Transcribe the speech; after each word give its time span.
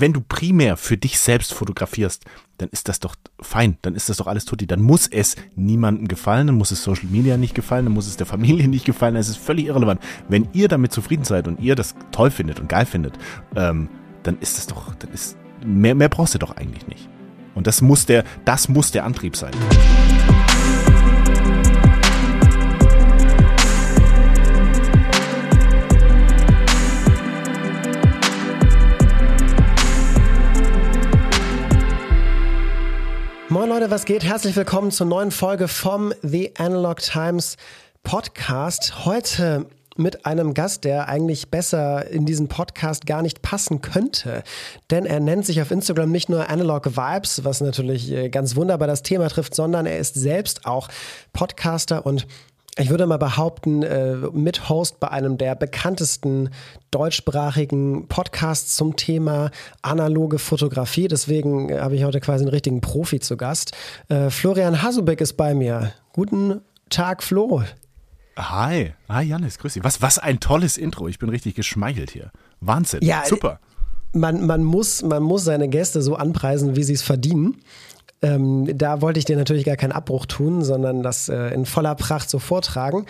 Wenn 0.00 0.12
du 0.12 0.20
primär 0.20 0.76
für 0.76 0.96
dich 0.96 1.18
selbst 1.18 1.52
fotografierst, 1.52 2.24
dann 2.58 2.68
ist 2.68 2.88
das 2.88 3.00
doch 3.00 3.16
fein, 3.40 3.78
dann 3.82 3.96
ist 3.96 4.08
das 4.08 4.18
doch 4.18 4.28
alles 4.28 4.44
tutti. 4.44 4.66
Dann 4.66 4.80
muss 4.80 5.08
es 5.08 5.34
niemandem 5.56 6.06
gefallen, 6.06 6.46
dann 6.46 6.56
muss 6.56 6.70
es 6.70 6.84
Social 6.84 7.08
Media 7.08 7.36
nicht 7.36 7.54
gefallen, 7.54 7.86
dann 7.86 7.94
muss 7.94 8.06
es 8.06 8.16
der 8.16 8.26
Familie 8.26 8.68
nicht 8.68 8.84
gefallen, 8.84 9.16
es 9.16 9.28
ist 9.28 9.38
völlig 9.38 9.66
irrelevant. 9.66 10.00
Wenn 10.28 10.48
ihr 10.52 10.68
damit 10.68 10.92
zufrieden 10.92 11.24
seid 11.24 11.48
und 11.48 11.58
ihr 11.58 11.74
das 11.74 11.96
toll 12.12 12.30
findet 12.30 12.60
und 12.60 12.68
geil 12.68 12.86
findet, 12.86 13.18
ähm, 13.56 13.88
dann 14.22 14.38
ist 14.38 14.56
das 14.56 14.68
doch, 14.68 14.94
dann 14.94 15.10
ist, 15.10 15.36
mehr, 15.64 15.96
mehr 15.96 16.08
brauchst 16.08 16.34
du 16.34 16.38
doch 16.38 16.56
eigentlich 16.56 16.86
nicht. 16.86 17.08
Und 17.56 17.66
das 17.66 17.82
muss 17.82 18.06
der, 18.06 18.22
das 18.44 18.68
muss 18.68 18.92
der 18.92 19.04
Antrieb 19.04 19.34
sein. 19.34 19.52
Moin 33.50 33.70
Leute, 33.70 33.90
was 33.90 34.04
geht? 34.04 34.24
Herzlich 34.24 34.54
willkommen 34.56 34.90
zur 34.90 35.06
neuen 35.06 35.30
Folge 35.30 35.68
vom 35.68 36.12
The 36.20 36.52
Analog 36.58 36.98
Times 36.98 37.56
Podcast. 38.02 39.06
Heute 39.06 39.64
mit 39.96 40.26
einem 40.26 40.52
Gast, 40.52 40.84
der 40.84 41.08
eigentlich 41.08 41.50
besser 41.50 42.06
in 42.10 42.26
diesen 42.26 42.48
Podcast 42.48 43.06
gar 43.06 43.22
nicht 43.22 43.40
passen 43.40 43.80
könnte. 43.80 44.42
Denn 44.90 45.06
er 45.06 45.20
nennt 45.20 45.46
sich 45.46 45.62
auf 45.62 45.70
Instagram 45.70 46.10
nicht 46.10 46.28
nur 46.28 46.50
Analog 46.50 46.94
Vibes, 46.94 47.42
was 47.42 47.62
natürlich 47.62 48.12
äh, 48.12 48.28
ganz 48.28 48.54
wunderbar 48.54 48.86
das 48.86 49.02
Thema 49.02 49.30
trifft, 49.30 49.54
sondern 49.54 49.86
er 49.86 49.98
ist 49.98 50.14
selbst 50.14 50.66
auch 50.66 50.88
Podcaster 51.32 52.04
und 52.04 52.26
ich 52.78 52.90
würde 52.90 53.06
mal 53.06 53.16
behaupten, 53.16 53.82
äh, 53.82 54.14
Mithost 54.32 55.00
bei 55.00 55.08
einem 55.08 55.36
der 55.36 55.56
bekanntesten 55.56 56.50
deutschsprachigen 56.90 58.06
Podcasts 58.06 58.76
zum 58.76 58.94
Thema 58.96 59.50
analoge 59.82 60.38
Fotografie. 60.38 61.08
Deswegen 61.08 61.72
habe 61.72 61.96
ich 61.96 62.04
heute 62.04 62.20
quasi 62.20 62.44
einen 62.44 62.50
richtigen 62.50 62.80
Profi 62.80 63.18
zu 63.18 63.36
Gast. 63.36 63.76
Äh, 64.08 64.30
Florian 64.30 64.80
Hasubeck 64.82 65.20
ist 65.20 65.34
bei 65.34 65.54
mir. 65.54 65.92
Guten 66.12 66.60
Tag, 66.88 67.22
Flo. 67.22 67.64
Hi, 68.36 68.92
hi 69.08 69.24
Janis, 69.24 69.58
grüß 69.58 69.74
dich. 69.74 69.84
Was, 69.84 70.00
was 70.00 70.18
ein 70.18 70.38
tolles 70.38 70.78
Intro. 70.78 71.08
Ich 71.08 71.18
bin 71.18 71.28
richtig 71.28 71.56
geschmeichelt 71.56 72.10
hier. 72.10 72.30
Wahnsinn. 72.60 73.00
Ja, 73.02 73.24
super. 73.26 73.58
Man, 74.12 74.46
man, 74.46 74.62
muss, 74.62 75.02
man 75.02 75.22
muss 75.22 75.44
seine 75.44 75.68
Gäste 75.68 76.00
so 76.00 76.14
anpreisen, 76.14 76.76
wie 76.76 76.84
sie 76.84 76.94
es 76.94 77.02
verdienen. 77.02 77.56
Ähm, 78.20 78.76
da 78.76 79.00
wollte 79.00 79.18
ich 79.18 79.24
dir 79.24 79.36
natürlich 79.36 79.64
gar 79.64 79.76
keinen 79.76 79.92
Abbruch 79.92 80.26
tun, 80.26 80.64
sondern 80.64 81.02
das 81.02 81.28
äh, 81.28 81.54
in 81.54 81.66
voller 81.66 81.94
Pracht 81.94 82.28
so 82.28 82.38
vortragen. 82.38 83.06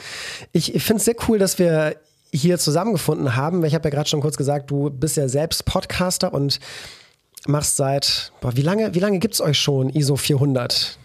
Ich, 0.52 0.74
ich 0.74 0.82
finde 0.82 0.98
es 0.98 1.04
sehr 1.06 1.16
cool, 1.28 1.38
dass 1.38 1.58
wir 1.58 1.96
hier 2.30 2.58
zusammengefunden 2.58 3.36
haben. 3.36 3.64
Ich 3.64 3.74
habe 3.74 3.88
ja 3.88 3.94
gerade 3.94 4.08
schon 4.08 4.20
kurz 4.20 4.36
gesagt, 4.36 4.70
du 4.70 4.90
bist 4.90 5.16
ja 5.16 5.28
selbst 5.28 5.64
Podcaster 5.64 6.34
und 6.34 6.60
machst 7.46 7.76
seit, 7.76 8.32
boah, 8.40 8.54
wie 8.56 8.62
lange, 8.62 8.94
wie 8.94 9.00
lange 9.00 9.18
gibt 9.18 9.34
es 9.34 9.40
euch 9.40 9.58
schon, 9.58 9.88
ISO 9.90 10.16
400? 10.16 10.98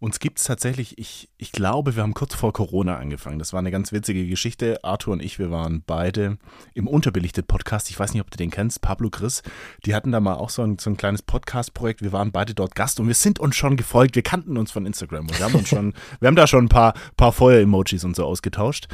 Uns 0.00 0.20
gibt 0.20 0.38
es 0.38 0.44
tatsächlich, 0.44 0.96
ich, 0.96 1.28
ich 1.38 1.50
glaube, 1.50 1.96
wir 1.96 2.04
haben 2.04 2.14
kurz 2.14 2.32
vor 2.32 2.52
Corona 2.52 2.98
angefangen. 2.98 3.40
Das 3.40 3.52
war 3.52 3.58
eine 3.58 3.72
ganz 3.72 3.90
witzige 3.90 4.28
Geschichte. 4.28 4.78
Arthur 4.84 5.14
und 5.14 5.20
ich, 5.20 5.40
wir 5.40 5.50
waren 5.50 5.82
beide 5.84 6.38
im 6.72 6.86
Unterbelichtet-Podcast. 6.86 7.90
Ich 7.90 7.98
weiß 7.98 8.12
nicht, 8.12 8.22
ob 8.22 8.30
du 8.30 8.36
den 8.36 8.52
kennst, 8.52 8.80
Pablo 8.80 9.10
Chris. 9.10 9.42
Die 9.84 9.96
hatten 9.96 10.12
da 10.12 10.20
mal 10.20 10.34
auch 10.34 10.50
so 10.50 10.62
ein, 10.62 10.78
so 10.78 10.88
ein 10.90 10.96
kleines 10.96 11.22
Podcast-Projekt. 11.22 12.00
Wir 12.00 12.12
waren 12.12 12.30
beide 12.30 12.54
dort 12.54 12.76
Gast 12.76 13.00
und 13.00 13.08
wir 13.08 13.14
sind 13.14 13.40
uns 13.40 13.56
schon 13.56 13.76
gefolgt. 13.76 14.14
Wir 14.14 14.22
kannten 14.22 14.56
uns 14.56 14.70
von 14.70 14.86
Instagram 14.86 15.22
und 15.22 15.36
wir 15.36 15.44
haben 15.44 15.56
uns 15.56 15.68
schon, 15.68 15.94
wir 16.20 16.28
haben 16.28 16.36
da 16.36 16.46
schon 16.46 16.66
ein 16.66 16.68
paar, 16.68 16.94
paar 17.16 17.32
Feuer-Emojis 17.32 18.04
und 18.04 18.14
so 18.14 18.24
ausgetauscht. 18.24 18.86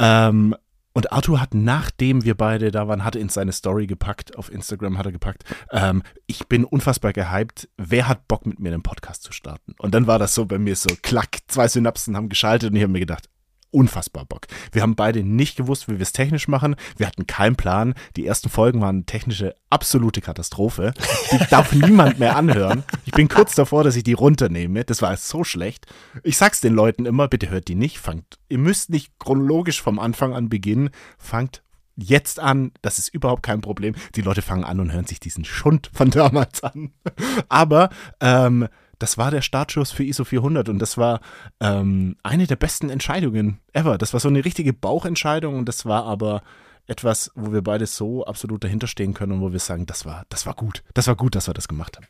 Ähm, 0.00 0.56
und 0.92 1.12
Arthur 1.12 1.40
hat, 1.40 1.54
nachdem 1.54 2.24
wir 2.24 2.36
beide 2.36 2.70
da 2.70 2.88
waren, 2.88 3.04
hatte 3.04 3.18
in 3.18 3.28
seine 3.28 3.52
Story 3.52 3.86
gepackt, 3.86 4.36
auf 4.36 4.52
Instagram 4.52 4.98
hat 4.98 5.06
er 5.06 5.12
gepackt, 5.12 5.44
ähm, 5.70 6.02
ich 6.26 6.48
bin 6.48 6.64
unfassbar 6.64 7.12
gehypt, 7.12 7.68
wer 7.76 8.08
hat 8.08 8.26
Bock 8.28 8.44
mit 8.44 8.58
mir 8.58 8.70
den 8.70 8.82
Podcast 8.82 9.22
zu 9.22 9.32
starten? 9.32 9.74
Und 9.78 9.94
dann 9.94 10.06
war 10.06 10.18
das 10.18 10.34
so 10.34 10.46
bei 10.46 10.58
mir 10.58 10.74
so, 10.76 10.90
klack, 11.02 11.38
zwei 11.46 11.68
Synapsen 11.68 12.16
haben 12.16 12.28
geschaltet 12.28 12.70
und 12.70 12.76
ich 12.76 12.82
habe 12.82 12.92
mir 12.92 13.00
gedacht, 13.00 13.29
unfassbar 13.70 14.24
Bock. 14.24 14.46
Wir 14.72 14.82
haben 14.82 14.96
beide 14.96 15.22
nicht 15.22 15.56
gewusst, 15.56 15.88
wie 15.88 15.94
wir 15.94 16.02
es 16.02 16.12
technisch 16.12 16.48
machen. 16.48 16.76
Wir 16.96 17.06
hatten 17.06 17.26
keinen 17.26 17.56
Plan. 17.56 17.94
Die 18.16 18.26
ersten 18.26 18.48
Folgen 18.48 18.80
waren 18.80 19.06
technische 19.06 19.54
absolute 19.70 20.20
Katastrophe. 20.20 20.92
Die 21.32 21.38
darf 21.50 21.72
niemand 21.72 22.18
mehr 22.18 22.36
anhören. 22.36 22.84
Ich 23.04 23.12
bin 23.12 23.28
kurz 23.28 23.54
davor, 23.54 23.84
dass 23.84 23.96
ich 23.96 24.02
die 24.02 24.12
runternehme. 24.12 24.84
Das 24.84 25.02
war 25.02 25.16
so 25.16 25.44
schlecht. 25.44 25.86
Ich 26.22 26.36
sag's 26.36 26.60
den 26.60 26.74
Leuten 26.74 27.06
immer, 27.06 27.28
bitte 27.28 27.50
hört 27.50 27.68
die 27.68 27.74
nicht. 27.74 27.98
Fangt, 27.98 28.38
ihr 28.48 28.58
müsst 28.58 28.90
nicht 28.90 29.18
chronologisch 29.18 29.80
vom 29.80 29.98
Anfang 29.98 30.34
an 30.34 30.48
beginnen. 30.48 30.90
Fangt 31.18 31.62
jetzt 31.96 32.40
an, 32.40 32.72
das 32.82 32.98
ist 32.98 33.08
überhaupt 33.08 33.42
kein 33.42 33.60
Problem. 33.60 33.94
Die 34.14 34.22
Leute 34.22 34.42
fangen 34.42 34.64
an 34.64 34.80
und 34.80 34.92
hören 34.92 35.06
sich 35.06 35.20
diesen 35.20 35.44
Schund 35.44 35.90
von 35.92 36.10
damals 36.10 36.62
an. 36.62 36.92
Aber 37.48 37.90
ähm, 38.20 38.68
das 39.00 39.18
war 39.18 39.32
der 39.32 39.42
Startschuss 39.42 39.90
für 39.90 40.04
ISO 40.04 40.24
400 40.24 40.68
und 40.68 40.78
das 40.78 40.96
war 40.96 41.20
ähm, 41.60 42.16
eine 42.22 42.46
der 42.46 42.56
besten 42.56 42.90
Entscheidungen 42.90 43.58
ever. 43.72 43.98
Das 43.98 44.12
war 44.12 44.20
so 44.20 44.28
eine 44.28 44.44
richtige 44.44 44.72
Bauchentscheidung 44.72 45.58
und 45.58 45.68
das 45.68 45.84
war 45.86 46.04
aber 46.04 46.42
etwas, 46.86 47.32
wo 47.34 47.52
wir 47.52 47.62
beide 47.62 47.86
so 47.86 48.24
absolut 48.24 48.62
dahinter 48.62 48.86
stehen 48.86 49.14
können 49.14 49.32
und 49.32 49.40
wo 49.40 49.52
wir 49.52 49.58
sagen, 49.58 49.86
das 49.86 50.04
war, 50.04 50.24
das 50.28 50.46
war 50.46 50.54
gut. 50.54 50.84
Das 50.94 51.06
war 51.06 51.16
gut, 51.16 51.34
dass 51.34 51.48
wir 51.48 51.54
das 51.54 51.66
gemacht 51.66 51.96
haben. 51.96 52.06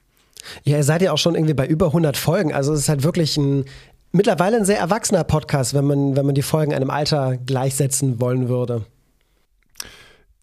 Ja, 0.64 0.78
ihr 0.78 0.84
seid 0.84 1.02
ja 1.02 1.12
auch 1.12 1.18
schon 1.18 1.34
irgendwie 1.34 1.54
bei 1.54 1.66
über 1.66 1.86
100 1.86 2.16
Folgen. 2.16 2.52
Also 2.52 2.72
es 2.72 2.80
ist 2.80 2.88
halt 2.88 3.02
wirklich 3.02 3.36
ein 3.36 3.64
mittlerweile 4.12 4.56
ein 4.56 4.64
sehr 4.64 4.78
erwachsener 4.78 5.22
Podcast, 5.22 5.74
wenn 5.74 5.86
man, 5.86 6.16
wenn 6.16 6.26
man 6.26 6.34
die 6.34 6.42
Folgen 6.42 6.74
einem 6.74 6.90
Alter 6.90 7.36
gleichsetzen 7.36 8.20
wollen 8.20 8.48
würde 8.48 8.84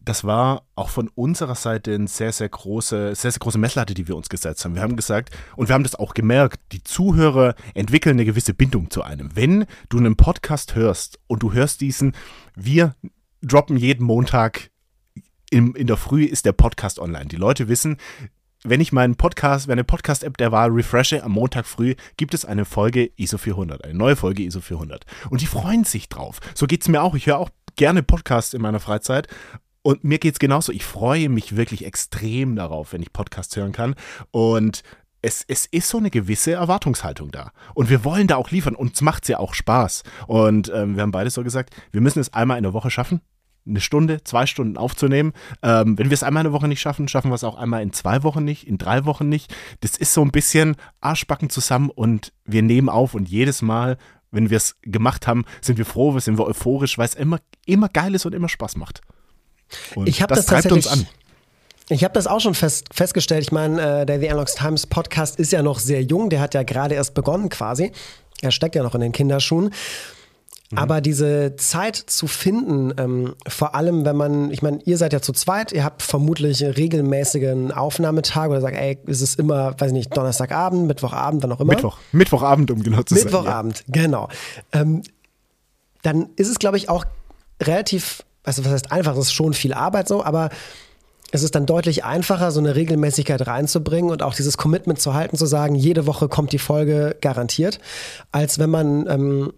das 0.08 0.24
war 0.24 0.62
auch 0.74 0.88
von 0.88 1.08
unserer 1.08 1.54
Seite 1.54 1.94
eine 1.94 2.08
sehr, 2.08 2.32
sehr 2.32 2.48
große, 2.48 3.14
sehr, 3.14 3.30
sehr 3.30 3.38
große 3.38 3.58
Messlatte, 3.58 3.92
die 3.92 4.08
wir 4.08 4.16
uns 4.16 4.30
gesetzt 4.30 4.64
haben. 4.64 4.74
Wir 4.74 4.80
haben 4.80 4.96
gesagt, 4.96 5.36
und 5.54 5.68
wir 5.68 5.74
haben 5.74 5.82
das 5.82 5.96
auch 5.96 6.14
gemerkt, 6.14 6.60
die 6.72 6.82
Zuhörer 6.82 7.54
entwickeln 7.74 8.16
eine 8.16 8.24
gewisse 8.24 8.54
Bindung 8.54 8.90
zu 8.90 9.02
einem. 9.02 9.36
Wenn 9.36 9.66
du 9.90 9.98
einen 9.98 10.16
Podcast 10.16 10.74
hörst 10.74 11.18
und 11.26 11.42
du 11.42 11.52
hörst 11.52 11.82
diesen, 11.82 12.14
wir 12.56 12.94
droppen 13.42 13.76
jeden 13.76 14.06
Montag 14.06 14.70
in, 15.50 15.74
in 15.74 15.86
der 15.86 15.98
Früh 15.98 16.24
ist 16.24 16.46
der 16.46 16.52
Podcast 16.52 16.98
online. 16.98 17.26
Die 17.26 17.36
Leute 17.36 17.68
wissen, 17.68 17.98
wenn 18.64 18.80
ich 18.80 18.92
meinen 18.92 19.16
Podcast, 19.16 19.68
wenn 19.68 19.74
eine 19.74 19.84
Podcast-App 19.84 20.38
der 20.38 20.52
Wahl 20.52 20.70
refreshe, 20.70 21.22
am 21.22 21.32
Montag 21.32 21.66
früh 21.66 21.94
gibt 22.16 22.32
es 22.32 22.46
eine 22.46 22.64
Folge 22.64 23.10
ISO 23.16 23.36
400, 23.36 23.84
eine 23.84 23.94
neue 23.94 24.16
Folge 24.16 24.42
ISO 24.42 24.60
400. 24.60 25.04
Und 25.28 25.42
die 25.42 25.46
freuen 25.46 25.84
sich 25.84 26.08
drauf. 26.08 26.40
So 26.54 26.66
geht 26.66 26.80
es 26.80 26.88
mir 26.88 27.02
auch. 27.02 27.14
Ich 27.14 27.26
höre 27.26 27.38
auch 27.38 27.50
gerne 27.76 28.02
Podcasts 28.02 28.54
in 28.54 28.62
meiner 28.62 28.80
Freizeit 28.80 29.28
und 29.88 30.04
mir 30.04 30.18
geht 30.18 30.34
es 30.34 30.38
genauso. 30.38 30.70
Ich 30.70 30.84
freue 30.84 31.30
mich 31.30 31.56
wirklich 31.56 31.86
extrem 31.86 32.56
darauf, 32.56 32.92
wenn 32.92 33.00
ich 33.00 33.10
Podcasts 33.10 33.56
hören 33.56 33.72
kann. 33.72 33.94
Und 34.32 34.82
es, 35.22 35.46
es 35.48 35.64
ist 35.64 35.88
so 35.88 35.96
eine 35.96 36.10
gewisse 36.10 36.52
Erwartungshaltung 36.52 37.30
da. 37.30 37.52
Und 37.72 37.88
wir 37.88 38.04
wollen 38.04 38.26
da 38.26 38.36
auch 38.36 38.50
liefern. 38.50 38.74
Uns 38.74 39.00
macht 39.00 39.22
es 39.22 39.28
ja 39.28 39.38
auch 39.38 39.54
Spaß. 39.54 40.02
Und 40.26 40.70
ähm, 40.74 40.96
wir 40.96 41.02
haben 41.04 41.10
beide 41.10 41.30
so 41.30 41.42
gesagt, 41.42 41.74
wir 41.90 42.02
müssen 42.02 42.18
es 42.18 42.34
einmal 42.34 42.58
in 42.58 42.64
der 42.64 42.74
Woche 42.74 42.90
schaffen 42.90 43.22
eine 43.66 43.80
Stunde, 43.80 44.22
zwei 44.24 44.44
Stunden 44.44 44.76
aufzunehmen. 44.76 45.32
Ähm, 45.62 45.98
wenn 45.98 46.10
wir 46.10 46.14
es 46.14 46.22
einmal 46.22 46.42
in 46.42 46.50
der 46.50 46.52
Woche 46.52 46.68
nicht 46.68 46.80
schaffen, 46.80 47.08
schaffen 47.08 47.30
wir 47.30 47.34
es 47.34 47.44
auch 47.44 47.56
einmal 47.56 47.82
in 47.82 47.94
zwei 47.94 48.22
Wochen 48.24 48.44
nicht, 48.44 48.66
in 48.66 48.76
drei 48.76 49.06
Wochen 49.06 49.30
nicht. 49.30 49.54
Das 49.80 49.96
ist 49.96 50.12
so 50.12 50.20
ein 50.20 50.32
bisschen 50.32 50.76
Arschbacken 51.00 51.48
zusammen 51.48 51.88
und 51.88 52.34
wir 52.44 52.62
nehmen 52.62 52.90
auf 52.90 53.14
und 53.14 53.28
jedes 53.28 53.62
Mal, 53.62 53.96
wenn 54.30 54.50
wir 54.50 54.58
es 54.58 54.76
gemacht 54.82 55.26
haben, 55.26 55.46
sind 55.62 55.78
wir 55.78 55.86
froh, 55.86 56.18
sind 56.18 56.38
wir 56.38 56.46
euphorisch, 56.46 56.98
weil 56.98 57.06
es 57.06 57.14
immer, 57.14 57.40
immer 57.64 57.88
geil 57.88 58.14
ist 58.14 58.26
und 58.26 58.34
immer 58.34 58.50
Spaß 58.50 58.76
macht. 58.76 59.00
Und 59.94 60.08
ich 60.08 60.22
habe 60.22 60.34
das, 60.34 60.46
das 60.46 60.62
treibt 60.62 60.72
uns 60.72 60.86
an. 60.86 61.06
Ich 61.90 62.04
habe 62.04 62.12
das 62.12 62.26
auch 62.26 62.40
schon 62.40 62.54
fest, 62.54 62.88
festgestellt. 62.92 63.42
Ich 63.42 63.52
meine, 63.52 64.02
äh, 64.02 64.06
der 64.06 64.20
The 64.20 64.28
Analogs 64.28 64.54
Times 64.54 64.86
Podcast 64.86 65.38
ist 65.38 65.52
ja 65.52 65.62
noch 65.62 65.78
sehr 65.78 66.02
jung. 66.02 66.28
Der 66.28 66.40
hat 66.40 66.54
ja 66.54 66.62
gerade 66.62 66.94
erst 66.94 67.14
begonnen 67.14 67.48
quasi. 67.48 67.92
Er 68.42 68.50
steckt 68.50 68.74
ja 68.74 68.82
noch 68.82 68.94
in 68.94 69.00
den 69.00 69.12
Kinderschuhen. 69.12 69.72
Mhm. 70.70 70.78
Aber 70.78 71.00
diese 71.00 71.56
Zeit 71.56 71.96
zu 71.96 72.26
finden, 72.26 72.92
ähm, 72.98 73.34
vor 73.46 73.74
allem 73.74 74.04
wenn 74.04 74.16
man, 74.16 74.50
ich 74.50 74.60
meine, 74.60 74.80
ihr 74.84 74.98
seid 74.98 75.14
ja 75.14 75.22
zu 75.22 75.32
zweit, 75.32 75.72
ihr 75.72 75.82
habt 75.82 76.02
vermutlich 76.02 76.62
regelmäßigen 76.62 77.72
Aufnahmetag 77.72 78.50
oder 78.50 78.60
sagt, 78.60 78.76
ey, 78.76 78.98
ist 79.06 79.22
es 79.22 79.36
immer, 79.36 79.80
weiß 79.80 79.88
ich 79.88 79.94
nicht, 79.94 80.14
Donnerstagabend, 80.14 80.86
Mittwochabend, 80.86 81.42
wann 81.42 81.52
auch 81.52 81.60
immer. 81.60 81.72
Mittwoch, 81.72 81.98
Mittwochabend, 82.12 82.70
um 82.70 82.82
genau 82.82 83.02
zu 83.02 83.14
sein. 83.14 83.24
Mittwochabend, 83.24 83.84
ja. 83.86 84.02
genau. 84.02 84.28
Ähm, 84.72 85.02
dann 86.02 86.28
ist 86.36 86.48
es, 86.48 86.58
glaube 86.58 86.76
ich, 86.76 86.90
auch 86.90 87.06
relativ 87.62 88.24
also 88.44 88.64
was 88.64 88.72
heißt 88.72 88.92
einfach, 88.92 89.14
das 89.14 89.26
ist 89.26 89.32
schon 89.32 89.54
viel 89.54 89.72
Arbeit 89.72 90.08
so, 90.08 90.24
aber 90.24 90.50
es 91.30 91.42
ist 91.42 91.54
dann 91.54 91.66
deutlich 91.66 92.04
einfacher, 92.04 92.50
so 92.50 92.60
eine 92.60 92.74
Regelmäßigkeit 92.74 93.46
reinzubringen 93.46 94.10
und 94.10 94.22
auch 94.22 94.34
dieses 94.34 94.56
Commitment 94.56 95.00
zu 95.00 95.14
halten, 95.14 95.36
zu 95.36 95.46
sagen, 95.46 95.74
jede 95.74 96.06
Woche 96.06 96.28
kommt 96.28 96.52
die 96.52 96.58
Folge 96.58 97.16
garantiert, 97.20 97.80
als 98.32 98.58
wenn 98.58 98.70
man 98.70 99.06
ähm, 99.08 99.52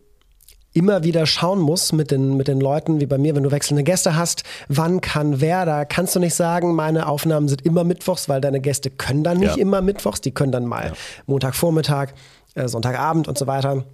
immer 0.73 1.03
wieder 1.03 1.27
schauen 1.27 1.61
muss 1.61 1.93
mit 1.93 2.11
den, 2.11 2.37
mit 2.37 2.49
den 2.49 2.61
Leuten, 2.61 3.01
wie 3.01 3.07
bei 3.07 3.19
mir, 3.19 3.35
wenn 3.35 3.43
du 3.43 3.51
wechselnde 3.51 3.83
Gäste 3.83 4.17
hast, 4.17 4.45
wann 4.69 5.01
kann 5.01 5.41
wer, 5.41 5.65
da 5.65 5.85
kannst 5.85 6.15
du 6.15 6.21
nicht 6.21 6.35
sagen, 6.35 6.75
meine 6.75 7.07
Aufnahmen 7.07 7.49
sind 7.49 7.65
immer 7.65 7.85
mittwochs, 7.85 8.29
weil 8.29 8.41
deine 8.41 8.61
Gäste 8.61 8.91
können 8.91 9.25
dann 9.25 9.39
nicht 9.39 9.57
ja. 9.57 9.63
immer 9.63 9.81
mittwochs, 9.81 10.21
die 10.21 10.33
können 10.33 10.53
dann 10.53 10.67
mal 10.67 10.87
ja. 10.87 10.93
Montagvormittag, 11.27 12.11
äh, 12.55 12.69
Sonntagabend 12.69 13.27
und 13.27 13.37
so 13.39 13.47
weiter. 13.47 13.85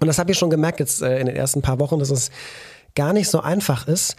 Und 0.00 0.06
das 0.06 0.18
habe 0.18 0.30
ich 0.30 0.38
schon 0.38 0.50
gemerkt 0.50 0.80
jetzt 0.80 1.02
äh, 1.02 1.18
in 1.20 1.26
den 1.26 1.36
ersten 1.36 1.60
paar 1.60 1.78
Wochen, 1.78 1.98
dass 1.98 2.10
es 2.10 2.30
gar 2.98 3.12
nicht 3.12 3.30
so 3.30 3.40
einfach 3.40 3.86
ist, 3.86 4.16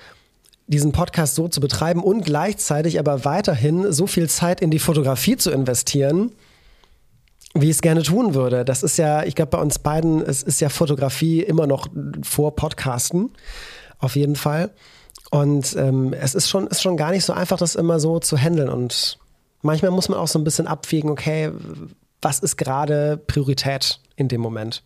diesen 0.68 0.94
Podcast 0.94 1.36
so 1.36 1.50
zu 1.50 1.60
betreiben 1.60 2.02
und 2.02 2.24
gleichzeitig 2.24 2.98
aber 2.98 3.26
weiterhin 3.26 3.92
so 3.92 4.08
viel 4.08 4.30
Zeit 4.30 4.62
in 4.62 4.72
die 4.72 4.80
Fotografie 4.80 5.36
zu 5.36 5.52
investieren, 5.52 6.32
wie 7.54 7.66
ich 7.66 7.72
es 7.76 7.82
gerne 7.82 8.04
tun 8.04 8.36
würde. 8.36 8.64
Das 8.64 8.82
ist 8.82 8.98
ja, 8.98 9.24
ich 9.24 9.36
glaube, 9.36 9.50
bei 9.50 9.60
uns 9.60 9.80
beiden, 9.80 10.22
es 10.22 10.44
ist 10.44 10.62
ja 10.62 10.70
Fotografie 10.70 11.42
immer 11.42 11.68
noch 11.68 11.88
vor 12.24 12.56
Podcasten, 12.56 13.32
auf 13.98 14.16
jeden 14.16 14.38
Fall. 14.38 14.72
Und 15.30 15.76
ähm, 15.76 16.14
es 16.14 16.34
ist 16.34 16.48
schon, 16.48 16.68
ist 16.68 16.82
schon 16.82 16.96
gar 16.96 17.12
nicht 17.12 17.26
so 17.26 17.34
einfach, 17.34 17.58
das 17.58 17.76
immer 17.76 18.00
so 18.00 18.20
zu 18.20 18.38
handeln. 18.38 18.70
Und 18.70 19.20
manchmal 19.62 19.92
muss 19.92 20.08
man 20.08 20.18
auch 20.18 20.30
so 20.30 20.40
ein 20.40 20.46
bisschen 20.46 20.68
abwägen, 20.68 21.10
okay, 21.10 21.52
was 22.22 22.40
ist 22.40 22.56
gerade 22.56 23.18
Priorität 23.28 24.00
in 24.16 24.30
dem 24.30 24.40
Moment? 24.40 24.84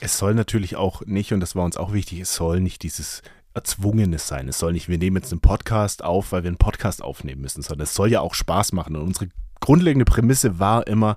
Es 0.00 0.16
soll 0.16 0.34
natürlich 0.34 0.76
auch 0.76 1.02
nicht, 1.06 1.32
und 1.32 1.40
das 1.40 1.54
war 1.54 1.64
uns 1.64 1.76
auch 1.76 1.92
wichtig, 1.92 2.20
es 2.20 2.34
soll 2.34 2.60
nicht 2.60 2.82
dieses 2.82 3.22
Erzwungenes 3.52 4.26
sein. 4.26 4.48
Es 4.48 4.58
soll 4.58 4.72
nicht, 4.72 4.88
wir 4.88 4.98
nehmen 4.98 5.16
jetzt 5.16 5.32
einen 5.32 5.40
Podcast 5.40 6.04
auf, 6.04 6.32
weil 6.32 6.42
wir 6.42 6.48
einen 6.48 6.56
Podcast 6.56 7.02
aufnehmen 7.02 7.42
müssen, 7.42 7.62
sondern 7.62 7.84
es 7.84 7.94
soll 7.94 8.10
ja 8.10 8.20
auch 8.20 8.34
Spaß 8.34 8.72
machen. 8.72 8.96
Und 8.96 9.02
unsere 9.02 9.28
grundlegende 9.60 10.04
Prämisse 10.04 10.58
war 10.58 10.86
immer, 10.86 11.16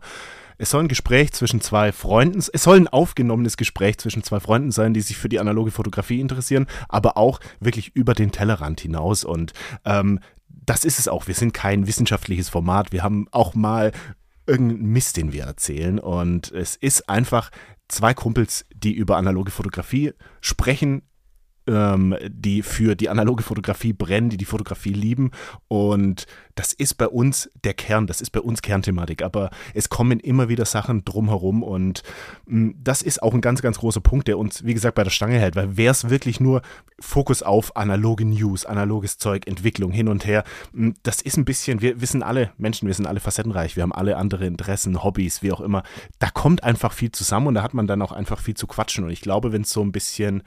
es 0.57 0.69
soll 0.69 0.83
ein 0.83 0.89
Gespräch 0.89 1.31
zwischen 1.31 1.61
zwei 1.61 1.91
Freunden, 1.91 2.39
es 2.39 2.63
soll 2.63 2.77
ein 2.77 2.87
aufgenommenes 2.87 3.57
Gespräch 3.57 3.97
zwischen 3.97 4.23
zwei 4.23 4.39
Freunden 4.39 4.71
sein, 4.71 4.93
die 4.93 5.01
sich 5.01 5.17
für 5.17 5.29
die 5.29 5.39
analoge 5.39 5.71
Fotografie 5.71 6.19
interessieren, 6.19 6.67
aber 6.89 7.17
auch 7.17 7.39
wirklich 7.59 7.95
über 7.95 8.13
den 8.13 8.31
Tellerrand 8.31 8.81
hinaus. 8.81 9.23
Und 9.23 9.53
ähm, 9.85 10.19
das 10.49 10.85
ist 10.85 10.99
es 10.99 11.07
auch. 11.07 11.27
Wir 11.27 11.35
sind 11.35 11.53
kein 11.53 11.87
wissenschaftliches 11.87 12.49
Format. 12.49 12.91
Wir 12.91 13.03
haben 13.03 13.27
auch 13.31 13.55
mal 13.55 13.91
irgendeinen 14.45 14.91
Mist, 14.91 15.17
den 15.17 15.33
wir 15.33 15.43
erzählen. 15.43 15.99
Und 15.99 16.51
es 16.51 16.75
ist 16.75 17.09
einfach 17.09 17.49
zwei 17.87 18.13
Kumpels, 18.13 18.65
die 18.73 18.93
über 18.93 19.17
analoge 19.17 19.51
Fotografie 19.51 20.13
sprechen, 20.41 21.03
ähm, 21.67 22.15
die 22.27 22.61
für 22.61 22.95
die 22.95 23.09
analoge 23.09 23.43
Fotografie 23.43 23.93
brennen, 23.93 24.29
die 24.29 24.37
die 24.37 24.45
Fotografie 24.45 24.93
lieben. 24.93 25.31
Und 25.67 26.25
das 26.55 26.73
ist 26.73 26.95
bei 26.95 27.07
uns 27.07 27.49
der 27.63 27.73
Kern, 27.73 28.05
das 28.07 28.21
ist 28.21 28.31
bei 28.31 28.39
uns 28.39 28.61
Kernthematik. 28.61 29.23
Aber 29.23 29.49
es 29.73 29.89
kommen 29.89 30.19
immer 30.19 30.49
wieder 30.49 30.65
Sachen 30.65 31.03
drumherum 31.05 31.63
und 31.63 32.03
mh, 32.45 32.59
mm, 32.59 32.75
das 32.83 33.01
ist 33.01 33.23
auch 33.23 33.33
ein 33.33 33.41
ganz, 33.41 33.61
ganz 33.61 33.79
großer 33.79 34.01
Punkt, 34.01 34.27
der 34.27 34.37
uns, 34.37 34.63
wie 34.65 34.73
gesagt, 34.73 34.95
bei 34.95 35.03
der 35.03 35.11
Stange 35.11 35.39
hält. 35.39 35.55
Weil 35.55 35.77
wäre 35.77 35.91
es 35.91 36.09
wirklich 36.09 36.39
nur 36.39 36.61
Fokus 36.99 37.43
auf 37.43 37.75
analoge 37.75 38.25
News, 38.25 38.65
analoges 38.65 39.17
Zeug, 39.17 39.47
Entwicklung 39.47 39.91
hin 39.91 40.07
und 40.07 40.25
her, 40.25 40.43
mh, 40.73 40.89
mm, 40.89 40.93
das 41.03 41.21
ist 41.21 41.37
ein 41.37 41.45
bisschen, 41.45 41.81
wir, 41.81 41.95
sind 42.07 42.23
alle 42.23 42.51
Menschen, 42.57 42.87
wir 42.87 42.93
sind 42.93 43.07
alle 43.07 43.19
facettenreich, 43.19 43.75
wir 43.75 43.83
haben 43.83 43.93
alle 43.93 44.17
andere 44.17 44.45
Interessen, 44.45 45.03
Hobbys, 45.03 45.41
wie 45.41 45.51
auch 45.51 45.61
immer. 45.61 45.83
Da 46.19 46.29
kommt 46.29 46.63
einfach 46.63 46.93
viel 46.93 47.11
zusammen 47.11 47.47
und 47.47 47.55
da 47.55 47.63
hat 47.63 47.73
man 47.73 47.87
dann 47.87 48.01
auch 48.01 48.11
einfach 48.11 48.39
viel 48.39 48.55
zu 48.55 48.67
quatschen. 48.67 49.05
Und 49.05 49.09
ich 49.11 49.21
glaube, 49.21 49.51
wenn 49.51 49.63
es 49.63 49.71
so 49.71 49.81
ein 49.81 49.91
bisschen 49.91 50.43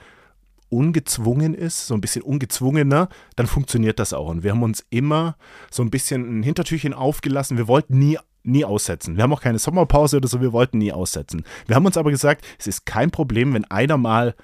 ungezwungen 0.68 1.54
ist, 1.54 1.86
so 1.86 1.94
ein 1.94 2.00
bisschen 2.00 2.22
ungezwungener, 2.22 3.08
dann 3.36 3.46
funktioniert 3.46 3.98
das 3.98 4.12
auch. 4.12 4.28
Und 4.28 4.42
wir 4.42 4.50
haben 4.52 4.62
uns 4.62 4.84
immer 4.90 5.36
so 5.70 5.82
ein 5.82 5.90
bisschen 5.90 6.40
ein 6.40 6.42
Hintertürchen 6.42 6.92
aufgelassen. 6.92 7.56
Wir 7.56 7.68
wollten 7.68 7.98
nie 7.98 8.18
nie 8.46 8.64
aussetzen. 8.64 9.16
Wir 9.16 9.24
haben 9.24 9.32
auch 9.32 9.40
keine 9.40 9.58
Sommerpause 9.58 10.18
oder 10.18 10.28
so, 10.28 10.40
wir 10.40 10.52
wollten 10.52 10.78
nie 10.78 10.92
aussetzen. 10.92 11.42
Wir 11.66 11.74
haben 11.74 11.84
uns 11.84 11.96
aber 11.96 12.12
gesagt, 12.12 12.46
es 12.60 12.68
ist 12.68 12.86
kein 12.86 13.10
Problem, 13.10 13.52
wenn 13.54 13.64
einer 13.64 13.96
mal 13.96 14.36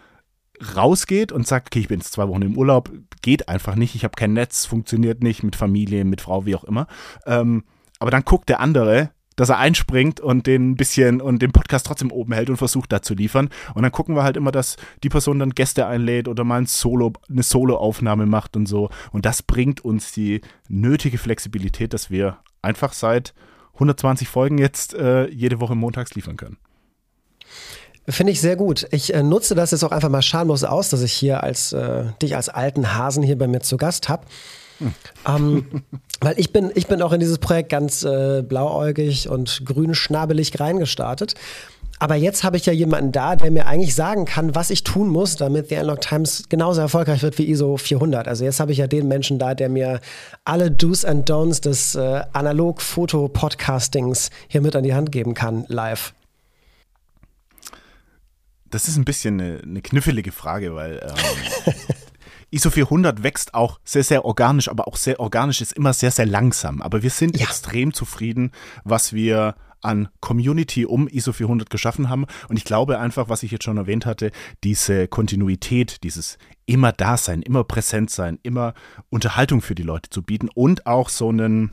rausgeht 0.77 1.33
und 1.33 1.47
sagt, 1.47 1.69
okay, 1.69 1.81
ich 1.81 1.89
bin 1.89 2.01
jetzt 2.01 2.13
zwei 2.13 2.29
Wochen 2.29 2.43
im 2.43 2.57
Urlaub, 2.57 2.91
geht 3.23 3.49
einfach 3.49 3.77
nicht, 3.77 3.95
ich 3.95 4.05
habe 4.05 4.15
kein 4.17 4.33
Netz, 4.33 4.67
funktioniert 4.67 5.23
nicht 5.23 5.43
mit 5.43 5.57
Familie, 5.57 6.05
mit 6.05 6.21
Frau, 6.21 6.47
wie 6.47 6.55
auch 6.55 6.65
immer. 6.65 6.87
Ähm, 7.27 7.65
aber 7.99 8.11
dann 8.11 8.25
guckt 8.25 8.49
der 8.49 8.61
andere, 8.61 9.11
dass 9.37 9.49
er 9.49 9.59
einspringt 9.59 10.21
und 10.21 10.47
den 10.47 10.77
bisschen 10.77 11.21
und 11.21 11.41
den 11.41 11.53
Podcast 11.53 11.87
trotzdem 11.87 12.11
oben 12.11 12.33
hält 12.33 12.51
und 12.51 12.57
versucht 12.57 12.93
da 12.93 13.03
zu 13.03 13.15
liefern. 13.15 13.51
Und 13.75 13.83
dann 13.83 13.93
gucken 13.93 14.15
wir 14.15 14.23
halt 14.23 14.37
immer, 14.37 14.53
dass 14.53 14.77
die 15.03 15.09
Person 15.09 15.39
dann 15.39 15.51
Gäste 15.51 15.87
einlädt 15.87 16.29
oder 16.29 16.45
mal 16.45 16.61
ein 16.61 16.67
Solo, 16.67 17.13
eine 17.29 17.43
Solo-Aufnahme 17.43 18.27
macht 18.27 18.57
und 18.57 18.67
so. 18.67 18.91
Und 19.13 19.27
das 19.27 19.43
bringt 19.43 19.85
uns 19.85 20.13
die 20.13 20.41
nötige 20.69 21.19
Flexibilität, 21.19 21.93
dass 21.93 22.11
wir 22.11 22.39
einfach 22.63 22.93
seit 22.93 23.35
120 23.75 24.29
Folgen 24.29 24.59
jetzt 24.59 24.95
äh, 24.95 25.29
jede 25.29 25.61
Woche 25.61 25.75
montags 25.75 26.15
liefern 26.15 26.37
können. 26.37 26.59
Finde 28.09 28.33
ich 28.33 28.41
sehr 28.41 28.57
gut. 28.57 28.89
Ich 28.91 29.15
äh, 29.15 29.23
nutze 29.23 29.55
das 29.55 29.71
jetzt 29.71 29.85
auch 29.85 29.93
einfach 29.93 30.09
mal 30.09 30.23
schamlos 30.23 30.65
aus, 30.65 30.91
dass 30.91 31.03
ich 31.03 31.13
hier 31.13 31.43
als 31.43 31.73
äh, 31.73 32.05
dich 32.21 32.35
als 32.35 32.49
alten 32.49 32.95
Hasen 32.95 33.23
hier 33.23 33.39
bei 33.39 33.47
mir 33.47 33.61
zu 33.61 33.77
Gast 33.77 34.09
habe. 34.09 34.27
Ähm, 35.27 35.67
weil 36.21 36.39
ich 36.39 36.53
bin, 36.53 36.71
ich 36.75 36.87
bin 36.87 37.03
auch 37.03 37.13
in 37.13 37.21
dieses 37.21 37.39
Projekt 37.39 37.69
ganz 37.71 38.05
äh, 38.05 38.43
blauäugig 38.43 39.29
und 39.29 39.65
grün 39.65 39.95
schnabelig 39.95 40.59
reingestartet. 40.59 41.35
Aber 42.03 42.17
jetzt 42.17 42.43
habe 42.43 42.57
ich 42.57 42.67
ja 42.67 42.73
jemanden 42.73 43.13
da, 43.13 43.37
der 43.37 43.53
mir 43.53 43.67
eigentlich 43.67 43.95
sagen 43.95 44.25
kann, 44.25 44.57
was 44.57 44.71
ich 44.71 44.83
tun 44.83 45.09
muss, 45.09 45.37
damit 45.37 45.69
The 45.69 45.77
Unlock 45.77 46.01
Times 46.01 46.49
genauso 46.49 46.81
erfolgreich 46.81 47.23
wird 47.23 47.39
wie 47.39 47.49
ISO 47.49 47.77
400. 47.77 48.27
Also 48.27 48.45
jetzt 48.45 48.59
habe 48.59 48.73
ich 48.73 48.79
ja 48.79 48.89
den 48.89 49.07
Menschen 49.07 49.39
da, 49.39 49.55
der 49.55 49.69
mir 49.69 50.01
alle 50.45 50.73
Do's 50.73 51.05
and 51.05 51.31
Don'ts 51.31 51.63
des 51.63 51.95
äh, 51.95 52.23
Analog-Foto-Podcastings 52.33 54.31
hier 54.49 54.63
mit 54.63 54.75
an 54.75 54.83
die 54.83 54.95
Hand 54.95 55.13
geben 55.13 55.35
kann, 55.35 55.65
live. 55.69 56.13
Das 58.69 58.89
ist 58.89 58.97
ein 58.97 59.05
bisschen 59.05 59.41
eine, 59.41 59.61
eine 59.63 59.81
knifflige 59.81 60.33
Frage, 60.33 60.75
weil 60.75 60.99
ähm, 61.05 61.75
ISO 62.53 62.71
400 62.71 63.23
wächst 63.23 63.55
auch 63.55 63.81
sehr, 63.83 64.05
sehr 64.05 64.25
organisch, 64.25 64.69
aber 64.69 64.87
auch 64.87 64.97
sehr 64.97 65.19
organisch 65.21 65.63
ist 65.63 65.73
immer 65.73 65.93
sehr, 65.95 66.11
sehr 66.11 66.27
langsam. 66.27 66.83
Aber 66.83 67.03
wir 67.03 67.11
sind 67.11 67.39
ja. 67.39 67.47
extrem 67.47 67.95
zufrieden, 67.95 68.53
was 68.85 69.13
wir 69.15 69.57
an 69.81 70.09
Community 70.21 70.85
um 70.85 71.09
ISO 71.09 71.33
400 71.33 71.71
geschaffen 71.71 72.09
haben. 72.09 72.27
Und 72.49 72.57
ich 72.57 72.65
glaube 72.65 72.99
einfach, 72.99 73.29
was 73.29 73.43
ich 73.43 73.51
jetzt 73.51 73.65
schon 73.65 73.79
erwähnt 73.79 74.07
hatte, 74.07 74.31
diese 74.63 75.09
Kontinuität, 75.09 76.05
dieses 76.05 76.39
immer 76.67 76.93
da 76.93 77.17
sein, 77.17 77.43
immer 77.43 77.65
präsent 77.65 78.11
sein, 78.11 78.39
immer 78.43 78.75
Unterhaltung 79.09 79.63
für 79.63 79.75
die 79.75 79.83
Leute 79.83 80.11
zu 80.11 80.23
bieten 80.23 80.49
und 80.55 80.87
auch 80.87 81.09
so 81.09 81.31
einen, 81.31 81.73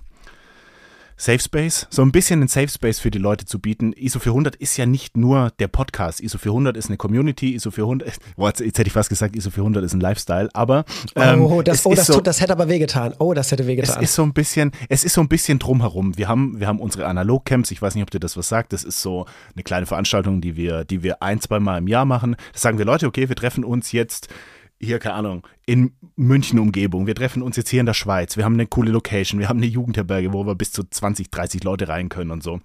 Safe 1.21 1.39
Space, 1.39 1.85
so 1.89 2.01
ein 2.01 2.13
bisschen 2.13 2.39
einen 2.39 2.47
Safe 2.47 2.69
Space 2.69 2.99
für 2.99 3.11
die 3.11 3.17
Leute 3.17 3.43
zu 3.43 3.59
bieten. 3.59 3.91
ISO 3.91 4.19
400 4.19 4.55
ist 4.55 4.77
ja 4.77 4.85
nicht 4.85 5.17
nur 5.17 5.51
der 5.59 5.67
Podcast. 5.67 6.21
ISO 6.21 6.37
400 6.37 6.77
ist 6.77 6.87
eine 6.87 6.95
Community. 6.95 7.55
ISO 7.55 7.71
400, 7.71 8.09
boah, 8.37 8.47
jetzt, 8.57 8.61
hätte 8.61 8.87
ich 8.87 8.93
fast 8.93 9.09
gesagt, 9.09 9.35
ISO 9.35 9.49
400 9.49 9.83
ist 9.83 9.93
ein 9.93 9.99
Lifestyle, 9.99 10.49
aber 10.53 10.85
ähm, 11.17 11.41
oh, 11.41 11.61
das, 11.61 11.85
oh, 11.85 11.93
das, 11.93 12.07
so, 12.07 12.13
tut, 12.13 12.27
das 12.27 12.39
hätte 12.39 12.53
aber 12.53 12.69
wehgetan. 12.69 13.15
Oh, 13.19 13.33
das 13.33 13.51
hätte 13.51 13.67
wehgetan. 13.67 13.97
Es 13.97 14.01
ist 14.01 14.15
so 14.15 14.23
ein 14.23 14.31
bisschen, 14.31 14.71
es 14.87 15.03
ist 15.03 15.13
so 15.13 15.19
ein 15.19 15.27
bisschen 15.27 15.59
drumherum. 15.59 16.17
Wir 16.17 16.29
haben, 16.29 16.57
wir 16.57 16.67
haben 16.67 16.79
unsere 16.79 17.05
Analog-Camps. 17.05 17.69
Ich 17.71 17.81
weiß 17.81 17.95
nicht, 17.95 18.03
ob 18.03 18.11
dir 18.11 18.21
das 18.21 18.37
was 18.37 18.47
sagt. 18.47 18.71
Das 18.71 18.85
ist 18.85 19.01
so 19.01 19.25
eine 19.53 19.63
kleine 19.63 19.87
Veranstaltung, 19.87 20.39
die 20.39 20.55
wir, 20.55 20.85
die 20.85 21.03
wir 21.03 21.21
ein, 21.21 21.41
zwei 21.41 21.59
Mal 21.59 21.79
im 21.79 21.89
Jahr 21.89 22.05
machen. 22.05 22.37
Da 22.53 22.59
sagen 22.59 22.77
wir 22.77 22.85
Leute, 22.85 23.07
okay, 23.07 23.27
wir 23.27 23.35
treffen 23.35 23.65
uns 23.65 23.91
jetzt 23.91 24.29
hier, 24.81 24.99
keine 24.99 25.15
Ahnung, 25.15 25.47
in 25.65 25.93
München-Umgebung. 26.15 27.07
Wir 27.07 27.15
treffen 27.15 27.41
uns 27.41 27.57
jetzt 27.57 27.69
hier 27.69 27.81
in 27.81 27.85
der 27.85 27.93
Schweiz. 27.93 28.37
Wir 28.37 28.45
haben 28.45 28.53
eine 28.53 28.67
coole 28.67 28.91
Location. 28.91 29.39
Wir 29.39 29.49
haben 29.49 29.57
eine 29.57 29.65
Jugendherberge, 29.65 30.33
wo 30.33 30.45
wir 30.45 30.55
bis 30.55 30.71
zu 30.71 30.83
20, 30.83 31.31
30 31.31 31.63
Leute 31.63 31.89
rein 31.89 32.09
können 32.09 32.31
und 32.31 32.43
so. 32.43 32.61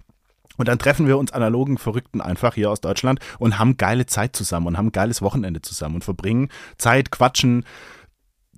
Und 0.57 0.69
dann 0.69 0.79
treffen 0.79 1.07
wir 1.07 1.19
uns 1.19 1.33
analogen 1.33 1.79
Verrückten 1.79 2.21
einfach 2.21 2.55
hier 2.55 2.71
aus 2.71 2.81
Deutschland 2.81 3.19
und 3.39 3.59
haben 3.59 3.77
geile 3.77 4.07
Zeit 4.07 4.37
zusammen 4.37 4.69
und 4.69 4.79
haben 4.79 4.87
ein 4.87 4.93
geiles 4.93 5.21
Wochenende 5.21 5.63
zusammen 5.63 5.97
und 5.97 6.05
verbringen 6.05 6.49
Zeit, 6.79 7.11
quatschen, 7.11 7.65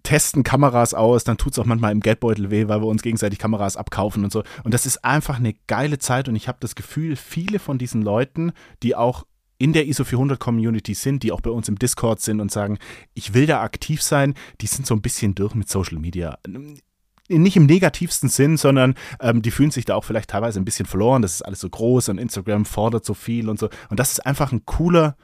testen 0.02 0.44
Kameras 0.44 0.94
aus, 0.94 1.24
dann 1.24 1.38
tut 1.38 1.52
es 1.52 1.58
auch 1.58 1.64
manchmal 1.64 1.92
im 1.92 2.00
Geldbeutel 2.00 2.50
weh, 2.50 2.68
weil 2.68 2.80
wir 2.80 2.86
uns 2.86 3.02
gegenseitig 3.02 3.38
Kameras 3.38 3.76
abkaufen 3.76 4.24
und 4.24 4.32
so. 4.32 4.44
Und 4.62 4.74
das 4.74 4.86
ist 4.86 5.04
einfach 5.04 5.36
eine 5.36 5.54
geile 5.66 5.98
Zeit 5.98 6.28
und 6.28 6.36
ich 6.36 6.48
habe 6.48 6.58
das 6.60 6.74
Gefühl, 6.74 7.16
viele 7.16 7.58
von 7.58 7.78
diesen 7.78 8.02
Leuten, 8.02 8.52
die 8.82 8.94
auch 8.94 9.24
in 9.58 9.72
der 9.72 9.86
ISO 9.86 10.04
400 10.04 10.38
Community 10.38 10.94
sind, 10.94 11.22
die 11.22 11.32
auch 11.32 11.40
bei 11.40 11.50
uns 11.50 11.68
im 11.68 11.78
Discord 11.78 12.20
sind 12.20 12.40
und 12.40 12.50
sagen, 12.50 12.78
ich 13.14 13.34
will 13.34 13.46
da 13.46 13.62
aktiv 13.62 14.02
sein, 14.02 14.34
die 14.60 14.66
sind 14.66 14.86
so 14.86 14.94
ein 14.94 15.02
bisschen 15.02 15.34
durch 15.34 15.54
mit 15.54 15.68
Social 15.68 15.98
Media. 15.98 16.38
Nicht 17.28 17.56
im 17.56 17.66
negativsten 17.66 18.28
Sinn, 18.28 18.56
sondern 18.56 18.94
ähm, 19.20 19.42
die 19.42 19.50
fühlen 19.50 19.70
sich 19.70 19.84
da 19.84 19.96
auch 19.96 20.04
vielleicht 20.04 20.30
teilweise 20.30 20.60
ein 20.60 20.64
bisschen 20.64 20.86
verloren. 20.86 21.22
Das 21.22 21.34
ist 21.34 21.42
alles 21.42 21.60
so 21.60 21.68
groß 21.68 22.10
und 22.10 22.18
Instagram 22.18 22.64
fordert 22.64 23.04
so 23.04 23.14
viel 23.14 23.48
und 23.48 23.58
so. 23.58 23.68
Und 23.88 23.98
das 23.98 24.12
ist 24.12 24.26
einfach 24.26 24.52
ein 24.52 24.64
cooler, 24.64 25.16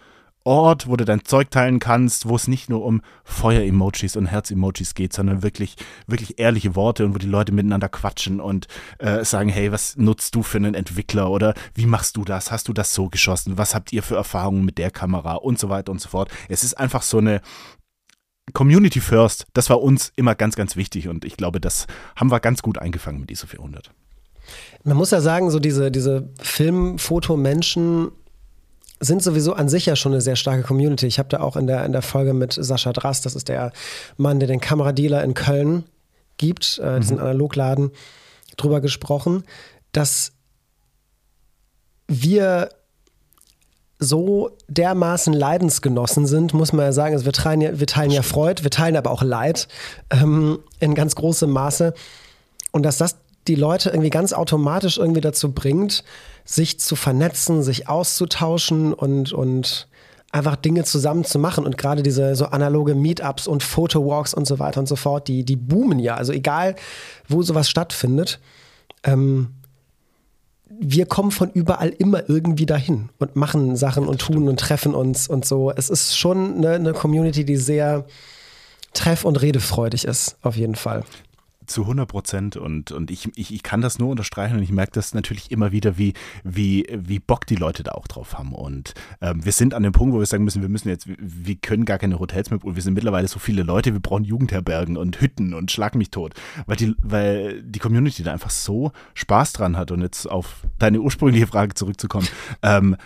Ort, 0.45 0.89
wo 0.89 0.97
du 0.97 1.05
dein 1.05 1.25
Zeug 1.25 1.51
teilen 1.51 1.79
kannst, 1.79 2.29
wo 2.29 2.37
es 2.37 2.49
nicht 2.49 2.69
nur 2.69 2.85
um 2.85 3.03
Feuer-Emojis 3.25 4.17
und 4.17 4.27
Herz-Emojis 4.27 4.95
geht, 4.95 5.13
sondern 5.13 5.43
wirklich, 5.43 5.77
wirklich 6.07 6.39
ehrliche 6.39 6.75
Worte 6.75 7.05
und 7.05 7.15
wo 7.15 7.19
die 7.19 7.27
Leute 7.27 7.53
miteinander 7.53 7.89
quatschen 7.89 8.41
und 8.41 8.67
äh, 8.99 9.25
sagen, 9.25 9.49
hey, 9.49 9.71
was 9.71 9.97
nutzt 9.97 10.35
du 10.35 10.43
für 10.43 10.59
einen 10.59 10.75
Entwickler 10.75 11.31
oder 11.31 11.55
wie 11.75 11.87
machst 11.87 12.17
du 12.17 12.25
das? 12.25 12.51
Hast 12.51 12.69
du 12.69 12.73
das 12.73 12.93
so 12.95 13.09
geschossen? 13.09 13.59
Was 13.59 13.75
habt 13.75 13.93
ihr 13.93 14.03
für 14.03 14.17
Erfahrungen 14.17 14.65
mit 14.65 14.79
der 14.79 14.91
Kamera 14.91 15.35
und 15.35 15.59
so 15.59 15.69
weiter 15.69 15.93
und 15.93 16.01
so 16.01 16.09
fort? 16.09 16.31
Es 16.49 16.65
ist 16.65 16.75
einfach 16.75 17.03
so 17.03 17.19
eine 17.19 17.41
Community 18.53 19.01
First. 19.01 19.47
Das 19.55 19.71
war 19.71 19.81
uns 19.81 20.13
immer 20.17 20.35
ganz, 20.35 20.57
ganz 20.57 20.77
wichtig 20.77 21.09
und 21.09 21.25
ich 21.25 21.37
glaube, 21.37 21.61
das 21.61 21.87
haben 22.17 22.31
wir 22.31 22.41
ganz 22.41 22.63
gut 22.63 22.79
eingefangen 22.79 23.21
mit 23.21 23.31
ISO 23.31 23.47
400. 23.47 23.91
Man 24.85 24.97
muss 24.97 25.13
ja 25.13 25.21
sagen, 25.21 25.51
so 25.51 25.61
diese, 25.61 25.91
diese 25.91 26.29
Film-Foto-Menschen 26.41 28.11
sind 29.03 29.23
sowieso 29.23 29.55
an 29.55 29.69
sich 29.69 29.87
ja 29.87 29.97
schon 29.97 30.13
eine 30.13 30.21
sehr 30.21 30.37
starke 30.37 30.63
Community. 30.63 31.07
Ich 31.07 31.19
habe 31.19 31.29
da 31.29 31.41
auch 31.41 31.57
in 31.57 31.67
der, 31.67 31.85
in 31.85 31.93
der 31.93 32.03
Folge 32.03 32.35
mit 32.35 32.53
Sascha 32.53 32.93
Drass, 32.93 33.21
das 33.21 33.35
ist 33.35 33.49
der 33.49 33.73
Mann, 34.17 34.39
der 34.39 34.47
den 34.47 34.61
Kameradealer 34.61 35.25
in 35.25 35.35
Köln 35.35 35.85
gibt, 36.39 36.79
äh, 36.79 37.01
diesen 37.01 37.17
mhm. 37.17 37.23
Analogladen, 37.23 37.91
drüber 38.57 38.81
gesprochen, 38.81 39.45
dass 39.91 40.33
wir 42.07 42.69
so 43.99 44.57
dermaßen 44.69 45.33
Leidensgenossen 45.33 46.27
sind, 46.27 46.55
muss 46.55 46.73
man 46.73 46.87
ja 46.87 46.93
sagen. 46.93 47.15
Also 47.15 47.25
wir 47.25 47.33
teilen 47.33 47.61
ja, 47.61 47.79
wir 47.79 47.87
teilen 47.87 48.11
ja 48.11 48.23
Freud, 48.23 48.63
wir 48.63 48.71
teilen 48.71 48.97
aber 48.97 49.11
auch 49.11 49.23
Leid 49.23 49.69
ähm, 50.11 50.59
in 50.81 50.95
ganz 50.95 51.15
großem 51.15 51.51
Maße. 51.51 51.95
Und 52.73 52.85
dass 52.85 52.99
das 52.99 53.17
die 53.49 53.55
Leute 53.55 53.91
irgendwie 53.91 54.11
ganz 54.11 54.33
automatisch 54.33 54.99
irgendwie 54.99 55.21
dazu 55.21 55.53
bringt, 55.53 56.05
sich 56.45 56.79
zu 56.79 56.97
vernetzen, 56.97 57.63
sich 57.63 57.89
auszutauschen 57.89 58.93
und, 58.93 59.33
und 59.33 59.89
einfach 60.31 60.57
Dinge 60.57 60.85
zusammen 60.85 61.25
zu 61.25 61.39
machen. 61.39 61.65
Und 61.65 61.77
gerade 61.77 62.03
diese 62.03 62.35
so 62.35 62.47
analoge 62.47 62.95
Meetups 62.95 63.47
und 63.47 63.63
Photowalks 63.63 64.35
und 64.35 64.47
so 64.47 64.59
weiter 64.59 64.81
und 64.81 64.87
so 64.87 64.97
fort, 64.97 65.29
die, 65.29 65.45
die 65.45 65.57
boomen 65.57 65.99
ja. 65.99 66.17
Also 66.17 66.33
egal, 66.33 66.75
wo 67.29 67.43
sowas 67.43 67.69
stattfindet. 67.69 68.41
Ähm, 69.05 69.55
wir 70.81 71.07
kommen 71.07 71.31
von 71.31 71.51
überall 71.51 71.91
immer 71.91 72.29
irgendwie 72.29 72.67
dahin 72.67 73.11
und 73.19 73.37
machen 73.37 73.77
Sachen 73.77 74.07
und 74.09 74.21
tun 74.21 74.49
und 74.49 74.59
treffen 74.59 74.95
uns 74.95 75.29
und 75.29 75.45
so. 75.45 75.71
Es 75.71 75.91
ist 75.91 76.17
schon 76.17 76.57
eine, 76.57 76.71
eine 76.75 76.93
Community, 76.93 77.45
die 77.45 77.57
sehr 77.57 78.07
treff- 78.95 79.25
und 79.25 79.41
redefreudig 79.43 80.05
ist, 80.05 80.37
auf 80.43 80.57
jeden 80.57 80.75
Fall. 80.75 81.05
Zu 81.67 81.83
100 81.83 82.09
Prozent 82.09 82.57
und, 82.57 82.93
und 82.93 83.11
ich, 83.11 83.29
ich, 83.37 83.53
ich 83.53 83.63
kann 83.63 83.81
das 83.81 83.99
nur 83.99 84.09
unterstreichen 84.09 84.57
und 84.57 84.63
ich 84.63 84.73
merke 84.73 84.93
das 84.93 85.15
natürlich 85.15 85.51
immer 85.51 85.73
wieder, 85.73 85.99
wie, 85.99 86.15
wie, 86.45 86.87
wie 86.93 87.19
Bock 87.19 87.47
die 87.47 87.57
Leute 87.57 87.83
da 87.83 87.93
auch 87.93 88.07
drauf 88.07 88.39
haben. 88.39 88.53
Und 88.53 88.95
ähm, 89.21 89.45
wir 89.45 89.53
sind 89.53 89.75
an 89.75 89.83
dem 89.83 89.93
Punkt, 89.93 90.15
wo 90.15 90.19
wir 90.19 90.27
sagen 90.27 90.45
müssen, 90.45 90.63
wir 90.63 90.69
müssen 90.69 90.89
jetzt, 90.89 91.07
wir 91.07 91.57
können 91.57 91.85
gar 91.85 91.99
keine 91.99 92.19
Hotels 92.19 92.51
mehr 92.51 92.65
und 92.65 92.75
wir 92.75 92.83
sind 92.83 92.95
mittlerweile 92.95 93.29
so 93.29 93.39
viele 93.39 93.63
Leute, 93.63 93.93
wir 93.93 94.01
brauchen 94.01 94.25
Jugendherbergen 94.25 94.97
und 94.97 95.21
Hütten 95.21 95.55
und 95.55 95.71
schlag 95.71 95.95
mich 95.95 96.11
tot, 96.11 96.35
weil 96.67 96.77
die, 96.77 96.95
weil 97.03 97.63
die 97.63 97.79
Community 97.79 98.23
da 98.23 98.33
einfach 98.33 98.51
so 98.51 98.93
Spaß 99.15 99.53
dran 99.53 99.77
hat. 99.77 99.91
Und 99.91 100.03
jetzt 100.03 100.31
auf 100.31 100.65
deine 100.79 101.01
ursprüngliche 101.01 101.47
Frage 101.47 101.75
zurückzukommen, 101.75 102.29
ähm, 102.63 102.97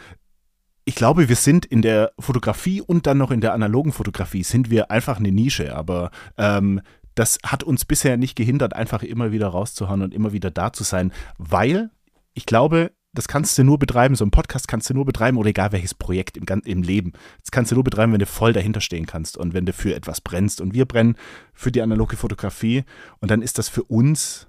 ich 0.88 0.94
glaube, 0.94 1.28
wir 1.28 1.36
sind 1.36 1.66
in 1.66 1.82
der 1.82 2.12
Fotografie 2.18 2.80
und 2.80 3.08
dann 3.08 3.18
noch 3.18 3.32
in 3.32 3.40
der 3.40 3.52
analogen 3.52 3.92
Fotografie 3.92 4.44
sind 4.44 4.70
wir 4.70 4.90
einfach 4.92 5.18
eine 5.18 5.32
Nische, 5.32 5.74
aber 5.74 6.12
ähm, 6.38 6.80
das 7.16 7.38
hat 7.44 7.64
uns 7.64 7.84
bisher 7.84 8.16
nicht 8.16 8.36
gehindert, 8.36 8.74
einfach 8.76 9.02
immer 9.02 9.32
wieder 9.32 9.48
rauszuhauen 9.48 10.02
und 10.02 10.14
immer 10.14 10.32
wieder 10.32 10.52
da 10.52 10.72
zu 10.72 10.84
sein, 10.84 11.12
weil 11.38 11.90
ich 12.34 12.46
glaube, 12.46 12.92
das 13.14 13.28
kannst 13.28 13.56
du 13.56 13.64
nur 13.64 13.78
betreiben, 13.78 14.14
so 14.14 14.24
ein 14.24 14.30
Podcast 14.30 14.68
kannst 14.68 14.90
du 14.90 14.94
nur 14.94 15.06
betreiben 15.06 15.38
oder 15.38 15.48
egal 15.48 15.72
welches 15.72 15.94
Projekt 15.94 16.36
im, 16.36 16.44
im 16.64 16.82
Leben. 16.82 17.14
Das 17.40 17.50
kannst 17.50 17.70
du 17.70 17.74
nur 17.74 17.84
betreiben, 17.84 18.12
wenn 18.12 18.20
du 18.20 18.26
voll 18.26 18.52
dahinter 18.52 18.82
stehen 18.82 19.06
kannst 19.06 19.38
und 19.38 19.54
wenn 19.54 19.64
du 19.64 19.72
für 19.72 19.94
etwas 19.94 20.20
brennst. 20.20 20.60
Und 20.60 20.74
wir 20.74 20.84
brennen 20.84 21.16
für 21.54 21.72
die 21.72 21.80
analoge 21.80 22.16
Fotografie 22.16 22.84
und 23.20 23.30
dann 23.30 23.40
ist 23.40 23.56
das 23.56 23.70
für 23.70 23.84
uns 23.84 24.48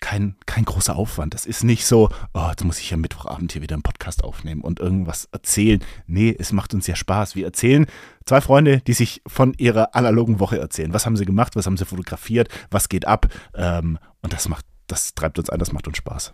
kein, 0.00 0.36
kein 0.46 0.64
großer 0.64 0.96
Aufwand. 0.96 1.34
Das 1.34 1.46
ist 1.46 1.64
nicht 1.64 1.86
so, 1.86 2.10
oh, 2.34 2.46
jetzt 2.50 2.64
muss 2.64 2.78
ich 2.78 2.90
ja 2.90 2.96
Mittwochabend 2.96 3.52
hier 3.52 3.62
wieder 3.62 3.74
einen 3.74 3.82
Podcast 3.82 4.24
aufnehmen 4.24 4.60
und 4.60 4.80
irgendwas 4.80 5.28
erzählen. 5.32 5.82
Nee, 6.06 6.34
es 6.38 6.52
macht 6.52 6.74
uns 6.74 6.86
ja 6.86 6.96
Spaß. 6.96 7.34
Wir 7.36 7.46
erzählen 7.46 7.86
zwei 8.26 8.40
Freunde, 8.40 8.80
die 8.80 8.92
sich 8.92 9.22
von 9.26 9.54
ihrer 9.54 9.94
analogen 9.94 10.40
Woche 10.40 10.58
erzählen. 10.58 10.92
Was 10.92 11.06
haben 11.06 11.16
sie 11.16 11.24
gemacht? 11.24 11.56
Was 11.56 11.66
haben 11.66 11.76
sie 11.76 11.84
fotografiert? 11.84 12.48
Was 12.70 12.88
geht 12.88 13.06
ab? 13.06 13.26
Ähm, 13.54 13.98
und 14.22 14.32
das 14.32 14.48
macht, 14.48 14.64
das 14.86 15.14
treibt 15.14 15.38
uns 15.38 15.50
ein, 15.50 15.58
das 15.58 15.72
macht 15.72 15.86
uns 15.86 15.96
Spaß. 15.96 16.32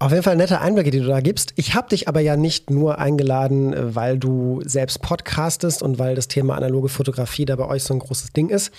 Auf 0.00 0.12
jeden 0.12 0.22
Fall 0.22 0.36
nette 0.36 0.60
Einblicke, 0.60 0.92
die 0.92 1.00
du 1.00 1.08
da 1.08 1.20
gibst. 1.20 1.52
Ich 1.56 1.74
habe 1.74 1.88
dich 1.88 2.06
aber 2.06 2.20
ja 2.20 2.36
nicht 2.36 2.70
nur 2.70 2.98
eingeladen, 2.98 3.74
weil 3.96 4.16
du 4.16 4.60
selbst 4.64 5.02
podcastest 5.02 5.82
und 5.82 5.98
weil 5.98 6.14
das 6.14 6.28
Thema 6.28 6.56
analoge 6.56 6.88
Fotografie 6.88 7.46
da 7.46 7.56
bei 7.56 7.66
euch 7.66 7.82
so 7.82 7.94
ein 7.94 7.98
großes 7.98 8.32
Ding 8.32 8.48
ist, 8.48 8.72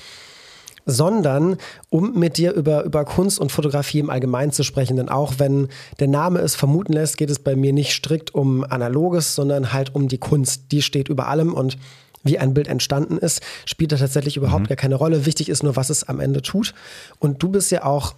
sondern 0.90 1.58
um 1.90 2.18
mit 2.18 2.38
dir 2.38 2.54
über, 2.54 2.84
über 2.84 3.06
Kunst 3.06 3.40
und 3.40 3.52
Fotografie 3.52 4.00
im 4.00 4.10
Allgemeinen 4.10 4.52
zu 4.52 4.64
sprechen. 4.64 4.98
Denn 4.98 5.10
auch 5.10 5.34
wenn 5.38 5.68
der 6.00 6.08
Name 6.08 6.40
es 6.40 6.56
vermuten 6.56 6.94
lässt, 6.94 7.18
geht 7.18 7.30
es 7.30 7.40
bei 7.40 7.56
mir 7.56 7.74
nicht 7.74 7.94
strikt 7.94 8.34
um 8.34 8.64
Analoges, 8.64 9.36
sondern 9.36 9.74
halt 9.74 9.96
um 9.96 10.08
die 10.08 10.18
Kunst. 10.18 10.72
Die 10.72 10.82
steht 10.82 11.10
über 11.10 11.28
allem 11.28 11.54
und 11.54 11.78
wie 12.24 12.38
ein 12.38 12.54
Bild 12.54 12.68
entstanden 12.68 13.18
ist, 13.18 13.42
spielt 13.66 13.92
da 13.92 13.96
tatsächlich 13.96 14.36
überhaupt 14.36 14.64
mhm. 14.64 14.68
gar 14.68 14.76
keine 14.76 14.96
Rolle. 14.96 15.26
Wichtig 15.26 15.50
ist 15.50 15.64
nur, 15.64 15.76
was 15.76 15.90
es 15.90 16.04
am 16.04 16.20
Ende 16.20 16.42
tut. 16.42 16.74
Und 17.20 17.42
du 17.42 17.50
bist 17.50 17.72
ja 17.72 17.86
auch 17.86 18.16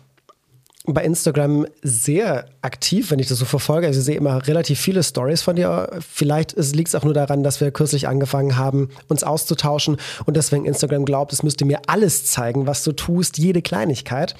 bei 0.85 1.03
Instagram 1.03 1.67
sehr 1.83 2.45
aktiv, 2.61 3.11
wenn 3.11 3.19
ich 3.19 3.27
das 3.27 3.37
so 3.37 3.45
verfolge. 3.45 3.87
Also 3.87 3.99
ich 3.99 4.05
sehe 4.05 4.15
immer 4.15 4.47
relativ 4.47 4.79
viele 4.79 5.03
Stories 5.03 5.41
von 5.41 5.55
dir. 5.55 5.89
Vielleicht 5.99 6.55
liegt 6.57 6.89
es 6.89 6.95
auch 6.95 7.03
nur 7.03 7.13
daran, 7.13 7.43
dass 7.43 7.61
wir 7.61 7.71
kürzlich 7.71 8.07
angefangen 8.07 8.57
haben, 8.57 8.89
uns 9.07 9.23
auszutauschen 9.23 9.97
und 10.25 10.37
deswegen 10.37 10.65
Instagram 10.65 11.05
glaubt, 11.05 11.33
es 11.33 11.43
müsste 11.43 11.65
mir 11.65 11.81
alles 11.87 12.25
zeigen, 12.25 12.65
was 12.65 12.83
du 12.83 12.93
tust, 12.93 13.37
jede 13.37 13.61
Kleinigkeit. 13.61 14.35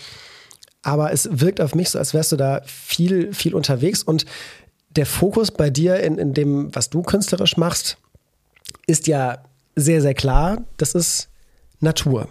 Aber 0.82 1.12
es 1.12 1.30
wirkt 1.32 1.62
auf 1.62 1.76
mich 1.76 1.92
so, 1.92 2.00
als 2.00 2.16
wärst 2.16 2.32
du 2.32 2.38
da 2.38 2.62
viel, 2.66 3.34
viel 3.34 3.54
unterwegs 3.54 4.02
und 4.02 4.26
der 4.90 5.06
Fokus 5.06 5.52
bei 5.52 5.70
dir 5.70 6.00
in, 6.00 6.18
in 6.18 6.34
dem, 6.34 6.74
was 6.76 6.90
du 6.90 7.04
künstlerisch 7.04 7.56
machst, 7.56 7.98
ist 8.88 9.08
ja 9.08 9.44
sehr, 9.76 10.02
sehr 10.02 10.16
klar. 10.16 10.64
Das 10.78 10.96
ist 10.96 11.30
Natur. 11.80 12.28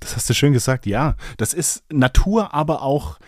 Das 0.00 0.16
hast 0.16 0.28
du 0.28 0.34
schön 0.34 0.52
gesagt, 0.52 0.86
ja. 0.86 1.16
Das 1.36 1.52
ist 1.52 1.84
Natur, 1.90 2.54
aber 2.54 2.82
auch 2.82 3.18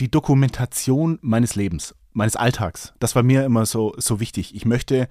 die 0.00 0.10
Dokumentation 0.10 1.18
meines 1.22 1.54
Lebens, 1.54 1.94
meines 2.12 2.36
Alltags. 2.36 2.94
Das 2.98 3.14
war 3.14 3.22
mir 3.22 3.44
immer 3.44 3.66
so, 3.66 3.94
so 3.96 4.20
wichtig. 4.20 4.54
Ich 4.54 4.64
möchte, 4.64 5.08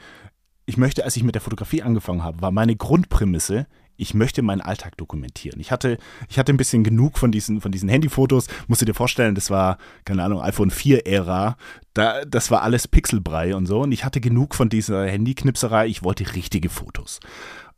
ich 0.66 0.78
möchte, 0.78 1.04
als 1.04 1.16
ich 1.16 1.24
mit 1.24 1.36
der 1.36 1.42
Fotografie 1.42 1.84
angefangen 1.84 2.24
habe, 2.24 2.42
war 2.42 2.52
meine 2.52 2.76
Grundprämisse, 2.76 3.68
ich 3.96 4.14
möchte 4.14 4.42
meinen 4.42 4.62
Alltag 4.62 4.98
dokumentieren. 4.98 5.60
Ich 5.60 5.72
hatte, 5.72 5.98
ich 6.28 6.40
hatte 6.40 6.52
ein 6.52 6.58
bisschen 6.58 6.84
genug 6.84 7.18
von 7.18 7.32
diesen, 7.32 7.62
von 7.62 7.72
diesen 7.72 7.90
Handyfotos. 7.90 8.48
Musst 8.68 8.82
du 8.82 8.86
dir 8.86 8.94
vorstellen, 8.94 9.36
das 9.36 9.50
war, 9.50 9.78
keine 10.04 10.24
Ahnung, 10.24 10.42
iPhone 10.42 10.72
4-Ära. 10.72 11.58
Da, 11.94 12.26
das 12.26 12.50
war 12.50 12.64
alles 12.64 12.88
Pixelbrei 12.88 13.56
und 13.56 13.68
so. 13.68 13.82
Und 13.82 13.92
ich 13.92 14.04
hatte 14.04 14.20
genug 14.20 14.56
von 14.56 14.70
dieser 14.70 15.06
Handyknipserei. 15.06 15.88
Ich 15.88 16.04
wollte 16.04 16.34
richtige 16.36 16.70
Fotos. 16.70 17.20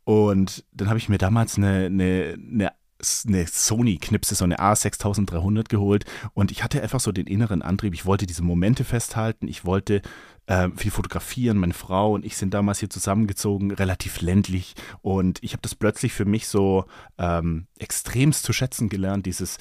Und 0.04 0.64
dann 0.72 0.88
habe 0.88 0.98
ich 0.98 1.08
mir 1.08 1.18
damals 1.18 1.58
eine, 1.58 1.86
eine, 1.86 2.36
eine 2.38 2.72
eine 3.26 3.46
Sony-Knipse, 3.46 4.34
so 4.34 4.44
eine 4.44 4.58
A6300 4.58 5.68
geholt. 5.68 6.04
Und 6.34 6.50
ich 6.50 6.62
hatte 6.62 6.82
einfach 6.82 7.00
so 7.00 7.12
den 7.12 7.26
inneren 7.26 7.62
Antrieb, 7.62 7.94
ich 7.94 8.06
wollte 8.06 8.26
diese 8.26 8.42
Momente 8.42 8.84
festhalten, 8.84 9.48
ich 9.48 9.64
wollte 9.64 10.02
äh, 10.46 10.68
viel 10.76 10.90
fotografieren, 10.90 11.58
meine 11.58 11.74
Frau 11.74 12.14
und 12.14 12.24
ich 12.24 12.36
sind 12.36 12.54
damals 12.54 12.78
hier 12.78 12.90
zusammengezogen, 12.90 13.72
relativ 13.72 14.20
ländlich. 14.20 14.74
Und 15.02 15.42
ich 15.42 15.52
habe 15.52 15.62
das 15.62 15.74
plötzlich 15.74 16.12
für 16.12 16.24
mich 16.24 16.48
so 16.48 16.84
ähm, 17.18 17.66
extremst 17.78 18.44
zu 18.44 18.52
schätzen 18.52 18.88
gelernt, 18.88 19.26
dieses 19.26 19.58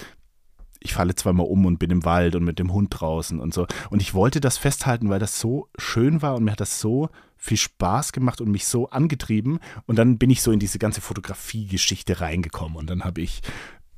ich 0.86 0.94
falle 0.94 1.16
zweimal 1.16 1.48
um 1.48 1.66
und 1.66 1.80
bin 1.80 1.92
im 1.92 2.06
Wald 2.06 2.36
und 2.36 2.44
mit 2.44 2.60
dem 2.60 2.72
Hund 2.72 2.90
draußen 2.92 3.40
und 3.40 3.54
so. 3.54 3.68
Und 3.90 4.02
ich 4.02 4.14
wollte 4.14 4.40
das 4.40 4.58
festhalten, 4.58 5.10
weil 5.10 5.20
das 5.20 5.40
so 5.40 5.68
schön 5.78 6.22
war 6.22 6.36
und 6.36 6.46
mir 6.46 6.52
hat 6.52 6.62
das 6.62 6.80
so 6.80 7.10
viel 7.38 7.58
Spaß 7.58 8.14
gemacht 8.14 8.40
und 8.40 8.50
mich 8.52 8.66
so 8.66 8.90
angetrieben. 8.90 9.60
Und 9.86 9.98
dann 9.98 10.18
bin 10.18 10.30
ich 10.30 10.42
so 10.42 10.52
in 10.52 10.60
diese 10.60 10.80
ganze 10.80 11.02
Fotografie-Geschichte 11.02 12.22
reingekommen 12.22 12.78
und 12.78 12.90
dann 12.90 13.04
habe 13.04 13.22
ich 13.22 13.42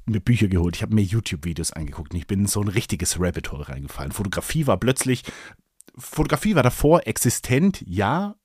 mir 0.05 0.21
Bücher 0.21 0.47
geholt, 0.47 0.77
ich 0.77 0.81
habe 0.81 0.95
mir 0.95 1.01
YouTube-Videos 1.01 1.73
angeguckt 1.73 2.13
und 2.13 2.17
ich 2.17 2.27
bin 2.27 2.41
in 2.41 2.47
so 2.47 2.61
ein 2.61 2.69
richtiges 2.69 3.19
Rabbit 3.19 3.51
Hole 3.51 3.67
reingefallen. 3.67 4.13
Fotografie 4.13 4.65
war 4.65 4.77
plötzlich, 4.77 5.23
Fotografie 5.97 6.55
war 6.55 6.63
davor 6.63 7.05
existent, 7.05 7.83
ja, 7.85 8.35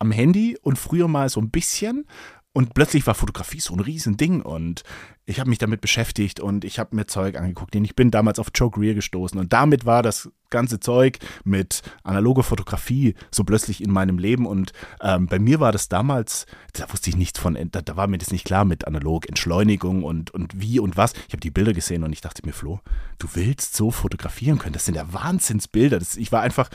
am 0.00 0.10
Handy 0.10 0.58
und 0.60 0.78
früher 0.78 1.06
mal 1.06 1.28
so 1.28 1.40
ein 1.40 1.50
bisschen, 1.50 2.06
und 2.54 2.74
plötzlich 2.74 3.06
war 3.06 3.14
Fotografie 3.14 3.60
so 3.60 3.72
ein 3.74 3.80
Riesending 3.80 4.42
und 4.42 4.82
ich 5.24 5.40
habe 5.40 5.48
mich 5.48 5.58
damit 5.58 5.80
beschäftigt 5.80 6.38
und 6.38 6.64
ich 6.64 6.78
habe 6.78 6.94
mir 6.94 7.06
Zeug 7.06 7.36
angeguckt. 7.36 7.74
Und 7.74 7.84
ich 7.84 7.96
bin 7.96 8.10
damals 8.10 8.38
auf 8.38 8.48
Joe 8.54 8.70
Greer 8.70 8.94
gestoßen 8.94 9.40
und 9.40 9.54
damit 9.54 9.86
war 9.86 10.02
das 10.02 10.30
ganze 10.50 10.78
Zeug 10.78 11.18
mit 11.44 11.80
analoger 12.02 12.42
Fotografie 12.42 13.14
so 13.30 13.44
plötzlich 13.44 13.82
in 13.82 13.90
meinem 13.90 14.18
Leben. 14.18 14.44
Und 14.44 14.72
ähm, 15.00 15.26
bei 15.28 15.38
mir 15.38 15.60
war 15.60 15.72
das 15.72 15.88
damals, 15.88 16.44
da 16.74 16.92
wusste 16.92 17.08
ich 17.08 17.16
nichts 17.16 17.38
von, 17.38 17.56
da, 17.70 17.80
da, 17.80 17.96
war 17.96 18.06
mir 18.06 18.18
das 18.18 18.32
nicht 18.32 18.44
klar 18.44 18.66
mit 18.66 18.86
analog 18.86 19.26
Entschleunigung 19.28 20.02
und, 20.02 20.30
und 20.32 20.60
wie 20.60 20.78
und 20.78 20.98
was. 20.98 21.14
Ich 21.28 21.32
habe 21.32 21.40
die 21.40 21.50
Bilder 21.50 21.72
gesehen 21.72 22.04
und 22.04 22.12
ich 22.12 22.20
dachte 22.20 22.42
mir, 22.44 22.52
Flo, 22.52 22.80
du 23.18 23.28
willst 23.32 23.74
so 23.74 23.90
fotografieren 23.90 24.58
können. 24.58 24.74
Das 24.74 24.84
sind 24.84 24.96
ja 24.96 25.10
Wahnsinnsbilder. 25.10 25.98
Das, 25.98 26.18
ich 26.18 26.32
war 26.32 26.42
einfach 26.42 26.68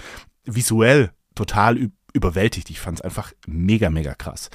visuell 0.44 1.12
total 1.36 1.92
überwältigt. 2.14 2.72
Ich 2.72 2.80
fand 2.80 2.98
es 2.98 3.02
einfach 3.02 3.32
mega, 3.46 3.92
mega 3.92 4.16
krass. 4.16 4.50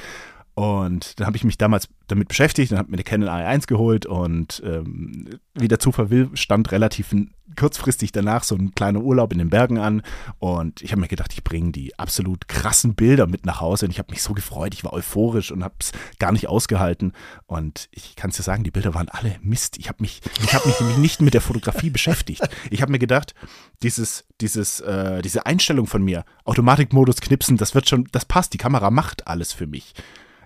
Und 0.54 1.18
dann 1.18 1.26
habe 1.26 1.36
ich 1.36 1.44
mich 1.44 1.56
damals 1.56 1.88
damit 2.08 2.28
beschäftigt 2.28 2.72
und 2.72 2.78
habe 2.78 2.90
mir 2.90 2.96
eine 2.96 3.04
Canon 3.04 3.28
A1 3.30 3.66
geholt 3.66 4.04
und 4.04 4.62
ähm, 4.66 5.30
wie 5.54 5.68
der 5.68 5.78
Zufall 5.78 6.10
will, 6.10 6.28
stand 6.34 6.72
relativ 6.72 7.14
kurzfristig 7.56 8.12
danach 8.12 8.44
so 8.44 8.54
ein 8.54 8.74
kleiner 8.74 9.00
Urlaub 9.00 9.32
in 9.32 9.38
den 9.38 9.48
Bergen 9.50 9.78
an 9.78 10.02
und 10.38 10.82
ich 10.82 10.92
habe 10.92 11.00
mir 11.00 11.08
gedacht, 11.08 11.32
ich 11.32 11.42
bringe 11.42 11.72
die 11.72 11.98
absolut 11.98 12.48
krassen 12.48 12.94
Bilder 12.94 13.26
mit 13.26 13.46
nach 13.46 13.60
Hause 13.60 13.86
und 13.86 13.92
ich 13.92 13.98
habe 13.98 14.10
mich 14.10 14.22
so 14.22 14.34
gefreut, 14.34 14.74
ich 14.74 14.84
war 14.84 14.92
euphorisch 14.92 15.52
und 15.52 15.64
habe 15.64 15.74
es 15.80 15.92
gar 16.18 16.32
nicht 16.32 16.48
ausgehalten 16.48 17.12
und 17.46 17.88
ich 17.90 18.14
kann 18.16 18.30
es 18.30 18.36
dir 18.36 18.42
sagen, 18.42 18.62
die 18.62 18.70
Bilder 18.70 18.94
waren 18.94 19.08
alle 19.08 19.36
Mist. 19.42 19.78
Ich 19.78 19.88
habe 19.88 20.02
mich, 20.02 20.20
ich 20.42 20.54
habe 20.54 20.68
mich 20.68 20.80
nämlich 20.80 20.98
nicht 20.98 21.22
mit 21.22 21.34
der 21.34 21.40
Fotografie 21.40 21.90
beschäftigt. 21.90 22.42
Ich 22.70 22.82
habe 22.82 22.92
mir 22.92 22.98
gedacht, 22.98 23.34
dieses, 23.82 24.24
dieses, 24.40 24.80
äh, 24.80 25.22
diese 25.22 25.46
Einstellung 25.46 25.86
von 25.86 26.02
mir, 26.02 26.24
Automatikmodus 26.44 27.20
knipsen, 27.20 27.56
das 27.56 27.74
wird 27.74 27.88
schon, 27.88 28.08
das 28.12 28.24
passt, 28.24 28.52
die 28.52 28.58
Kamera 28.58 28.90
macht 28.90 29.26
alles 29.26 29.52
für 29.52 29.66
mich. 29.66 29.94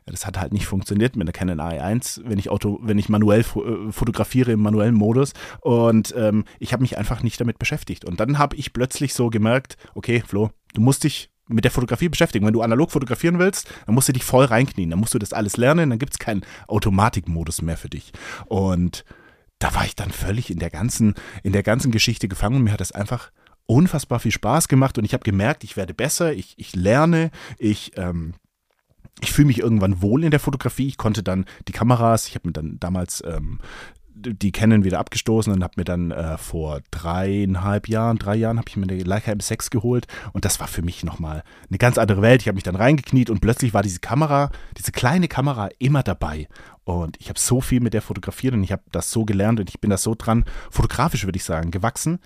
Das 0.06 0.24
hat 0.24 0.38
halt 0.38 0.52
nicht 0.52 0.66
funktioniert 0.66 1.16
mit 1.16 1.26
der 1.26 1.32
Canon 1.32 1.60
A1, 1.60 2.20
wenn 2.24 2.38
ich 2.38 2.48
Auto, 2.48 2.78
wenn 2.82 2.98
ich 2.98 3.08
manuell 3.08 3.40
äh, 3.40 3.92
fotografiere 3.92 4.52
im 4.52 4.60
manuellen 4.60 4.94
Modus. 4.94 5.32
Und 5.60 6.14
ähm, 6.16 6.44
ich 6.60 6.72
habe 6.72 6.82
mich 6.82 6.96
einfach 6.96 7.22
nicht 7.22 7.40
damit 7.40 7.58
beschäftigt. 7.58 8.04
Und 8.04 8.20
dann 8.20 8.38
habe 8.38 8.56
ich 8.56 8.72
plötzlich 8.72 9.14
so 9.14 9.30
gemerkt, 9.30 9.76
okay, 9.94 10.22
Flo, 10.24 10.50
Du 10.76 10.82
musst 10.82 11.04
dich 11.04 11.30
mit 11.48 11.64
der 11.64 11.70
Fotografie 11.70 12.10
beschäftigen. 12.10 12.44
Wenn 12.44 12.52
du 12.52 12.60
analog 12.60 12.90
fotografieren 12.90 13.38
willst, 13.38 13.66
dann 13.86 13.94
musst 13.94 14.08
du 14.08 14.12
dich 14.12 14.24
voll 14.24 14.44
reinknien. 14.44 14.90
Dann 14.90 15.00
musst 15.00 15.14
du 15.14 15.18
das 15.18 15.32
alles 15.32 15.56
lernen, 15.56 15.88
dann 15.88 15.98
gibt 15.98 16.12
es 16.12 16.18
keinen 16.18 16.44
Automatikmodus 16.68 17.62
mehr 17.62 17.78
für 17.78 17.88
dich. 17.88 18.12
Und 18.44 19.04
da 19.58 19.74
war 19.74 19.86
ich 19.86 19.96
dann 19.96 20.10
völlig 20.10 20.50
in 20.50 20.58
der 20.58 20.68
ganzen, 20.68 21.14
in 21.42 21.52
der 21.52 21.62
ganzen 21.62 21.92
Geschichte 21.92 22.28
gefangen 22.28 22.56
und 22.56 22.62
mir 22.64 22.72
hat 22.72 22.80
das 22.80 22.92
einfach 22.92 23.30
unfassbar 23.64 24.20
viel 24.20 24.32
Spaß 24.32 24.68
gemacht 24.68 24.98
und 24.98 25.04
ich 25.04 25.14
habe 25.14 25.24
gemerkt, 25.24 25.64
ich 25.64 25.78
werde 25.78 25.94
besser, 25.94 26.34
ich, 26.34 26.54
ich 26.58 26.76
lerne, 26.76 27.30
ich, 27.58 27.92
ähm, 27.96 28.34
ich 29.20 29.32
fühle 29.32 29.46
mich 29.46 29.60
irgendwann 29.60 30.02
wohl 30.02 30.24
in 30.24 30.30
der 30.30 30.40
Fotografie. 30.40 30.88
Ich 30.88 30.98
konnte 30.98 31.22
dann 31.22 31.46
die 31.68 31.72
Kameras, 31.72 32.28
ich 32.28 32.34
habe 32.34 32.48
mir 32.48 32.52
dann 32.52 32.78
damals 32.80 33.22
ähm, 33.26 33.60
die 34.16 34.52
Canon 34.52 34.84
wieder 34.84 34.98
abgestoßen 34.98 35.52
und 35.52 35.62
habe 35.62 35.74
mir 35.76 35.84
dann 35.84 36.10
äh, 36.10 36.38
vor 36.38 36.80
dreieinhalb 36.90 37.88
Jahren, 37.88 38.18
drei 38.18 38.34
Jahren, 38.34 38.58
habe 38.58 38.68
ich 38.68 38.76
mir 38.76 38.88
eine 38.88 39.02
Leica 39.02 39.30
M6 39.30 39.70
geholt 39.70 40.06
und 40.32 40.44
das 40.44 40.58
war 40.58 40.68
für 40.68 40.82
mich 40.82 41.04
nochmal 41.04 41.42
eine 41.68 41.78
ganz 41.78 41.98
andere 41.98 42.22
Welt. 42.22 42.40
Ich 42.40 42.48
habe 42.48 42.56
mich 42.56 42.64
dann 42.64 42.76
reingekniet 42.76 43.28
und 43.28 43.40
plötzlich 43.40 43.74
war 43.74 43.82
diese 43.82 44.00
Kamera, 44.00 44.50
diese 44.78 44.92
kleine 44.92 45.28
Kamera 45.28 45.68
immer 45.78 46.02
dabei 46.02 46.48
und 46.84 47.16
ich 47.20 47.28
habe 47.28 47.38
so 47.38 47.60
viel 47.60 47.80
mit 47.80 47.92
der 47.92 48.02
fotografiert 48.02 48.54
und 48.54 48.64
ich 48.64 48.72
habe 48.72 48.82
das 48.90 49.10
so 49.10 49.24
gelernt 49.24 49.60
und 49.60 49.68
ich 49.68 49.80
bin 49.80 49.90
da 49.90 49.98
so 49.98 50.14
dran, 50.16 50.44
fotografisch 50.70 51.24
würde 51.24 51.36
ich 51.36 51.44
sagen, 51.44 51.70
gewachsen 51.70 52.18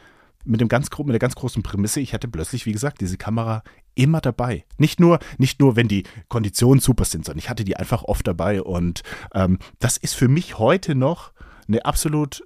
mit, 0.45 0.61
dem 0.61 0.69
ganz, 0.69 0.89
mit 0.99 1.11
der 1.11 1.19
ganz 1.19 1.35
großen 1.35 1.63
Prämisse, 1.63 2.01
ich 2.01 2.15
hatte 2.15 2.29
plötzlich, 2.29 2.67
wie 2.67 2.73
gesagt, 2.73 3.01
diese 3.01 3.19
Kamera 3.19 3.63
immer 3.95 4.21
dabei. 4.21 4.65
Nicht 4.79 5.01
nur, 5.01 5.19
nicht 5.39 5.61
nur, 5.61 5.77
wenn 5.77 5.89
die 5.89 6.05
Konditionen 6.29 6.81
super 6.81 7.05
sind, 7.05 7.25
sondern 7.25 7.39
ich 7.39 7.51
hatte 7.51 7.65
die 7.65 7.77
einfach 7.77 8.05
oft 8.05 8.27
dabei. 8.27 8.63
Und 8.63 9.03
ähm, 9.35 9.59
das 9.79 9.97
ist 9.97 10.15
für 10.15 10.29
mich 10.29 10.59
heute 10.59 10.95
noch 10.95 11.33
eine 11.69 11.85
absolut, 11.85 12.43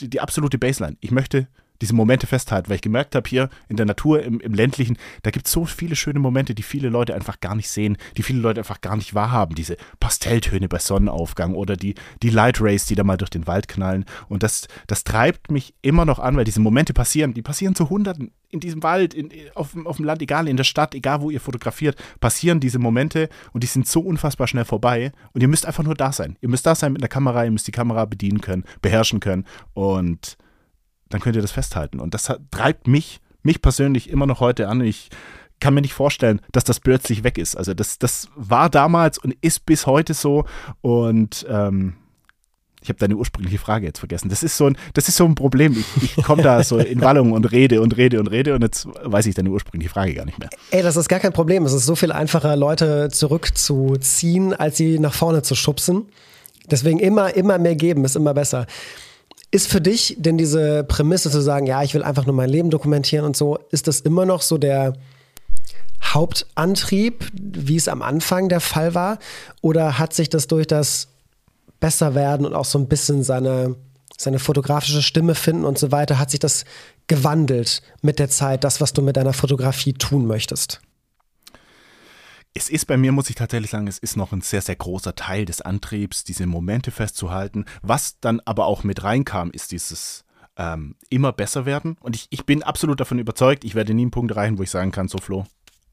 die 0.00 0.20
absolute 0.20 0.58
Baseline. 0.58 0.96
Ich 1.00 1.10
möchte 1.10 1.48
diese 1.80 1.94
Momente 1.94 2.26
festhalten, 2.26 2.68
weil 2.68 2.76
ich 2.76 2.82
gemerkt 2.82 3.14
habe, 3.14 3.28
hier 3.28 3.48
in 3.68 3.76
der 3.76 3.86
Natur, 3.86 4.22
im, 4.22 4.40
im 4.40 4.54
ländlichen, 4.54 4.96
da 5.22 5.30
gibt 5.30 5.46
es 5.46 5.52
so 5.52 5.64
viele 5.64 5.96
schöne 5.96 6.18
Momente, 6.18 6.54
die 6.54 6.62
viele 6.62 6.88
Leute 6.88 7.14
einfach 7.14 7.40
gar 7.40 7.54
nicht 7.54 7.68
sehen, 7.68 7.96
die 8.16 8.22
viele 8.22 8.40
Leute 8.40 8.60
einfach 8.60 8.80
gar 8.80 8.96
nicht 8.96 9.14
wahrhaben. 9.14 9.54
Diese 9.54 9.76
Pastelltöne 10.00 10.68
bei 10.68 10.78
Sonnenaufgang 10.78 11.54
oder 11.54 11.76
die, 11.76 11.94
die 12.22 12.30
Light 12.30 12.60
Rays, 12.60 12.86
die 12.86 12.94
da 12.94 13.04
mal 13.04 13.16
durch 13.16 13.30
den 13.30 13.46
Wald 13.46 13.68
knallen. 13.68 14.04
Und 14.28 14.42
das, 14.42 14.68
das 14.86 15.04
treibt 15.04 15.50
mich 15.50 15.74
immer 15.82 16.04
noch 16.04 16.18
an, 16.18 16.36
weil 16.36 16.44
diese 16.44 16.60
Momente 16.60 16.92
passieren, 16.92 17.34
die 17.34 17.42
passieren 17.42 17.74
zu 17.74 17.90
Hunderten 17.90 18.32
in 18.50 18.60
diesem 18.60 18.82
Wald, 18.82 19.14
in, 19.14 19.30
auf, 19.54 19.76
auf 19.84 19.96
dem 19.96 20.06
Land, 20.06 20.22
egal, 20.22 20.48
in 20.48 20.56
der 20.56 20.64
Stadt, 20.64 20.94
egal 20.94 21.20
wo 21.20 21.30
ihr 21.30 21.40
fotografiert, 21.40 21.96
passieren 22.20 22.60
diese 22.60 22.78
Momente 22.78 23.28
und 23.52 23.62
die 23.62 23.66
sind 23.66 23.86
so 23.86 24.00
unfassbar 24.00 24.46
schnell 24.46 24.64
vorbei. 24.64 25.12
Und 25.32 25.42
ihr 25.42 25.48
müsst 25.48 25.66
einfach 25.66 25.84
nur 25.84 25.94
da 25.94 26.12
sein. 26.12 26.36
Ihr 26.40 26.48
müsst 26.48 26.66
da 26.66 26.74
sein 26.74 26.92
mit 26.92 27.02
einer 27.02 27.08
Kamera, 27.08 27.44
ihr 27.44 27.50
müsst 27.50 27.66
die 27.66 27.72
Kamera 27.72 28.04
bedienen 28.06 28.40
können, 28.40 28.64
beherrschen 28.80 29.20
können. 29.20 29.44
Und 29.74 30.38
dann 31.08 31.20
könnt 31.20 31.36
ihr 31.36 31.42
das 31.42 31.52
festhalten. 31.52 32.00
Und 32.00 32.14
das 32.14 32.28
hat, 32.28 32.40
treibt 32.50 32.86
mich, 32.86 33.20
mich 33.42 33.62
persönlich 33.62 34.10
immer 34.10 34.26
noch 34.26 34.40
heute 34.40 34.68
an. 34.68 34.80
Ich 34.80 35.10
kann 35.60 35.74
mir 35.74 35.80
nicht 35.80 35.94
vorstellen, 35.94 36.40
dass 36.52 36.64
das 36.64 36.80
plötzlich 36.80 37.24
weg 37.24 37.38
ist. 37.38 37.56
Also 37.56 37.74
das, 37.74 37.98
das 37.98 38.28
war 38.36 38.70
damals 38.70 39.18
und 39.18 39.34
ist 39.40 39.66
bis 39.66 39.86
heute 39.86 40.14
so. 40.14 40.44
Und 40.80 41.46
ähm, 41.48 41.94
ich 42.80 42.88
habe 42.88 42.98
deine 42.98 43.16
ursprüngliche 43.16 43.58
Frage 43.58 43.86
jetzt 43.86 43.98
vergessen. 43.98 44.28
Das 44.28 44.42
ist 44.42 44.56
so 44.56 44.66
ein, 44.66 44.76
das 44.94 45.08
ist 45.08 45.16
so 45.16 45.24
ein 45.24 45.34
Problem. 45.34 45.72
Ich, 45.96 46.16
ich 46.16 46.24
komme 46.24 46.42
da 46.42 46.62
so 46.62 46.78
in 46.78 47.00
Wallung 47.00 47.32
und 47.32 47.50
rede 47.50 47.80
und 47.82 47.96
rede 47.96 48.20
und 48.20 48.28
rede 48.28 48.54
und 48.54 48.62
jetzt 48.62 48.86
weiß 49.02 49.26
ich 49.26 49.34
deine 49.34 49.50
ursprüngliche 49.50 49.92
Frage 49.92 50.14
gar 50.14 50.24
nicht 50.24 50.38
mehr. 50.38 50.48
Ey, 50.70 50.82
das 50.82 50.96
ist 50.96 51.08
gar 51.08 51.18
kein 51.18 51.32
Problem. 51.32 51.64
Es 51.64 51.72
ist 51.72 51.86
so 51.86 51.96
viel 51.96 52.12
einfacher, 52.12 52.54
Leute 52.56 53.08
zurückzuziehen, 53.10 54.54
als 54.54 54.76
sie 54.76 54.98
nach 54.98 55.14
vorne 55.14 55.42
zu 55.42 55.54
schubsen. 55.54 56.06
Deswegen 56.70 56.98
immer, 56.98 57.34
immer 57.34 57.58
mehr 57.58 57.74
geben, 57.74 58.04
ist 58.04 58.16
immer 58.16 58.34
besser. 58.34 58.66
Ist 59.50 59.68
für 59.68 59.80
dich 59.80 60.16
denn 60.18 60.36
diese 60.36 60.84
Prämisse 60.84 61.30
zu 61.30 61.40
sagen, 61.40 61.66
ja, 61.66 61.82
ich 61.82 61.94
will 61.94 62.02
einfach 62.02 62.26
nur 62.26 62.34
mein 62.34 62.50
Leben 62.50 62.70
dokumentieren 62.70 63.24
und 63.24 63.36
so, 63.36 63.58
ist 63.70 63.86
das 63.86 64.00
immer 64.00 64.26
noch 64.26 64.42
so 64.42 64.58
der 64.58 64.94
Hauptantrieb, 66.02 67.30
wie 67.32 67.76
es 67.76 67.88
am 67.88 68.02
Anfang 68.02 68.48
der 68.48 68.60
Fall 68.60 68.94
war? 68.94 69.18
Oder 69.62 69.98
hat 69.98 70.12
sich 70.12 70.28
das 70.28 70.46
durch 70.46 70.66
das 70.66 71.08
Besserwerden 71.80 72.44
und 72.46 72.54
auch 72.54 72.64
so 72.64 72.78
ein 72.78 72.88
bisschen 72.88 73.22
seine, 73.22 73.76
seine 74.16 74.38
fotografische 74.38 75.02
Stimme 75.02 75.34
finden 75.34 75.64
und 75.64 75.78
so 75.78 75.92
weiter, 75.92 76.18
hat 76.18 76.30
sich 76.30 76.40
das 76.40 76.64
gewandelt 77.06 77.82
mit 78.02 78.18
der 78.18 78.28
Zeit, 78.28 78.64
das, 78.64 78.80
was 78.80 78.92
du 78.92 79.02
mit 79.02 79.16
deiner 79.16 79.32
Fotografie 79.32 79.94
tun 79.94 80.26
möchtest? 80.26 80.80
Es 82.58 82.68
ist 82.68 82.86
bei 82.86 82.96
mir, 82.96 83.12
muss 83.12 83.30
ich 83.30 83.36
tatsächlich 83.36 83.70
sagen, 83.70 83.86
es 83.86 83.98
ist 83.98 84.16
noch 84.16 84.32
ein 84.32 84.40
sehr, 84.40 84.60
sehr 84.60 84.74
großer 84.74 85.14
Teil 85.14 85.44
des 85.44 85.60
Antriebs, 85.60 86.24
diese 86.24 86.44
Momente 86.44 86.90
festzuhalten. 86.90 87.66
Was 87.82 88.18
dann 88.18 88.40
aber 88.44 88.66
auch 88.66 88.82
mit 88.82 89.04
reinkam, 89.04 89.52
ist 89.52 89.70
dieses 89.70 90.24
ähm, 90.56 90.96
immer 91.08 91.30
besser 91.32 91.66
werden. 91.66 91.96
Und 92.00 92.16
ich, 92.16 92.26
ich 92.30 92.46
bin 92.46 92.64
absolut 92.64 92.98
davon 92.98 93.20
überzeugt, 93.20 93.62
ich 93.62 93.76
werde 93.76 93.94
nie 93.94 94.02
einen 94.02 94.10
Punkt 94.10 94.32
erreichen, 94.32 94.58
wo 94.58 94.64
ich 94.64 94.70
sagen 94.72 94.90
kann, 94.90 95.06
so 95.06 95.18
Flo, 95.18 95.46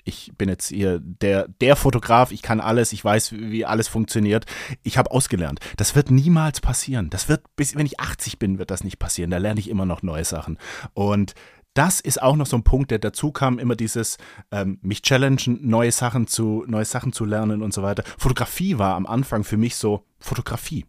ich 0.06 0.32
bin 0.39 0.49
jetzt 0.49 0.69
hier 0.69 0.99
der, 0.99 1.47
der 1.62 1.75
Fotograf, 1.75 2.32
ich 2.32 2.41
kann 2.41 2.60
alles, 2.60 2.93
ich 2.93 3.06
weiß, 3.06 3.34
wie 3.34 3.65
alles 3.65 3.88
funktioniert. 3.88 4.45
Ich 4.82 4.97
habe 4.97 5.12
ausgelernt. 5.12 5.60
Das 5.78 5.95
wird 5.95 6.10
niemals 6.10 6.62
passieren. 6.62 7.12
Das 7.12 7.30
wird, 7.30 7.43
bis 7.56 7.75
wenn 7.75 7.86
ich 7.86 7.99
80 7.99 8.39
bin, 8.39 8.58
wird 8.58 8.71
das 8.71 8.84
nicht 8.84 8.97
passieren. 8.97 9.30
Da 9.30 9.38
lerne 9.38 9.60
ich 9.60 9.69
immer 9.69 9.86
noch 9.86 10.01
neue 10.01 10.25
Sachen. 10.25 10.58
Und 10.95 11.36
das 11.75 11.99
ist 11.99 12.21
auch 12.21 12.35
noch 12.35 12.47
so 12.47 12.57
ein 12.57 12.63
Punkt, 12.63 12.89
der 12.89 12.99
dazu 12.99 13.31
kam, 13.31 13.59
immer 13.59 13.75
dieses 13.75 14.17
ähm, 14.51 14.79
mich 14.81 15.01
challengen, 15.01 15.59
neue 15.61 15.91
Sachen 15.91 16.25
zu, 16.25 16.63
neue 16.67 16.85
Sachen 16.85 17.13
zu 17.13 17.25
lernen 17.25 17.61
und 17.61 17.73
so 17.73 17.83
weiter. 17.83 18.03
Fotografie 18.17 18.79
war 18.79 18.95
am 18.95 19.05
Anfang 19.05 19.43
für 19.43 19.57
mich 19.57 19.75
so 19.75 20.05
Fotografie. 20.17 20.85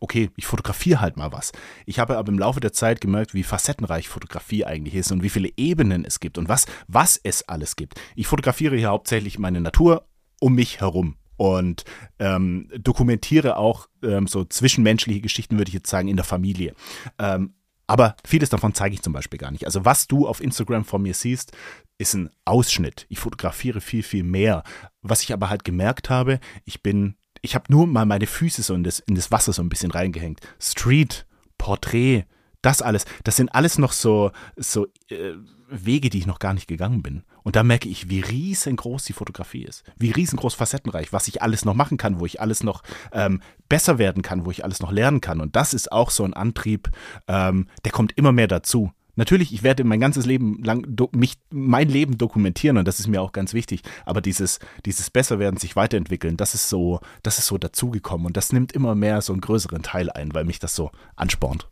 Okay, 0.00 0.30
ich 0.36 0.46
fotografiere 0.46 1.00
halt 1.00 1.16
mal 1.16 1.32
was. 1.32 1.52
Ich 1.86 1.98
habe 1.98 2.18
aber 2.18 2.30
im 2.30 2.38
Laufe 2.38 2.60
der 2.60 2.72
Zeit 2.72 3.00
gemerkt, 3.00 3.32
wie 3.32 3.44
facettenreich 3.44 4.08
Fotografie 4.08 4.64
eigentlich 4.64 4.96
ist 4.96 5.12
und 5.12 5.22
wie 5.22 5.30
viele 5.30 5.50
Ebenen 5.56 6.04
es 6.04 6.20
gibt 6.20 6.36
und 6.36 6.48
was, 6.48 6.66
was 6.88 7.18
es 7.22 7.48
alles 7.48 7.76
gibt. 7.76 7.98
Ich 8.16 8.26
fotografiere 8.26 8.76
hier 8.76 8.88
hauptsächlich 8.88 9.38
meine 9.38 9.60
Natur 9.60 10.06
um 10.40 10.56
mich 10.56 10.80
herum 10.80 11.16
und 11.36 11.84
ähm, 12.18 12.68
dokumentiere 12.76 13.56
auch 13.56 13.88
ähm, 14.02 14.26
so 14.26 14.44
zwischenmenschliche 14.44 15.20
Geschichten, 15.20 15.58
würde 15.58 15.68
ich 15.68 15.74
jetzt 15.74 15.90
sagen, 15.90 16.08
in 16.08 16.16
der 16.16 16.24
Familie. 16.24 16.74
Ähm, 17.18 17.54
aber 17.86 18.16
vieles 18.24 18.48
davon 18.48 18.74
zeige 18.74 18.94
ich 18.94 19.02
zum 19.02 19.12
Beispiel 19.12 19.38
gar 19.38 19.50
nicht. 19.50 19.66
Also 19.66 19.84
was 19.84 20.06
du 20.06 20.26
auf 20.26 20.40
Instagram 20.40 20.84
von 20.84 21.02
mir 21.02 21.14
siehst, 21.14 21.52
ist 21.98 22.14
ein 22.14 22.30
Ausschnitt. 22.44 23.06
Ich 23.08 23.18
fotografiere 23.18 23.80
viel, 23.80 24.02
viel 24.02 24.24
mehr. 24.24 24.62
Was 25.02 25.22
ich 25.22 25.32
aber 25.32 25.50
halt 25.50 25.64
gemerkt 25.64 26.10
habe, 26.10 26.40
ich 26.64 26.82
bin, 26.82 27.16
ich 27.42 27.54
habe 27.54 27.66
nur 27.68 27.86
mal 27.86 28.06
meine 28.06 28.26
Füße 28.26 28.62
so 28.62 28.74
in 28.74 28.84
das, 28.84 29.00
in 29.00 29.14
das 29.14 29.30
Wasser 29.30 29.52
so 29.52 29.62
ein 29.62 29.68
bisschen 29.68 29.90
reingehängt. 29.90 30.40
Street, 30.58 31.26
Porträt, 31.58 32.24
das 32.62 32.80
alles, 32.80 33.04
das 33.24 33.36
sind 33.36 33.54
alles 33.54 33.78
noch 33.78 33.92
so, 33.92 34.32
so 34.56 34.86
äh, 35.08 35.34
Wege, 35.74 36.10
die 36.10 36.18
ich 36.18 36.26
noch 36.26 36.38
gar 36.38 36.54
nicht 36.54 36.68
gegangen 36.68 37.02
bin. 37.02 37.24
Und 37.42 37.56
da 37.56 37.62
merke 37.62 37.88
ich, 37.88 38.08
wie 38.08 38.20
riesengroß 38.20 39.04
die 39.04 39.12
Fotografie 39.12 39.64
ist, 39.64 39.84
wie 39.96 40.10
riesengroß 40.10 40.54
facettenreich, 40.54 41.12
was 41.12 41.28
ich 41.28 41.42
alles 41.42 41.64
noch 41.64 41.74
machen 41.74 41.96
kann, 41.96 42.20
wo 42.20 42.26
ich 42.26 42.40
alles 42.40 42.62
noch 42.62 42.82
ähm, 43.12 43.40
besser 43.68 43.98
werden 43.98 44.22
kann, 44.22 44.44
wo 44.44 44.50
ich 44.50 44.64
alles 44.64 44.80
noch 44.80 44.92
lernen 44.92 45.20
kann. 45.20 45.40
Und 45.40 45.56
das 45.56 45.74
ist 45.74 45.92
auch 45.92 46.10
so 46.10 46.24
ein 46.24 46.34
Antrieb, 46.34 46.90
ähm, 47.28 47.68
der 47.84 47.92
kommt 47.92 48.12
immer 48.16 48.32
mehr 48.32 48.48
dazu. 48.48 48.92
Natürlich, 49.16 49.54
ich 49.54 49.62
werde 49.62 49.84
mein 49.84 50.00
ganzes 50.00 50.26
Leben 50.26 50.62
lang 50.64 50.86
mich, 51.12 51.34
mein 51.50 51.88
Leben 51.88 52.18
dokumentieren 52.18 52.78
und 52.78 52.88
das 52.88 52.98
ist 52.98 53.06
mir 53.06 53.22
auch 53.22 53.32
ganz 53.32 53.54
wichtig. 53.54 53.82
Aber 54.04 54.20
dieses, 54.20 54.58
dieses 54.86 55.10
Besserwerden, 55.10 55.58
sich 55.58 55.76
weiterentwickeln, 55.76 56.36
das 56.36 56.54
ist 56.54 56.68
so, 56.68 57.00
das 57.22 57.38
ist 57.38 57.46
so 57.46 57.56
dazugekommen 57.58 58.26
und 58.26 58.36
das 58.36 58.52
nimmt 58.52 58.72
immer 58.72 58.94
mehr 58.94 59.22
so 59.22 59.32
einen 59.32 59.40
größeren 59.40 59.82
Teil 59.82 60.10
ein, 60.10 60.34
weil 60.34 60.44
mich 60.44 60.58
das 60.58 60.74
so 60.74 60.90
anspornt. 61.14 61.68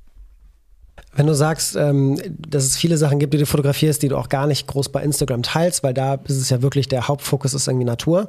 Wenn 1.14 1.26
du 1.26 1.34
sagst, 1.34 1.76
ähm, 1.76 2.18
dass 2.38 2.64
es 2.64 2.76
viele 2.76 2.96
Sachen 2.96 3.18
gibt, 3.18 3.34
die 3.34 3.38
du 3.38 3.46
fotografierst, 3.46 4.02
die 4.02 4.08
du 4.08 4.16
auch 4.16 4.30
gar 4.30 4.46
nicht 4.46 4.66
groß 4.66 4.88
bei 4.88 5.02
Instagram 5.02 5.42
teilst, 5.42 5.82
weil 5.82 5.92
da 5.92 6.14
ist 6.14 6.38
es 6.38 6.48
ja 6.48 6.62
wirklich 6.62 6.88
der 6.88 7.08
Hauptfokus 7.08 7.52
ist 7.52 7.68
irgendwie 7.68 7.84
Natur. 7.84 8.28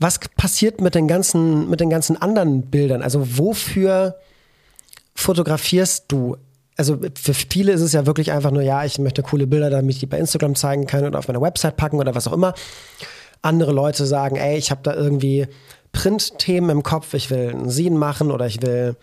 Was 0.00 0.18
passiert 0.36 0.80
mit 0.80 0.96
den 0.96 1.06
ganzen, 1.06 1.70
mit 1.70 1.78
den 1.78 1.90
ganzen 1.90 2.20
anderen 2.20 2.62
Bildern? 2.62 3.02
Also 3.02 3.38
wofür 3.38 4.16
fotografierst 5.14 6.06
du? 6.08 6.36
Also 6.76 6.98
für 7.14 7.34
viele 7.34 7.70
ist 7.72 7.82
es 7.82 7.92
ja 7.92 8.04
wirklich 8.04 8.32
einfach 8.32 8.50
nur, 8.50 8.62
ja, 8.62 8.84
ich 8.84 8.98
möchte 8.98 9.22
coole 9.22 9.46
Bilder, 9.46 9.70
damit 9.70 9.94
ich 9.94 10.00
die 10.00 10.06
bei 10.06 10.18
Instagram 10.18 10.56
zeigen 10.56 10.86
kann 10.86 11.04
oder 11.04 11.20
auf 11.20 11.28
meiner 11.28 11.40
Website 11.40 11.76
packen 11.76 12.00
oder 12.00 12.16
was 12.16 12.26
auch 12.26 12.32
immer. 12.32 12.54
Andere 13.42 13.72
Leute 13.72 14.06
sagen, 14.06 14.36
ey, 14.36 14.56
ich 14.56 14.72
habe 14.72 14.80
da 14.82 14.94
irgendwie 14.94 15.46
Printthemen 15.92 16.70
im 16.70 16.82
Kopf, 16.82 17.14
ich 17.14 17.30
will 17.30 17.50
einen 17.50 17.70
Scene 17.70 17.96
machen 17.96 18.32
oder 18.32 18.46
ich 18.46 18.60
will 18.62 18.96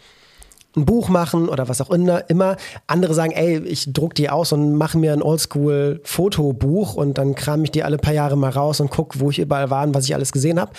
ein 0.75 0.85
Buch 0.85 1.09
machen 1.09 1.49
oder 1.49 1.67
was 1.67 1.81
auch 1.81 1.89
immer. 1.89 2.57
Andere 2.87 3.13
sagen, 3.13 3.31
ey, 3.31 3.59
ich 3.59 3.91
druck 3.91 4.13
die 4.15 4.29
aus 4.29 4.53
und 4.53 4.75
mache 4.75 4.97
mir 4.97 5.13
ein 5.13 5.23
Oldschool-Fotobuch 5.23 6.93
und 6.93 7.17
dann 7.17 7.35
kram 7.35 7.63
ich 7.63 7.71
die 7.71 7.83
alle 7.83 7.97
paar 7.97 8.13
Jahre 8.13 8.37
mal 8.37 8.51
raus 8.51 8.79
und 8.79 8.91
guck, 8.91 9.19
wo 9.19 9.31
ich 9.31 9.39
überall 9.39 9.69
war 9.69 9.83
und 9.85 9.95
was 9.95 10.05
ich 10.05 10.13
alles 10.13 10.31
gesehen 10.31 10.59
habe. 10.59 10.71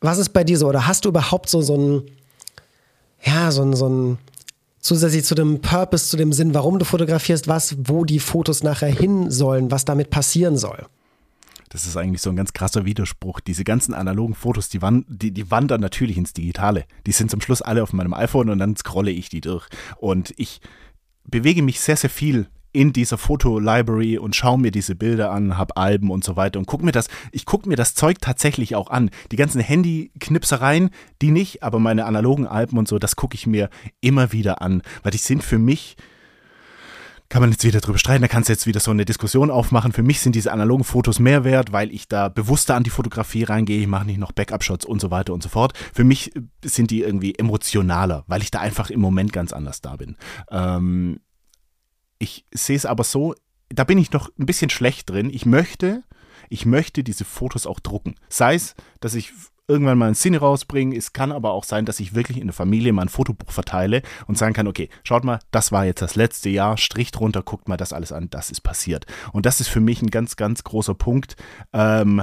Was 0.00 0.18
ist 0.18 0.30
bei 0.30 0.42
dir 0.42 0.58
so? 0.58 0.68
Oder 0.68 0.86
hast 0.86 1.04
du 1.04 1.10
überhaupt 1.10 1.48
so, 1.48 1.62
so 1.62 1.76
ein, 1.76 2.02
ja, 3.22 3.52
so 3.52 3.62
ein, 3.62 3.74
so 3.74 3.88
ein, 3.88 4.18
zusätzlich 4.80 5.24
zu 5.24 5.36
dem 5.36 5.60
Purpose, 5.60 6.08
zu 6.08 6.16
dem 6.16 6.32
Sinn, 6.32 6.54
warum 6.54 6.80
du 6.80 6.84
fotografierst, 6.84 7.46
was, 7.46 7.76
wo 7.84 8.04
die 8.04 8.18
Fotos 8.18 8.64
nachher 8.64 8.88
hin 8.88 9.30
sollen, 9.30 9.70
was 9.70 9.84
damit 9.84 10.10
passieren 10.10 10.56
soll? 10.56 10.86
Das 11.72 11.86
ist 11.86 11.96
eigentlich 11.96 12.20
so 12.20 12.28
ein 12.28 12.36
ganz 12.36 12.52
krasser 12.52 12.84
Widerspruch. 12.84 13.40
Diese 13.40 13.64
ganzen 13.64 13.94
analogen 13.94 14.34
Fotos, 14.34 14.68
die, 14.68 14.82
wand, 14.82 15.06
die, 15.08 15.30
die 15.30 15.50
wandern 15.50 15.80
natürlich 15.80 16.18
ins 16.18 16.34
Digitale. 16.34 16.84
Die 17.06 17.12
sind 17.12 17.30
zum 17.30 17.40
Schluss 17.40 17.62
alle 17.62 17.82
auf 17.82 17.94
meinem 17.94 18.12
iPhone 18.12 18.50
und 18.50 18.58
dann 18.58 18.76
scrolle 18.76 19.10
ich 19.10 19.30
die 19.30 19.40
durch. 19.40 19.66
Und 19.96 20.34
ich 20.36 20.60
bewege 21.24 21.62
mich 21.62 21.80
sehr, 21.80 21.96
sehr 21.96 22.10
viel 22.10 22.48
in 22.74 22.92
dieser 22.92 23.16
Fotolibrary 23.16 24.18
und 24.18 24.36
schaue 24.36 24.58
mir 24.58 24.70
diese 24.70 24.94
Bilder 24.94 25.30
an, 25.30 25.56
habe 25.56 25.78
Alben 25.78 26.10
und 26.10 26.24
so 26.24 26.36
weiter 26.36 26.58
und 26.58 26.66
gucke 26.66 26.84
mir 26.84 26.92
das, 26.92 27.08
ich 27.30 27.46
gucke 27.46 27.66
mir 27.66 27.76
das 27.76 27.94
Zeug 27.94 28.18
tatsächlich 28.20 28.76
auch 28.76 28.90
an. 28.90 29.10
Die 29.30 29.36
ganzen 29.36 29.62
Handy-Knipsereien, 29.62 30.90
die 31.22 31.30
nicht, 31.30 31.62
aber 31.62 31.78
meine 31.78 32.04
analogen 32.04 32.46
Alben 32.46 32.76
und 32.76 32.86
so, 32.86 32.98
das 32.98 33.16
gucke 33.16 33.34
ich 33.34 33.46
mir 33.46 33.70
immer 34.02 34.32
wieder 34.32 34.60
an, 34.60 34.82
weil 35.02 35.12
die 35.12 35.18
sind 35.18 35.42
für 35.42 35.58
mich 35.58 35.96
kann 37.32 37.40
man 37.40 37.50
jetzt 37.50 37.64
wieder 37.64 37.80
drüber 37.80 37.96
streiten, 37.96 38.20
da 38.20 38.28
kannst 38.28 38.50
du 38.50 38.52
jetzt 38.52 38.66
wieder 38.66 38.78
so 38.78 38.90
eine 38.90 39.06
Diskussion 39.06 39.50
aufmachen. 39.50 39.92
Für 39.92 40.02
mich 40.02 40.20
sind 40.20 40.34
diese 40.34 40.52
analogen 40.52 40.84
Fotos 40.84 41.18
mehr 41.18 41.44
wert, 41.44 41.72
weil 41.72 41.90
ich 41.90 42.06
da 42.06 42.28
bewusster 42.28 42.74
an 42.74 42.82
die 42.82 42.90
Fotografie 42.90 43.44
reingehe, 43.44 43.80
ich 43.80 43.86
mache 43.86 44.04
nicht 44.04 44.18
noch 44.18 44.32
Backup-Shots 44.32 44.84
und 44.84 45.00
so 45.00 45.10
weiter 45.10 45.32
und 45.32 45.42
so 45.42 45.48
fort. 45.48 45.72
Für 45.94 46.04
mich 46.04 46.30
sind 46.62 46.90
die 46.90 47.00
irgendwie 47.00 47.34
emotionaler, 47.34 48.24
weil 48.26 48.42
ich 48.42 48.50
da 48.50 48.60
einfach 48.60 48.90
im 48.90 49.00
Moment 49.00 49.32
ganz 49.32 49.54
anders 49.54 49.80
da 49.80 49.96
bin. 49.96 50.18
Ähm, 50.50 51.20
ich 52.18 52.44
sehe 52.52 52.76
es 52.76 52.84
aber 52.84 53.02
so, 53.02 53.34
da 53.70 53.84
bin 53.84 53.96
ich 53.96 54.12
noch 54.12 54.28
ein 54.38 54.44
bisschen 54.44 54.68
schlecht 54.68 55.08
drin. 55.08 55.30
Ich 55.32 55.46
möchte, 55.46 56.02
ich 56.50 56.66
möchte 56.66 57.02
diese 57.02 57.24
Fotos 57.24 57.66
auch 57.66 57.80
drucken. 57.80 58.14
Sei 58.28 58.56
es, 58.56 58.74
dass 59.00 59.14
ich 59.14 59.32
irgendwann 59.68 59.98
mal 59.98 60.08
ein 60.08 60.14
Szene 60.14 60.38
rausbringe. 60.38 60.96
Es 60.96 61.12
kann 61.12 61.32
aber 61.32 61.52
auch 61.52 61.64
sein, 61.64 61.84
dass 61.84 62.00
ich 62.00 62.14
wirklich 62.14 62.38
in 62.38 62.46
der 62.46 62.54
Familie 62.54 62.92
mal 62.92 63.02
ein 63.02 63.08
Fotobuch 63.08 63.50
verteile 63.50 64.02
und 64.26 64.36
sagen 64.36 64.54
kann, 64.54 64.66
okay, 64.66 64.88
schaut 65.04 65.24
mal, 65.24 65.40
das 65.50 65.72
war 65.72 65.84
jetzt 65.84 66.02
das 66.02 66.16
letzte 66.16 66.50
Jahr, 66.50 66.76
Strich 66.76 67.10
drunter, 67.10 67.42
guckt 67.42 67.68
mal 67.68 67.76
das 67.76 67.92
alles 67.92 68.12
an, 68.12 68.28
das 68.30 68.50
ist 68.50 68.62
passiert. 68.62 69.06
Und 69.32 69.46
das 69.46 69.60
ist 69.60 69.68
für 69.68 69.80
mich 69.80 70.02
ein 70.02 70.10
ganz, 70.10 70.36
ganz 70.36 70.64
großer 70.64 70.94
Punkt, 70.94 71.36
ähm, 71.72 72.22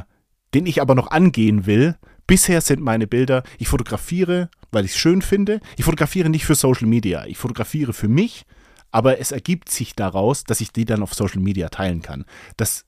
den 0.53 0.65
ich 0.65 0.81
aber 0.81 0.95
noch 0.95 1.11
angehen 1.11 1.65
will. 1.65 1.95
Bisher 2.27 2.61
sind 2.61 2.81
meine 2.81 3.07
Bilder, 3.07 3.43
ich 3.57 3.67
fotografiere, 3.67 4.49
weil 4.71 4.85
ich 4.85 4.91
es 4.91 4.97
schön 4.97 5.21
finde. 5.21 5.61
Ich 5.77 5.85
fotografiere 5.85 6.29
nicht 6.29 6.45
für 6.45 6.55
Social 6.55 6.87
Media, 6.87 7.25
ich 7.25 7.37
fotografiere 7.37 7.93
für 7.93 8.07
mich, 8.07 8.45
aber 8.91 9.19
es 9.19 9.31
ergibt 9.31 9.69
sich 9.69 9.95
daraus, 9.95 10.43
dass 10.43 10.61
ich 10.61 10.71
die 10.71 10.85
dann 10.85 11.01
auf 11.01 11.13
Social 11.13 11.41
Media 11.41 11.69
teilen 11.69 12.01
kann. 12.01 12.25
Das, 12.57 12.85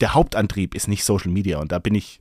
der 0.00 0.14
Hauptantrieb 0.14 0.74
ist 0.74 0.86
nicht 0.86 1.04
Social 1.04 1.32
Media 1.32 1.58
und 1.58 1.72
da 1.72 1.78
bin 1.78 1.94
ich 1.94 2.20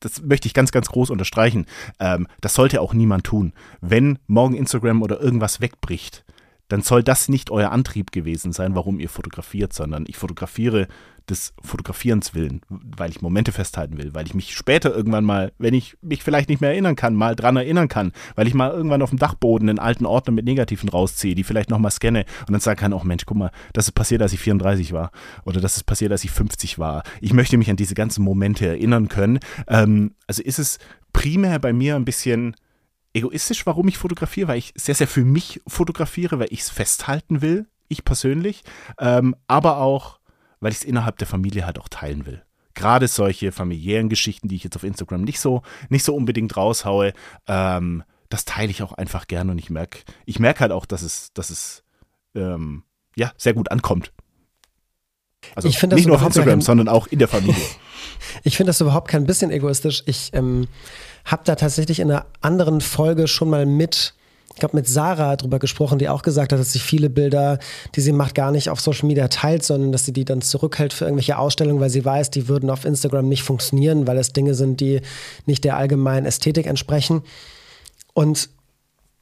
das 0.00 0.22
möchte 0.22 0.46
ich 0.46 0.54
ganz, 0.54 0.72
ganz 0.72 0.88
groß 0.88 1.10
unterstreichen. 1.10 1.66
Ähm, 2.00 2.26
das 2.40 2.54
sollte 2.54 2.80
auch 2.80 2.94
niemand 2.94 3.24
tun. 3.24 3.52
Wenn 3.80 4.18
morgen 4.26 4.54
Instagram 4.54 5.02
oder 5.02 5.20
irgendwas 5.20 5.60
wegbricht, 5.60 6.24
dann 6.68 6.82
soll 6.82 7.02
das 7.02 7.28
nicht 7.28 7.50
euer 7.50 7.72
Antrieb 7.72 8.12
gewesen 8.12 8.52
sein, 8.52 8.74
warum 8.74 9.00
ihr 9.00 9.08
fotografiert, 9.08 9.72
sondern 9.72 10.04
ich 10.06 10.16
fotografiere 10.16 10.88
des 11.28 11.52
Fotografierens 11.62 12.34
willen, 12.34 12.62
weil 12.68 13.10
ich 13.10 13.20
Momente 13.20 13.52
festhalten 13.52 13.98
will, 13.98 14.14
weil 14.14 14.26
ich 14.26 14.34
mich 14.34 14.54
später 14.54 14.94
irgendwann 14.94 15.24
mal, 15.24 15.52
wenn 15.58 15.74
ich 15.74 15.96
mich 16.00 16.22
vielleicht 16.22 16.48
nicht 16.48 16.60
mehr 16.60 16.70
erinnern 16.70 16.96
kann, 16.96 17.14
mal 17.14 17.36
dran 17.36 17.56
erinnern 17.56 17.88
kann, 17.88 18.12
weil 18.34 18.46
ich 18.46 18.54
mal 18.54 18.70
irgendwann 18.70 19.02
auf 19.02 19.10
dem 19.10 19.18
Dachboden 19.18 19.68
einen 19.68 19.78
alten 19.78 20.06
Ordner 20.06 20.32
mit 20.32 20.44
Negativen 20.44 20.88
rausziehe, 20.88 21.34
die 21.34 21.44
vielleicht 21.44 21.70
nochmal 21.70 21.90
scanne 21.90 22.24
und 22.46 22.52
dann 22.52 22.60
sagen 22.60 22.80
kann, 22.80 22.92
oh 22.92 23.02
Mensch, 23.04 23.26
guck 23.26 23.36
mal, 23.36 23.50
das 23.72 23.86
ist 23.86 23.92
passiert, 23.92 24.22
als 24.22 24.32
ich 24.32 24.40
34 24.40 24.92
war 24.92 25.10
oder 25.44 25.60
das 25.60 25.76
ist 25.76 25.84
passiert, 25.84 26.12
als 26.12 26.24
ich 26.24 26.30
50 26.30 26.78
war. 26.78 27.02
Ich 27.20 27.32
möchte 27.32 27.56
mich 27.56 27.70
an 27.70 27.76
diese 27.76 27.94
ganzen 27.94 28.24
Momente 28.24 28.66
erinnern 28.66 29.08
können. 29.08 29.40
Ähm, 29.68 30.12
also 30.26 30.42
ist 30.42 30.58
es 30.58 30.78
primär 31.12 31.58
bei 31.58 31.72
mir 31.72 31.96
ein 31.96 32.04
bisschen 32.04 32.54
egoistisch, 33.12 33.66
warum 33.66 33.88
ich 33.88 33.98
fotografiere, 33.98 34.48
weil 34.48 34.58
ich 34.58 34.72
sehr, 34.76 34.94
sehr 34.94 35.08
für 35.08 35.24
mich 35.24 35.60
fotografiere, 35.66 36.38
weil 36.38 36.48
ich 36.50 36.60
es 36.60 36.70
festhalten 36.70 37.40
will, 37.40 37.66
ich 37.88 38.04
persönlich, 38.04 38.62
ähm, 38.98 39.34
aber 39.46 39.78
auch, 39.78 40.18
weil 40.60 40.72
ich 40.72 40.78
es 40.78 40.84
innerhalb 40.84 41.18
der 41.18 41.26
Familie 41.26 41.66
halt 41.66 41.78
auch 41.78 41.88
teilen 41.88 42.26
will. 42.26 42.42
Gerade 42.74 43.08
solche 43.08 43.50
familiären 43.50 44.08
Geschichten, 44.08 44.48
die 44.48 44.56
ich 44.56 44.64
jetzt 44.64 44.76
auf 44.76 44.84
Instagram 44.84 45.22
nicht 45.22 45.40
so, 45.40 45.62
nicht 45.88 46.04
so 46.04 46.14
unbedingt 46.14 46.56
raushaue, 46.56 47.12
ähm, 47.46 48.04
das 48.28 48.44
teile 48.44 48.70
ich 48.70 48.82
auch 48.82 48.92
einfach 48.92 49.26
gerne 49.26 49.52
und 49.52 49.58
ich 49.58 49.70
merke, 49.70 50.00
ich 50.26 50.38
merke 50.38 50.60
halt 50.60 50.72
auch, 50.72 50.86
dass 50.86 51.02
es, 51.02 51.32
dass 51.32 51.50
es 51.50 51.82
ähm, 52.34 52.84
ja, 53.16 53.32
sehr 53.36 53.54
gut 53.54 53.70
ankommt. 53.70 54.12
Also 55.54 55.68
ich 55.68 55.82
nicht 55.82 56.06
nur 56.06 56.16
auf 56.16 56.22
Instagram, 56.22 56.60
sondern 56.60 56.88
auch 56.88 57.06
in 57.06 57.18
der 57.18 57.28
Familie. 57.28 57.62
ich 58.44 58.56
finde 58.56 58.70
das 58.70 58.80
überhaupt 58.80 59.08
kein 59.08 59.26
bisschen 59.26 59.50
egoistisch. 59.50 60.02
Ich 60.06 60.30
ähm, 60.34 60.68
habe 61.24 61.42
da 61.44 61.54
tatsächlich 61.54 62.00
in 62.00 62.10
einer 62.10 62.26
anderen 62.40 62.80
Folge 62.80 63.28
schon 63.28 63.50
mal 63.50 63.66
mit, 63.66 64.14
ich 64.54 64.60
glaube 64.60 64.76
mit 64.76 64.88
Sarah 64.88 65.36
drüber 65.36 65.58
gesprochen, 65.58 65.98
die 65.98 66.08
auch 66.08 66.22
gesagt 66.22 66.52
hat, 66.52 66.58
dass 66.58 66.72
sie 66.72 66.78
viele 66.78 67.10
Bilder, 67.10 67.58
die 67.94 68.00
sie 68.00 68.12
macht, 68.12 68.34
gar 68.34 68.50
nicht 68.50 68.70
auf 68.70 68.80
Social 68.80 69.06
Media 69.06 69.28
teilt, 69.28 69.62
sondern 69.64 69.92
dass 69.92 70.04
sie 70.04 70.12
die 70.12 70.24
dann 70.24 70.40
zurückhält 70.40 70.92
für 70.92 71.04
irgendwelche 71.04 71.38
Ausstellungen, 71.38 71.80
weil 71.80 71.90
sie 71.90 72.04
weiß, 72.04 72.30
die 72.30 72.48
würden 72.48 72.70
auf 72.70 72.84
Instagram 72.84 73.28
nicht 73.28 73.42
funktionieren, 73.42 74.06
weil 74.06 74.18
es 74.18 74.32
Dinge 74.32 74.54
sind, 74.54 74.80
die 74.80 75.00
nicht 75.46 75.64
der 75.64 75.76
allgemeinen 75.76 76.26
Ästhetik 76.26 76.66
entsprechen. 76.66 77.22
Und 78.14 78.48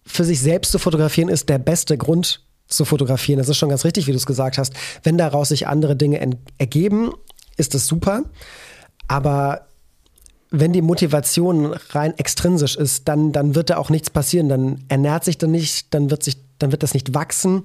für 0.06 0.24
sich 0.24 0.40
selbst 0.40 0.72
zu 0.72 0.78
fotografieren 0.78 1.28
ist 1.28 1.48
der 1.48 1.58
beste 1.58 1.98
Grund 1.98 2.40
zu 2.68 2.84
fotografieren. 2.84 3.38
Das 3.38 3.48
ist 3.48 3.58
schon 3.58 3.68
ganz 3.68 3.84
richtig, 3.84 4.06
wie 4.06 4.12
du 4.12 4.16
es 4.16 4.26
gesagt 4.26 4.58
hast. 4.58 4.72
Wenn 5.02 5.18
daraus 5.18 5.48
sich 5.48 5.66
andere 5.66 5.96
Dinge 5.96 6.38
ergeben, 6.58 7.12
ist 7.56 7.74
das 7.74 7.86
super. 7.86 8.24
Aber 9.08 9.66
wenn 10.50 10.72
die 10.72 10.82
Motivation 10.82 11.74
rein 11.90 12.16
extrinsisch 12.18 12.76
ist, 12.76 13.08
dann, 13.08 13.32
dann 13.32 13.54
wird 13.54 13.70
da 13.70 13.76
auch 13.76 13.90
nichts 13.90 14.10
passieren. 14.10 14.48
Dann 14.48 14.84
ernährt 14.88 15.24
sich 15.24 15.38
dann 15.38 15.50
nicht, 15.50 15.92
dann 15.92 16.10
wird, 16.10 16.22
sich, 16.22 16.38
dann 16.58 16.72
wird 16.72 16.82
das 16.82 16.94
nicht 16.94 17.14
wachsen, 17.14 17.64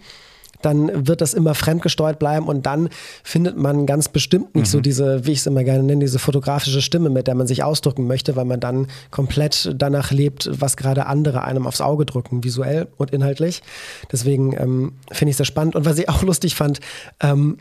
dann 0.62 1.08
wird 1.08 1.22
das 1.22 1.34
immer 1.34 1.56
fremdgesteuert 1.56 2.20
bleiben 2.20 2.48
und 2.48 2.66
dann 2.66 2.90
findet 3.24 3.58
man 3.58 3.86
ganz 3.86 4.10
bestimmt 4.10 4.56
nicht 4.56 4.68
mhm. 4.68 4.72
so 4.72 4.80
diese, 4.80 5.26
wie 5.26 5.32
ich 5.32 5.40
es 5.40 5.48
immer 5.48 5.64
gerne 5.64 5.84
nenne, 5.84 6.02
diese 6.02 6.20
fotografische 6.20 6.82
Stimme, 6.82 7.10
mit 7.10 7.28
der 7.28 7.36
man 7.36 7.48
sich 7.48 7.64
ausdrücken 7.64 8.08
möchte, 8.08 8.36
weil 8.36 8.46
man 8.46 8.60
dann 8.60 8.88
komplett 9.10 9.74
danach 9.76 10.12
lebt, 10.12 10.50
was 10.54 10.78
gerade 10.78 11.08
andere 11.08 11.44
einem 11.44 11.66
aufs 11.66 11.82
Auge 11.82 12.06
drücken, 12.06 12.44
visuell 12.44 12.88
und 12.98 13.12
inhaltlich. 13.12 13.64
Deswegen 14.12 14.54
ähm, 14.54 14.94
finde 15.12 15.30
ich 15.30 15.34
es 15.34 15.38
sehr 15.38 15.46
spannend. 15.46 15.76
Und 15.76 15.86
was 15.86 15.98
ich 15.98 16.10
auch 16.10 16.22
lustig 16.22 16.56
fand, 16.56 16.80
ähm, 17.22 17.58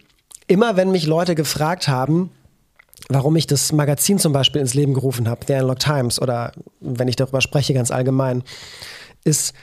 immer 0.47 0.77
wenn 0.77 0.91
mich 0.91 1.07
Leute 1.07 1.35
gefragt 1.35 1.89
haben, 1.89 2.31
warum 3.09 3.37
ich 3.37 3.47
das 3.47 3.73
Magazin 3.73 4.19
zum 4.19 4.33
Beispiel 4.33 4.61
ins 4.61 4.75
Leben 4.75 4.95
gerufen 4.95 5.29
habe, 5.29 5.45
The 5.47 5.55
Analog 5.55 5.79
Times, 5.79 6.21
oder 6.21 6.53
wenn 6.81 7.09
ich 7.09 7.17
darüber 7.17 7.41
spreche, 7.41 7.75
ganz 7.75 7.91
allgemein, 7.91 8.43
ist, 9.25 9.55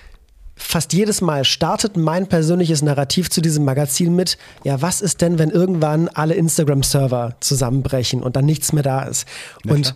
fast 0.58 0.92
jedes 0.94 1.22
Mal 1.22 1.46
startet 1.46 1.96
mein 1.98 2.28
persönliches 2.28 2.82
Narrativ 2.82 3.30
zu 3.30 3.42
diesem 3.42 3.64
Magazin 3.64 4.16
mit, 4.16 4.38
ja, 4.64 4.82
was 4.82 5.02
ist 5.02 5.22
denn, 5.22 5.40
wenn 5.40 5.52
irgendwann 5.52 6.10
alle 6.10 6.34
Instagram-Server 6.34 7.36
zusammenbrechen 7.40 8.24
und 8.24 8.36
dann 8.36 8.46
nichts 8.46 8.74
mehr 8.74 8.84
da 8.84 9.04
ist? 9.04 9.28
Ja, 9.64 9.74
und 9.74 9.96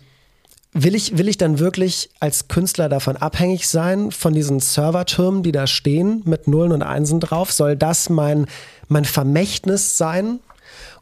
will 0.74 0.96
ich, 0.96 1.18
will 1.18 1.28
ich 1.28 1.38
dann 1.38 1.60
wirklich 1.60 2.12
als 2.20 2.48
Künstler 2.48 2.90
davon 2.90 3.18
abhängig 3.18 3.68
sein, 3.68 4.12
von 4.12 4.34
diesen 4.34 4.60
Servertürmen, 4.60 5.44
die 5.44 5.52
da 5.52 5.68
stehen, 5.68 6.22
mit 6.26 6.48
Nullen 6.48 6.72
und 6.72 6.84
Einsen 6.84 7.20
drauf? 7.20 7.52
Soll 7.52 7.76
das 7.76 8.10
mein, 8.10 8.46
mein 8.88 9.06
Vermächtnis 9.06 9.98
sein? 9.98 10.40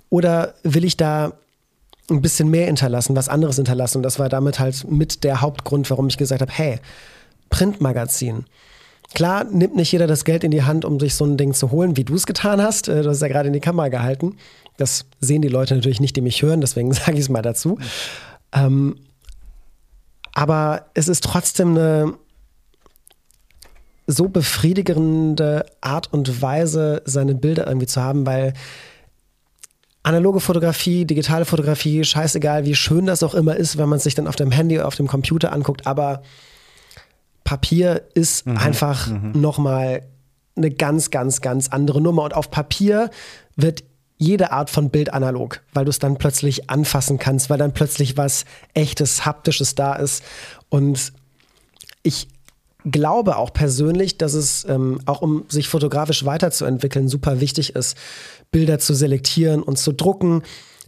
Oder 0.09 0.55
will 0.63 0.85
ich 0.85 0.97
da 0.97 1.33
ein 2.09 2.21
bisschen 2.21 2.49
mehr 2.49 2.65
hinterlassen, 2.65 3.15
was 3.15 3.29
anderes 3.29 3.55
hinterlassen. 3.55 3.97
Und 3.97 4.03
das 4.03 4.19
war 4.19 4.29
damit 4.29 4.59
halt 4.59 4.89
mit 4.89 5.23
der 5.23 5.41
Hauptgrund, 5.41 5.89
warum 5.89 6.07
ich 6.07 6.17
gesagt 6.17 6.41
habe, 6.41 6.51
hey, 6.51 6.79
Printmagazin. 7.49 8.45
Klar, 9.13 9.43
nimmt 9.45 9.75
nicht 9.75 9.91
jeder 9.91 10.05
das 10.05 10.23
Geld 10.23 10.43
in 10.43 10.51
die 10.51 10.63
Hand, 10.63 10.85
um 10.85 10.99
sich 10.99 11.15
so 11.15 11.25
ein 11.25 11.37
Ding 11.37 11.53
zu 11.53 11.71
holen, 11.71 11.97
wie 11.97 12.03
du 12.03 12.15
es 12.15 12.27
getan 12.27 12.61
hast. 12.61 12.87
Äh, 12.87 13.01
du 13.01 13.09
hast 13.09 13.21
ja 13.21 13.27
gerade 13.27 13.47
in 13.47 13.53
die 13.53 13.59
Kamera 13.59 13.87
gehalten. 13.89 14.37
Das 14.77 15.05
sehen 15.19 15.41
die 15.41 15.47
Leute 15.47 15.75
natürlich 15.75 15.99
nicht, 15.99 16.15
die 16.15 16.21
mich 16.21 16.41
hören, 16.41 16.61
deswegen 16.61 16.93
sage 16.93 17.13
ich 17.13 17.21
es 17.21 17.29
mal 17.29 17.41
dazu. 17.41 17.79
Ähm, 18.53 18.97
aber 20.33 20.85
es 20.93 21.07
ist 21.07 21.23
trotzdem 21.23 21.69
eine 21.69 22.13
so 24.07 24.27
befriedigende 24.27 25.65
Art 25.81 26.11
und 26.13 26.41
Weise, 26.41 27.01
seine 27.05 27.35
Bilder 27.35 27.67
irgendwie 27.67 27.87
zu 27.87 28.01
haben, 28.01 28.25
weil 28.25 28.53
analoge 30.03 30.39
Fotografie, 30.39 31.05
digitale 31.05 31.45
Fotografie, 31.45 32.03
scheißegal, 32.03 32.65
wie 32.65 32.75
schön 32.75 33.05
das 33.05 33.23
auch 33.23 33.33
immer 33.33 33.55
ist, 33.55 33.77
wenn 33.77 33.89
man 33.89 33.97
es 33.97 34.03
sich 34.03 34.15
dann 34.15 34.27
auf 34.27 34.35
dem 34.35 34.51
Handy 34.51 34.77
oder 34.77 34.87
auf 34.87 34.95
dem 34.95 35.07
Computer 35.07 35.51
anguckt, 35.51 35.85
aber 35.85 36.21
Papier 37.43 38.03
ist 38.13 38.45
mhm. 38.45 38.57
einfach 38.57 39.07
mhm. 39.07 39.31
nochmal 39.33 40.03
eine 40.55 40.71
ganz, 40.71 41.09
ganz, 41.09 41.41
ganz 41.41 41.69
andere 41.69 42.01
Nummer. 42.01 42.23
Und 42.23 42.35
auf 42.35 42.51
Papier 42.51 43.09
wird 43.55 43.83
jede 44.17 44.51
Art 44.51 44.69
von 44.69 44.89
Bild 44.89 45.13
analog, 45.13 45.61
weil 45.73 45.85
du 45.85 45.89
es 45.89 45.99
dann 45.99 46.17
plötzlich 46.17 46.69
anfassen 46.69 47.17
kannst, 47.17 47.49
weil 47.49 47.57
dann 47.57 47.73
plötzlich 47.73 48.17
was 48.17 48.45
echtes, 48.73 49.25
haptisches 49.25 49.75
da 49.75 49.95
ist. 49.95 50.23
Und 50.69 51.13
ich 52.03 52.27
glaube 52.85 53.37
auch 53.37 53.53
persönlich, 53.53 54.17
dass 54.17 54.33
es 54.33 54.65
ähm, 54.65 54.99
auch 55.05 55.21
um 55.21 55.45
sich 55.47 55.69
fotografisch 55.69 56.25
weiterzuentwickeln 56.25 57.07
super 57.07 57.39
wichtig 57.39 57.75
ist, 57.75 57.97
Bilder 58.51 58.79
zu 58.79 58.93
selektieren 58.93 59.61
und 59.61 59.77
zu 59.77 59.93
drucken, 59.93 60.43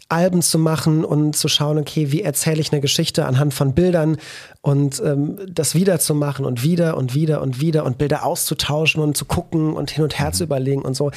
Alben 0.09 0.41
zu 0.41 0.59
machen 0.59 1.05
und 1.05 1.35
zu 1.37 1.47
schauen, 1.47 1.77
okay, 1.77 2.11
wie 2.11 2.21
erzähle 2.21 2.59
ich 2.59 2.71
eine 2.71 2.81
Geschichte 2.81 3.25
anhand 3.25 3.53
von 3.53 3.73
Bildern 3.73 4.17
und 4.61 5.01
ähm, 5.05 5.39
das 5.49 5.73
wieder 5.73 5.99
zu 5.99 6.13
machen 6.13 6.45
und 6.45 6.63
wieder 6.63 6.97
und 6.97 7.15
wieder 7.15 7.41
und 7.41 7.61
wieder 7.61 7.85
und 7.85 7.97
Bilder 7.97 8.25
auszutauschen 8.25 9.01
und 9.01 9.15
zu 9.15 9.23
gucken 9.23 9.73
und 9.73 9.89
hin 9.89 10.03
und 10.03 10.19
her 10.19 10.27
mhm. 10.27 10.33
zu 10.33 10.43
überlegen 10.43 10.81
und 10.81 10.95
so. 10.95 11.11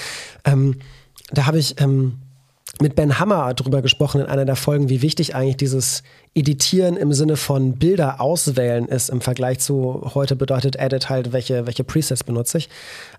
Ähm, 0.44 0.76
da 1.33 1.46
habe 1.46 1.59
ich 1.59 1.80
ähm, 1.80 2.20
mit 2.80 2.96
Ben 2.96 3.18
Hammer 3.18 3.54
drüber 3.54 3.82
gesprochen 3.82 4.20
in 4.20 4.26
einer 4.26 4.44
der 4.44 4.56
Folgen, 4.56 4.88
wie 4.88 5.02
wichtig 5.02 5.34
eigentlich 5.34 5.56
dieses 5.56 6.02
Editieren 6.34 6.96
im 6.96 7.12
Sinne 7.12 7.37
von 7.37 7.74
Bilder 7.78 8.20
auswählen 8.20 8.87
ist 8.87 9.10
im 9.10 9.20
Vergleich 9.20 9.60
zu 9.60 10.10
heute 10.14 10.37
bedeutet 10.37 10.76
Edit 10.76 11.08
halt, 11.08 11.32
welche, 11.32 11.66
welche 11.66 11.84
Presets 11.84 12.24
benutze 12.24 12.58
ich. 12.58 12.68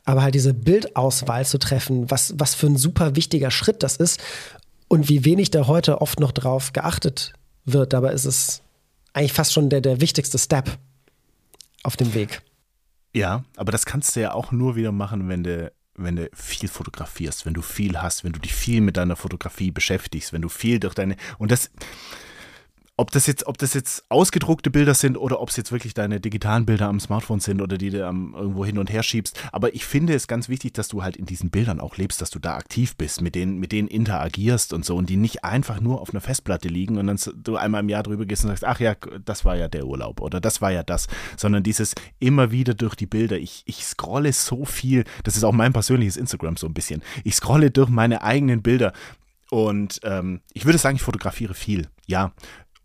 Aber 0.04 0.22
halt 0.24 0.36
diese 0.36 0.54
Bildauswahl 0.54 1.46
zu 1.46 1.58
treffen, 1.58 2.10
was, 2.12 2.34
was 2.38 2.56
für 2.56 2.68
ein 2.68 2.78
super 2.78 3.16
wichtiger 3.16 3.52
Schritt 3.52 3.84
das 3.84 3.96
ist 3.96 4.22
und 4.88 5.10
wie 5.10 5.26
wenig 5.26 5.52
da 5.52 5.68
heute 5.68 6.02
oft 6.02 6.20
noch 6.20 6.32
drauf 6.32 6.74
geachtet 6.74 7.34
wird. 7.64 7.94
Dabei 7.94 8.12
ist 8.12 8.26
es 8.26 8.62
eigentlich 9.14 9.34
fast 9.34 9.54
schon 9.54 9.70
der, 9.70 9.82
der 9.82 10.02
wichtigste 10.02 10.38
Step 10.38 10.78
auf 11.84 11.96
dem 11.96 12.14
Weg. 12.14 12.42
Ja, 13.14 13.46
aber 13.56 13.72
das 13.72 13.86
kannst 13.86 14.16
du 14.16 14.20
ja 14.20 14.34
auch 14.34 14.52
nur 14.52 14.76
wieder 14.76 14.92
machen, 14.92 15.30
wenn 15.30 15.44
du 15.44 15.72
wenn 15.96 16.16
du 16.16 16.30
viel 16.34 16.70
fotografierst, 16.70 17.46
wenn 17.46 17.54
du 17.54 17.62
viel 17.62 18.02
hast, 18.02 18.24
wenn 18.24 18.34
du 18.34 18.40
dich 18.40 18.54
viel 18.54 18.82
mit 18.82 18.98
deiner 18.98 19.16
Fotografie 19.16 19.72
beschäftigst, 19.72 20.34
wenn 20.34 20.42
du 20.42 20.50
viel 20.50 20.80
durch 20.80 20.94
deine 20.94 21.16
und 21.38 21.52
das 21.52 21.72
ob 22.98 23.12
das 23.12 23.28
jetzt, 23.28 23.46
ob 23.46 23.58
das 23.58 23.74
jetzt 23.74 24.06
ausgedruckte 24.08 24.72
Bilder 24.72 24.94
sind 24.94 25.18
oder 25.18 25.42
ob 25.42 25.50
es 25.50 25.58
jetzt 25.58 25.72
wirklich 25.72 25.94
deine 25.94 26.22
digitalen 26.22 26.66
Bilder 26.66 26.88
am 26.88 27.02
Smartphone 27.02 27.42
sind 27.42 27.62
oder 27.62 27.78
die 27.78 27.90
du 27.90 27.98
irgendwo 27.98 28.64
hin 28.64 28.78
und 28.78 28.90
her 28.90 29.04
schiebst. 29.04 29.38
Aber 29.52 29.76
ich 29.76 29.86
finde 29.86 30.14
es 30.14 30.28
ganz 30.28 30.48
wichtig, 30.48 30.74
dass 30.74 30.88
du 30.88 31.04
halt 31.04 31.18
in 31.18 31.26
diesen 31.26 31.50
Bildern 31.50 31.82
auch 31.82 31.98
lebst, 31.98 32.22
dass 32.22 32.30
du 32.30 32.40
da 32.40 32.56
aktiv 32.56 32.96
bist, 32.96 33.22
mit 33.22 33.36
denen, 33.36 33.58
mit 33.60 33.74
denen 33.74 33.90
interagierst 33.90 34.72
und 34.72 34.86
so 34.86 34.96
und 34.96 35.10
die 35.10 35.18
nicht 35.18 35.44
einfach 35.44 35.82
nur 35.82 36.00
auf 36.00 36.12
einer 36.12 36.22
Festplatte 36.22 36.70
liegen 36.70 36.98
und 36.98 37.08
dann 37.08 37.20
du 37.36 37.58
einmal 37.58 37.82
im 37.82 37.90
Jahr 37.90 38.04
drüber 38.04 38.26
gehst 38.26 38.46
und 38.46 38.50
sagst, 38.50 38.64
ach 38.64 38.80
ja, 38.80 38.96
das 39.26 39.44
war 39.44 39.58
ja 39.58 39.68
der 39.68 39.86
Urlaub 39.86 40.22
oder 40.22 40.40
das 40.40 40.62
war 40.62 40.72
ja 40.72 40.84
das, 40.84 41.08
sondern 41.36 41.64
dieses 41.64 41.96
immer 42.20 42.52
wieder 42.52 42.76
durch 42.76 42.96
die 42.96 43.08
Bilder. 43.08 43.38
Ich, 43.38 43.64
ich 43.66 43.84
scrolle 43.84 44.32
so 44.32 44.64
viel, 44.64 45.04
das 45.26 45.36
ist 45.36 45.44
auch 45.44 45.52
mein 45.52 45.74
persönliches 45.74 46.16
Instagram 46.16 46.56
so 46.56 46.68
ein 46.68 46.74
bisschen. 46.74 47.02
Ich 47.26 47.36
scrolle 47.36 47.72
durch 47.72 47.90
meine 47.90 48.24
eigenen 48.24 48.62
Bilder 48.62 48.94
und 49.50 50.00
ähm, 50.04 50.42
ich 50.54 50.66
würde 50.66 50.78
sagen, 50.78 50.96
ich 50.96 51.04
fotografiere 51.04 51.54
viel. 51.54 51.88
Ja, 52.08 52.34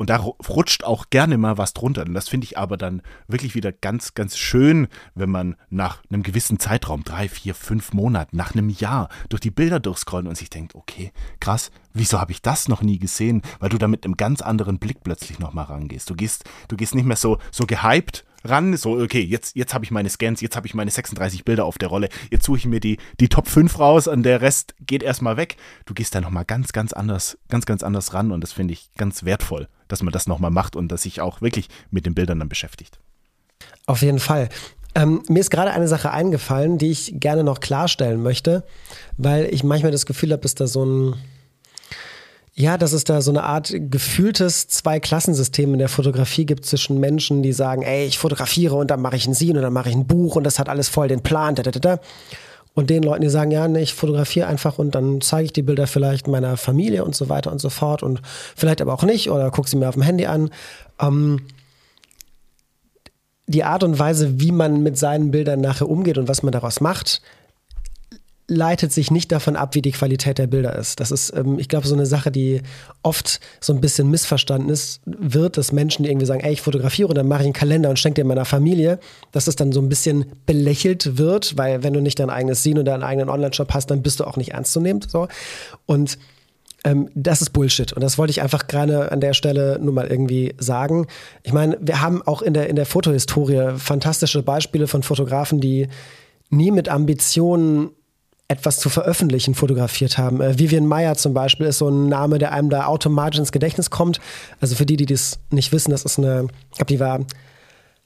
und 0.01 0.09
da 0.09 0.17
rutscht 0.17 0.83
auch 0.83 1.11
gerne 1.11 1.37
mal 1.37 1.59
was 1.59 1.75
drunter. 1.75 2.07
Und 2.07 2.15
das 2.15 2.31
finde 2.31 2.47
ich 2.47 2.57
aber 2.57 2.79
dann 2.79 3.03
wirklich 3.29 3.55
wieder 3.55 3.71
ganz, 3.71 4.15
ganz 4.15 4.39
schön, 4.39 4.89
wenn 5.15 5.29
man 5.29 5.57
nach 5.69 6.03
einem 6.11 6.23
gewissen 6.23 6.59
Zeitraum, 6.59 7.05
drei, 7.05 7.29
vier, 7.29 7.55
fünf 7.55 7.93
Monaten, 7.93 8.35
nach 8.35 8.55
einem 8.55 8.71
Jahr 8.71 9.11
durch 9.29 9.41
die 9.41 9.51
Bilder 9.51 9.79
durchscrollt 9.79 10.27
und 10.27 10.39
sich 10.39 10.49
denkt, 10.49 10.75
okay, 10.75 11.13
krass, 11.39 11.71
wieso 11.93 12.19
habe 12.19 12.33
ich 12.33 12.41
das 12.41 12.67
noch 12.67 12.81
nie 12.81 12.99
gesehen? 12.99 13.43
Weil 13.59 13.69
du 13.69 13.77
da 13.77 13.89
mit 13.89 14.07
einem 14.07 14.17
ganz 14.17 14.41
anderen 14.41 14.79
Blick 14.79 15.03
plötzlich 15.05 15.39
nochmal 15.39 15.67
rangehst. 15.67 16.09
Du 16.09 16.15
gehst, 16.15 16.49
du 16.69 16.79
gehst 16.79 16.95
nicht 16.95 17.05
mehr 17.05 17.19
so, 17.19 17.37
so 17.53 17.67
gehypt 17.67 18.25
ran, 18.43 18.75
so, 18.79 18.99
okay, 18.99 19.21
jetzt, 19.21 19.55
jetzt 19.55 19.75
habe 19.75 19.85
ich 19.85 19.91
meine 19.91 20.09
Scans, 20.09 20.41
jetzt 20.41 20.57
habe 20.57 20.67
ich 20.67 20.73
meine 20.73 20.91
36 20.91 21.45
Bilder 21.45 21.67
auf 21.67 21.77
der 21.77 21.91
Rolle, 21.91 22.09
jetzt 22.31 22.47
suche 22.47 22.57
ich 22.57 22.65
mir 22.65 22.81
die, 22.81 22.97
die 23.21 23.29
Top 23.29 23.49
5 23.49 23.79
raus 23.79 24.07
und 24.07 24.23
der 24.23 24.41
Rest 24.41 24.75
geht 24.81 25.03
erstmal 25.03 25.37
weg. 25.37 25.57
Du 25.85 25.93
gehst 25.93 26.15
da 26.15 26.23
nochmal 26.23 26.47
ganz, 26.47 26.73
ganz 26.73 26.95
anders, 26.95 27.37
ganz, 27.51 27.67
ganz 27.67 27.83
anders 27.83 28.15
ran 28.15 28.33
und 28.33 28.41
das 28.41 28.53
finde 28.53 28.73
ich 28.73 28.91
ganz 28.97 29.25
wertvoll, 29.25 29.69
dass 29.93 30.03
man 30.03 30.13
das 30.13 30.27
nochmal 30.27 30.51
macht 30.51 30.77
und 30.77 30.89
dass 30.89 31.03
sich 31.03 31.21
auch 31.21 31.41
wirklich 31.41 31.69
mit 31.91 32.07
den 32.07 32.15
Bildern 32.15 32.39
dann 32.39 32.49
beschäftigt. 32.49 32.99
Auf 33.87 34.03
jeden 34.03 34.21
Fall. 34.21 34.49
Ähm, 34.95 35.23
mir 35.29 35.41
ist 35.41 35.51
gerade 35.51 35.71
eine 35.71 35.89
Sache 35.89 36.11
eingefallen, 36.11 36.79
die 36.79 36.91
ich 36.91 37.15
gerne 37.17 37.45
noch 37.45 37.61
klarstellen 37.61 38.23
möchte, 38.23 38.65
weil 39.17 39.53
ich 39.53 39.63
manchmal 39.63 39.93
das 39.93 40.07
Gefühl 40.07 40.33
habe, 40.33 40.43
dass 40.43 40.55
da 40.55 40.67
so 40.67 40.85
ein 40.85 41.15
ja, 42.61 42.77
dass 42.77 42.93
es 42.93 43.05
da 43.05 43.23
so 43.23 43.31
eine 43.31 43.45
Art 43.45 43.73
gefühltes 43.73 44.69
Zwei-Klassensystem 44.69 45.73
in 45.73 45.79
der 45.79 45.89
Fotografie 45.89 46.45
gibt 46.45 46.67
zwischen 46.67 46.99
Menschen, 46.99 47.43
die 47.43 47.53
sagen, 47.53 47.83
ey, 47.83 48.05
ich 48.07 48.19
fotografiere 48.19 48.75
und 48.75 48.91
dann 48.91 49.01
mache 49.01 49.17
ich 49.17 49.27
ein 49.27 49.35
Scene 49.35 49.59
und 49.59 49.63
dann 49.63 49.73
mache 49.73 49.89
ich 49.89 49.95
ein 49.95 50.07
Buch 50.07 50.37
und 50.37 50.45
das 50.45 50.59
hat 50.59 50.69
alles 50.69 50.89
voll 50.89 51.09
den 51.09 51.23
Plan. 51.23 51.55
Da, 51.55 51.63
da, 51.63 51.71
da. 51.71 52.01
Und 52.75 52.89
den 52.89 53.03
Leuten, 53.03 53.23
die 53.23 53.29
sagen, 53.29 53.51
ja, 53.51 53.67
nee, 53.67 53.83
ich 53.83 53.95
fotografiere 53.95 54.47
einfach 54.47 54.79
und 54.79 54.95
dann 54.95 55.21
zeige 55.21 55.47
ich 55.47 55.53
die 55.53 55.63
Bilder 55.63 55.87
vielleicht 55.87 56.29
meiner 56.29 56.57
Familie 56.57 57.05
und 57.05 57.17
so 57.17 57.29
weiter 57.29 57.51
und 57.51 57.61
so 57.61 57.69
fort 57.69 58.03
und 58.03 58.23
vielleicht 58.25 58.81
aber 58.81 58.95
auch 58.95 59.03
nicht 59.03 59.31
oder 59.31 59.51
gucke 59.51 59.69
sie 59.69 59.77
mir 59.77 59.89
auf 59.89 59.95
dem 59.95 60.03
Handy 60.03 60.27
an. 60.27 60.51
Ähm, 61.01 61.41
die 63.47 63.65
Art 63.65 63.83
und 63.83 63.99
Weise, 63.99 64.41
wie 64.41 64.53
man 64.53 64.85
mit 64.85 64.97
seinen 64.97 65.33
Bildern 65.33 65.61
nachher 65.61 65.89
umgeht 65.89 66.19
und 66.19 66.29
was 66.29 66.45
man 66.45 66.53
daraus 66.53 66.81
macht, 66.81 67.21
leitet 68.51 68.93
sich 68.93 69.13
nicht 69.13 69.31
davon 69.31 69.55
ab, 69.55 69.77
wie 69.77 69.83
die 69.83 69.93
Qualität 69.93 70.39
der 70.39 70.49
Bilder 70.49 70.77
ist. 70.77 70.99
Das 70.99 71.13
ist, 71.13 71.33
ähm, 71.37 71.59
ich 71.59 71.69
glaube, 71.69 71.87
so 71.87 71.95
eine 71.95 72.05
Sache, 72.05 72.33
die 72.33 72.63
oft 73.03 73.41
so 73.61 73.73
ein 73.73 73.81
bisschen 73.81 74.11
missverstanden 74.11 74.69
ist, 74.69 75.01
wird, 75.07 75.57
dass 75.57 75.71
Menschen, 75.71 76.03
die 76.03 76.11
irgendwie 76.11 76.27
sagen, 76.27 76.41
ey, 76.41 76.53
ich 76.53 76.61
fotografiere 76.61 77.09
und 77.09 77.15
dann 77.15 77.29
mache 77.29 77.43
ich 77.43 77.47
einen 77.47 77.53
Kalender 77.53 77.91
und 77.91 77.99
schenke 77.99 78.21
dir 78.21 78.27
meiner 78.27 78.45
Familie, 78.45 78.99
dass 79.31 79.47
es 79.47 79.55
dann 79.55 79.71
so 79.71 79.81
ein 79.81 79.89
bisschen 79.89 80.27
belächelt 80.47 81.17
wird, 81.17 81.57
weil 81.57 81.85
wenn 81.85 81.93
du 81.93 82.01
nicht 82.01 82.19
dein 82.19 82.29
eigenes 82.29 82.63
Scene 82.63 82.81
oder 82.81 82.93
deinen 82.93 83.05
eigenen 83.05 83.29
Online-Shop 83.29 83.73
hast, 83.73 83.87
dann 83.87 84.03
bist 84.03 84.19
du 84.19 84.25
auch 84.25 84.37
nicht 84.37 84.51
ernst 84.51 84.73
zu 84.73 84.81
nehmen. 84.81 85.01
So. 85.07 85.29
Und 85.87 86.19
ähm, 86.83 87.09
das 87.15 87.43
ist 87.43 87.51
Bullshit. 87.51 87.93
Und 87.93 88.03
das 88.03 88.19
wollte 88.19 88.33
ich 88.33 88.43
einfach 88.43 88.67
gerade 88.67 89.13
an 89.13 89.21
der 89.21 89.35
Stelle 89.35 89.79
nur 89.81 89.93
mal 89.93 90.09
irgendwie 90.09 90.55
sagen. 90.59 91.07
Ich 91.45 91.53
meine, 91.53 91.79
wir 91.81 92.01
haben 92.01 92.21
auch 92.23 92.43
in 92.43 92.55
der, 92.55 92.69
in 92.69 92.75
der 92.75 92.87
Fotohistorie 92.87 93.79
fantastische 93.79 94.43
Beispiele 94.43 94.89
von 94.89 95.05
Fotografen, 95.05 95.61
die 95.61 95.87
nie 96.49 96.73
mit 96.73 96.89
Ambitionen 96.89 97.91
etwas 98.51 98.79
zu 98.79 98.91
veröffentlichen 98.91 99.55
fotografiert 99.55 100.19
haben. 100.19 100.41
Äh, 100.41 100.59
Vivian 100.59 100.87
Meyer 100.87 101.15
zum 101.17 101.33
Beispiel 101.33 101.67
ist 101.67 101.79
so 101.79 101.89
ein 101.89 102.09
Name, 102.09 102.39
der 102.39 102.53
einem 102.53 102.69
da 102.69 102.87
automatisch 102.87 103.39
ins 103.39 103.53
Gedächtnis 103.53 103.91
kommt. 103.91 104.21
Also 104.61 104.75
für 104.75 104.85
die, 104.85 104.97
die 104.97 105.07
das 105.07 105.39
nicht 105.51 105.73
wissen, 105.73 105.93
das 105.93 106.05
ist 106.05 106.19
eine, 106.19 106.49
ich 106.73 106.79
glaube, 106.79 106.87
die 106.87 107.01
war 107.01 107.21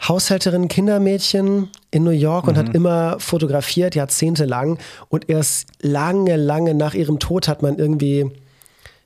Haushälterin, 0.06 0.68
Kindermädchen 0.68 1.70
in 1.90 2.04
New 2.04 2.10
York 2.10 2.46
und 2.46 2.54
mhm. 2.54 2.58
hat 2.58 2.74
immer 2.74 3.18
fotografiert, 3.20 3.94
jahrzehntelang. 3.94 4.78
Und 5.08 5.30
erst 5.30 5.68
lange, 5.80 6.36
lange 6.36 6.74
nach 6.74 6.92
ihrem 6.92 7.18
Tod 7.18 7.48
hat 7.48 7.62
man 7.62 7.78
irgendwie 7.78 8.30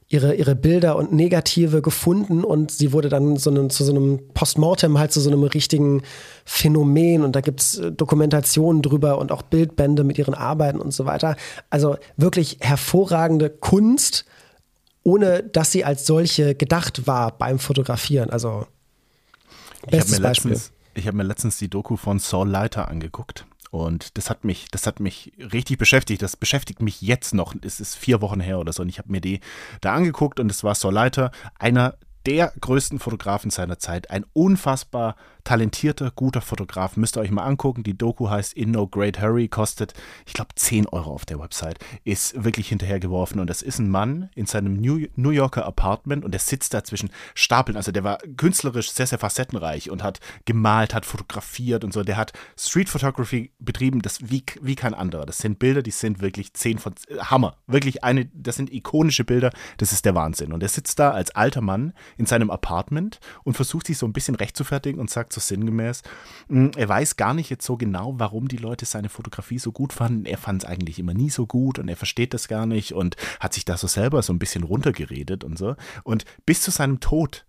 ihre, 0.09 0.35
ihre 0.35 0.55
Bilder 0.55 0.97
und 0.97 1.13
Negative 1.13 1.83
gefunden 1.83 2.43
und 2.43 2.71
sie 2.71 2.93
wurde 2.93 3.11
dann 3.11 3.37
so 3.37 3.51
eine, 3.51 3.69
zu 3.69 3.85
so 3.85 3.93
einem 3.93 4.21
Postmortem 4.33 4.99
halt 4.99 5.13
zu 5.13 5.21
so 5.21 5.31
einem 5.31 5.43
richtigen 5.45 6.03
Phänomen 6.47 7.23
und 7.23 7.37
da 7.37 7.43
gibt 7.43 7.61
es 7.61 7.79
äh, 7.79 7.93
Dokumentationen 7.93 8.81
drüber 8.81 9.19
und 9.19 9.31
auch 9.33 9.43
Bildbände 9.43 10.05
mit 10.05 10.17
ihren 10.17 10.35
Arbeiten 10.35 10.81
und 10.81 10.93
so 10.93 11.05
weiter. 11.05 11.37
Also 11.69 11.99
wirklich 12.17 12.57
hervorragende 12.61 13.51
Kunst, 13.51 14.25
ohne 15.03 15.43
dass 15.43 15.73
sie 15.73 15.85
als 15.85 16.07
solche 16.07 16.55
gedacht 16.55 17.07
war 17.07 17.37
beim 17.37 17.59
Fotografieren. 17.59 18.31
Also 18.31 18.67
bestes 19.91 20.21
Beispiel. 20.21 20.59
ich 20.95 21.07
habe 21.07 21.19
mir 21.19 21.23
letztens 21.23 21.59
die 21.59 21.69
Doku 21.69 21.97
von 21.97 22.19
Saul 22.19 22.49
Leiter 22.49 22.89
angeguckt. 22.89 23.45
Und 23.71 24.17
das 24.17 24.31
hat 24.31 24.45
mich, 24.45 24.69
das 24.71 24.87
hat 24.87 25.01
mich 25.01 25.33
richtig 25.39 25.79
beschäftigt. 25.79 26.23
Das 26.23 26.37
beschäftigt 26.37 26.81
mich 26.81 27.03
jetzt 27.03 27.35
noch. 27.35 27.55
Es 27.63 27.81
ist 27.81 27.95
vier 27.95 28.21
Wochen 28.21 28.41
her 28.41 28.59
oder 28.59 28.73
so. 28.73 28.83
Und 28.83 28.89
ich 28.89 28.99
habe 28.99 29.13
mir 29.13 29.21
die 29.21 29.41
da 29.81 29.95
angeguckt 29.95 30.41
und 30.41 30.51
es 30.51 30.65
war 30.65 30.75
Saul 30.75 30.95
Leiter, 30.95 31.31
einer 31.59 31.95
der 32.27 32.53
größten 32.61 32.99
Fotografen 32.99 33.51
seiner 33.51 33.79
Zeit. 33.79 34.11
Ein 34.11 34.25
unfassbar 34.33 35.17
talentierter, 35.49 36.11
guter 36.11 36.43
Fotograf. 36.43 36.99
Müsst 36.99 37.17
ihr 37.17 37.21
euch 37.21 37.31
mal 37.31 37.45
angucken. 37.45 37.83
Die 37.83 37.97
Doku 37.97 38.29
heißt 38.29 38.53
In 38.53 38.73
No 38.73 38.87
Great 38.87 39.19
Hurry, 39.19 39.49
kostet, 39.49 39.95
ich 40.27 40.35
glaube, 40.35 40.55
10 40.55 40.87
Euro 40.89 41.11
auf 41.11 41.25
der 41.25 41.41
Website. 41.41 41.79
Ist 42.05 42.45
wirklich 42.45 42.69
hinterhergeworfen. 42.69 43.41
Und 43.41 43.49
das 43.49 43.63
ist 43.63 43.79
ein 43.79 43.89
Mann 43.89 44.29
in 44.35 44.45
seinem 44.45 44.75
New 44.75 45.31
Yorker 45.31 45.65
Apartment 45.65 46.27
und 46.27 46.33
der 46.33 46.41
sitzt 46.41 46.75
da 46.75 46.85
zwischen 46.85 47.09
Stapeln. 47.35 47.79
Also 47.79 47.93
der 47.93 48.05
war 48.05 48.19
künstlerisch 48.37 48.93
sehr, 48.93 49.07
sehr 49.07 49.19
facettenreich 49.19 49.91
und 49.91 50.03
hat 50.03 50.21
gemalt, 50.45 50.93
hat 50.93 51.07
fotografiert 51.07 51.83
und 51.83 51.95
so. 51.95 52.05
Der 52.05 52.19
hat 52.19 52.35
Street 52.59 52.91
Photography 52.91 53.51
betrieben, 53.59 54.03
das 54.03 54.31
wie, 54.31 54.45
wie 54.61 54.75
kein 54.75 54.93
anderer. 54.93 55.25
Das 55.25 55.39
sind 55.39 55.59
Bilder, 55.59 55.81
die 55.81 55.93
sind 55.93 56.21
wirklich 56.21 56.53
10 56.53 56.77
von 56.77 56.93
äh, 57.09 57.21
Hammer. 57.21 57.57
Wirklich 57.67 58.05
eine, 58.05 58.27
das 58.35 58.57
sind 58.57 58.71
ikonische 58.71 59.25
Bilder. 59.25 59.51
Das 59.79 59.93
ist 59.93 60.05
der 60.05 60.15
Wahnsinn. 60.15 60.53
Und 60.53 60.63
er 60.63 60.69
sitzt 60.69 60.99
da 60.99 61.13
als 61.13 61.31
alter 61.31 61.63
Mann 61.63 61.95
in 62.19 62.27
seinem 62.27 62.51
Apartment 62.51 63.19
und 63.45 63.55
versucht 63.55 63.87
sich 63.87 63.97
so 63.97 64.05
ein 64.05 64.13
bisschen 64.13 64.35
recht 64.35 64.55
zu 64.55 64.65
fertigen 64.65 65.01
und 65.01 65.09
sagt 65.09 65.33
so 65.33 65.38
sinngemäß, 65.39 66.03
hm, 66.49 66.73
er 66.77 66.89
weiß 66.89 67.17
gar 67.17 67.35
nicht 67.35 67.51
jetzt 67.51 67.65
so 67.65 67.77
genau, 67.77 68.15
warum 68.19 68.49
die 68.49 68.57
Leute 68.57 68.85
seine 68.85 69.09
Fotografie 69.09 69.59
so 69.59 69.73
gut 69.73 69.93
fanden. 69.93 70.27
Er 70.27 70.39
fand 70.39 70.63
es 70.63 70.69
eigentlich 70.69 70.99
immer 70.99 71.15
nie 71.15 71.31
so 71.31 71.47
gut 71.47 71.79
und 71.79 71.89
er 71.89 71.97
versteht 71.97 72.35
das 72.35 72.49
gar 72.49 72.67
nicht 72.67 72.93
und 72.93 73.17
hat 73.41 73.55
sich 73.55 73.65
da 73.65 73.77
so 73.77 73.87
selber 73.87 74.23
so 74.23 74.33
ein 74.33 74.39
bisschen 74.39 74.65
runtergeredet 74.65 75.45
und 75.45 75.59
so. 75.59 75.77
Und 76.05 76.25
bis 76.47 76.63
zu 76.63 76.71
seinem 76.71 77.01
Tod 77.01 77.45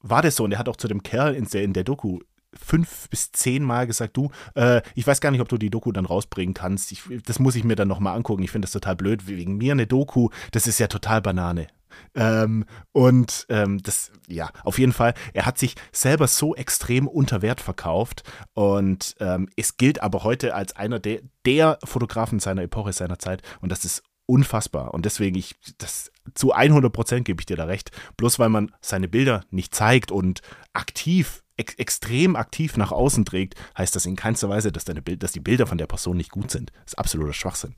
war 0.00 0.22
das 0.22 0.36
so. 0.36 0.44
Und 0.44 0.52
er 0.52 0.58
hat 0.58 0.68
auch 0.68 0.76
zu 0.76 0.88
dem 0.88 1.02
Kerl 1.02 1.34
in 1.34 1.44
der, 1.46 1.62
in 1.62 1.72
der 1.72 1.84
Doku 1.84 2.20
fünf 2.54 3.08
bis 3.08 3.32
zehn 3.32 3.62
Mal 3.62 3.86
gesagt, 3.86 4.16
du, 4.16 4.30
äh, 4.54 4.82
ich 4.94 5.06
weiß 5.06 5.20
gar 5.20 5.30
nicht, 5.30 5.40
ob 5.40 5.48
du 5.48 5.56
die 5.56 5.70
Doku 5.70 5.92
dann 5.92 6.04
rausbringen 6.04 6.54
kannst. 6.54 6.92
Ich, 6.92 7.02
das 7.24 7.38
muss 7.38 7.56
ich 7.56 7.64
mir 7.64 7.76
dann 7.76 7.88
nochmal 7.88 8.16
angucken. 8.16 8.42
Ich 8.42 8.50
finde 8.50 8.66
das 8.66 8.72
total 8.72 8.96
blöd. 8.96 9.26
Wegen 9.26 9.56
mir 9.56 9.72
eine 9.72 9.86
Doku, 9.86 10.28
das 10.50 10.66
ist 10.66 10.78
ja 10.78 10.86
total 10.86 11.22
Banane. 11.22 11.68
Ähm, 12.14 12.64
und 12.92 13.46
ähm, 13.48 13.82
das, 13.82 14.12
ja, 14.28 14.50
auf 14.64 14.78
jeden 14.78 14.92
Fall, 14.92 15.14
er 15.32 15.46
hat 15.46 15.58
sich 15.58 15.74
selber 15.92 16.26
so 16.26 16.54
extrem 16.54 17.08
unter 17.08 17.42
Wert 17.42 17.60
verkauft 17.60 18.22
und 18.54 19.16
ähm, 19.20 19.48
es 19.56 19.76
gilt 19.76 20.02
aber 20.02 20.24
heute 20.24 20.54
als 20.54 20.76
einer 20.76 20.98
der, 20.98 21.20
der 21.46 21.78
Fotografen 21.84 22.40
seiner 22.40 22.62
Epoche, 22.62 22.92
seiner 22.92 23.18
Zeit 23.18 23.42
und 23.60 23.72
das 23.72 23.84
ist 23.84 24.02
unfassbar. 24.26 24.94
Und 24.94 25.04
deswegen, 25.04 25.36
ich, 25.36 25.56
das 25.78 26.10
zu 26.34 26.52
100 26.52 26.92
Prozent 26.92 27.24
gebe 27.24 27.40
ich 27.40 27.46
dir 27.46 27.56
da 27.56 27.64
recht. 27.64 27.90
Bloß 28.16 28.38
weil 28.38 28.48
man 28.48 28.72
seine 28.80 29.08
Bilder 29.08 29.44
nicht 29.50 29.74
zeigt 29.74 30.10
und 30.10 30.40
aktiv, 30.72 31.42
ex 31.56 31.74
extrem 31.74 32.36
aktiv 32.36 32.76
nach 32.76 32.92
außen 32.92 33.24
trägt, 33.24 33.54
heißt 33.76 33.94
das 33.94 34.06
in 34.06 34.16
keinster 34.16 34.48
Weise, 34.48 34.72
dass, 34.72 34.84
deine 34.84 35.02
Bild, 35.02 35.22
dass 35.22 35.32
die 35.32 35.40
Bilder 35.40 35.66
von 35.66 35.78
der 35.78 35.86
Person 35.86 36.16
nicht 36.16 36.30
gut 36.30 36.50
sind. 36.50 36.72
Das 36.84 36.92
ist 36.92 36.98
absoluter 36.98 37.32
Schwachsinn. 37.32 37.74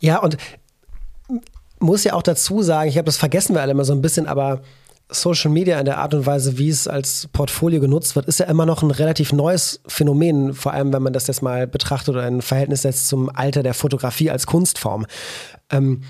Ja, 0.00 0.18
und 0.18 0.36
muss 1.80 2.04
ja 2.04 2.14
auch 2.14 2.22
dazu 2.22 2.62
sagen, 2.62 2.88
ich 2.88 2.94
glaube, 2.94 3.06
das 3.06 3.16
vergessen 3.16 3.54
wir 3.54 3.62
alle 3.62 3.72
immer 3.72 3.84
so 3.84 3.92
ein 3.92 4.02
bisschen, 4.02 4.26
aber 4.26 4.62
Social 5.12 5.50
Media 5.50 5.78
in 5.78 5.86
der 5.86 5.98
Art 5.98 6.14
und 6.14 6.24
Weise, 6.26 6.56
wie 6.56 6.68
es 6.68 6.86
als 6.86 7.28
Portfolio 7.32 7.80
genutzt 7.80 8.14
wird, 8.14 8.26
ist 8.26 8.38
ja 8.38 8.46
immer 8.46 8.66
noch 8.66 8.82
ein 8.82 8.90
relativ 8.90 9.32
neues 9.32 9.80
Phänomen, 9.86 10.54
vor 10.54 10.72
allem 10.72 10.92
wenn 10.92 11.02
man 11.02 11.12
das 11.12 11.26
jetzt 11.26 11.42
mal 11.42 11.66
betrachtet 11.66 12.14
oder 12.14 12.26
in 12.28 12.42
Verhältnis 12.42 12.82
setzt 12.82 13.08
zum 13.08 13.28
Alter 13.34 13.62
der 13.62 13.74
Fotografie 13.74 14.30
als 14.30 14.46
Kunstform. 14.46 15.06
Ähm, 15.70 16.02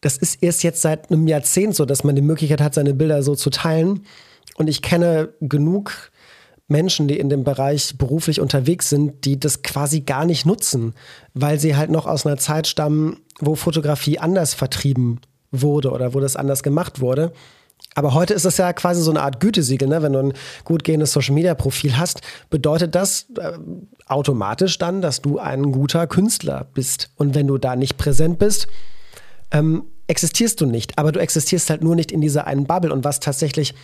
das 0.00 0.18
ist 0.18 0.42
erst 0.42 0.62
jetzt 0.62 0.82
seit 0.82 1.10
einem 1.10 1.26
Jahrzehnt 1.26 1.74
so, 1.74 1.84
dass 1.84 2.04
man 2.04 2.14
die 2.14 2.22
Möglichkeit 2.22 2.60
hat, 2.60 2.74
seine 2.74 2.94
Bilder 2.94 3.22
so 3.22 3.34
zu 3.34 3.50
teilen. 3.50 4.04
Und 4.56 4.68
ich 4.68 4.82
kenne 4.82 5.30
genug 5.40 6.12
Menschen, 6.74 7.06
die 7.06 7.20
in 7.20 7.28
dem 7.28 7.44
Bereich 7.44 7.96
beruflich 7.96 8.40
unterwegs 8.40 8.88
sind, 8.90 9.24
die 9.24 9.38
das 9.38 9.62
quasi 9.62 10.00
gar 10.00 10.24
nicht 10.24 10.44
nutzen, 10.44 10.92
weil 11.32 11.60
sie 11.60 11.76
halt 11.76 11.88
noch 11.88 12.04
aus 12.04 12.26
einer 12.26 12.36
Zeit 12.36 12.66
stammen, 12.66 13.20
wo 13.38 13.54
Fotografie 13.54 14.18
anders 14.18 14.54
vertrieben 14.54 15.20
wurde 15.52 15.92
oder 15.92 16.14
wo 16.14 16.18
das 16.18 16.34
anders 16.34 16.64
gemacht 16.64 17.00
wurde. 17.00 17.32
Aber 17.94 18.12
heute 18.12 18.34
ist 18.34 18.44
es 18.44 18.56
ja 18.56 18.72
quasi 18.72 19.02
so 19.02 19.12
eine 19.12 19.22
Art 19.22 19.38
Gütesiegel. 19.38 19.86
Ne? 19.86 20.02
Wenn 20.02 20.14
du 20.14 20.18
ein 20.18 20.32
gut 20.64 20.82
gehendes 20.82 21.12
Social-Media-Profil 21.12 21.96
hast, 21.96 22.22
bedeutet 22.50 22.96
das 22.96 23.26
äh, 23.38 23.52
automatisch 24.08 24.76
dann, 24.78 25.00
dass 25.00 25.22
du 25.22 25.38
ein 25.38 25.70
guter 25.70 26.08
Künstler 26.08 26.66
bist. 26.74 27.10
Und 27.14 27.36
wenn 27.36 27.46
du 27.46 27.56
da 27.56 27.76
nicht 27.76 27.98
präsent 27.98 28.40
bist, 28.40 28.66
ähm, 29.52 29.84
existierst 30.06 30.60
du 30.60 30.66
nicht. 30.66 30.98
Aber 30.98 31.12
du 31.12 31.20
existierst 31.20 31.70
halt 31.70 31.82
nur 31.82 31.96
nicht 31.96 32.12
in 32.12 32.20
dieser 32.20 32.46
einen 32.46 32.66
Bubble. 32.66 32.92
Und 32.92 33.04
was 33.04 33.20
tatsächlich 33.20 33.74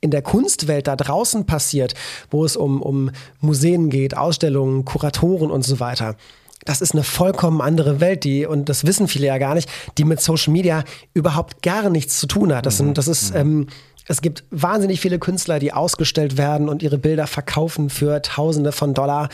in 0.00 0.10
der 0.10 0.22
Kunstwelt 0.22 0.86
da 0.86 0.96
draußen 0.96 1.46
passiert, 1.46 1.94
wo 2.30 2.44
es 2.44 2.56
um, 2.56 2.82
um 2.82 3.10
Museen 3.40 3.90
geht, 3.90 4.16
Ausstellungen, 4.16 4.84
Kuratoren 4.84 5.50
und 5.50 5.62
so 5.62 5.80
weiter, 5.80 6.16
das 6.64 6.80
ist 6.80 6.92
eine 6.92 7.02
vollkommen 7.02 7.60
andere 7.60 8.00
Welt, 8.00 8.24
die, 8.24 8.44
und 8.44 8.68
das 8.68 8.84
wissen 8.84 9.08
viele 9.08 9.26
ja 9.26 9.38
gar 9.38 9.54
nicht, 9.54 9.70
die 9.96 10.04
mit 10.04 10.20
Social 10.20 10.52
Media 10.52 10.84
überhaupt 11.14 11.62
gar 11.62 11.88
nichts 11.88 12.18
zu 12.18 12.26
tun 12.26 12.54
hat. 12.54 12.66
Das, 12.66 12.76
sind, 12.76 12.98
das 12.98 13.08
ist, 13.08 13.32
mhm. 13.32 13.40
ähm, 13.40 13.66
es 14.06 14.20
gibt 14.20 14.44
wahnsinnig 14.50 15.00
viele 15.00 15.18
Künstler, 15.18 15.58
die 15.58 15.72
ausgestellt 15.72 16.36
werden 16.36 16.68
und 16.68 16.82
ihre 16.82 16.98
Bilder 16.98 17.26
verkaufen 17.26 17.90
für 17.90 18.20
Tausende 18.22 18.72
von 18.72 18.94
Dollar, 18.94 19.28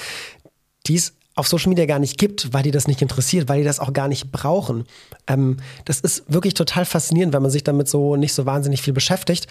die 0.86 0.96
es 0.96 1.14
auf 1.34 1.48
Social 1.48 1.68
Media 1.68 1.86
gar 1.86 1.98
nicht 1.98 2.18
gibt, 2.18 2.52
weil 2.52 2.62
die 2.62 2.70
das 2.70 2.86
nicht 2.86 3.02
interessiert, 3.02 3.48
weil 3.48 3.58
die 3.58 3.64
das 3.64 3.80
auch 3.80 3.92
gar 3.92 4.08
nicht 4.08 4.30
brauchen. 4.30 4.84
Ähm, 5.26 5.56
das 5.84 6.00
ist 6.00 6.24
wirklich 6.28 6.54
total 6.54 6.84
faszinierend, 6.84 7.34
wenn 7.34 7.42
man 7.42 7.50
sich 7.50 7.64
damit 7.64 7.88
so 7.88 8.16
nicht 8.16 8.32
so 8.32 8.46
wahnsinnig 8.46 8.82
viel 8.82 8.92
beschäftigt. 8.92 9.48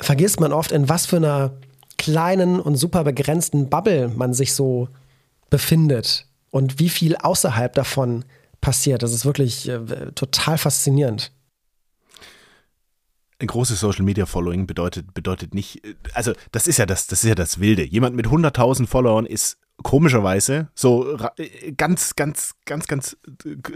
Vergisst 0.00 0.40
man 0.40 0.52
oft, 0.52 0.72
in 0.72 0.88
was 0.88 1.06
für 1.06 1.16
einer 1.16 1.52
kleinen 1.98 2.58
und 2.58 2.76
super 2.76 3.04
begrenzten 3.04 3.70
Bubble 3.70 4.08
man 4.08 4.34
sich 4.34 4.54
so 4.54 4.88
befindet 5.50 6.26
und 6.50 6.80
wie 6.80 6.88
viel 6.88 7.16
außerhalb 7.16 7.72
davon 7.74 8.24
passiert. 8.60 9.02
Das 9.02 9.12
ist 9.12 9.24
wirklich 9.24 9.68
äh, 9.68 10.12
total 10.14 10.58
faszinierend. 10.58 11.32
Ein 13.38 13.46
großes 13.46 13.78
Social 13.78 14.04
Media 14.04 14.26
Following 14.26 14.66
bedeutet, 14.66 15.14
bedeutet 15.14 15.54
nicht, 15.54 15.84
äh, 15.84 15.94
also 16.12 16.32
das 16.50 16.66
ist 16.66 16.78
ja 16.78 16.86
das, 16.86 17.06
das 17.06 17.22
ist 17.22 17.28
ja 17.28 17.34
das 17.34 17.60
Wilde. 17.60 17.84
Jemand 17.84 18.16
mit 18.16 18.26
100.000 18.26 18.86
Followern 18.86 19.26
ist 19.26 19.58
komischerweise, 19.82 20.68
so 20.74 21.18
ganz, 21.76 22.14
ganz, 22.14 22.54
ganz, 22.64 22.86
ganz 22.86 23.16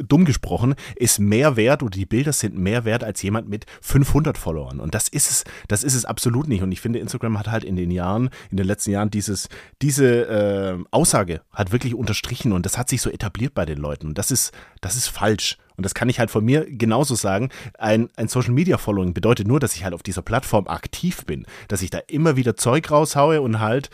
dumm 0.09 0.25
gesprochen, 0.25 0.75
ist 0.97 1.19
mehr 1.19 1.57
wert 1.57 1.83
oder 1.83 1.91
die 1.91 2.07
Bilder 2.07 2.33
sind 2.33 2.57
mehr 2.57 2.85
wert 2.85 3.03
als 3.03 3.21
jemand 3.23 3.49
mit 3.49 3.67
500 3.83 4.39
Followern. 4.39 4.81
Und 4.81 4.95
das 4.95 5.09
ist 5.09 5.31
es, 5.31 5.45
das 5.67 5.83
ist 5.83 5.95
es 5.95 6.05
absolut 6.05 6.47
nicht. 6.49 6.63
Und 6.63 6.73
ich 6.73 6.81
finde, 6.81 7.01
Instagram 7.01 7.39
hat 7.39 7.49
halt 7.49 7.65
in 7.65 7.77
den 7.77 7.91
Jahren, 7.91 8.31
in 8.51 8.57
den 8.57 8.67
letzten 8.67 8.93
Jahren 8.93 9.11
dieses, 9.11 9.49
diese 9.83 10.29
äh, 10.29 10.85
Aussage 10.93 11.43
hat 11.53 11.73
wirklich 11.73 11.95
unterstrichen 11.95 12.53
und 12.53 12.65
das 12.65 12.79
hat 12.79 12.89
sich 12.89 13.03
so 13.03 13.11
etabliert 13.11 13.55
bei 13.55 13.67
den 13.67 13.79
Leuten. 13.79 14.09
Und 14.09 14.19
das 14.19 14.31
ist, 14.31 14.53
das 14.81 14.95
ist 14.95 15.09
falsch. 15.09 15.59
Und 15.77 15.85
das 15.85 15.95
kann 15.95 16.09
ich 16.09 16.19
halt 16.19 16.31
von 16.31 16.45
mir 16.45 16.67
genauso 16.69 17.15
sagen. 17.15 17.51
Ein, 17.79 18.09
ein 18.17 18.27
Social 18.27 18.53
Media 18.53 18.79
Following 18.79 19.15
bedeutet 19.15 19.47
nur, 19.47 19.61
dass 19.61 19.77
ich 19.77 19.85
halt 19.85 19.95
auf 19.95 20.03
dieser 20.03 20.23
Plattform 20.23 20.67
aktiv 20.67 21.25
bin, 21.25 21.47
dass 21.69 21.83
ich 21.83 21.91
da 21.91 21.99
immer 22.09 22.35
wieder 22.35 22.57
Zeug 22.57 22.91
raushaue 22.91 23.41
und 23.41 23.61
halt 23.61 23.91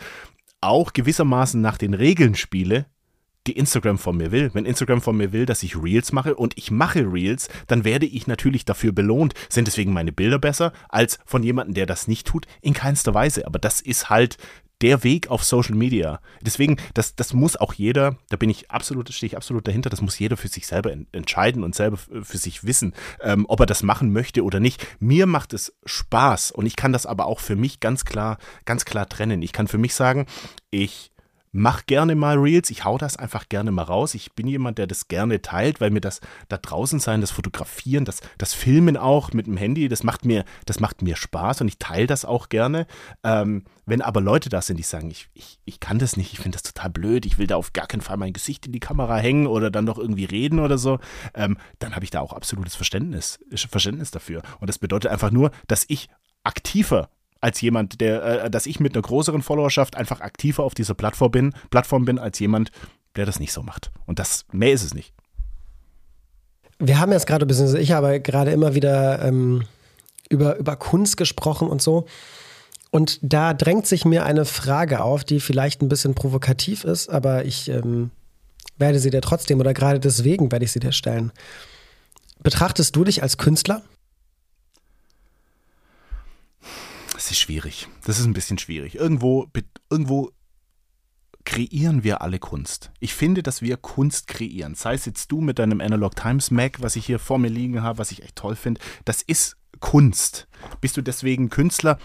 auch 0.65 0.93
gewissermaßen 0.93 1.61
nach 1.61 1.77
den 1.77 1.93
Regeln 1.93 2.35
spiele, 2.35 2.85
die 3.47 3.57
Instagram 3.57 3.97
von 3.97 4.17
mir 4.17 4.31
will. 4.31 4.49
Wenn 4.53 4.65
Instagram 4.65 5.01
von 5.01 5.17
mir 5.17 5.31
will, 5.31 5.45
dass 5.45 5.63
ich 5.63 5.81
Reels 5.81 6.11
mache 6.11 6.35
und 6.35 6.57
ich 6.57 6.71
mache 6.71 7.11
Reels, 7.11 7.47
dann 7.67 7.83
werde 7.83 8.05
ich 8.05 8.27
natürlich 8.27 8.65
dafür 8.65 8.91
belohnt. 8.91 9.33
Sind 9.49 9.67
deswegen 9.67 9.93
meine 9.93 10.11
Bilder 10.11 10.39
besser 10.39 10.73
als 10.89 11.19
von 11.25 11.43
jemandem, 11.43 11.75
der 11.75 11.85
das 11.85 12.07
nicht 12.07 12.27
tut? 12.27 12.47
In 12.61 12.73
keinster 12.73 13.13
Weise. 13.13 13.45
Aber 13.45 13.59
das 13.59 13.81
ist 13.81 14.09
halt 14.09 14.37
der 14.81 15.03
Weg 15.03 15.29
auf 15.29 15.43
Social 15.43 15.75
Media. 15.75 16.19
Deswegen, 16.41 16.77
das, 16.93 17.15
das 17.15 17.33
muss 17.33 17.55
auch 17.55 17.73
jeder, 17.73 18.17
da 18.29 18.37
bin 18.37 18.49
ich 18.49 18.71
absolut, 18.71 19.11
stehe 19.13 19.27
ich 19.27 19.37
absolut 19.37 19.67
dahinter, 19.67 19.89
das 19.89 20.01
muss 20.01 20.19
jeder 20.19 20.37
für 20.37 20.47
sich 20.47 20.67
selber 20.67 20.91
entscheiden 21.11 21.63
und 21.63 21.75
selber 21.75 21.97
für 21.97 22.37
sich 22.37 22.63
wissen, 22.65 22.93
ähm, 23.21 23.45
ob 23.47 23.59
er 23.59 23.65
das 23.65 23.83
machen 23.83 24.11
möchte 24.11 24.43
oder 24.43 24.59
nicht. 24.59 24.85
Mir 24.99 25.25
macht 25.25 25.53
es 25.53 25.75
Spaß 25.85 26.51
und 26.51 26.65
ich 26.65 26.75
kann 26.75 26.93
das 26.93 27.05
aber 27.05 27.25
auch 27.25 27.39
für 27.39 27.55
mich 27.55 27.79
ganz 27.79 28.05
klar, 28.05 28.37
ganz 28.65 28.85
klar 28.85 29.07
trennen. 29.07 29.41
Ich 29.41 29.53
kann 29.53 29.67
für 29.67 29.77
mich 29.77 29.93
sagen, 29.93 30.25
ich 30.71 31.11
mach 31.57 31.85
gerne 31.85 32.15
mal 32.15 32.37
Reels, 32.37 32.69
ich 32.69 32.83
hau 32.83 32.97
das 32.97 33.15
einfach 33.15 33.47
gerne 33.47 33.71
mal 33.71 33.83
raus. 33.83 34.13
Ich 34.13 34.33
bin 34.33 34.45
jemand, 34.45 34.77
der 34.77 34.87
das 34.87 35.07
gerne 35.07 35.41
teilt, 35.41 35.79
weil 35.79 35.89
mir 35.89 36.01
das 36.01 36.19
da 36.49 36.57
draußen 36.57 36.99
sein, 36.99 37.21
das 37.21 37.31
Fotografieren, 37.31 38.03
das, 38.03 38.19
das 38.37 38.53
Filmen 38.53 38.97
auch 38.97 39.31
mit 39.31 39.47
dem 39.47 39.55
Handy, 39.55 39.87
das 39.87 40.03
macht 40.03 40.25
mir, 40.25 40.43
das 40.65 40.81
macht 40.81 41.01
mir 41.01 41.15
Spaß 41.15 41.61
und 41.61 41.69
ich 41.69 41.79
teile 41.79 42.07
das 42.07 42.25
auch 42.25 42.49
gerne. 42.49 42.87
Ähm, 43.23 43.63
wenn 43.85 44.01
aber 44.01 44.19
Leute 44.19 44.49
da 44.49 44.61
sind, 44.61 44.75
die 44.77 44.83
sagen, 44.83 45.09
ich, 45.09 45.29
ich, 45.33 45.59
ich 45.63 45.79
kann 45.79 45.97
das 45.97 46.17
nicht, 46.17 46.33
ich 46.33 46.39
finde 46.39 46.57
das 46.57 46.63
total 46.63 46.89
blöd, 46.89 47.25
ich 47.25 47.37
will 47.37 47.47
da 47.47 47.55
auf 47.55 47.71
gar 47.71 47.87
keinen 47.87 48.01
Fall 48.01 48.17
mein 48.17 48.33
Gesicht 48.33 48.65
in 48.65 48.73
die 48.73 48.81
Kamera 48.81 49.15
hängen 49.15 49.47
oder 49.47 49.71
dann 49.71 49.85
noch 49.85 49.97
irgendwie 49.97 50.25
reden 50.25 50.59
oder 50.59 50.77
so, 50.77 50.99
ähm, 51.35 51.57
dann 51.79 51.95
habe 51.95 52.03
ich 52.03 52.11
da 52.11 52.19
auch 52.19 52.33
absolutes 52.33 52.75
Verständnis, 52.75 53.39
Verständnis 53.55 54.11
dafür. 54.11 54.41
Und 54.59 54.67
das 54.67 54.77
bedeutet 54.77 55.09
einfach 55.09 55.31
nur, 55.31 55.51
dass 55.67 55.85
ich 55.87 56.09
aktiver 56.43 57.09
als 57.45 57.61
jemand, 57.61 58.01
der, 58.01 58.45
äh, 58.45 58.49
dass 58.49 58.65
ich 58.65 58.79
mit 58.79 58.95
einer 58.95 59.03
größeren 59.03 59.43
Followerschaft 59.43 59.95
einfach 59.95 60.19
aktiver 60.19 60.63
auf 60.63 60.73
dieser 60.73 60.95
Plattform 60.95 61.29
bin, 61.31 61.53
Plattform 61.69 62.03
bin, 62.03 62.17
als 62.17 62.39
jemand, 62.39 62.71
der 63.15 63.27
das 63.27 63.39
nicht 63.39 63.53
so 63.53 63.61
macht. 63.61 63.91
Und 64.07 64.17
das, 64.17 64.45
mehr 64.51 64.73
ist 64.73 64.83
es 64.83 64.95
nicht. 64.95 65.13
Wir 66.79 66.99
haben 66.99 67.11
jetzt 67.11 67.27
gerade, 67.27 67.45
beziehungsweise 67.45 67.79
ich 67.79 67.91
habe 67.91 68.19
gerade 68.19 68.51
immer 68.51 68.73
wieder 68.73 69.23
ähm, 69.23 69.63
über, 70.27 70.57
über 70.57 70.75
Kunst 70.75 71.17
gesprochen 71.17 71.69
und 71.69 71.83
so. 71.83 72.07
Und 72.89 73.19
da 73.21 73.53
drängt 73.53 73.85
sich 73.85 74.05
mir 74.05 74.25
eine 74.25 74.45
Frage 74.45 75.03
auf, 75.03 75.23
die 75.23 75.39
vielleicht 75.39 75.83
ein 75.83 75.89
bisschen 75.89 76.15
provokativ 76.15 76.83
ist, 76.83 77.09
aber 77.09 77.45
ich 77.45 77.69
ähm, 77.69 78.09
werde 78.79 78.97
sie 78.97 79.11
dir 79.11 79.21
trotzdem 79.21 79.59
oder 79.59 79.75
gerade 79.75 79.99
deswegen 79.99 80.51
werde 80.51 80.65
ich 80.65 80.71
sie 80.71 80.79
dir 80.79 80.93
stellen. 80.93 81.31
Betrachtest 82.41 82.95
du 82.95 83.03
dich 83.03 83.21
als 83.21 83.37
Künstler? 83.37 83.83
Das 87.25 87.31
ist 87.31 87.39
schwierig. 87.39 87.87
Das 88.05 88.19
ist 88.19 88.25
ein 88.27 88.33
bisschen 88.33 88.59
schwierig. 88.59 88.93
Irgendwo, 88.93 89.47
irgendwo 89.89 90.29
kreieren 91.43 92.03
wir 92.03 92.21
alle 92.21 92.37
Kunst. 92.37 92.91
Ich 92.99 93.15
finde, 93.15 93.41
dass 93.41 93.63
wir 93.63 93.77
Kunst 93.77 94.27
kreieren. 94.27 94.75
Sei 94.75 94.93
es 94.93 95.05
jetzt 95.05 95.31
du 95.31 95.41
mit 95.41 95.57
deinem 95.57 95.81
Analog 95.81 96.15
Times 96.15 96.51
Mac, 96.51 96.83
was 96.83 96.95
ich 96.95 97.07
hier 97.07 97.17
vor 97.17 97.39
mir 97.39 97.47
liegen 97.47 97.81
habe, 97.81 97.97
was 97.97 98.11
ich 98.11 98.21
echt 98.21 98.35
toll 98.35 98.55
finde. 98.55 98.79
Das 99.05 99.23
ist 99.23 99.57
Kunst. 99.79 100.47
Bist 100.81 100.97
du 100.97 101.01
deswegen 101.01 101.49
Künstler? 101.49 101.97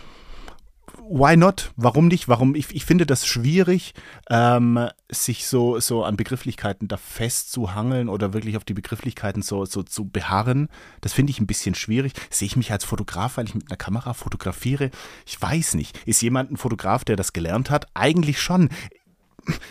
Why 1.10 1.36
not? 1.36 1.72
Warum 1.76 2.06
nicht? 2.08 2.28
Warum? 2.28 2.54
Ich, 2.54 2.74
ich 2.74 2.84
finde 2.84 3.04
das 3.04 3.26
schwierig, 3.26 3.94
ähm, 4.30 4.88
sich 5.10 5.46
so, 5.46 5.80
so 5.80 6.04
an 6.04 6.16
Begrifflichkeiten 6.16 6.86
da 6.86 6.96
festzuhangeln 6.96 8.08
oder 8.08 8.32
wirklich 8.32 8.56
auf 8.56 8.64
die 8.64 8.74
Begrifflichkeiten 8.74 9.42
so, 9.42 9.64
so 9.64 9.82
zu 9.82 10.08
beharren. 10.08 10.68
Das 11.00 11.12
finde 11.12 11.32
ich 11.32 11.40
ein 11.40 11.48
bisschen 11.48 11.74
schwierig. 11.74 12.12
Sehe 12.30 12.46
ich 12.46 12.56
mich 12.56 12.70
als 12.70 12.84
Fotograf, 12.84 13.36
weil 13.36 13.46
ich 13.46 13.54
mit 13.54 13.68
einer 13.68 13.76
Kamera 13.76 14.14
fotografiere? 14.14 14.90
Ich 15.26 15.40
weiß 15.40 15.74
nicht. 15.74 15.98
Ist 16.06 16.22
jemand 16.22 16.52
ein 16.52 16.56
Fotograf, 16.56 17.04
der 17.04 17.16
das 17.16 17.32
gelernt 17.32 17.70
hat? 17.70 17.86
Eigentlich 17.94 18.40
schon 18.40 18.68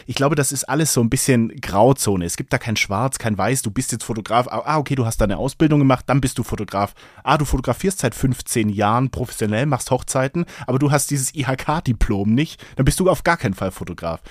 ich 0.05 0.15
glaube, 0.15 0.35
das 0.35 0.51
ist 0.51 0.63
alles 0.65 0.93
so 0.93 1.01
ein 1.01 1.09
bisschen 1.09 1.49
Grauzone. 1.61 2.25
Es 2.25 2.37
gibt 2.37 2.53
da 2.53 2.57
kein 2.57 2.75
Schwarz, 2.75 3.17
kein 3.17 3.37
Weiß. 3.37 3.61
Du 3.61 3.71
bist 3.71 3.91
jetzt 3.91 4.03
Fotograf. 4.03 4.47
Ah, 4.49 4.77
okay, 4.77 4.95
du 4.95 5.05
hast 5.05 5.21
deine 5.21 5.37
Ausbildung 5.37 5.79
gemacht, 5.79 6.05
dann 6.07 6.21
bist 6.21 6.37
du 6.37 6.43
Fotograf. 6.43 6.93
Ah, 7.23 7.37
du 7.37 7.45
fotografierst 7.45 7.99
seit 7.99 8.15
15 8.15 8.69
Jahren 8.69 9.09
professionell, 9.09 9.65
machst 9.65 9.91
Hochzeiten, 9.91 10.45
aber 10.67 10.79
du 10.79 10.91
hast 10.91 11.11
dieses 11.11 11.33
IHK-Diplom 11.35 12.33
nicht. 12.33 12.63
Dann 12.75 12.85
bist 12.85 12.99
du 12.99 13.09
auf 13.09 13.23
gar 13.23 13.37
keinen 13.37 13.53
Fall 13.53 13.71
Fotograf. 13.71 14.21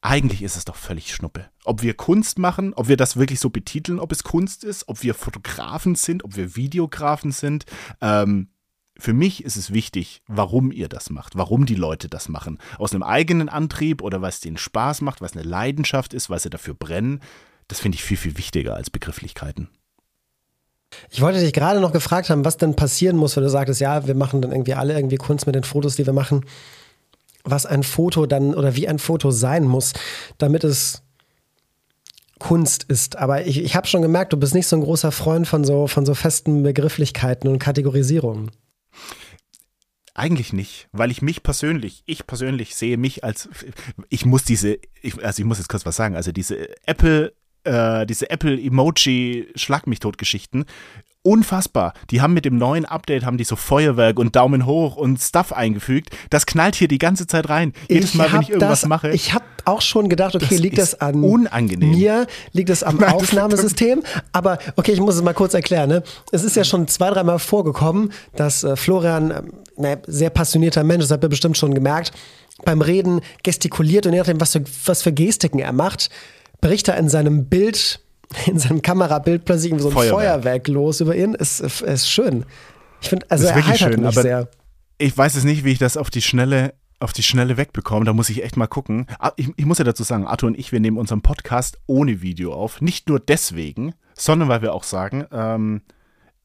Eigentlich 0.00 0.42
ist 0.42 0.56
es 0.56 0.66
doch 0.66 0.76
völlig 0.76 1.14
Schnuppe. 1.14 1.46
Ob 1.64 1.80
wir 1.80 1.94
Kunst 1.94 2.38
machen, 2.38 2.74
ob 2.74 2.88
wir 2.88 2.98
das 2.98 3.16
wirklich 3.16 3.40
so 3.40 3.48
betiteln, 3.48 3.98
ob 3.98 4.12
es 4.12 4.22
Kunst 4.22 4.62
ist, 4.62 4.86
ob 4.86 5.02
wir 5.02 5.14
Fotografen 5.14 5.94
sind, 5.94 6.24
ob 6.24 6.36
wir 6.36 6.56
Videografen 6.56 7.32
sind, 7.32 7.64
ähm, 8.02 8.48
für 8.96 9.12
mich 9.12 9.44
ist 9.44 9.56
es 9.56 9.72
wichtig, 9.72 10.22
warum 10.28 10.70
ihr 10.70 10.88
das 10.88 11.10
macht, 11.10 11.36
warum 11.36 11.66
die 11.66 11.74
Leute 11.74 12.08
das 12.08 12.28
machen. 12.28 12.58
Aus 12.78 12.92
einem 12.92 13.02
eigenen 13.02 13.48
Antrieb 13.48 14.02
oder 14.02 14.22
weil 14.22 14.28
es 14.28 14.40
denen 14.40 14.56
Spaß 14.56 15.00
macht, 15.00 15.20
weil 15.20 15.28
es 15.28 15.36
eine 15.36 15.42
Leidenschaft 15.42 16.14
ist, 16.14 16.30
weil 16.30 16.38
sie 16.38 16.50
dafür 16.50 16.74
brennen. 16.74 17.20
Das 17.66 17.80
finde 17.80 17.96
ich 17.96 18.04
viel, 18.04 18.16
viel 18.16 18.38
wichtiger 18.38 18.76
als 18.76 18.90
Begrifflichkeiten. 18.90 19.68
Ich 21.10 21.20
wollte 21.20 21.40
dich 21.40 21.52
gerade 21.52 21.80
noch 21.80 21.92
gefragt 21.92 22.30
haben, 22.30 22.44
was 22.44 22.56
denn 22.56 22.76
passieren 22.76 23.16
muss, 23.16 23.34
wenn 23.36 23.42
du 23.42 23.50
sagtest, 23.50 23.80
ja, 23.80 24.06
wir 24.06 24.14
machen 24.14 24.42
dann 24.42 24.52
irgendwie 24.52 24.74
alle 24.74 24.94
irgendwie 24.94 25.16
Kunst 25.16 25.46
mit 25.46 25.56
den 25.56 25.64
Fotos, 25.64 25.96
die 25.96 26.06
wir 26.06 26.12
machen. 26.12 26.44
Was 27.42 27.66
ein 27.66 27.82
Foto 27.82 28.26
dann 28.26 28.54
oder 28.54 28.76
wie 28.76 28.86
ein 28.86 29.00
Foto 29.00 29.32
sein 29.32 29.64
muss, 29.64 29.92
damit 30.38 30.62
es 30.62 31.02
Kunst 32.38 32.84
ist. 32.84 33.16
Aber 33.16 33.44
ich, 33.44 33.58
ich 33.58 33.74
habe 33.74 33.88
schon 33.88 34.02
gemerkt, 34.02 34.32
du 34.32 34.36
bist 34.36 34.54
nicht 34.54 34.68
so 34.68 34.76
ein 34.76 34.82
großer 34.82 35.10
Freund 35.10 35.48
von 35.48 35.64
so, 35.64 35.88
von 35.88 36.06
so 36.06 36.14
festen 36.14 36.62
Begrifflichkeiten 36.62 37.50
und 37.50 37.58
Kategorisierungen. 37.58 38.50
Eigentlich 40.14 40.52
nicht, 40.52 40.88
weil 40.92 41.10
ich 41.10 41.22
mich 41.22 41.42
persönlich, 41.42 42.04
ich 42.06 42.26
persönlich 42.26 42.76
sehe 42.76 42.96
mich 42.96 43.24
als, 43.24 43.48
ich 44.10 44.24
muss 44.24 44.44
diese, 44.44 44.78
ich, 45.02 45.24
also 45.24 45.42
ich 45.42 45.46
muss 45.46 45.58
jetzt 45.58 45.68
kurz 45.68 45.84
was 45.84 45.96
sagen, 45.96 46.14
also 46.14 46.30
diese 46.30 46.68
Apple, 46.86 47.34
äh, 47.64 48.06
diese 48.06 48.30
Apple 48.30 48.60
Emoji 48.60 49.48
Schlag 49.56 49.88
mich 49.88 49.98
tot 49.98 50.16
Geschichten 50.16 50.66
unfassbar. 51.24 51.94
Die 52.10 52.20
haben 52.20 52.34
mit 52.34 52.44
dem 52.44 52.58
neuen 52.58 52.84
Update 52.84 53.24
haben 53.24 53.38
die 53.38 53.44
so 53.44 53.56
Feuerwerk 53.56 54.18
und 54.18 54.36
Daumen 54.36 54.66
hoch 54.66 54.96
und 54.96 55.18
Stuff 55.20 55.52
eingefügt. 55.52 56.10
Das 56.30 56.46
knallt 56.46 56.76
hier 56.76 56.86
die 56.86 56.98
ganze 56.98 57.26
Zeit 57.26 57.48
rein. 57.48 57.72
Jedes 57.88 58.10
ich 58.10 58.14
Mal, 58.14 58.32
wenn 58.32 58.42
ich 58.42 58.50
irgendwas 58.50 58.82
das, 58.82 58.88
mache. 58.88 59.10
Ich 59.10 59.32
habe 59.32 59.44
auch 59.64 59.80
schon 59.80 60.08
gedacht, 60.08 60.36
okay, 60.36 60.46
das 60.50 60.58
liegt 60.58 60.78
das 60.78 61.00
an 61.00 61.24
unangenehm. 61.24 61.90
mir, 61.90 62.26
liegt 62.52 62.68
das 62.68 62.82
am 62.82 62.96
Nein, 63.00 63.12
Aufnahmesystem? 63.12 64.02
Aber 64.32 64.58
okay, 64.76 64.92
ich 64.92 65.00
muss 65.00 65.16
es 65.16 65.22
mal 65.22 65.32
kurz 65.32 65.54
erklären. 65.54 65.88
Ne? 65.88 66.02
Es 66.30 66.44
ist 66.44 66.56
ja 66.56 66.64
schon 66.64 66.86
zwei, 66.88 67.10
dreimal 67.10 67.38
vorgekommen, 67.38 68.12
dass 68.36 68.62
äh, 68.62 68.76
Florian, 68.76 69.30
äh, 69.30 69.42
naja, 69.76 69.96
sehr 70.06 70.30
passionierter 70.30 70.84
Mensch, 70.84 71.04
das 71.04 71.10
habt 71.10 71.24
ihr 71.24 71.30
bestimmt 71.30 71.56
schon 71.56 71.74
gemerkt, 71.74 72.12
beim 72.64 72.82
Reden 72.82 73.20
gestikuliert 73.42 74.06
und 74.06 74.12
je 74.12 74.18
nachdem, 74.18 74.40
was 74.40 74.52
für, 74.52 74.64
was 74.84 75.02
für 75.02 75.12
Gestiken 75.12 75.58
er 75.58 75.72
macht, 75.72 76.10
bricht 76.60 76.88
er 76.88 76.96
in 76.98 77.08
seinem 77.08 77.46
Bild 77.46 78.00
in 78.46 78.58
seinem 78.58 78.82
Kamerabild 78.82 79.44
plötzlich 79.44 79.72
so 79.78 79.88
ein 79.88 79.92
Feuerwerk, 79.92 80.14
Feuerwerk 80.14 80.68
los 80.68 81.00
über 81.00 81.16
ihn. 81.16 81.34
Ist, 81.34 81.60
ist 81.60 82.10
schön. 82.10 82.44
Ich 83.00 83.08
finde, 83.08 83.26
also 83.30 83.46
er 83.46 83.54
heitert 83.54 83.94
schön, 83.94 84.02
mich 84.02 84.14
sehr. 84.14 84.48
Ich 84.98 85.16
weiß 85.16 85.34
es 85.34 85.44
nicht, 85.44 85.64
wie 85.64 85.72
ich 85.72 85.78
das 85.78 85.96
auf 85.96 86.10
die 86.10 86.22
Schnelle 86.22 86.74
auf 87.00 87.12
die 87.12 87.22
Schnelle 87.22 87.56
wegbekomme. 87.56 88.04
Da 88.06 88.12
muss 88.12 88.30
ich 88.30 88.42
echt 88.42 88.56
mal 88.56 88.66
gucken. 88.66 89.06
Ah, 89.18 89.32
ich, 89.36 89.50
ich, 89.56 89.66
muss 89.66 89.78
ja 89.78 89.84
dazu 89.84 90.02
sagen, 90.02 90.26
Arthur 90.26 90.48
und 90.48 90.58
ich, 90.58 90.72
wir 90.72 90.80
nehmen 90.80 90.96
unseren 90.96 91.20
Podcast 91.20 91.78
ohne 91.86 92.22
Video 92.22 92.54
auf. 92.54 92.80
Nicht 92.80 93.08
nur 93.08 93.20
deswegen, 93.20 93.94
sondern 94.14 94.48
weil 94.48 94.62
wir 94.62 94.72
auch 94.72 94.84
sagen, 94.84 95.26
ähm, 95.30 95.82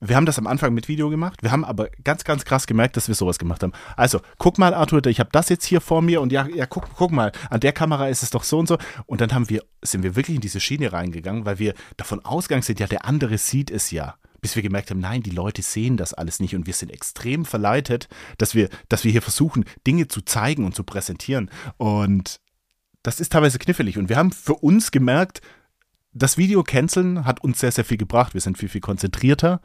wir 0.02 0.16
haben 0.16 0.26
das 0.26 0.38
am 0.38 0.48
Anfang 0.48 0.74
mit 0.74 0.88
Video 0.88 1.10
gemacht. 1.10 1.42
Wir 1.42 1.52
haben 1.52 1.66
aber 1.66 1.90
ganz, 2.04 2.24
ganz 2.24 2.46
krass 2.46 2.68
gemerkt, 2.68 2.96
dass 2.96 3.10
wir 3.10 3.16
sowas 3.16 3.38
gemacht 3.38 3.64
haben. 3.64 3.74
Also, 3.98 4.22
guck 4.38 4.58
mal, 4.58 4.74
Arthur, 4.74 5.06
ich 5.08 5.20
habe 5.20 5.30
das 5.32 5.50
jetzt 5.50 5.66
hier 5.66 5.82
vor 5.82 6.02
mir 6.02 6.22
und 6.22 6.32
ja, 6.32 6.48
ja, 6.48 6.66
guck, 6.66 6.90
guck 6.96 7.12
mal, 7.12 7.34
an 7.50 7.60
der 7.60 7.74
Kamera 7.74 8.08
ist 8.08 8.24
es 8.24 8.30
doch 8.30 8.44
so 8.44 8.60
und 8.60 8.68
so. 8.68 8.78
Und 9.08 9.20
dann 9.20 9.34
haben 9.34 9.50
wir, 9.50 9.64
sind 9.82 10.04
wir 10.04 10.16
wirklich 10.16 10.36
in 10.36 10.42
diese 10.42 10.62
Schiene 10.62 10.94
reingegangen, 10.94 11.46
weil 11.46 11.60
wir 11.60 11.74
davon 11.98 12.24
ausgegangen 12.24 12.64
sind, 12.64 12.80
ja, 12.80 12.88
der 12.88 13.06
andere 13.06 13.38
sieht 13.38 13.70
es 13.72 13.92
ja. 13.92 14.16
Bis 14.42 14.56
wir 14.56 14.64
gemerkt 14.64 14.90
haben, 14.90 15.02
nein, 15.02 15.22
die 15.22 15.32
Leute 15.32 15.62
sehen 15.62 15.98
das 15.98 16.14
alles 16.14 16.40
nicht 16.40 16.56
und 16.56 16.66
wir 16.66 16.74
sind 16.74 16.92
extrem 16.92 17.44
verleitet, 17.44 18.08
dass 18.38 18.56
wir, 18.56 18.70
dass 18.88 19.04
wir 19.04 19.12
hier 19.12 19.22
versuchen, 19.22 19.66
Dinge 19.86 20.08
zu 20.08 20.22
zeigen 20.22 20.64
und 20.64 20.76
zu 20.76 20.86
präsentieren. 20.86 21.52
Und 21.76 22.40
das 23.04 23.20
ist 23.20 23.34
teilweise 23.34 23.60
knifflig. 23.60 23.98
Und 23.98 24.08
wir 24.08 24.16
haben 24.16 24.32
für 24.32 24.56
uns 24.56 24.92
gemerkt, 24.92 25.42
das 26.14 26.38
Video 26.38 26.64
canceln 26.64 27.26
hat 27.26 27.44
uns 27.44 27.60
sehr, 27.60 27.74
sehr 27.74 27.84
viel 27.84 27.98
gebracht. 27.98 28.34
Wir 28.34 28.42
sind 28.42 28.58
viel, 28.58 28.70
viel 28.70 28.82
konzentrierter 28.82 29.60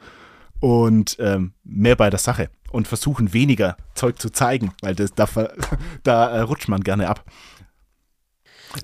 und 0.59 1.17
ähm, 1.19 1.53
mehr 1.63 1.95
bei 1.95 2.09
der 2.09 2.19
Sache 2.19 2.49
und 2.71 2.87
versuchen 2.87 3.33
weniger 3.33 3.77
Zeug 3.93 4.19
zu 4.19 4.29
zeigen, 4.29 4.71
weil 4.81 4.95
das, 4.95 5.13
da, 5.13 5.27
da 6.03 6.29
äh, 6.29 6.39
rutscht 6.41 6.67
man 6.67 6.81
gerne 6.81 7.07
ab. 7.07 7.23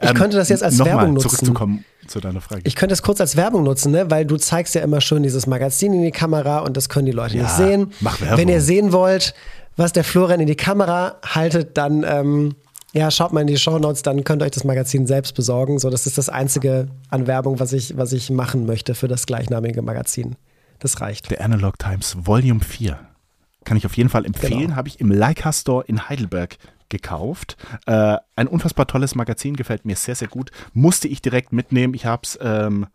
Ich 0.02 0.10
ähm, 0.10 0.16
könnte 0.16 0.38
das 0.38 0.50
jetzt 0.50 0.64
als 0.64 0.80
Werbung 0.80 1.14
nutzen. 1.14 1.30
Zurückzukommen 1.30 1.86
zu 2.08 2.20
deiner 2.20 2.42
Frage. 2.42 2.62
Ich 2.66 2.76
könnte 2.76 2.94
es 2.94 3.02
kurz 3.02 3.20
als 3.20 3.36
Werbung 3.36 3.64
nutzen, 3.64 3.92
ne? 3.92 4.10
weil 4.10 4.26
du 4.26 4.38
zeigst 4.38 4.76
ja 4.76 4.82
immer 4.82 5.02
schön 5.02 5.24
dieses 5.24 5.48
Magazin 5.48 5.94
in 5.94 6.02
die 6.02 6.12
Kamera 6.12 6.60
und 6.60 6.78
das 6.78 6.90
können 6.90 7.06
die 7.06 7.12
Leute 7.12 7.38
ja, 7.38 7.44
nicht 7.44 7.56
sehen. 7.56 7.92
Mach 8.00 8.22
Werbung. 8.22 8.38
Wenn 8.38 8.50
ihr 8.50 8.62
sehen 8.62 8.92
wollt, 8.94 9.34
was 9.76 9.94
der 9.94 10.04
Florian 10.04 10.40
in 10.40 10.48
die 10.48 10.56
Kamera 10.56 11.18
haltet, 11.26 11.78
dann 11.78 12.04
ähm, 12.08 12.56
ja, 12.94 13.10
schaut 13.10 13.32
mal 13.32 13.42
in 13.42 13.48
die 13.48 13.58
Show 13.58 13.80
Notes, 13.80 14.02
dann 14.02 14.24
könnt 14.24 14.42
ihr 14.42 14.46
euch 14.46 14.52
das 14.52 14.66
Magazin 14.66 15.08
selbst 15.08 15.34
besorgen. 15.34 15.80
So, 15.80 15.90
das 15.90 16.08
ist 16.08 16.18
das 16.18 16.28
einzige 16.28 16.88
an 17.10 17.26
Werbung, 17.28 17.60
was 17.60 17.72
ich, 17.72 17.98
was 17.98 18.12
ich 18.12 18.30
machen 18.30 18.66
möchte 18.66 18.96
für 18.96 19.08
das 19.08 19.26
gleichnamige 19.26 19.82
Magazin. 19.82 20.36
Das 20.82 21.00
reicht. 21.00 21.30
Der 21.30 21.42
Analog 21.42 21.80
Times 21.80 22.18
Volume 22.20 22.60
4. 22.60 23.00
Kann 23.64 23.78
ich 23.78 23.86
auf 23.86 23.96
jeden 23.96 24.10
Fall 24.10 24.26
empfehlen. 24.26 24.60
Genau. 24.60 24.76
Habe 24.76 24.90
ich 24.90 25.00
im 25.00 25.12
Leica 25.12 25.54
Store 25.54 25.86
in 25.86 26.10
Heidelberg 26.10 26.58
gekauft. 26.90 27.56
Äh, 27.86 28.18
ein 28.36 28.48
unfassbar 28.48 28.88
tolles 28.88 29.14
Magazin, 29.14 29.56
gefällt 29.56 29.86
mir 29.86 29.96
sehr, 29.96 30.16
sehr 30.16 30.28
gut. 30.28 30.52
Musste 30.74 31.08
ich 31.08 31.22
direkt 31.22 31.54
mitnehmen. 31.54 31.94
Ich 31.94 32.08
habe 32.08 32.24
es, 32.24 32.38
ähm, 32.42 32.88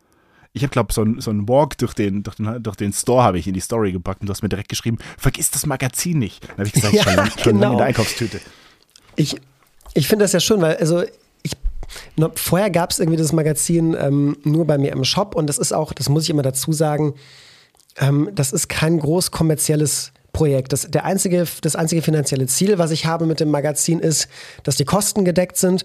ich 0.53 0.65
habe, 0.65 0.73
glaube 0.73 0.93
so, 0.93 1.03
ein, 1.03 1.21
so 1.21 1.31
einen 1.31 1.49
Walk 1.49 1.79
durch 1.79 1.95
den, 1.95 2.25
durch 2.25 2.37
den, 2.37 2.61
durch 2.61 2.77
den 2.77 2.93
Store 2.93 3.23
habe 3.23 3.39
ich 3.39 3.47
in 3.47 3.55
die 3.55 3.61
Story 3.61 3.93
gepackt 3.93 4.21
und 4.21 4.27
du 4.27 4.33
hast 4.33 4.43
mir 4.43 4.49
direkt 4.49 4.69
geschrieben, 4.69 4.99
vergiss 5.17 5.53
das 5.53 5.65
Magazin 5.65 6.19
nicht. 6.19 6.43
Dann 6.43 6.59
habe 6.59 6.67
ich 6.67 6.73
gesagt, 6.73 6.93
ja, 6.95 7.05
schon, 7.05 7.15
schon 7.15 7.53
genau. 7.53 7.61
lange 7.61 7.73
in 7.73 7.79
der 7.79 7.87
Einkaufstüte. 7.87 8.41
Ich, 9.15 9.37
ich 9.95 10.09
finde 10.09 10.25
das 10.25 10.33
ja 10.33 10.41
schön, 10.41 10.61
weil 10.61 10.77
also 10.77 11.05
ich 11.45 11.57
vorher 12.35 12.71
gab 12.71 12.91
es 12.91 12.99
irgendwie 12.99 13.17
das 13.17 13.33
Magazin 13.33 13.97
ähm, 13.99 14.37
nur 14.43 14.67
bei 14.67 14.77
mir 14.77 14.91
im 14.91 15.05
Shop 15.05 15.37
und 15.37 15.47
das 15.47 15.59
ist 15.59 15.73
auch, 15.73 15.93
das 15.93 16.09
muss 16.09 16.25
ich 16.25 16.31
immer 16.31 16.43
dazu 16.43 16.73
sagen, 16.73 17.15
ähm, 17.99 18.31
das 18.35 18.53
ist 18.53 18.69
kein 18.69 18.99
groß 18.99 19.31
kommerzielles 19.31 20.13
Projekt. 20.33 20.73
Das, 20.73 20.91
der 20.91 21.05
einzige, 21.05 21.47
das 21.63 21.77
einzige 21.77 22.03
finanzielle 22.03 22.47
Ziel, 22.47 22.79
was 22.79 22.91
ich 22.91 23.07
habe 23.07 23.27
mit 23.27 23.41
dem 23.41 23.51
Magazin, 23.51 24.01
ist, 24.01 24.29
dass 24.65 24.77
die 24.77 24.85
Kosten 24.85 25.25
gedeckt 25.25 25.57
sind. 25.57 25.85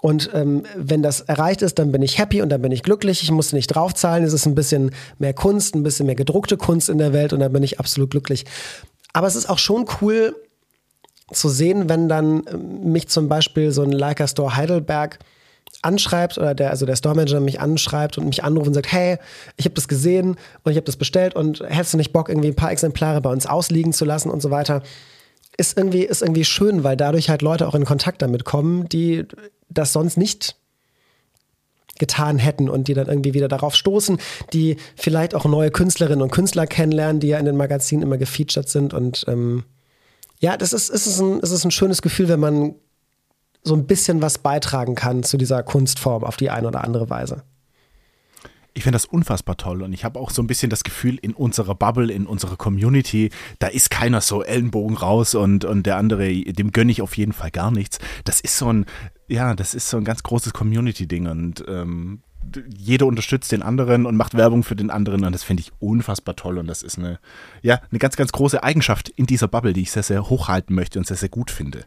Und 0.00 0.30
ähm, 0.34 0.64
wenn 0.76 1.02
das 1.02 1.20
erreicht 1.20 1.62
ist, 1.62 1.78
dann 1.78 1.92
bin 1.92 2.02
ich 2.02 2.18
happy 2.18 2.42
und 2.42 2.50
dann 2.50 2.60
bin 2.60 2.72
ich 2.72 2.82
glücklich. 2.82 3.22
Ich 3.22 3.30
muss 3.30 3.52
nicht 3.52 3.68
draufzahlen. 3.68 4.24
Es 4.24 4.32
ist 4.32 4.46
ein 4.46 4.54
bisschen 4.54 4.90
mehr 5.18 5.32
Kunst, 5.32 5.74
ein 5.74 5.82
bisschen 5.82 6.06
mehr 6.06 6.14
gedruckte 6.14 6.56
Kunst 6.56 6.88
in 6.88 6.98
der 6.98 7.12
Welt 7.12 7.32
und 7.32 7.40
dann 7.40 7.52
bin 7.52 7.62
ich 7.62 7.78
absolut 7.78 8.10
glücklich. 8.10 8.44
Aber 9.12 9.28
es 9.28 9.36
ist 9.36 9.48
auch 9.48 9.58
schon 9.58 9.86
cool 10.02 10.34
zu 11.32 11.48
sehen, 11.48 11.88
wenn 11.88 12.08
dann 12.08 12.42
ähm, 12.52 12.92
mich 12.92 13.08
zum 13.08 13.28
Beispiel 13.28 13.70
so 13.70 13.82
ein 13.82 13.92
Leica 13.92 14.26
Store 14.26 14.56
Heidelberg 14.56 15.20
anschreibt 15.82 16.38
oder 16.38 16.54
der, 16.54 16.70
also 16.70 16.86
der 16.86 16.96
Store 16.96 17.14
Manager 17.14 17.40
mich 17.40 17.60
anschreibt 17.60 18.18
und 18.18 18.26
mich 18.26 18.42
anruft 18.44 18.68
und 18.68 18.74
sagt, 18.74 18.92
hey, 18.92 19.18
ich 19.56 19.64
habe 19.64 19.74
das 19.74 19.88
gesehen 19.88 20.36
und 20.62 20.72
ich 20.72 20.76
habe 20.76 20.86
das 20.86 20.96
bestellt 20.96 21.34
und 21.34 21.60
hättest 21.66 21.94
du 21.94 21.98
nicht 21.98 22.12
Bock, 22.12 22.28
irgendwie 22.28 22.48
ein 22.48 22.56
paar 22.56 22.72
Exemplare 22.72 23.20
bei 23.20 23.30
uns 23.30 23.46
ausliegen 23.46 23.92
zu 23.92 24.04
lassen 24.04 24.30
und 24.30 24.40
so 24.40 24.50
weiter, 24.50 24.82
ist 25.56 25.76
irgendwie, 25.76 26.04
ist 26.04 26.22
irgendwie 26.22 26.44
schön, 26.44 26.84
weil 26.84 26.96
dadurch 26.96 27.28
halt 27.28 27.42
Leute 27.42 27.68
auch 27.68 27.74
in 27.74 27.84
Kontakt 27.84 28.22
damit 28.22 28.44
kommen, 28.44 28.88
die 28.88 29.24
das 29.68 29.92
sonst 29.92 30.16
nicht 30.16 30.56
getan 31.98 32.38
hätten 32.38 32.68
und 32.68 32.88
die 32.88 32.94
dann 32.94 33.06
irgendwie 33.06 33.34
wieder 33.34 33.46
darauf 33.46 33.76
stoßen, 33.76 34.18
die 34.52 34.76
vielleicht 34.96 35.34
auch 35.34 35.44
neue 35.44 35.70
Künstlerinnen 35.70 36.22
und 36.22 36.32
Künstler 36.32 36.66
kennenlernen, 36.66 37.20
die 37.20 37.28
ja 37.28 37.38
in 37.38 37.44
den 37.44 37.56
Magazinen 37.56 38.02
immer 38.02 38.18
gefeatured 38.18 38.68
sind 38.68 38.94
und 38.94 39.24
ähm, 39.28 39.64
ja, 40.40 40.56
das 40.56 40.72
ist, 40.72 40.90
ist, 40.90 41.20
ein, 41.20 41.40
ist 41.40 41.64
ein 41.64 41.70
schönes 41.70 42.02
Gefühl, 42.02 42.28
wenn 42.28 42.40
man 42.40 42.74
so 43.64 43.74
ein 43.74 43.86
bisschen 43.86 44.22
was 44.22 44.38
beitragen 44.38 44.94
kann 44.94 45.22
zu 45.22 45.36
dieser 45.36 45.62
Kunstform 45.62 46.22
auf 46.22 46.36
die 46.36 46.50
eine 46.50 46.68
oder 46.68 46.84
andere 46.84 47.10
Weise. 47.10 47.42
Ich 48.76 48.82
finde 48.82 48.96
das 48.96 49.06
unfassbar 49.06 49.56
toll 49.56 49.82
und 49.82 49.92
ich 49.92 50.04
habe 50.04 50.18
auch 50.18 50.30
so 50.30 50.42
ein 50.42 50.48
bisschen 50.48 50.68
das 50.68 50.82
Gefühl, 50.82 51.16
in 51.22 51.32
unserer 51.32 51.76
Bubble, 51.76 52.12
in 52.12 52.26
unserer 52.26 52.56
Community, 52.56 53.30
da 53.60 53.68
ist 53.68 53.88
keiner 53.88 54.20
so 54.20 54.42
Ellenbogen 54.42 54.96
raus 54.96 55.36
und, 55.36 55.64
und 55.64 55.86
der 55.86 55.96
andere, 55.96 56.28
dem 56.28 56.72
gönne 56.72 56.90
ich 56.90 57.00
auf 57.00 57.16
jeden 57.16 57.32
Fall 57.32 57.52
gar 57.52 57.70
nichts. 57.70 57.98
Das 58.24 58.40
ist 58.40 58.58
so 58.58 58.72
ein, 58.72 58.86
ja, 59.28 59.54
das 59.54 59.74
ist 59.74 59.88
so 59.88 59.96
ein 59.96 60.04
ganz 60.04 60.24
großes 60.24 60.52
Community-Ding 60.52 61.28
und 61.28 61.64
ähm, 61.68 62.22
jeder 62.76 63.06
unterstützt 63.06 63.52
den 63.52 63.62
anderen 63.62 64.06
und 64.06 64.16
macht 64.16 64.34
Werbung 64.34 64.64
für 64.64 64.76
den 64.76 64.90
anderen 64.90 65.24
und 65.24 65.32
das 65.32 65.44
finde 65.44 65.62
ich 65.62 65.72
unfassbar 65.78 66.34
toll 66.34 66.58
und 66.58 66.66
das 66.66 66.82
ist 66.82 66.98
eine, 66.98 67.20
ja, 67.62 67.80
eine 67.90 68.00
ganz, 68.00 68.16
ganz 68.16 68.32
große 68.32 68.62
Eigenschaft 68.62 69.08
in 69.08 69.26
dieser 69.26 69.46
Bubble, 69.46 69.72
die 69.72 69.82
ich 69.82 69.92
sehr, 69.92 70.02
sehr 70.02 70.28
hochhalten 70.28 70.74
möchte 70.74 70.98
und 70.98 71.06
sehr, 71.06 71.16
sehr 71.16 71.28
gut 71.28 71.52
finde. 71.52 71.84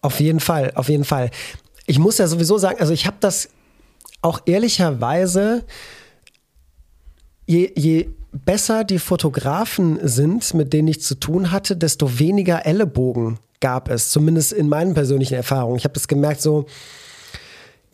Auf 0.00 0.20
jeden 0.20 0.40
Fall, 0.40 0.72
auf 0.74 0.88
jeden 0.88 1.04
Fall. 1.04 1.30
Ich 1.86 1.98
muss 1.98 2.18
ja 2.18 2.26
sowieso 2.26 2.58
sagen, 2.58 2.78
also 2.80 2.92
ich 2.92 3.06
habe 3.06 3.16
das 3.20 3.48
auch 4.22 4.40
ehrlicherweise, 4.46 5.64
je, 7.46 7.70
je 7.74 8.08
besser 8.32 8.84
die 8.84 8.98
Fotografen 8.98 9.98
sind, 10.02 10.54
mit 10.54 10.72
denen 10.72 10.88
ich 10.88 11.02
zu 11.02 11.14
tun 11.14 11.52
hatte, 11.52 11.76
desto 11.76 12.18
weniger 12.18 12.66
Ellenbogen 12.66 13.38
gab 13.60 13.88
es, 13.90 14.10
zumindest 14.10 14.52
in 14.52 14.68
meinen 14.68 14.94
persönlichen 14.94 15.34
Erfahrungen. 15.34 15.76
Ich 15.76 15.84
habe 15.84 15.94
das 15.94 16.08
gemerkt, 16.08 16.42
so 16.42 16.66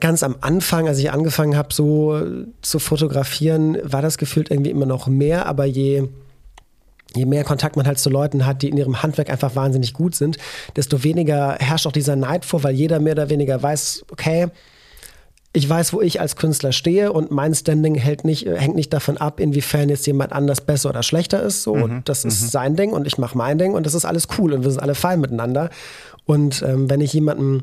ganz 0.01 0.23
am 0.23 0.37
Anfang, 0.41 0.89
als 0.89 0.99
ich 0.99 1.13
angefangen 1.13 1.57
habe, 1.57 1.73
so 1.73 2.23
zu 2.63 2.79
fotografieren, 2.79 3.79
war 3.83 4.03
das 4.03 4.19
gefühlt 4.19 4.51
irgendwie 4.51 4.71
immer 4.71 4.87
noch 4.87 5.07
mehr, 5.07 5.47
aber 5.47 5.67
je 5.67 6.09
je 7.15 7.27
mehr 7.27 7.45
Kontakt 7.45 7.77
man 7.77 7.87
halt 7.87 7.99
zu 7.99 8.11
Leuten 8.11 8.47
hat, 8.47 8.63
die 8.63 8.69
in 8.69 8.77
ihrem 8.77 9.03
Handwerk 9.03 9.31
einfach 9.31 9.57
wahnsinnig 9.57 9.95
gut 9.95 10.15
sind, 10.15 10.39
desto 10.77 11.03
weniger 11.03 11.57
herrscht 11.59 11.87
auch 11.87 11.93
dieser 11.93 12.17
Neid 12.17 12.45
vor, 12.45 12.63
weil 12.63 12.75
jeder 12.75 13.01
mehr 13.01 13.13
oder 13.13 13.31
weniger 13.31 13.63
weiß, 13.63 14.05
okay, 14.11 14.49
ich 15.53 15.69
weiß, 15.69 15.93
wo 15.93 16.01
ich 16.01 16.21
als 16.21 16.37
Künstler 16.37 16.71
stehe 16.71 17.13
und 17.13 17.33
mein 17.33 17.55
Standing 17.55 17.97
hält 17.97 18.25
nicht, 18.25 18.47
hängt 18.47 18.77
nicht 18.77 18.93
davon 18.93 19.17
ab, 19.17 19.41
inwiefern 19.41 19.89
jetzt 19.89 20.07
jemand 20.07 20.33
anders 20.33 20.61
besser 20.61 20.91
oder 20.91 21.03
schlechter 21.03 21.43
ist. 21.43 21.65
So, 21.65 21.75
mhm, 21.75 22.03
das 22.05 22.25
ist 22.25 22.43
mhm. 22.43 22.49
sein 22.49 22.77
Ding 22.77 22.93
und 22.93 23.07
ich 23.07 23.19
mache 23.19 23.37
mein 23.37 23.59
Ding 23.59 23.75
und 23.75 23.85
das 23.85 23.95
ist 23.95 24.05
alles 24.05 24.29
cool 24.39 24.53
und 24.53 24.63
wir 24.63 24.71
sind 24.71 24.81
alle 24.81 24.95
fein 24.95 25.21
miteinander. 25.21 25.71
Und 26.25 26.63
ähm, 26.63 26.89
wenn 26.89 27.01
ich 27.01 27.13
jemandem 27.13 27.63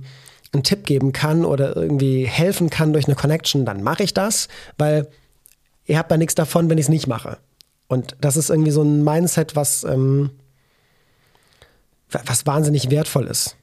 einen 0.52 0.64
Tipp 0.64 0.86
geben 0.86 1.14
kann 1.14 1.46
oder 1.46 1.78
irgendwie 1.78 2.26
helfen 2.26 2.70
kann 2.70 2.92
durch 2.92 3.06
eine 3.06 3.16
Connection, 3.16 3.64
dann 3.64 3.84
mache 3.84 4.04
ich 4.04 4.14
das, 4.14 4.50
weil 4.78 5.08
ihr 5.86 5.98
habt 5.98 6.12
da 6.12 6.18
nichts 6.18 6.36
davon, 6.36 6.70
wenn 6.70 6.78
ich 6.78 6.86
es 6.86 6.90
nicht 6.90 7.08
mache. 7.08 7.38
Und 7.88 8.16
das 8.20 8.38
ist 8.38 8.50
irgendwie 8.50 8.72
so 8.72 8.82
ein 8.82 9.04
Mindset, 9.04 9.56
was, 9.56 9.84
ähm, 9.84 10.32
was 12.10 12.46
wahnsinnig 12.46 12.90
wertvoll 12.90 13.28
ist. 13.28 13.56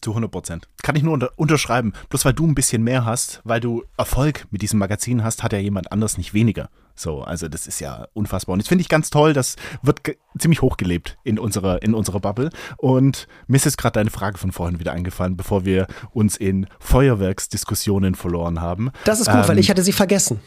Zu 0.00 0.12
100 0.12 0.30
Prozent. 0.30 0.68
Kann 0.82 0.96
ich 0.96 1.02
nur 1.02 1.12
unter 1.12 1.30
unterschreiben. 1.36 1.92
Bloß 2.08 2.24
weil 2.24 2.32
du 2.32 2.46
ein 2.46 2.54
bisschen 2.54 2.82
mehr 2.82 3.04
hast, 3.04 3.42
weil 3.44 3.60
du 3.60 3.84
Erfolg 3.98 4.46
mit 4.50 4.62
diesem 4.62 4.78
Magazin 4.78 5.22
hast, 5.22 5.42
hat 5.42 5.52
ja 5.52 5.58
jemand 5.58 5.92
anders 5.92 6.16
nicht 6.16 6.32
weniger. 6.32 6.70
So, 6.96 7.22
also 7.22 7.48
das 7.48 7.66
ist 7.66 7.80
ja 7.80 8.06
unfassbar. 8.14 8.54
Und 8.54 8.60
das 8.60 8.68
finde 8.68 8.82
ich 8.82 8.88
ganz 8.88 9.10
toll. 9.10 9.34
Das 9.34 9.56
wird 9.82 10.00
ziemlich 10.38 10.62
hochgelebt 10.62 11.18
in 11.22 11.38
unserer, 11.38 11.82
in 11.82 11.92
unserer 11.92 12.20
Bubble. 12.20 12.50
Und 12.78 13.26
mir 13.46 13.56
ist 13.56 13.76
gerade 13.76 13.94
deine 13.94 14.10
Frage 14.10 14.38
von 14.38 14.52
vorhin 14.52 14.80
wieder 14.80 14.92
eingefallen, 14.92 15.36
bevor 15.36 15.64
wir 15.64 15.86
uns 16.12 16.36
in 16.36 16.66
Feuerwerksdiskussionen 16.78 18.14
verloren 18.14 18.60
haben. 18.60 18.90
Das 19.04 19.20
ist 19.20 19.26
gut, 19.26 19.36
ähm, 19.36 19.48
weil 19.48 19.58
ich 19.58 19.70
hatte 19.70 19.82
sie 19.82 19.92
vergessen. 19.92 20.40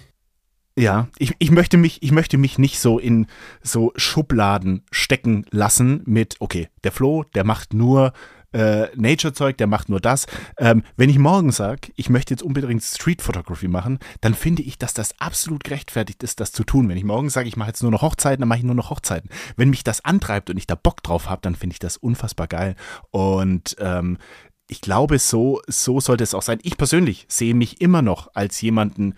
Ja, 0.77 1.07
ich, 1.17 1.33
ich, 1.39 1.49
möchte 1.49 1.75
mich, 1.75 2.03
ich 2.03 2.11
möchte 2.11 2.37
mich 2.37 2.59
nicht 2.59 2.79
so 2.79 2.99
in 2.99 3.25
so 3.63 3.91
Schubladen 3.95 4.83
stecken 4.91 5.45
lassen 5.49 6.03
mit, 6.05 6.35
okay, 6.39 6.69
der 6.83 6.91
Flo, 6.91 7.23
der 7.33 7.43
macht 7.43 7.73
nur 7.73 8.13
äh, 8.53 8.95
Nature-Zeug, 8.95 9.57
der 9.57 9.65
macht 9.65 9.89
nur 9.89 9.99
das. 9.99 10.27
Ähm, 10.59 10.83
wenn 10.95 11.09
ich 11.09 11.17
morgen 11.17 11.51
sage, 11.51 11.91
ich 11.95 12.11
möchte 12.11 12.35
jetzt 12.35 12.43
unbedingt 12.43 12.83
Street 12.83 13.23
Photography 13.23 13.67
machen, 13.67 13.97
dann 14.21 14.35
finde 14.35 14.61
ich, 14.61 14.77
dass 14.77 14.93
das 14.93 15.19
absolut 15.19 15.63
gerechtfertigt 15.63 16.21
ist, 16.21 16.39
das 16.39 16.51
zu 16.51 16.63
tun. 16.63 16.87
Wenn 16.89 16.97
ich 16.97 17.03
morgen 17.03 17.31
sage, 17.31 17.47
ich 17.47 17.57
mache 17.57 17.69
jetzt 17.69 17.81
nur 17.81 17.91
noch 17.91 18.03
Hochzeiten, 18.03 18.41
dann 18.41 18.49
mache 18.49 18.59
ich 18.59 18.65
nur 18.65 18.75
noch 18.75 18.91
Hochzeiten. 18.91 19.31
Wenn 19.55 19.71
mich 19.71 19.83
das 19.83 20.05
antreibt 20.05 20.51
und 20.51 20.57
ich 20.57 20.67
da 20.67 20.75
Bock 20.75 21.01
drauf 21.01 21.27
habe, 21.27 21.41
dann 21.41 21.55
finde 21.55 21.73
ich 21.73 21.79
das 21.79 21.97
unfassbar 21.97 22.45
geil. 22.45 22.75
Und 23.09 23.77
ähm, 23.79 24.19
ich 24.67 24.81
glaube, 24.81 25.17
so, 25.17 25.59
so 25.65 25.99
sollte 25.99 26.23
es 26.23 26.35
auch 26.35 26.43
sein. 26.43 26.59
Ich 26.61 26.77
persönlich 26.77 27.25
sehe 27.29 27.55
mich 27.55 27.81
immer 27.81 28.03
noch 28.03 28.29
als 28.35 28.61
jemanden, 28.61 29.15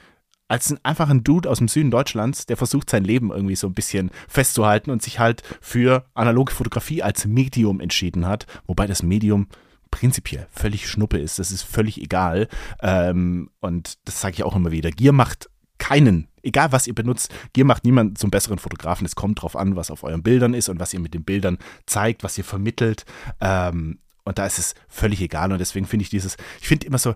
als 0.49 0.71
ein 0.71 0.79
einfachen 0.83 1.23
Dude 1.23 1.49
aus 1.49 1.59
dem 1.59 1.69
Süden 1.69 1.91
Deutschlands, 1.91 2.45
der 2.45 2.57
versucht, 2.57 2.89
sein 2.89 3.05
Leben 3.05 3.31
irgendwie 3.31 3.55
so 3.55 3.67
ein 3.67 3.73
bisschen 3.73 4.11
festzuhalten 4.27 4.91
und 4.91 5.01
sich 5.01 5.19
halt 5.19 5.43
für 5.61 6.05
analoge 6.15 6.51
Fotografie 6.51 7.01
als 7.01 7.25
Medium 7.25 7.79
entschieden 7.79 8.25
hat, 8.25 8.47
wobei 8.65 8.87
das 8.87 9.03
Medium 9.03 9.47
prinzipiell 9.91 10.47
völlig 10.51 10.89
Schnuppe 10.89 11.19
ist, 11.19 11.39
das 11.39 11.51
ist 11.51 11.63
völlig 11.63 12.01
egal. 12.01 12.47
Ähm, 12.81 13.49
und 13.59 13.97
das 14.05 14.21
sage 14.21 14.33
ich 14.33 14.43
auch 14.43 14.55
immer 14.55 14.71
wieder. 14.71 14.91
Gier 14.91 15.13
macht 15.13 15.49
keinen, 15.77 16.27
egal 16.43 16.71
was 16.71 16.87
ihr 16.87 16.95
benutzt, 16.95 17.33
Gier 17.53 17.65
macht 17.65 17.85
niemanden 17.85 18.15
zum 18.15 18.31
besseren 18.31 18.59
Fotografen. 18.59 19.05
Es 19.05 19.15
kommt 19.15 19.41
drauf 19.41 19.55
an, 19.55 19.75
was 19.75 19.91
auf 19.91 20.03
euren 20.03 20.23
Bildern 20.23 20.53
ist 20.53 20.69
und 20.69 20.79
was 20.79 20.93
ihr 20.93 20.99
mit 20.99 21.13
den 21.13 21.23
Bildern 21.23 21.57
zeigt, 21.85 22.23
was 22.23 22.37
ihr 22.37 22.43
vermittelt. 22.43 23.05
Ähm, 23.39 23.99
und 24.25 24.37
da 24.37 24.45
ist 24.45 24.59
es 24.59 24.75
völlig 24.87 25.21
egal. 25.21 25.51
Und 25.51 25.59
deswegen 25.59 25.87
finde 25.87 26.03
ich 26.03 26.09
dieses, 26.09 26.37
ich 26.61 26.67
finde 26.67 26.85
immer 26.85 26.99
so, 26.99 27.15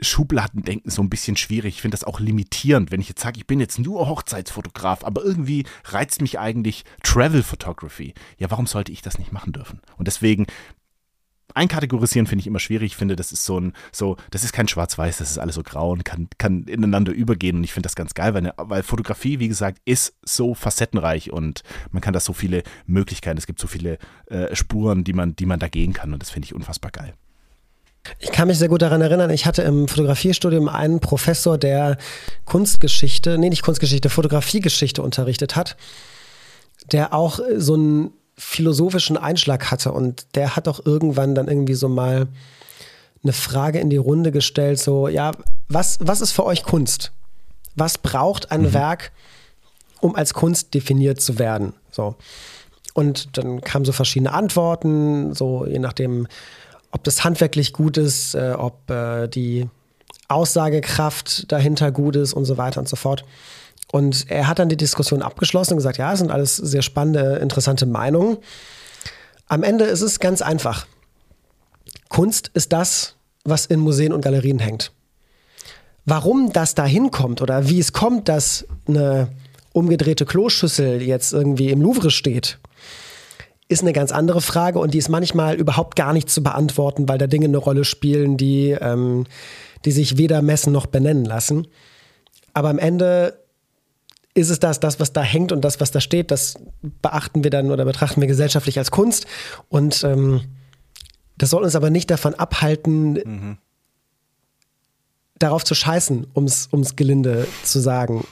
Schubladendenken 0.00 0.90
so 0.90 1.02
ein 1.02 1.10
bisschen 1.10 1.36
schwierig. 1.36 1.76
Ich 1.76 1.82
finde 1.82 1.96
das 1.96 2.04
auch 2.04 2.20
limitierend, 2.20 2.90
wenn 2.90 3.00
ich 3.00 3.08
jetzt 3.08 3.22
sage, 3.22 3.38
ich 3.38 3.46
bin 3.46 3.60
jetzt 3.60 3.78
nur 3.78 4.08
Hochzeitsfotograf, 4.08 5.04
aber 5.04 5.24
irgendwie 5.24 5.64
reizt 5.84 6.22
mich 6.22 6.38
eigentlich 6.38 6.84
Travel 7.02 7.42
Photography. 7.42 8.14
Ja, 8.38 8.50
warum 8.50 8.66
sollte 8.66 8.92
ich 8.92 9.02
das 9.02 9.18
nicht 9.18 9.32
machen 9.32 9.52
dürfen? 9.52 9.80
Und 9.96 10.06
deswegen 10.06 10.46
einkategorisieren 11.54 12.26
finde 12.26 12.40
ich 12.40 12.46
immer 12.46 12.60
schwierig. 12.60 12.92
Ich 12.92 12.96
finde, 12.96 13.16
das 13.16 13.32
ist 13.32 13.44
so 13.44 13.58
ein, 13.58 13.72
so, 13.92 14.16
das 14.30 14.44
ist 14.44 14.52
kein 14.52 14.68
Schwarz-Weiß, 14.68 15.18
das 15.18 15.30
ist 15.30 15.38
alles 15.38 15.54
so 15.54 15.62
grau 15.62 15.92
und 15.92 16.04
kann, 16.04 16.28
kann 16.38 16.64
ineinander 16.64 17.12
übergehen. 17.12 17.56
Und 17.56 17.64
ich 17.64 17.72
finde 17.72 17.86
das 17.86 17.96
ganz 17.96 18.14
geil, 18.14 18.34
weil, 18.34 18.52
weil 18.56 18.82
Fotografie, 18.82 19.38
wie 19.38 19.48
gesagt, 19.48 19.80
ist 19.84 20.14
so 20.22 20.54
facettenreich 20.54 21.32
und 21.32 21.62
man 21.90 22.00
kann 22.00 22.12
da 22.14 22.20
so 22.20 22.32
viele 22.32 22.62
Möglichkeiten, 22.86 23.38
es 23.38 23.46
gibt 23.46 23.60
so 23.60 23.66
viele 23.66 23.98
äh, 24.26 24.54
Spuren, 24.54 25.04
die 25.04 25.12
man, 25.12 25.34
die 25.36 25.46
man 25.46 25.58
da 25.58 25.68
gehen 25.68 25.92
kann. 25.92 26.12
Und 26.12 26.22
das 26.22 26.30
finde 26.30 26.46
ich 26.46 26.54
unfassbar 26.54 26.90
geil. 26.90 27.14
Ich 28.18 28.32
kann 28.32 28.48
mich 28.48 28.58
sehr 28.58 28.68
gut 28.68 28.82
daran 28.82 29.00
erinnern, 29.00 29.30
ich 29.30 29.46
hatte 29.46 29.62
im 29.62 29.88
Fotografiestudium 29.88 30.68
einen 30.68 31.00
Professor, 31.00 31.58
der 31.58 31.98
Kunstgeschichte, 32.44 33.38
nee, 33.38 33.48
nicht 33.48 33.62
Kunstgeschichte, 33.62 34.10
Fotografiegeschichte 34.10 35.02
unterrichtet 35.02 35.56
hat, 35.56 35.76
der 36.92 37.14
auch 37.14 37.40
so 37.56 37.74
einen 37.74 38.12
philosophischen 38.36 39.16
Einschlag 39.16 39.70
hatte 39.70 39.92
und 39.92 40.26
der 40.36 40.56
hat 40.56 40.68
auch 40.68 40.84
irgendwann 40.84 41.34
dann 41.34 41.48
irgendwie 41.48 41.74
so 41.74 41.88
mal 41.88 42.28
eine 43.22 43.32
Frage 43.32 43.80
in 43.80 43.90
die 43.90 43.96
Runde 43.96 44.30
gestellt, 44.30 44.78
so, 44.78 45.08
ja, 45.08 45.32
was, 45.68 45.98
was 46.00 46.20
ist 46.20 46.32
für 46.32 46.44
euch 46.44 46.62
Kunst? 46.62 47.12
Was 47.74 47.98
braucht 47.98 48.50
ein 48.50 48.62
mhm. 48.62 48.72
Werk, 48.74 49.12
um 50.00 50.14
als 50.14 50.34
Kunst 50.34 50.74
definiert 50.74 51.20
zu 51.20 51.38
werden? 51.38 51.74
So. 51.90 52.14
Und 52.94 53.36
dann 53.36 53.60
kamen 53.60 53.84
so 53.84 53.92
verschiedene 53.92 54.32
Antworten, 54.32 55.34
so 55.34 55.66
je 55.66 55.78
nachdem, 55.78 56.26
ob 56.90 57.04
das 57.04 57.24
handwerklich 57.24 57.72
gut 57.72 57.96
ist, 57.96 58.34
äh, 58.34 58.54
ob 58.56 58.90
äh, 58.90 59.28
die 59.28 59.68
Aussagekraft 60.28 61.50
dahinter 61.50 61.90
gut 61.90 62.16
ist 62.16 62.32
und 62.32 62.44
so 62.44 62.58
weiter 62.58 62.80
und 62.80 62.88
so 62.88 62.96
fort. 62.96 63.24
Und 63.90 64.30
er 64.30 64.46
hat 64.46 64.58
dann 64.58 64.68
die 64.68 64.76
Diskussion 64.76 65.22
abgeschlossen 65.22 65.72
und 65.72 65.78
gesagt, 65.78 65.98
ja, 65.98 66.12
es 66.12 66.18
sind 66.18 66.30
alles 66.30 66.56
sehr 66.56 66.82
spannende, 66.82 67.36
interessante 67.36 67.86
Meinungen. 67.86 68.36
Am 69.46 69.62
Ende 69.62 69.84
ist 69.84 70.02
es 70.02 70.20
ganz 70.20 70.42
einfach. 70.42 70.86
Kunst 72.08 72.50
ist 72.52 72.72
das, 72.72 73.14
was 73.44 73.64
in 73.64 73.80
Museen 73.80 74.12
und 74.12 74.20
Galerien 74.20 74.58
hängt. 74.58 74.92
Warum 76.04 76.52
das 76.52 76.74
da 76.74 76.84
hinkommt 76.84 77.40
oder 77.40 77.68
wie 77.68 77.78
es 77.78 77.92
kommt, 77.92 78.28
dass 78.28 78.66
eine 78.86 79.28
umgedrehte 79.72 80.26
Kloschüssel 80.26 81.02
jetzt 81.02 81.32
irgendwie 81.32 81.70
im 81.70 81.80
Louvre 81.80 82.10
steht 82.10 82.58
ist 83.68 83.82
eine 83.82 83.92
ganz 83.92 84.12
andere 84.12 84.40
Frage 84.40 84.78
und 84.78 84.94
die 84.94 84.98
ist 84.98 85.10
manchmal 85.10 85.56
überhaupt 85.56 85.94
gar 85.94 86.12
nicht 86.14 86.30
zu 86.30 86.42
beantworten, 86.42 87.08
weil 87.08 87.18
da 87.18 87.26
Dinge 87.26 87.44
eine 87.44 87.58
Rolle 87.58 87.84
spielen, 87.84 88.38
die, 88.38 88.70
ähm, 88.70 89.26
die 89.84 89.92
sich 89.92 90.16
weder 90.16 90.40
messen 90.40 90.72
noch 90.72 90.86
benennen 90.86 91.26
lassen. 91.26 91.68
Aber 92.54 92.70
am 92.70 92.78
Ende 92.78 93.38
ist 94.32 94.48
es 94.48 94.58
das, 94.58 94.80
das, 94.80 95.00
was 95.00 95.12
da 95.12 95.22
hängt 95.22 95.52
und 95.52 95.62
das, 95.62 95.80
was 95.80 95.90
da 95.90 96.00
steht, 96.00 96.30
das 96.30 96.54
beachten 97.02 97.44
wir 97.44 97.50
dann 97.50 97.70
oder 97.70 97.84
betrachten 97.84 98.20
wir 98.20 98.28
gesellschaftlich 98.28 98.78
als 98.78 98.90
Kunst. 98.90 99.26
Und 99.68 100.02
ähm, 100.02 100.40
das 101.36 101.50
soll 101.50 101.62
uns 101.62 101.76
aber 101.76 101.90
nicht 101.90 102.10
davon 102.10 102.34
abhalten, 102.34 103.12
mhm. 103.12 103.58
darauf 105.38 105.62
zu 105.64 105.74
scheißen, 105.74 106.26
um 106.32 106.44
es 106.44 106.96
gelinde 106.96 107.46
zu 107.64 107.80
sagen 107.80 108.24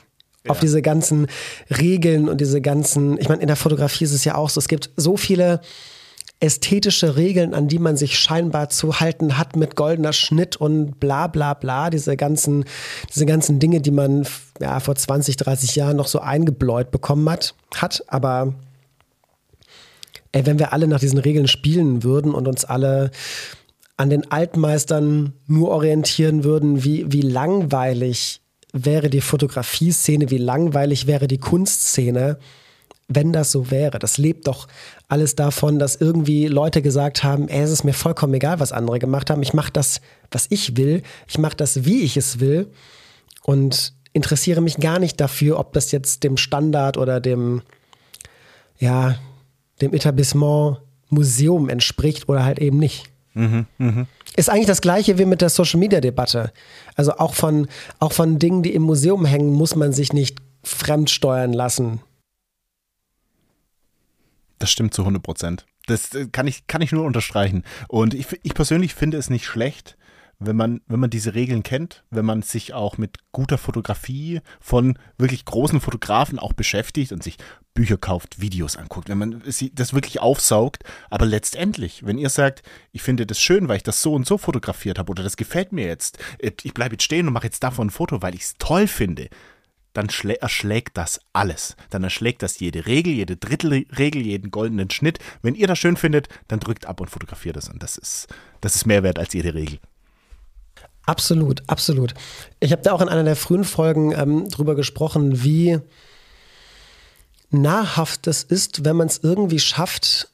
auf 0.48 0.60
diese 0.60 0.82
ganzen 0.82 1.26
Regeln 1.70 2.28
und 2.28 2.40
diese 2.40 2.60
ganzen, 2.60 3.18
ich 3.18 3.28
meine, 3.28 3.42
in 3.42 3.48
der 3.48 3.56
Fotografie 3.56 4.04
ist 4.04 4.12
es 4.12 4.24
ja 4.24 4.34
auch 4.34 4.50
so, 4.50 4.58
es 4.58 4.68
gibt 4.68 4.90
so 4.96 5.16
viele 5.16 5.60
ästhetische 6.38 7.16
Regeln, 7.16 7.54
an 7.54 7.66
die 7.66 7.78
man 7.78 7.96
sich 7.96 8.18
scheinbar 8.18 8.68
zu 8.68 9.00
halten 9.00 9.38
hat 9.38 9.56
mit 9.56 9.74
goldener 9.74 10.12
Schnitt 10.12 10.56
und 10.56 11.00
bla 11.00 11.28
bla 11.28 11.54
bla, 11.54 11.88
diese 11.88 12.16
ganzen, 12.16 12.64
diese 13.14 13.24
ganzen 13.24 13.58
Dinge, 13.58 13.80
die 13.80 13.90
man 13.90 14.26
ja, 14.60 14.80
vor 14.80 14.94
20, 14.94 15.36
30 15.36 15.76
Jahren 15.76 15.96
noch 15.96 16.08
so 16.08 16.20
eingebläut 16.20 16.90
bekommen 16.90 17.28
hat, 17.30 17.54
hat. 17.74 18.04
Aber 18.08 18.54
ey, 20.32 20.44
wenn 20.44 20.58
wir 20.58 20.74
alle 20.74 20.88
nach 20.88 21.00
diesen 21.00 21.18
Regeln 21.18 21.48
spielen 21.48 22.02
würden 22.02 22.34
und 22.34 22.46
uns 22.46 22.66
alle 22.66 23.10
an 23.96 24.10
den 24.10 24.30
Altmeistern 24.30 25.32
nur 25.46 25.70
orientieren 25.70 26.44
würden, 26.44 26.84
wie, 26.84 27.10
wie 27.10 27.22
langweilig 27.22 28.42
wäre 28.84 29.10
die 29.10 29.20
Fotografie-Szene, 29.20 30.30
wie 30.30 30.38
langweilig 30.38 31.06
wäre 31.06 31.28
die 31.28 31.38
Kunstszene, 31.38 32.38
wenn 33.08 33.32
das 33.32 33.52
so 33.52 33.70
wäre. 33.70 33.98
Das 33.98 34.18
lebt 34.18 34.46
doch 34.46 34.66
alles 35.08 35.36
davon, 35.36 35.78
dass 35.78 35.96
irgendwie 35.96 36.46
Leute 36.46 36.82
gesagt 36.82 37.22
haben, 37.22 37.48
ey, 37.48 37.62
es 37.62 37.70
ist 37.70 37.84
mir 37.84 37.92
vollkommen 37.92 38.34
egal, 38.34 38.60
was 38.60 38.72
andere 38.72 38.98
gemacht 38.98 39.30
haben. 39.30 39.42
Ich 39.42 39.54
mache 39.54 39.72
das, 39.72 40.00
was 40.30 40.46
ich 40.50 40.76
will. 40.76 41.02
Ich 41.28 41.38
mache 41.38 41.56
das, 41.56 41.84
wie 41.84 42.02
ich 42.02 42.16
es 42.16 42.40
will. 42.40 42.68
Und 43.42 43.92
interessiere 44.12 44.60
mich 44.60 44.78
gar 44.78 44.98
nicht 44.98 45.20
dafür, 45.20 45.58
ob 45.58 45.72
das 45.72 45.92
jetzt 45.92 46.24
dem 46.24 46.36
Standard 46.36 46.96
oder 46.96 47.20
dem, 47.20 47.62
ja, 48.78 49.16
dem 49.80 49.94
Etablissement 49.94 50.78
Museum 51.08 51.68
entspricht 51.68 52.28
oder 52.28 52.44
halt 52.44 52.58
eben 52.58 52.78
nicht. 52.78 53.04
Mhm, 53.34 53.66
mh. 53.78 54.06
Ist 54.36 54.50
eigentlich 54.50 54.66
das 54.66 54.82
gleiche 54.82 55.18
wie 55.18 55.24
mit 55.24 55.40
der 55.40 55.48
Social 55.48 55.80
Media 55.80 56.00
Debatte. 56.00 56.52
Also 56.94 57.12
auch 57.12 57.34
von, 57.34 57.68
auch 57.98 58.12
von 58.12 58.38
Dingen, 58.38 58.62
die 58.62 58.74
im 58.74 58.82
Museum 58.82 59.24
hängen, 59.24 59.52
muss 59.52 59.74
man 59.74 59.92
sich 59.92 60.12
nicht 60.12 60.38
fremdsteuern 60.62 61.52
lassen. 61.52 62.00
Das 64.58 64.70
stimmt 64.70 64.94
zu 64.94 65.02
100 65.02 65.22
Prozent. 65.22 65.66
Das 65.86 66.14
äh, 66.14 66.26
kann 66.26 66.46
ich, 66.46 66.66
kann 66.66 66.82
ich 66.82 66.92
nur 66.92 67.04
unterstreichen. 67.04 67.64
Und 67.88 68.14
ich, 68.14 68.26
ich 68.42 68.54
persönlich 68.54 68.94
finde 68.94 69.16
es 69.16 69.30
nicht 69.30 69.46
schlecht, 69.46 69.96
wenn 70.38 70.56
man, 70.56 70.80
wenn 70.86 71.00
man 71.00 71.10
diese 71.10 71.34
Regeln 71.34 71.62
kennt, 71.62 72.04
wenn 72.10 72.24
man 72.24 72.42
sich 72.42 72.74
auch 72.74 72.98
mit 72.98 73.18
guter 73.32 73.56
Fotografie 73.56 74.40
von 74.60 74.98
wirklich 75.16 75.44
großen 75.44 75.80
Fotografen 75.80 76.38
auch 76.38 76.52
beschäftigt 76.52 77.12
und 77.12 77.22
sich 77.22 77.38
Bücher 77.74 77.96
kauft, 77.96 78.40
Videos 78.40 78.76
anguckt, 78.76 79.08
wenn 79.08 79.18
man 79.18 79.42
das 79.72 79.94
wirklich 79.94 80.20
aufsaugt. 80.20 80.84
Aber 81.10 81.26
letztendlich, 81.26 82.04
wenn 82.04 82.18
ihr 82.18 82.30
sagt, 82.30 82.62
ich 82.92 83.02
finde 83.02 83.26
das 83.26 83.40
schön, 83.40 83.68
weil 83.68 83.78
ich 83.78 83.82
das 83.82 84.02
so 84.02 84.14
und 84.14 84.26
so 84.26 84.36
fotografiert 84.36 84.98
habe 84.98 85.10
oder 85.10 85.22
das 85.22 85.36
gefällt 85.36 85.72
mir 85.72 85.86
jetzt, 85.86 86.18
äh, 86.38 86.52
ich 86.62 86.74
bleibe 86.74 86.94
jetzt 86.94 87.04
stehen 87.04 87.26
und 87.26 87.32
mache 87.32 87.46
jetzt 87.46 87.62
davon 87.62 87.88
ein 87.88 87.90
Foto, 87.90 88.20
weil 88.20 88.34
ich 88.34 88.42
es 88.42 88.54
toll 88.58 88.86
finde, 88.86 89.28
dann 89.94 90.08
erschlägt 90.40 90.98
das 90.98 91.20
alles. 91.32 91.74
Dann 91.88 92.04
erschlägt 92.04 92.42
das 92.42 92.60
jede 92.60 92.84
Regel, 92.84 93.14
jede 93.14 93.38
Drittelregel, 93.38 94.20
jeden 94.20 94.50
goldenen 94.50 94.90
Schnitt. 94.90 95.18
Wenn 95.40 95.54
ihr 95.54 95.66
das 95.66 95.78
schön 95.78 95.96
findet, 95.96 96.28
dann 96.48 96.60
drückt 96.60 96.84
ab 96.84 97.00
und 97.00 97.08
fotografiert 97.08 97.56
es. 97.56 97.70
Und 97.70 97.82
das 97.82 97.96
ist, 97.96 98.26
das 98.60 98.76
ist 98.76 98.84
mehr 98.84 99.02
wert 99.02 99.18
als 99.18 99.32
jede 99.32 99.54
Regel. 99.54 99.78
Absolut, 101.06 101.62
absolut. 101.68 102.14
Ich 102.58 102.72
habe 102.72 102.82
da 102.82 102.92
auch 102.92 103.00
in 103.00 103.08
einer 103.08 103.22
der 103.22 103.36
frühen 103.36 103.64
Folgen 103.64 104.12
ähm, 104.12 104.48
drüber 104.50 104.74
gesprochen, 104.74 105.44
wie 105.44 105.78
nahrhaft 107.50 108.26
es 108.26 108.42
ist, 108.42 108.84
wenn 108.84 108.96
man 108.96 109.06
es 109.06 109.18
irgendwie 109.22 109.60
schafft, 109.60 110.28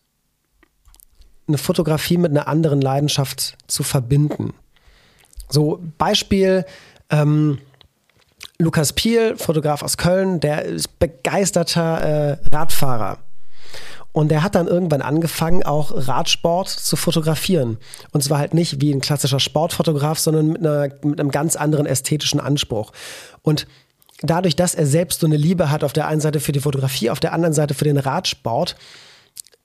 eine 1.47 1.59
Fotografie 1.59 2.17
mit 2.17 2.31
einer 2.31 2.49
anderen 2.49 2.81
Leidenschaft 2.81 3.59
zu 3.67 3.83
verbinden. 3.83 4.55
So 5.51 5.83
Beispiel, 5.99 6.65
ähm, 7.11 7.59
Lukas 8.59 8.95
Piel, 8.95 9.37
Fotograf 9.37 9.83
aus 9.83 9.99
Köln, 9.99 10.41
der 10.41 10.65
ist 10.65 10.99
begeisterter 10.99 12.01
äh, 12.01 12.39
Radfahrer. 12.51 13.19
Und 14.13 14.31
der 14.31 14.43
hat 14.43 14.55
dann 14.55 14.69
irgendwann 14.69 15.01
angefangen, 15.01 15.63
auch 15.63 15.93
Radsport 15.95 16.69
zu 16.69 16.97
fotografieren. 16.97 17.79
Und 18.13 18.23
zwar 18.23 18.39
halt 18.39 18.53
nicht 18.53 18.81
wie 18.81 18.93
ein 18.93 19.01
klassischer 19.01 19.41
Sportfotograf, 19.41 20.19
sondern 20.19 20.49
mit, 20.49 20.59
einer, 20.59 20.91
mit 21.03 21.19
einem 21.19 21.31
ganz 21.31 21.57
anderen 21.57 21.87
ästhetischen 21.87 22.39
Anspruch. 22.39 22.93
Und 23.41 23.67
dadurch, 24.21 24.55
dass 24.55 24.75
er 24.75 24.87
selbst 24.87 25.21
so 25.21 25.27
eine 25.27 25.37
Liebe 25.37 25.71
hat, 25.71 25.83
auf 25.83 25.95
der 25.95 26.07
einen 26.07 26.21
Seite 26.21 26.41
für 26.41 26.53
die 26.53 26.61
Fotografie, 26.61 27.11
auf 27.11 27.21
der 27.21 27.33
anderen 27.33 27.55
Seite 27.55 27.75
für 27.75 27.85
den 27.85 27.99
Radsport, 27.99 28.77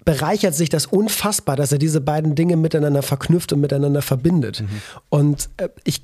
bereichert 0.06 0.56
sich 0.56 0.70
das 0.70 0.86
unfassbar, 0.86 1.58
dass 1.58 1.74
er 1.74 1.80
diese 1.80 2.00
beiden 2.00 2.34
Dinge 2.34 2.56
miteinander 2.56 3.02
verknüpft 3.02 3.52
und 3.52 3.60
miteinander 3.60 4.02
verbindet. 4.02 4.62
Mhm. 4.62 4.82
Und 5.10 5.50
äh, 5.58 5.68
ich, 5.84 6.04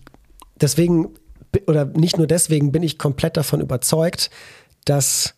deswegen, 0.60 1.12
oder 1.68 1.86
nicht 1.86 2.18
nur 2.18 2.28
deswegen, 2.28 2.74
bin 2.74 2.84
ich 2.84 2.98
komplett 2.98 3.38
davon 3.38 3.62
überzeugt, 3.62 4.30
dass 4.84 5.36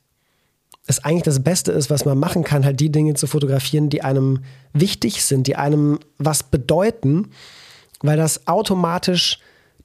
es 0.88 1.04
eigentlich 1.04 1.24
das 1.24 1.44
Beste 1.44 1.72
ist, 1.72 1.90
was 1.90 2.06
man 2.06 2.18
machen 2.18 2.44
kann, 2.44 2.64
halt 2.64 2.80
die 2.80 2.92
Dinge 2.92 3.16
zu 3.16 3.28
fotografieren, 3.28 3.90
die 3.90 4.04
einem 4.04 4.40
wichtig 4.74 5.24
sind, 5.24 5.48
die 5.48 5.56
einem 5.56 6.00
was 6.18 6.44
bedeuten, 6.44 7.32
weil 8.02 8.18
das 8.18 8.48
automatisch 8.48 9.40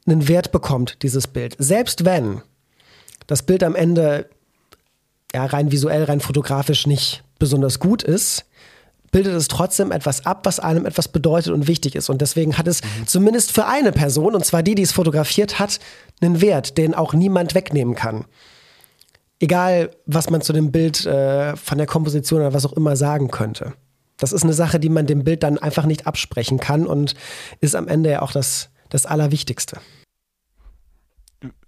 einen 0.07 0.29
Wert 0.29 0.53
bekommt, 0.53 1.03
dieses 1.03 1.27
Bild. 1.27 1.57
Selbst 1.59 2.05
wenn 2.05 2.43
das 3.27 3.43
Bild 3.43 3.63
am 3.63 3.75
Ende 3.75 4.29
ja, 5.33 5.47
rein 5.47 5.71
visuell, 5.71 6.05
rein 6.05 6.21
fotografisch 6.21 6.87
nicht 6.87 7.23
besonders 7.39 7.79
gut 7.79 8.03
ist, 8.03 8.45
bildet 9.11 9.35
es 9.35 9.49
trotzdem 9.49 9.93
etwas 9.93 10.27
ab, 10.27 10.41
was 10.45 10.61
einem 10.61 10.87
etwas 10.87 11.09
bedeutet 11.09 11.53
und 11.53 11.67
wichtig 11.67 11.95
ist. 11.95 12.11
Und 12.11 12.21
deswegen 12.21 12.59
hat 12.59 12.69
es 12.69 12.83
mhm. 12.83 13.07
zumindest 13.07 13.53
für 13.53 13.67
eine 13.67 13.93
Person, 13.93 14.35
und 14.35 14.45
zwar 14.45 14.63
die, 14.63 14.75
die 14.75 14.83
es 14.83 14.93
fotografiert 14.93 15.59
hat, 15.59 15.81
einen 16.21 16.41
Wert, 16.41 16.77
den 16.79 16.95
auch 16.95 17.15
niemand 17.15 17.55
wegnehmen 17.55 17.95
kann 17.95 18.27
egal 19.41 19.91
was 20.07 20.31
man 20.31 20.43
zu 20.43 20.53
dem 20.53 20.71
Bild 20.71 21.05
äh, 21.07 21.57
von 21.57 21.79
der 21.79 21.87
Komposition 21.87 22.41
oder 22.41 22.55
was 22.55 22.67
auch 22.67 22.75
immer 22.75 22.97
sagen 22.97 23.31
könnte. 23.31 23.73
Das 24.19 24.33
ist 24.33 24.45
eine 24.45 24.53
Sache, 24.53 24.79
die 24.79 24.91
man 24.91 25.07
dem 25.07 25.25
Bild 25.25 25.43
dann 25.43 25.59
einfach 25.59 25.87
nicht 25.87 26.07
absprechen 26.07 26.61
kann 26.61 26.87
und 26.87 27.15
ist 27.61 27.75
am 27.75 27.89
Ende 27.89 28.11
ja 28.11 28.23
auch 28.23 28.33
das, 28.33 28.69
das 28.91 29.07
Allerwichtigste 29.07 29.79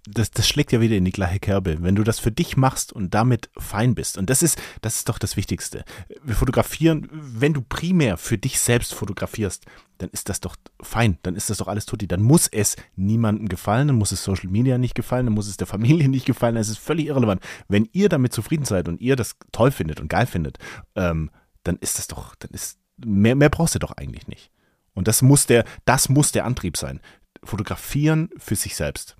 das, 0.05 0.31
das 0.31 0.47
schlägt 0.47 0.71
ja 0.71 0.81
wieder 0.81 0.97
in 0.97 1.05
die 1.05 1.11
gleiche 1.11 1.39
Kerbe. 1.39 1.77
Wenn 1.81 1.95
du 1.95 2.03
das 2.03 2.19
für 2.19 2.31
dich 2.31 2.57
machst 2.57 2.91
und 2.91 3.13
damit 3.13 3.49
fein 3.57 3.95
bist, 3.95 4.17
und 4.17 4.29
das 4.29 4.43
ist, 4.43 4.61
das 4.81 4.95
ist 4.95 5.09
doch 5.09 5.17
das 5.17 5.37
Wichtigste. 5.37 5.85
Wir 6.23 6.35
fotografieren, 6.35 7.07
wenn 7.11 7.53
du 7.53 7.61
primär 7.61 8.17
für 8.17 8.37
dich 8.37 8.59
selbst 8.59 8.93
fotografierst, 8.93 9.65
dann 9.99 10.09
ist 10.09 10.27
das 10.27 10.41
doch 10.41 10.57
fein, 10.81 11.17
dann 11.23 11.35
ist 11.35 11.49
das 11.49 11.57
doch 11.57 11.69
alles 11.69 11.85
tutti. 11.85 12.07
Dann 12.07 12.21
muss 12.21 12.47
es 12.47 12.75
niemandem 12.95 13.47
gefallen, 13.47 13.87
dann 13.87 13.97
muss 13.97 14.11
es 14.11 14.23
Social 14.23 14.49
Media 14.49 14.77
nicht 14.77 14.95
gefallen, 14.95 15.27
dann 15.27 15.35
muss 15.35 15.47
es 15.47 15.55
der 15.55 15.67
Familie 15.67 16.09
nicht 16.09 16.25
gefallen, 16.25 16.55
das 16.55 16.67
ist 16.67 16.79
völlig 16.79 17.07
irrelevant. 17.07 17.41
Wenn 17.69 17.87
ihr 17.93 18.09
damit 18.09 18.33
zufrieden 18.33 18.65
seid 18.65 18.89
und 18.89 18.99
ihr 18.99 19.15
das 19.15 19.37
toll 19.53 19.71
findet 19.71 20.01
und 20.01 20.09
geil 20.09 20.25
findet, 20.25 20.57
ähm, 20.95 21.31
dann 21.63 21.77
ist 21.77 21.97
das 21.97 22.07
doch, 22.07 22.35
dann 22.35 22.51
ist, 22.51 22.77
mehr, 22.97 23.35
mehr 23.35 23.49
brauchst 23.49 23.75
du 23.75 23.79
doch 23.79 23.91
eigentlich 23.91 24.27
nicht. 24.27 24.51
Und 24.93 25.07
das 25.07 25.21
muss 25.21 25.45
der, 25.45 25.63
das 25.85 26.09
muss 26.09 26.33
der 26.33 26.43
Antrieb 26.45 26.75
sein. 26.75 26.99
Fotografieren 27.41 28.29
für 28.37 28.55
sich 28.55 28.75
selbst 28.75 29.15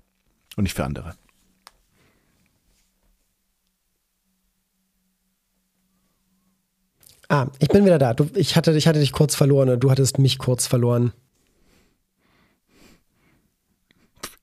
und 0.56 0.64
nicht 0.64 0.74
für 0.74 0.84
andere. 0.84 1.14
Ah, 7.28 7.46
ich 7.58 7.68
bin 7.68 7.84
wieder 7.84 7.98
da. 7.98 8.14
Du, 8.14 8.28
ich, 8.34 8.56
hatte, 8.56 8.72
ich 8.72 8.86
hatte 8.86 9.00
dich 9.00 9.12
kurz 9.12 9.34
verloren 9.34 9.80
du 9.80 9.90
hattest 9.90 10.18
mich 10.18 10.38
kurz 10.38 10.66
verloren. 10.66 11.12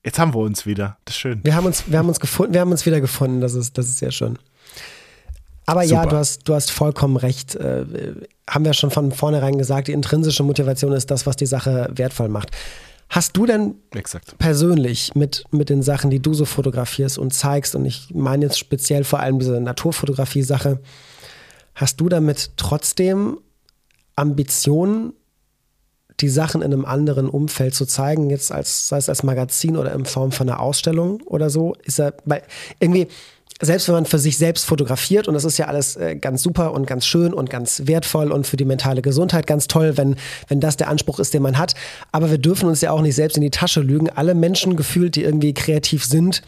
Jetzt 0.04 0.18
haben 0.18 0.34
wir 0.34 0.40
uns 0.40 0.66
wieder. 0.66 0.98
Das 1.04 1.14
ist 1.14 1.20
schön. 1.20 1.40
Wir 1.44 1.54
haben 1.54 1.66
uns, 1.66 1.84
wir 1.90 1.98
haben 1.98 2.08
uns 2.08 2.18
gefunden, 2.18 2.54
wir 2.54 2.60
haben 2.60 2.72
uns 2.72 2.84
wieder 2.86 3.00
gefunden. 3.00 3.40
Das 3.40 3.54
ist, 3.54 3.78
das 3.78 3.86
ist 3.86 3.98
sehr 3.98 4.10
schön. 4.10 4.38
Aber 5.64 5.84
Super. 5.84 6.02
ja, 6.02 6.06
du 6.06 6.16
hast, 6.16 6.48
du 6.48 6.54
hast 6.54 6.72
vollkommen 6.72 7.16
recht. 7.16 7.54
Äh, 7.54 7.86
haben 8.50 8.64
wir 8.64 8.74
schon 8.74 8.90
von 8.90 9.12
vornherein 9.12 9.58
gesagt, 9.58 9.86
die 9.86 9.92
intrinsische 9.92 10.42
Motivation 10.42 10.92
ist 10.92 11.10
das, 11.10 11.24
was 11.24 11.36
die 11.36 11.46
Sache 11.46 11.88
wertvoll 11.94 12.28
macht. 12.28 12.50
Hast 13.12 13.36
du 13.36 13.44
denn 13.44 13.74
Exakt. 13.90 14.38
persönlich 14.38 15.14
mit, 15.14 15.44
mit 15.50 15.68
den 15.68 15.82
Sachen, 15.82 16.08
die 16.08 16.20
du 16.20 16.32
so 16.32 16.46
fotografierst 16.46 17.18
und 17.18 17.34
zeigst, 17.34 17.74
und 17.74 17.84
ich 17.84 18.08
meine 18.14 18.46
jetzt 18.46 18.58
speziell 18.58 19.04
vor 19.04 19.20
allem 19.20 19.38
diese 19.38 19.60
Naturfotografie-Sache, 19.60 20.80
hast 21.74 22.00
du 22.00 22.08
damit 22.08 22.52
trotzdem 22.56 23.38
Ambitionen, 24.16 25.12
die 26.20 26.30
Sachen 26.30 26.62
in 26.62 26.72
einem 26.72 26.86
anderen 26.86 27.28
Umfeld 27.28 27.74
zu 27.74 27.84
zeigen, 27.84 28.30
jetzt 28.30 28.50
als, 28.50 28.88
sei 28.88 28.96
es 28.96 29.10
als 29.10 29.22
Magazin 29.22 29.76
oder 29.76 29.92
in 29.92 30.06
Form 30.06 30.32
von 30.32 30.48
einer 30.48 30.60
Ausstellung 30.60 31.20
oder 31.26 31.50
so? 31.50 31.74
Ist 31.84 32.00
er, 32.00 32.14
weil 32.24 32.42
irgendwie, 32.80 33.08
selbst 33.64 33.86
wenn 33.86 33.94
man 33.94 34.06
für 34.06 34.18
sich 34.18 34.38
selbst 34.38 34.66
fotografiert, 34.66 35.28
und 35.28 35.34
das 35.34 35.44
ist 35.44 35.56
ja 35.56 35.66
alles 35.66 35.96
äh, 35.96 36.16
ganz 36.16 36.42
super 36.42 36.72
und 36.72 36.86
ganz 36.86 37.06
schön 37.06 37.32
und 37.32 37.48
ganz 37.48 37.82
wertvoll 37.86 38.32
und 38.32 38.46
für 38.46 38.56
die 38.56 38.64
mentale 38.64 39.02
Gesundheit 39.02 39.46
ganz 39.46 39.68
toll, 39.68 39.96
wenn, 39.96 40.16
wenn 40.48 40.60
das 40.60 40.76
der 40.76 40.88
Anspruch 40.88 41.20
ist, 41.20 41.32
den 41.32 41.42
man 41.42 41.56
hat. 41.56 41.74
Aber 42.10 42.30
wir 42.30 42.38
dürfen 42.38 42.68
uns 42.68 42.80
ja 42.80 42.90
auch 42.90 43.00
nicht 43.00 43.14
selbst 43.14 43.36
in 43.36 43.42
die 43.42 43.50
Tasche 43.50 43.80
lügen. 43.80 44.10
Alle 44.10 44.34
Menschen 44.34 44.74
gefühlt, 44.74 45.14
die 45.14 45.22
irgendwie 45.22 45.54
kreativ 45.54 46.04
sind, 46.04 46.42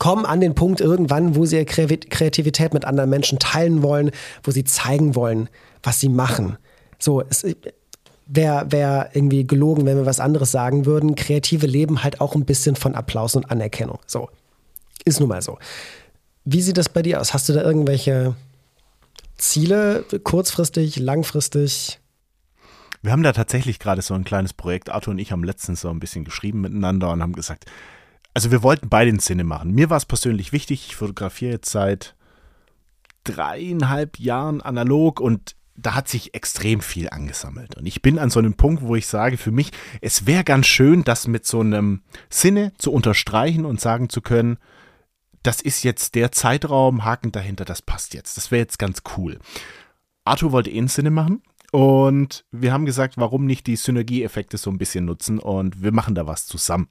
kommen 0.00 0.26
an 0.26 0.40
den 0.40 0.56
Punkt 0.56 0.80
irgendwann, 0.80 1.36
wo 1.36 1.44
sie 1.44 1.58
ihre 1.58 1.64
Kreativität 1.64 2.74
mit 2.74 2.84
anderen 2.84 3.08
Menschen 3.08 3.38
teilen 3.38 3.84
wollen, 3.84 4.10
wo 4.42 4.50
sie 4.50 4.64
zeigen 4.64 5.14
wollen, 5.14 5.48
was 5.84 6.00
sie 6.00 6.08
machen. 6.08 6.58
So, 6.98 7.22
es 7.22 7.46
wäre 8.26 8.72
wär 8.72 9.10
irgendwie 9.12 9.46
gelogen, 9.46 9.86
wenn 9.86 9.96
wir 9.96 10.06
was 10.06 10.18
anderes 10.18 10.50
sagen 10.50 10.86
würden. 10.86 11.14
Kreative 11.14 11.66
leben 11.66 12.02
halt 12.02 12.20
auch 12.20 12.34
ein 12.34 12.44
bisschen 12.44 12.74
von 12.74 12.96
Applaus 12.96 13.36
und 13.36 13.48
Anerkennung. 13.48 14.00
So, 14.08 14.28
ist 15.04 15.20
nun 15.20 15.28
mal 15.28 15.42
so. 15.42 15.58
Wie 16.44 16.62
sieht 16.62 16.76
das 16.76 16.88
bei 16.88 17.02
dir 17.02 17.20
aus? 17.20 17.34
Hast 17.34 17.48
du 17.48 17.52
da 17.52 17.62
irgendwelche 17.62 18.34
Ziele, 19.36 20.04
kurzfristig, 20.24 20.98
langfristig? 20.98 22.00
Wir 23.02 23.12
haben 23.12 23.22
da 23.22 23.32
tatsächlich 23.32 23.78
gerade 23.78 24.02
so 24.02 24.14
ein 24.14 24.24
kleines 24.24 24.52
Projekt. 24.52 24.90
Arthur 24.90 25.12
und 25.12 25.18
ich 25.18 25.32
haben 25.32 25.44
letztens 25.44 25.80
so 25.80 25.90
ein 25.90 26.00
bisschen 26.00 26.24
geschrieben 26.24 26.60
miteinander 26.60 27.10
und 27.10 27.22
haben 27.22 27.32
gesagt, 27.32 27.66
also 28.34 28.50
wir 28.50 28.62
wollten 28.62 28.88
beide 28.88 29.10
in 29.10 29.20
Szene 29.20 29.44
machen. 29.44 29.72
Mir 29.72 29.90
war 29.90 29.96
es 29.96 30.06
persönlich 30.06 30.52
wichtig. 30.52 30.86
Ich 30.86 30.96
fotografiere 30.96 31.52
jetzt 31.52 31.70
seit 31.70 32.14
dreieinhalb 33.24 34.18
Jahren 34.18 34.60
analog 34.60 35.20
und 35.20 35.56
da 35.76 35.94
hat 35.94 36.08
sich 36.08 36.34
extrem 36.34 36.80
viel 36.80 37.08
angesammelt. 37.08 37.76
Und 37.76 37.86
ich 37.86 38.02
bin 38.02 38.18
an 38.18 38.30
so 38.30 38.38
einem 38.38 38.54
Punkt, 38.54 38.82
wo 38.82 38.94
ich 38.94 39.06
sage, 39.06 39.36
für 39.36 39.50
mich, 39.50 39.70
es 40.00 40.26
wäre 40.26 40.44
ganz 40.44 40.66
schön, 40.66 41.02
das 41.02 41.26
mit 41.26 41.46
so 41.46 41.60
einem 41.60 42.02
Sinne 42.30 42.72
zu 42.78 42.92
unterstreichen 42.92 43.64
und 43.64 43.80
sagen 43.80 44.08
zu 44.08 44.20
können, 44.20 44.58
das 45.42 45.60
ist 45.60 45.82
jetzt 45.82 46.14
der 46.14 46.32
Zeitraum, 46.32 47.04
Haken 47.04 47.32
dahinter, 47.32 47.64
das 47.64 47.82
passt 47.82 48.14
jetzt. 48.14 48.36
Das 48.36 48.50
wäre 48.50 48.60
jetzt 48.60 48.78
ganz 48.78 49.02
cool. 49.16 49.38
Arthur 50.24 50.52
wollte 50.52 50.70
eh 50.70 50.78
einen 50.78 50.88
Sinne 50.88 51.10
machen 51.10 51.42
und 51.72 52.44
wir 52.52 52.72
haben 52.72 52.84
gesagt, 52.84 53.14
warum 53.16 53.46
nicht 53.46 53.66
die 53.66 53.76
Synergieeffekte 53.76 54.56
so 54.56 54.70
ein 54.70 54.78
bisschen 54.78 55.04
nutzen 55.04 55.38
und 55.38 55.82
wir 55.82 55.92
machen 55.92 56.14
da 56.14 56.26
was 56.26 56.46
zusammen. 56.46 56.88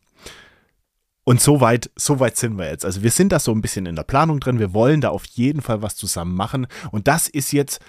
Und 1.24 1.40
so 1.40 1.62
weit, 1.62 1.92
so 1.96 2.20
weit 2.20 2.36
sind 2.36 2.58
wir 2.58 2.68
jetzt. 2.68 2.84
Also 2.84 3.04
wir 3.04 3.12
sind 3.12 3.32
da 3.32 3.40
so 3.40 3.52
ein 3.52 3.62
bisschen 3.62 3.86
in 3.86 3.96
der 3.96 4.04
Planung 4.04 4.40
drin. 4.40 4.58
Wir 4.58 4.74
wollen 4.74 5.02
da 5.02 5.10
auf 5.10 5.26
jeden 5.26 5.62
Fall 5.62 5.84
was 5.84 5.96
zusammen 5.96 6.36
machen. 6.36 6.66
Und 6.92 7.08
das 7.08 7.28
ist 7.28 7.52
jetzt 7.54 7.80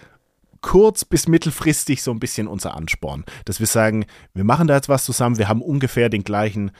kurz 0.60 1.04
bis 1.04 1.28
mittelfristig 1.28 2.02
so 2.02 2.10
ein 2.10 2.20
bisschen 2.20 2.46
unser 2.46 2.74
Ansporn, 2.74 3.24
dass 3.46 3.58
wir 3.58 3.66
sagen, 3.66 4.04
wir 4.34 4.44
machen 4.44 4.68
da 4.68 4.76
jetzt 4.76 4.88
was 4.90 5.04
zusammen. 5.04 5.38
Wir 5.38 5.48
haben 5.48 5.62
ungefähr 5.62 6.10
den 6.10 6.24
gleichen 6.24 6.72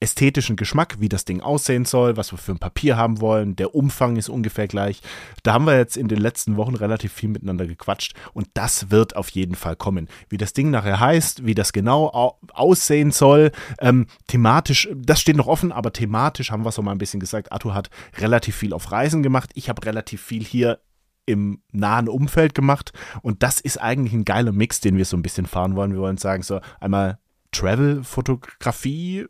ästhetischen 0.00 0.56
Geschmack, 0.56 1.00
wie 1.00 1.08
das 1.08 1.24
Ding 1.24 1.40
aussehen 1.40 1.84
soll, 1.84 2.16
was 2.16 2.32
wir 2.32 2.38
für 2.38 2.52
ein 2.52 2.58
Papier 2.58 2.96
haben 2.96 3.20
wollen. 3.20 3.56
Der 3.56 3.74
Umfang 3.74 4.16
ist 4.16 4.28
ungefähr 4.28 4.68
gleich. 4.68 5.00
Da 5.42 5.54
haben 5.54 5.66
wir 5.66 5.76
jetzt 5.76 5.96
in 5.96 6.08
den 6.08 6.18
letzten 6.18 6.56
Wochen 6.56 6.76
relativ 6.76 7.12
viel 7.12 7.28
miteinander 7.28 7.66
gequatscht 7.66 8.14
und 8.32 8.48
das 8.54 8.90
wird 8.90 9.16
auf 9.16 9.28
jeden 9.30 9.56
Fall 9.56 9.76
kommen. 9.76 10.08
Wie 10.28 10.36
das 10.36 10.52
Ding 10.52 10.70
nachher 10.70 11.00
heißt, 11.00 11.44
wie 11.44 11.54
das 11.54 11.72
genau 11.72 12.38
aussehen 12.52 13.10
soll, 13.10 13.50
ähm, 13.80 14.06
thematisch, 14.28 14.88
das 14.94 15.20
steht 15.20 15.36
noch 15.36 15.48
offen, 15.48 15.72
aber 15.72 15.92
thematisch 15.92 16.50
haben 16.50 16.64
wir 16.64 16.68
es 16.68 16.78
auch 16.78 16.84
mal 16.84 16.92
ein 16.92 16.98
bisschen 16.98 17.20
gesagt. 17.20 17.50
Arthur 17.50 17.74
hat 17.74 17.90
relativ 18.18 18.54
viel 18.56 18.72
auf 18.72 18.92
Reisen 18.92 19.22
gemacht. 19.22 19.50
Ich 19.54 19.68
habe 19.68 19.84
relativ 19.84 20.22
viel 20.22 20.44
hier 20.44 20.80
im 21.26 21.60
nahen 21.72 22.08
Umfeld 22.08 22.54
gemacht 22.54 22.92
und 23.20 23.42
das 23.42 23.60
ist 23.60 23.78
eigentlich 23.78 24.14
ein 24.14 24.24
geiler 24.24 24.52
Mix, 24.52 24.80
den 24.80 24.96
wir 24.96 25.04
so 25.04 25.16
ein 25.16 25.22
bisschen 25.22 25.46
fahren 25.46 25.76
wollen. 25.76 25.92
Wir 25.92 26.00
wollen 26.00 26.16
sagen, 26.16 26.42
so 26.42 26.60
einmal 26.80 27.18
Travel-Fotografie 27.52 29.26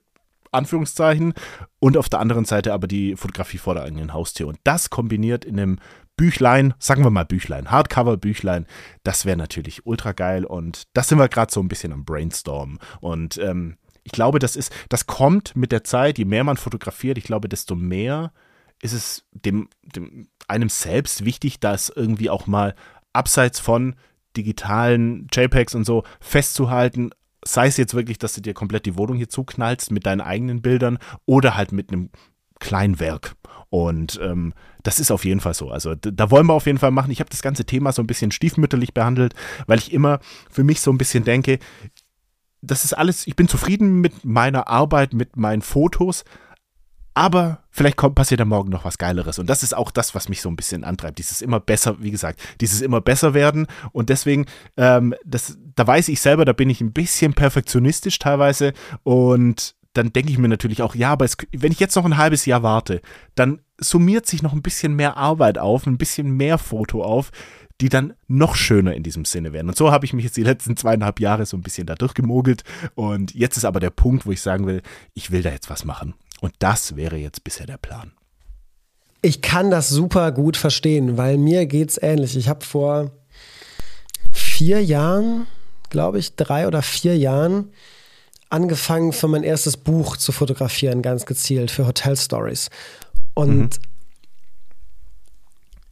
Anführungszeichen, 0.52 1.34
und 1.80 1.96
auf 1.96 2.08
der 2.08 2.20
anderen 2.20 2.44
Seite 2.44 2.72
aber 2.72 2.86
die 2.86 3.16
Fotografie 3.16 3.58
vor 3.58 3.74
der 3.74 3.84
eigenen 3.84 4.12
Haustür. 4.12 4.48
Und 4.48 4.58
das 4.64 4.90
kombiniert 4.90 5.44
in 5.44 5.58
einem 5.58 5.78
Büchlein, 6.16 6.74
sagen 6.78 7.04
wir 7.04 7.10
mal 7.10 7.24
Büchlein, 7.24 7.70
Hardcover-Büchlein, 7.70 8.66
das 9.04 9.24
wäre 9.24 9.36
natürlich 9.36 9.86
ultra 9.86 10.12
geil 10.12 10.44
und 10.44 10.82
das 10.92 11.08
sind 11.08 11.18
wir 11.18 11.28
gerade 11.28 11.52
so 11.52 11.60
ein 11.60 11.68
bisschen 11.68 11.92
am 11.92 12.04
Brainstorm. 12.04 12.78
Und 13.00 13.38
ähm, 13.38 13.76
ich 14.02 14.12
glaube, 14.12 14.38
das 14.38 14.56
ist, 14.56 14.72
das 14.88 15.06
kommt 15.06 15.54
mit 15.54 15.70
der 15.70 15.84
Zeit, 15.84 16.18
je 16.18 16.24
mehr 16.24 16.42
man 16.42 16.56
fotografiert, 16.56 17.18
ich 17.18 17.24
glaube, 17.24 17.48
desto 17.48 17.74
mehr 17.76 18.32
ist 18.82 18.92
es 18.92 19.24
dem, 19.32 19.68
dem 19.82 20.28
einem 20.48 20.68
selbst 20.68 21.24
wichtig, 21.24 21.60
dass 21.60 21.88
irgendwie 21.88 22.30
auch 22.30 22.46
mal 22.46 22.74
abseits 23.12 23.60
von 23.60 23.94
digitalen 24.36 25.26
JPEGs 25.32 25.74
und 25.74 25.84
so 25.84 26.04
festzuhalten, 26.20 27.10
sei 27.52 27.66
es 27.66 27.76
jetzt 27.76 27.94
wirklich, 27.94 28.18
dass 28.18 28.34
du 28.34 28.40
dir 28.40 28.54
komplett 28.54 28.86
die 28.86 28.96
Wohnung 28.96 29.16
hier 29.16 29.28
zuknallst 29.28 29.90
mit 29.90 30.06
deinen 30.06 30.20
eigenen 30.20 30.62
Bildern 30.62 30.98
oder 31.26 31.56
halt 31.56 31.72
mit 31.72 31.90
einem 31.90 32.10
kleinen 32.60 33.00
Werk. 33.00 33.34
Und 33.70 34.18
ähm, 34.22 34.54
das 34.82 34.98
ist 34.98 35.10
auf 35.10 35.24
jeden 35.24 35.40
Fall 35.40 35.54
so. 35.54 35.70
Also 35.70 35.94
da 35.94 36.30
wollen 36.30 36.46
wir 36.46 36.54
auf 36.54 36.66
jeden 36.66 36.78
Fall 36.78 36.90
machen. 36.90 37.10
Ich 37.10 37.20
habe 37.20 37.30
das 37.30 37.42
ganze 37.42 37.64
Thema 37.64 37.92
so 37.92 38.02
ein 38.02 38.06
bisschen 38.06 38.30
stiefmütterlich 38.30 38.94
behandelt, 38.94 39.34
weil 39.66 39.78
ich 39.78 39.92
immer 39.92 40.20
für 40.50 40.64
mich 40.64 40.80
so 40.80 40.90
ein 40.90 40.98
bisschen 40.98 41.24
denke, 41.24 41.58
das 42.60 42.84
ist 42.84 42.94
alles, 42.94 43.26
ich 43.26 43.36
bin 43.36 43.48
zufrieden 43.48 44.00
mit 44.00 44.24
meiner 44.24 44.68
Arbeit, 44.68 45.12
mit 45.12 45.36
meinen 45.36 45.62
Fotos, 45.62 46.24
aber 47.18 47.64
vielleicht 47.72 47.96
kommt, 47.96 48.14
passiert 48.14 48.40
am 48.40 48.50
Morgen 48.50 48.70
noch 48.70 48.84
was 48.84 48.96
Geileres. 48.96 49.40
Und 49.40 49.50
das 49.50 49.64
ist 49.64 49.76
auch 49.76 49.90
das, 49.90 50.14
was 50.14 50.28
mich 50.28 50.40
so 50.40 50.48
ein 50.48 50.54
bisschen 50.54 50.84
antreibt. 50.84 51.18
Dieses 51.18 51.42
immer 51.42 51.58
besser, 51.58 51.96
wie 51.98 52.12
gesagt, 52.12 52.40
dieses 52.60 52.80
immer 52.80 53.00
besser 53.00 53.34
werden. 53.34 53.66
Und 53.90 54.08
deswegen, 54.08 54.46
ähm, 54.76 55.16
das, 55.24 55.58
da 55.74 55.84
weiß 55.84 56.10
ich 56.10 56.20
selber, 56.20 56.44
da 56.44 56.52
bin 56.52 56.70
ich 56.70 56.80
ein 56.80 56.92
bisschen 56.92 57.34
perfektionistisch 57.34 58.20
teilweise. 58.20 58.72
Und 59.02 59.74
dann 59.94 60.12
denke 60.12 60.30
ich 60.30 60.38
mir 60.38 60.46
natürlich 60.46 60.80
auch, 60.80 60.94
ja, 60.94 61.10
aber 61.10 61.24
es, 61.24 61.36
wenn 61.50 61.72
ich 61.72 61.80
jetzt 61.80 61.96
noch 61.96 62.04
ein 62.04 62.18
halbes 62.18 62.46
Jahr 62.46 62.62
warte, 62.62 63.00
dann 63.34 63.62
summiert 63.80 64.26
sich 64.26 64.44
noch 64.44 64.52
ein 64.52 64.62
bisschen 64.62 64.94
mehr 64.94 65.16
Arbeit 65.16 65.58
auf, 65.58 65.88
ein 65.88 65.98
bisschen 65.98 66.30
mehr 66.30 66.56
Foto 66.56 67.02
auf, 67.02 67.32
die 67.80 67.88
dann 67.88 68.14
noch 68.28 68.54
schöner 68.54 68.94
in 68.94 69.02
diesem 69.02 69.24
Sinne 69.24 69.52
werden. 69.52 69.68
Und 69.68 69.76
so 69.76 69.90
habe 69.90 70.04
ich 70.04 70.12
mich 70.12 70.24
jetzt 70.24 70.36
die 70.36 70.44
letzten 70.44 70.76
zweieinhalb 70.76 71.18
Jahre 71.18 71.46
so 71.46 71.56
ein 71.56 71.62
bisschen 71.62 71.88
da 71.88 71.96
durchgemogelt. 71.96 72.62
Und 72.94 73.34
jetzt 73.34 73.56
ist 73.56 73.64
aber 73.64 73.80
der 73.80 73.90
Punkt, 73.90 74.24
wo 74.24 74.30
ich 74.30 74.40
sagen 74.40 74.66
will, 74.68 74.82
ich 75.14 75.32
will 75.32 75.42
da 75.42 75.50
jetzt 75.50 75.68
was 75.68 75.84
machen. 75.84 76.14
Und 76.40 76.54
das 76.58 76.96
wäre 76.96 77.16
jetzt 77.16 77.44
bisher 77.44 77.66
der 77.66 77.78
Plan. 77.78 78.12
Ich 79.22 79.42
kann 79.42 79.70
das 79.70 79.88
super 79.88 80.30
gut 80.32 80.56
verstehen, 80.56 81.16
weil 81.16 81.38
mir 81.38 81.66
geht 81.66 81.90
es 81.90 82.00
ähnlich. 82.00 82.36
Ich 82.36 82.48
habe 82.48 82.64
vor 82.64 83.10
vier 84.30 84.82
Jahren, 84.82 85.46
glaube 85.90 86.18
ich, 86.18 86.36
drei 86.36 86.66
oder 86.66 86.82
vier 86.82 87.16
Jahren 87.16 87.72
angefangen 88.50 89.12
für 89.12 89.28
mein 89.28 89.42
erstes 89.42 89.76
Buch 89.76 90.16
zu 90.16 90.32
fotografieren, 90.32 91.02
ganz 91.02 91.26
gezielt 91.26 91.70
für 91.70 91.86
Hotel 91.86 92.16
Stories. 92.16 92.70
Und 93.34 93.58
mhm. 93.58 93.82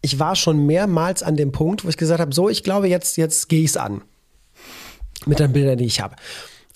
ich 0.00 0.18
war 0.18 0.36
schon 0.36 0.64
mehrmals 0.64 1.22
an 1.22 1.36
dem 1.36 1.52
Punkt, 1.52 1.84
wo 1.84 1.88
ich 1.88 1.96
gesagt 1.96 2.20
habe, 2.20 2.34
so, 2.34 2.48
ich 2.48 2.62
glaube, 2.62 2.88
jetzt, 2.88 3.16
jetzt 3.16 3.48
gehe 3.48 3.62
ich 3.62 3.70
es 3.70 3.76
an. 3.76 4.02
Mit 5.26 5.40
den 5.40 5.52
Bildern, 5.52 5.78
die 5.78 5.86
ich 5.86 6.00
habe. 6.00 6.14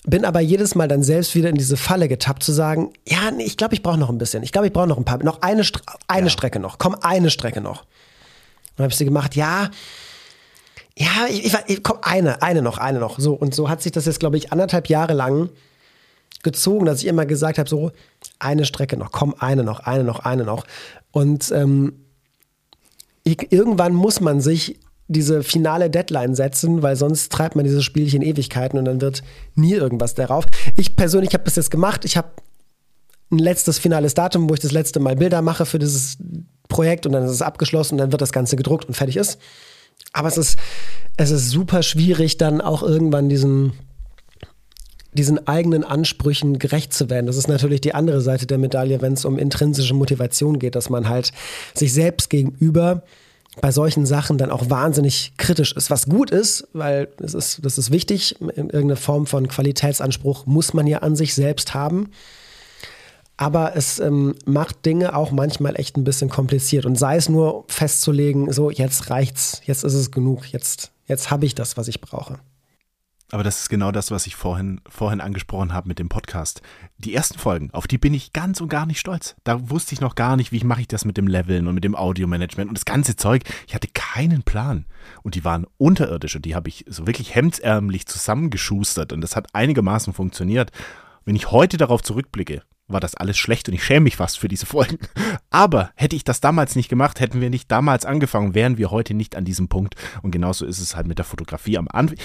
Bin 0.07 0.25
aber 0.25 0.39
jedes 0.39 0.73
Mal 0.73 0.87
dann 0.87 1.03
selbst 1.03 1.35
wieder 1.35 1.49
in 1.49 1.55
diese 1.55 1.77
Falle 1.77 2.07
getappt, 2.07 2.41
zu 2.41 2.51
sagen, 2.51 2.91
ja, 3.07 3.29
nee, 3.29 3.43
ich 3.43 3.55
glaube, 3.55 3.75
ich 3.75 3.83
brauche 3.83 3.99
noch 3.99 4.09
ein 4.09 4.17
bisschen. 4.17 4.41
Ich 4.41 4.51
glaube, 4.51 4.67
ich 4.67 4.73
brauche 4.73 4.87
noch 4.87 4.97
ein 4.97 5.05
paar, 5.05 5.23
noch 5.23 5.41
eine, 5.41 5.63
Stre 5.63 5.81
eine 6.07 6.27
ja. 6.27 6.29
Strecke 6.31 6.59
noch. 6.59 6.79
Komm, 6.79 6.95
eine 7.01 7.29
Strecke 7.29 7.61
noch. 7.61 7.81
Und 7.81 7.87
dann 8.77 8.83
habe 8.85 8.91
ich 8.91 8.97
sie 8.97 9.05
gemacht, 9.05 9.35
ja, 9.35 9.69
ja, 10.97 11.27
ich, 11.29 11.55
ich, 11.67 11.83
komm, 11.83 11.99
eine, 12.01 12.41
eine 12.41 12.61
noch, 12.61 12.79
eine 12.79 12.99
noch. 12.99 13.19
So, 13.19 13.33
und 13.33 13.53
so 13.53 13.69
hat 13.69 13.81
sich 13.81 13.91
das 13.91 14.05
jetzt, 14.05 14.19
glaube 14.19 14.37
ich, 14.37 14.51
anderthalb 14.51 14.87
Jahre 14.87 15.13
lang 15.13 15.49
gezogen, 16.41 16.85
dass 16.85 16.99
ich 17.01 17.07
immer 17.07 17.27
gesagt 17.27 17.59
habe, 17.59 17.69
so, 17.69 17.91
eine 18.39 18.65
Strecke 18.65 18.97
noch, 18.97 19.11
komm, 19.11 19.35
eine 19.37 19.63
noch, 19.63 19.81
eine 19.81 20.03
noch, 20.03 20.19
eine 20.19 20.43
noch. 20.43 20.65
Und 21.11 21.51
ähm, 21.51 22.05
ich, 23.23 23.51
irgendwann 23.51 23.93
muss 23.93 24.19
man 24.19 24.41
sich 24.41 24.79
diese 25.11 25.43
finale 25.43 25.89
Deadline 25.89 26.35
setzen, 26.35 26.81
weil 26.81 26.95
sonst 26.95 27.31
treibt 27.31 27.55
man 27.55 27.65
dieses 27.65 27.83
Spielchen 27.83 28.21
Ewigkeiten 28.21 28.79
und 28.79 28.85
dann 28.85 29.01
wird 29.01 29.23
nie 29.55 29.73
irgendwas 29.73 30.15
darauf. 30.15 30.45
Ich 30.75 30.95
persönlich 30.95 31.33
habe 31.33 31.43
das 31.43 31.55
jetzt 31.55 31.71
gemacht. 31.71 32.05
Ich 32.05 32.17
habe 32.17 32.29
ein 33.31 33.39
letztes 33.39 33.79
finales 33.79 34.13
Datum, 34.13 34.49
wo 34.49 34.53
ich 34.53 34.59
das 34.59 34.71
letzte 34.71 34.99
Mal 34.99 35.15
Bilder 35.15 35.41
mache 35.41 35.65
für 35.65 35.79
dieses 35.79 36.17
Projekt 36.67 37.05
und 37.05 37.13
dann 37.13 37.23
ist 37.23 37.31
es 37.31 37.41
abgeschlossen 37.41 37.95
und 37.95 37.99
dann 37.99 38.11
wird 38.11 38.21
das 38.21 38.31
Ganze 38.31 38.55
gedruckt 38.55 38.85
und 38.85 38.93
fertig 38.93 39.17
ist. 39.17 39.39
Aber 40.13 40.27
es 40.27 40.37
ist, 40.37 40.57
es 41.17 41.31
ist 41.31 41.49
super 41.49 41.83
schwierig, 41.83 42.37
dann 42.37 42.61
auch 42.61 42.83
irgendwann 42.83 43.29
diesen, 43.29 43.73
diesen 45.13 45.47
eigenen 45.47 45.83
Ansprüchen 45.83 46.59
gerecht 46.59 46.93
zu 46.93 47.09
werden. 47.09 47.27
Das 47.27 47.37
ist 47.37 47.47
natürlich 47.47 47.81
die 47.81 47.93
andere 47.93 48.21
Seite 48.21 48.47
der 48.47 48.57
Medaille, 48.57 49.01
wenn 49.01 49.13
es 49.13 49.25
um 49.25 49.37
intrinsische 49.37 49.93
Motivation 49.93 50.59
geht, 50.59 50.75
dass 50.75 50.89
man 50.89 51.07
halt 51.07 51.31
sich 51.73 51.93
selbst 51.93 52.29
gegenüber 52.29 53.03
bei 53.59 53.71
solchen 53.71 54.05
Sachen 54.05 54.37
dann 54.37 54.49
auch 54.49 54.69
wahnsinnig 54.69 55.33
kritisch 55.37 55.73
ist, 55.73 55.89
was 55.89 56.05
gut 56.05 56.31
ist, 56.31 56.67
weil 56.71 57.09
es 57.21 57.33
ist, 57.33 57.65
das 57.65 57.77
ist 57.77 57.91
wichtig. 57.91 58.39
Irgendeine 58.39 58.95
Form 58.95 59.27
von 59.27 59.47
Qualitätsanspruch 59.47 60.45
muss 60.45 60.73
man 60.73 60.87
ja 60.87 60.99
an 60.99 61.15
sich 61.17 61.33
selbst 61.33 61.73
haben. 61.73 62.11
Aber 63.35 63.75
es 63.75 63.99
ähm, 63.99 64.35
macht 64.45 64.85
Dinge 64.85 65.15
auch 65.15 65.31
manchmal 65.31 65.77
echt 65.79 65.97
ein 65.97 66.03
bisschen 66.03 66.29
kompliziert. 66.29 66.85
Und 66.85 66.97
sei 66.97 67.17
es 67.17 67.27
nur 67.27 67.65
festzulegen, 67.67 68.53
so 68.53 68.69
jetzt 68.69 69.09
reicht's, 69.09 69.61
jetzt 69.65 69.83
ist 69.83 69.95
es 69.95 70.11
genug, 70.11 70.45
jetzt, 70.53 70.91
jetzt 71.07 71.31
habe 71.31 71.45
ich 71.45 71.55
das, 71.55 71.75
was 71.75 71.87
ich 71.87 71.99
brauche. 71.99 72.39
Aber 73.31 73.43
das 73.43 73.61
ist 73.61 73.69
genau 73.69 73.93
das, 73.93 74.11
was 74.11 74.27
ich 74.27 74.35
vorhin, 74.35 74.81
vorhin 74.89 75.21
angesprochen 75.21 75.71
habe 75.71 75.87
mit 75.87 75.99
dem 75.99 76.09
Podcast. 76.09 76.61
Die 76.97 77.15
ersten 77.15 77.39
Folgen, 77.39 77.71
auf 77.71 77.87
die 77.87 77.97
bin 77.97 78.13
ich 78.13 78.33
ganz 78.33 78.59
und 78.59 78.67
gar 78.67 78.85
nicht 78.85 78.99
stolz. 78.99 79.35
Da 79.45 79.69
wusste 79.69 79.93
ich 79.93 80.01
noch 80.01 80.15
gar 80.15 80.35
nicht, 80.35 80.51
wie 80.51 80.61
mache 80.65 80.81
ich 80.81 80.89
das 80.89 81.05
mit 81.05 81.15
dem 81.15 81.27
Leveln 81.27 81.67
und 81.67 81.75
mit 81.75 81.85
dem 81.85 81.95
Audiomanagement 81.95 82.69
und 82.69 82.77
das 82.77 82.83
ganze 82.83 83.15
Zeug. 83.15 83.43
Ich 83.67 83.73
hatte 83.73 83.87
keinen 83.87 84.43
Plan. 84.43 84.85
Und 85.23 85.35
die 85.35 85.45
waren 85.45 85.65
unterirdisch 85.77 86.35
und 86.35 86.43
die 86.43 86.55
habe 86.55 86.67
ich 86.67 86.83
so 86.89 87.07
wirklich 87.07 87.33
hemdsärmlich 87.33 88.05
zusammengeschustert 88.05 89.13
und 89.13 89.21
das 89.21 89.37
hat 89.37 89.55
einigermaßen 89.55 90.11
funktioniert. 90.11 90.71
Wenn 91.23 91.37
ich 91.37 91.51
heute 91.51 91.77
darauf 91.77 92.03
zurückblicke, 92.03 92.63
war 92.87 92.99
das 92.99 93.15
alles 93.15 93.37
schlecht 93.37 93.69
und 93.69 93.75
ich 93.75 93.85
schäme 93.85 94.01
mich 94.01 94.17
fast 94.17 94.39
für 94.39 94.49
diese 94.49 94.65
Folgen. 94.65 94.97
Aber 95.49 95.91
hätte 95.95 96.17
ich 96.17 96.25
das 96.25 96.41
damals 96.41 96.75
nicht 96.75 96.89
gemacht, 96.89 97.21
hätten 97.21 97.39
wir 97.39 97.49
nicht 97.49 97.71
damals 97.71 98.05
angefangen, 98.05 98.55
wären 98.55 98.77
wir 98.77 98.91
heute 98.91 99.13
nicht 99.13 99.37
an 99.37 99.45
diesem 99.45 99.69
Punkt. 99.69 99.95
Und 100.21 100.31
genauso 100.31 100.65
ist 100.65 100.79
es 100.79 100.97
halt 100.97 101.07
mit 101.07 101.17
der 101.17 101.25
Fotografie 101.25 101.77
am 101.77 101.87
Anfang 101.87 102.17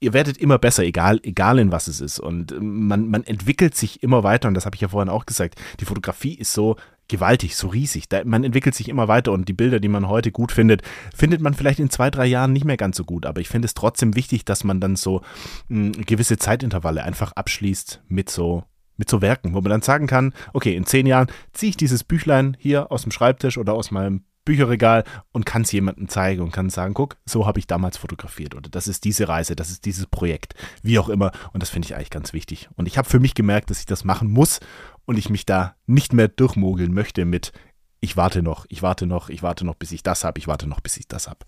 ihr 0.00 0.12
werdet 0.12 0.38
immer 0.38 0.58
besser, 0.58 0.82
egal, 0.82 1.20
egal 1.22 1.58
in 1.58 1.70
was 1.70 1.86
es 1.86 2.00
ist. 2.00 2.18
Und 2.18 2.52
ähm, 2.52 2.88
man, 2.88 3.08
man 3.08 3.22
entwickelt 3.24 3.74
sich 3.76 4.02
immer 4.02 4.24
weiter, 4.24 4.48
und 4.48 4.54
das 4.54 4.66
habe 4.66 4.74
ich 4.74 4.80
ja 4.80 4.88
vorhin 4.88 5.10
auch 5.10 5.26
gesagt. 5.26 5.60
Die 5.78 5.84
Fotografie 5.84 6.34
ist 6.34 6.52
so 6.52 6.76
gewaltig, 7.08 7.56
so 7.56 7.68
riesig. 7.68 8.08
Da, 8.08 8.22
man 8.24 8.44
entwickelt 8.44 8.74
sich 8.74 8.88
immer 8.88 9.08
weiter 9.08 9.32
und 9.32 9.48
die 9.48 9.52
Bilder, 9.52 9.80
die 9.80 9.88
man 9.88 10.08
heute 10.08 10.32
gut 10.32 10.52
findet, 10.52 10.82
findet 11.14 11.40
man 11.40 11.54
vielleicht 11.54 11.80
in 11.80 11.90
zwei, 11.90 12.10
drei 12.10 12.26
Jahren 12.26 12.52
nicht 12.52 12.64
mehr 12.64 12.76
ganz 12.76 12.96
so 12.96 13.04
gut. 13.04 13.26
Aber 13.26 13.40
ich 13.40 13.48
finde 13.48 13.66
es 13.66 13.74
trotzdem 13.74 14.16
wichtig, 14.16 14.44
dass 14.44 14.64
man 14.64 14.80
dann 14.80 14.96
so 14.96 15.20
mh, 15.68 15.94
hm, 15.96 16.06
gewisse 16.06 16.38
Zeitintervalle 16.38 17.04
einfach 17.04 17.32
abschließt 17.32 18.02
mit 18.08 18.30
so 18.30 18.64
mit 18.96 19.08
so 19.08 19.22
Werken, 19.22 19.54
wo 19.54 19.62
man 19.62 19.70
dann 19.70 19.80
sagen 19.80 20.06
kann, 20.06 20.34
okay, 20.52 20.76
in 20.76 20.84
zehn 20.84 21.06
Jahren 21.06 21.28
ziehe 21.54 21.70
ich 21.70 21.78
dieses 21.78 22.04
Büchlein 22.04 22.54
hier 22.60 22.92
aus 22.92 23.00
dem 23.02 23.12
Schreibtisch 23.12 23.56
oder 23.56 23.72
aus 23.72 23.90
meinem 23.90 24.24
Bücherregal 24.44 25.04
und 25.32 25.46
kann 25.46 25.62
es 25.62 25.72
jemandem 25.72 26.08
zeigen 26.08 26.42
und 26.42 26.52
kann 26.52 26.70
sagen, 26.70 26.94
guck, 26.94 27.16
so 27.26 27.46
habe 27.46 27.58
ich 27.58 27.66
damals 27.66 27.96
fotografiert 27.96 28.54
oder 28.54 28.70
das 28.70 28.88
ist 28.88 29.04
diese 29.04 29.28
Reise, 29.28 29.54
das 29.54 29.70
ist 29.70 29.84
dieses 29.84 30.06
Projekt, 30.06 30.54
wie 30.82 30.98
auch 30.98 31.08
immer. 31.08 31.32
Und 31.52 31.62
das 31.62 31.70
finde 31.70 31.86
ich 31.86 31.94
eigentlich 31.94 32.10
ganz 32.10 32.32
wichtig. 32.32 32.68
Und 32.76 32.86
ich 32.86 32.98
habe 32.98 33.08
für 33.08 33.20
mich 33.20 33.34
gemerkt, 33.34 33.70
dass 33.70 33.80
ich 33.80 33.86
das 33.86 34.04
machen 34.04 34.30
muss 34.30 34.60
und 35.04 35.18
ich 35.18 35.28
mich 35.28 35.46
da 35.46 35.76
nicht 35.86 36.12
mehr 36.12 36.28
durchmogeln 36.28 36.92
möchte 36.92 37.24
mit, 37.24 37.52
ich 38.00 38.16
warte 38.16 38.42
noch, 38.42 38.66
ich 38.68 38.82
warte 38.82 39.06
noch, 39.06 39.28
ich 39.28 39.42
warte 39.42 39.64
noch, 39.64 39.74
bis 39.74 39.92
ich 39.92 40.02
das 40.02 40.24
habe, 40.24 40.38
ich 40.38 40.48
warte 40.48 40.66
noch, 40.66 40.80
bis 40.80 40.96
ich 40.96 41.06
das 41.06 41.28
habe. 41.28 41.40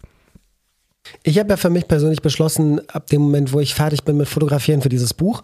Ich 1.23 1.39
habe 1.39 1.51
ja 1.51 1.57
für 1.57 1.71
mich 1.71 1.89
persönlich 1.89 2.23
beschlossen, 2.23 2.81
ab 2.91 3.09
dem 3.09 3.23
Moment, 3.23 3.53
wo 3.53 3.61
ich 3.61 3.75
fertig 3.75 4.05
bin 4.05 4.17
mit 4.17 4.29
Fotografieren 4.29 4.83
für 4.83 4.89
dieses 4.89 5.15
Buch, 5.15 5.43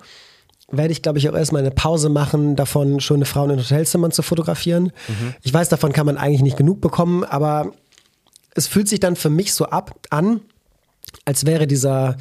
werde 0.70 0.92
ich, 0.92 1.02
glaube 1.02 1.18
ich, 1.18 1.28
auch 1.28 1.34
erstmal 1.34 1.62
eine 1.62 1.70
Pause 1.70 2.08
machen, 2.08 2.56
davon 2.56 3.00
schöne 3.00 3.24
Frauen 3.24 3.50
in 3.50 3.58
Hotelzimmern 3.58 4.12
zu 4.12 4.22
fotografieren. 4.22 4.92
Mhm. 5.08 5.34
Ich 5.42 5.52
weiß, 5.52 5.68
davon 5.68 5.92
kann 5.92 6.06
man 6.06 6.18
eigentlich 6.18 6.42
nicht 6.42 6.58
genug 6.58 6.80
bekommen, 6.80 7.24
aber 7.24 7.72
es 8.54 8.66
fühlt 8.66 8.88
sich 8.88 9.00
dann 9.00 9.16
für 9.16 9.30
mich 9.30 9.54
so 9.54 9.66
ab 9.66 9.94
an, 10.10 10.40
als 11.24 11.46
wäre 11.46 11.66
dieser 11.66 12.16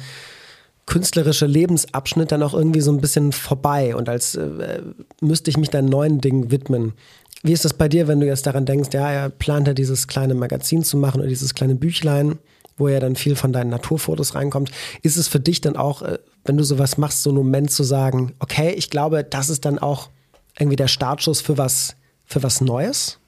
künstlerische 0.86 1.44
Lebensabschnitt 1.44 2.32
dann 2.32 2.42
auch 2.42 2.54
irgendwie 2.54 2.80
so 2.80 2.90
ein 2.90 3.00
bisschen 3.00 3.32
vorbei 3.32 3.94
und 3.94 4.08
als 4.08 4.34
äh, 4.36 4.80
müsste 5.20 5.50
ich 5.50 5.58
mich 5.58 5.68
dann 5.68 5.84
neuen 5.84 6.20
Dingen 6.20 6.50
widmen. 6.50 6.94
Wie 7.42 7.52
ist 7.52 7.66
das 7.66 7.74
bei 7.74 7.88
dir, 7.88 8.08
wenn 8.08 8.20
du 8.20 8.26
jetzt 8.26 8.46
daran 8.46 8.64
denkst, 8.64 8.88
ja, 8.92 9.10
er 9.10 9.28
plant 9.28 9.68
ja 9.68 9.74
dieses 9.74 10.08
kleine 10.08 10.34
Magazin 10.34 10.82
zu 10.82 10.96
machen 10.96 11.20
oder 11.20 11.28
dieses 11.28 11.54
kleine 11.54 11.74
Büchlein? 11.74 12.38
Wo 12.78 12.88
ja 12.88 13.00
dann 13.00 13.16
viel 13.16 13.36
von 13.36 13.52
deinen 13.52 13.70
Naturfotos 13.70 14.34
reinkommt. 14.34 14.70
Ist 15.02 15.16
es 15.16 15.28
für 15.28 15.40
dich 15.40 15.60
dann 15.60 15.76
auch, 15.76 16.02
äh, 16.02 16.18
wenn 16.44 16.56
du 16.56 16.64
sowas 16.64 16.98
machst, 16.98 17.22
so 17.22 17.30
ein 17.30 17.36
Moment 17.36 17.70
zu 17.70 17.82
sagen, 17.82 18.34
okay, 18.38 18.70
ich 18.72 18.90
glaube, 18.90 19.24
das 19.24 19.50
ist 19.50 19.64
dann 19.64 19.78
auch 19.78 20.10
irgendwie 20.58 20.76
der 20.76 20.88
Startschuss 20.88 21.40
für 21.40 21.58
was, 21.58 21.96
für 22.24 22.42
was 22.42 22.60
Neues? 22.60 23.20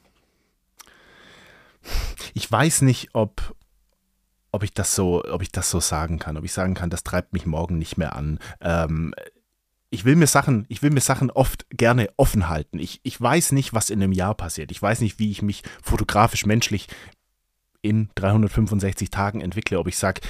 Ich 2.34 2.50
weiß 2.50 2.82
nicht, 2.82 3.10
ob, 3.14 3.54
ob 4.52 4.62
ich 4.62 4.72
das 4.72 4.94
so, 4.94 5.24
ob 5.24 5.42
ich 5.42 5.52
das 5.52 5.70
so 5.70 5.80
sagen 5.80 6.18
kann, 6.18 6.36
ob 6.36 6.44
ich 6.44 6.52
sagen 6.52 6.74
kann, 6.74 6.90
das 6.90 7.04
treibt 7.04 7.32
mich 7.32 7.46
morgen 7.46 7.78
nicht 7.78 7.96
mehr 7.96 8.14
an. 8.14 8.38
Ähm, 8.60 9.14
ich 9.90 10.04
will 10.04 10.14
mir 10.14 10.28
Sachen, 10.28 10.66
ich 10.68 10.82
will 10.82 10.90
mir 10.90 11.00
Sachen 11.00 11.30
oft 11.30 11.66
gerne 11.70 12.08
offen 12.16 12.48
halten. 12.48 12.78
Ich, 12.78 13.00
ich 13.02 13.20
weiß 13.20 13.52
nicht, 13.52 13.74
was 13.74 13.90
in 13.90 14.00
einem 14.00 14.12
Jahr 14.12 14.34
passiert. 14.34 14.70
Ich 14.70 14.80
weiß 14.80 15.00
nicht, 15.00 15.18
wie 15.18 15.32
ich 15.32 15.42
mich 15.42 15.62
fotografisch, 15.82 16.46
menschlich 16.46 16.86
in 17.82 18.10
365 18.14 19.10
Tagen 19.10 19.40
entwickle, 19.40 19.78
ob 19.78 19.86
ich 19.86 19.96
sage, 19.96 20.20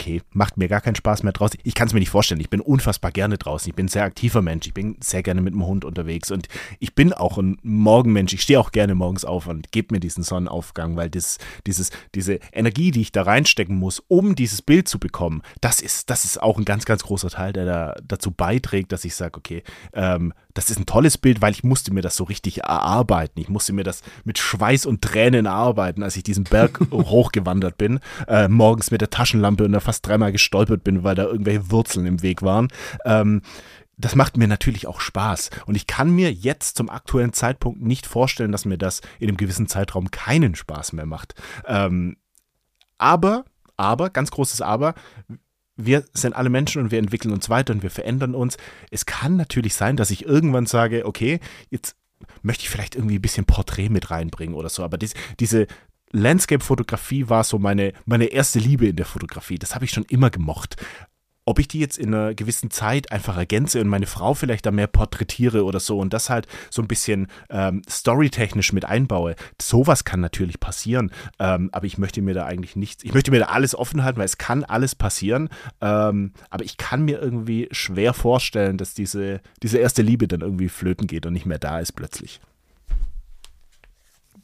okay, 0.00 0.22
macht 0.32 0.56
mir 0.56 0.68
gar 0.68 0.80
keinen 0.80 0.94
Spaß 0.94 1.24
mehr 1.24 1.32
draußen. 1.32 1.58
Ich 1.64 1.74
kann 1.74 1.88
es 1.88 1.92
mir 1.92 1.98
nicht 1.98 2.10
vorstellen. 2.10 2.40
Ich 2.40 2.50
bin 2.50 2.60
unfassbar 2.60 3.10
gerne 3.10 3.36
draußen. 3.36 3.68
Ich 3.68 3.74
bin 3.74 3.86
ein 3.86 3.88
sehr 3.88 4.04
aktiver 4.04 4.42
Mensch. 4.42 4.68
Ich 4.68 4.74
bin 4.74 4.96
sehr 5.02 5.24
gerne 5.24 5.40
mit 5.40 5.54
dem 5.54 5.66
Hund 5.66 5.84
unterwegs 5.84 6.30
und 6.30 6.46
ich 6.78 6.94
bin 6.94 7.12
auch 7.12 7.36
ein 7.36 7.58
Morgenmensch. 7.62 8.32
Ich 8.32 8.42
stehe 8.42 8.60
auch 8.60 8.70
gerne 8.70 8.94
morgens 8.94 9.24
auf 9.24 9.48
und 9.48 9.72
gebe 9.72 9.94
mir 9.94 10.00
diesen 10.00 10.22
Sonnenaufgang, 10.22 10.96
weil 10.96 11.10
das, 11.10 11.38
dieses, 11.66 11.90
diese 12.14 12.38
Energie, 12.52 12.92
die 12.92 13.00
ich 13.00 13.12
da 13.12 13.22
reinstecken 13.22 13.76
muss, 13.76 14.00
um 14.06 14.36
dieses 14.36 14.62
Bild 14.62 14.88
zu 14.88 15.00
bekommen, 15.00 15.42
das 15.60 15.80
ist, 15.80 16.10
das 16.10 16.24
ist 16.24 16.40
auch 16.40 16.58
ein 16.58 16.64
ganz, 16.64 16.84
ganz 16.84 17.02
großer 17.02 17.30
Teil, 17.30 17.52
der 17.52 17.64
da 17.64 17.94
dazu 18.04 18.30
beiträgt, 18.30 18.92
dass 18.92 19.04
ich 19.04 19.16
sage, 19.16 19.36
okay, 19.36 19.64
ähm, 19.94 20.32
das 20.58 20.70
ist 20.70 20.80
ein 20.80 20.86
tolles 20.86 21.16
Bild, 21.16 21.40
weil 21.40 21.52
ich 21.52 21.62
musste 21.62 21.94
mir 21.94 22.02
das 22.02 22.16
so 22.16 22.24
richtig 22.24 22.64
erarbeiten. 22.64 23.40
Ich 23.40 23.48
musste 23.48 23.72
mir 23.72 23.84
das 23.84 24.02
mit 24.24 24.38
Schweiß 24.38 24.86
und 24.86 25.02
Tränen 25.02 25.46
erarbeiten, 25.46 26.02
als 26.02 26.16
ich 26.16 26.24
diesen 26.24 26.42
Berg 26.42 26.80
hochgewandert 26.90 27.78
bin, 27.78 28.00
äh, 28.26 28.48
morgens 28.48 28.90
mit 28.90 29.00
der 29.00 29.08
Taschenlampe 29.08 29.64
und 29.64 29.70
da 29.70 29.78
fast 29.78 30.04
dreimal 30.04 30.32
gestolpert 30.32 30.82
bin, 30.82 31.04
weil 31.04 31.14
da 31.14 31.26
irgendwelche 31.26 31.70
Wurzeln 31.70 32.06
im 32.06 32.22
Weg 32.22 32.42
waren. 32.42 32.66
Ähm, 33.04 33.42
das 33.96 34.16
macht 34.16 34.36
mir 34.36 34.48
natürlich 34.48 34.88
auch 34.88 35.00
Spaß. 35.00 35.50
Und 35.66 35.76
ich 35.76 35.86
kann 35.86 36.10
mir 36.10 36.32
jetzt 36.32 36.76
zum 36.76 36.90
aktuellen 36.90 37.32
Zeitpunkt 37.32 37.80
nicht 37.80 38.06
vorstellen, 38.06 38.50
dass 38.50 38.64
mir 38.64 38.78
das 38.78 39.00
in 39.20 39.28
einem 39.28 39.36
gewissen 39.36 39.68
Zeitraum 39.68 40.10
keinen 40.10 40.56
Spaß 40.56 40.92
mehr 40.92 41.06
macht. 41.06 41.36
Ähm, 41.66 42.16
aber, 42.96 43.44
aber, 43.76 44.10
ganz 44.10 44.32
großes 44.32 44.60
Aber, 44.60 44.94
wir 45.78 46.04
sind 46.12 46.34
alle 46.34 46.50
Menschen 46.50 46.82
und 46.82 46.90
wir 46.90 46.98
entwickeln 46.98 47.32
uns 47.32 47.48
weiter 47.48 47.72
und 47.72 47.82
wir 47.82 47.90
verändern 47.90 48.34
uns. 48.34 48.56
Es 48.90 49.06
kann 49.06 49.36
natürlich 49.36 49.74
sein, 49.74 49.96
dass 49.96 50.10
ich 50.10 50.26
irgendwann 50.26 50.66
sage, 50.66 51.06
okay, 51.06 51.40
jetzt 51.70 51.96
möchte 52.42 52.64
ich 52.64 52.68
vielleicht 52.68 52.96
irgendwie 52.96 53.14
ein 53.14 53.22
bisschen 53.22 53.46
Porträt 53.46 53.88
mit 53.88 54.10
reinbringen 54.10 54.56
oder 54.56 54.68
so. 54.68 54.82
Aber 54.82 54.98
dies, 54.98 55.14
diese 55.38 55.68
Landscape-Fotografie 56.10 57.28
war 57.28 57.44
so 57.44 57.58
meine, 57.58 57.92
meine 58.06 58.26
erste 58.26 58.58
Liebe 58.58 58.88
in 58.88 58.96
der 58.96 59.06
Fotografie. 59.06 59.58
Das 59.58 59.74
habe 59.74 59.84
ich 59.84 59.92
schon 59.92 60.04
immer 60.04 60.30
gemocht 60.30 60.76
ob 61.48 61.58
ich 61.58 61.66
die 61.66 61.78
jetzt 61.78 61.96
in 61.96 62.14
einer 62.14 62.34
gewissen 62.34 62.70
Zeit 62.70 63.10
einfach 63.10 63.38
ergänze 63.38 63.80
und 63.80 63.88
meine 63.88 64.04
Frau 64.04 64.34
vielleicht 64.34 64.66
da 64.66 64.70
mehr 64.70 64.86
porträtiere 64.86 65.64
oder 65.64 65.80
so 65.80 65.98
und 65.98 66.12
das 66.12 66.28
halt 66.28 66.46
so 66.68 66.82
ein 66.82 66.88
bisschen 66.88 67.26
ähm, 67.48 67.80
storytechnisch 67.88 68.74
mit 68.74 68.84
einbaue. 68.84 69.34
Sowas 69.58 70.04
kann 70.04 70.20
natürlich 70.20 70.60
passieren, 70.60 71.10
ähm, 71.38 71.70
aber 71.72 71.86
ich 71.86 71.96
möchte 71.96 72.20
mir 72.20 72.34
da 72.34 72.44
eigentlich 72.44 72.76
nichts, 72.76 73.02
ich 73.02 73.14
möchte 73.14 73.30
mir 73.30 73.38
da 73.38 73.46
alles 73.46 73.74
offen 73.74 74.04
halten, 74.04 74.18
weil 74.18 74.26
es 74.26 74.36
kann 74.36 74.62
alles 74.62 74.94
passieren, 74.94 75.48
ähm, 75.80 76.34
aber 76.50 76.66
ich 76.66 76.76
kann 76.76 77.06
mir 77.06 77.18
irgendwie 77.18 77.68
schwer 77.70 78.12
vorstellen, 78.12 78.76
dass 78.76 78.92
diese, 78.92 79.40
diese 79.62 79.78
erste 79.78 80.02
Liebe 80.02 80.28
dann 80.28 80.42
irgendwie 80.42 80.68
flöten 80.68 81.06
geht 81.06 81.24
und 81.24 81.32
nicht 81.32 81.46
mehr 81.46 81.58
da 81.58 81.80
ist 81.80 81.92
plötzlich. 81.92 82.42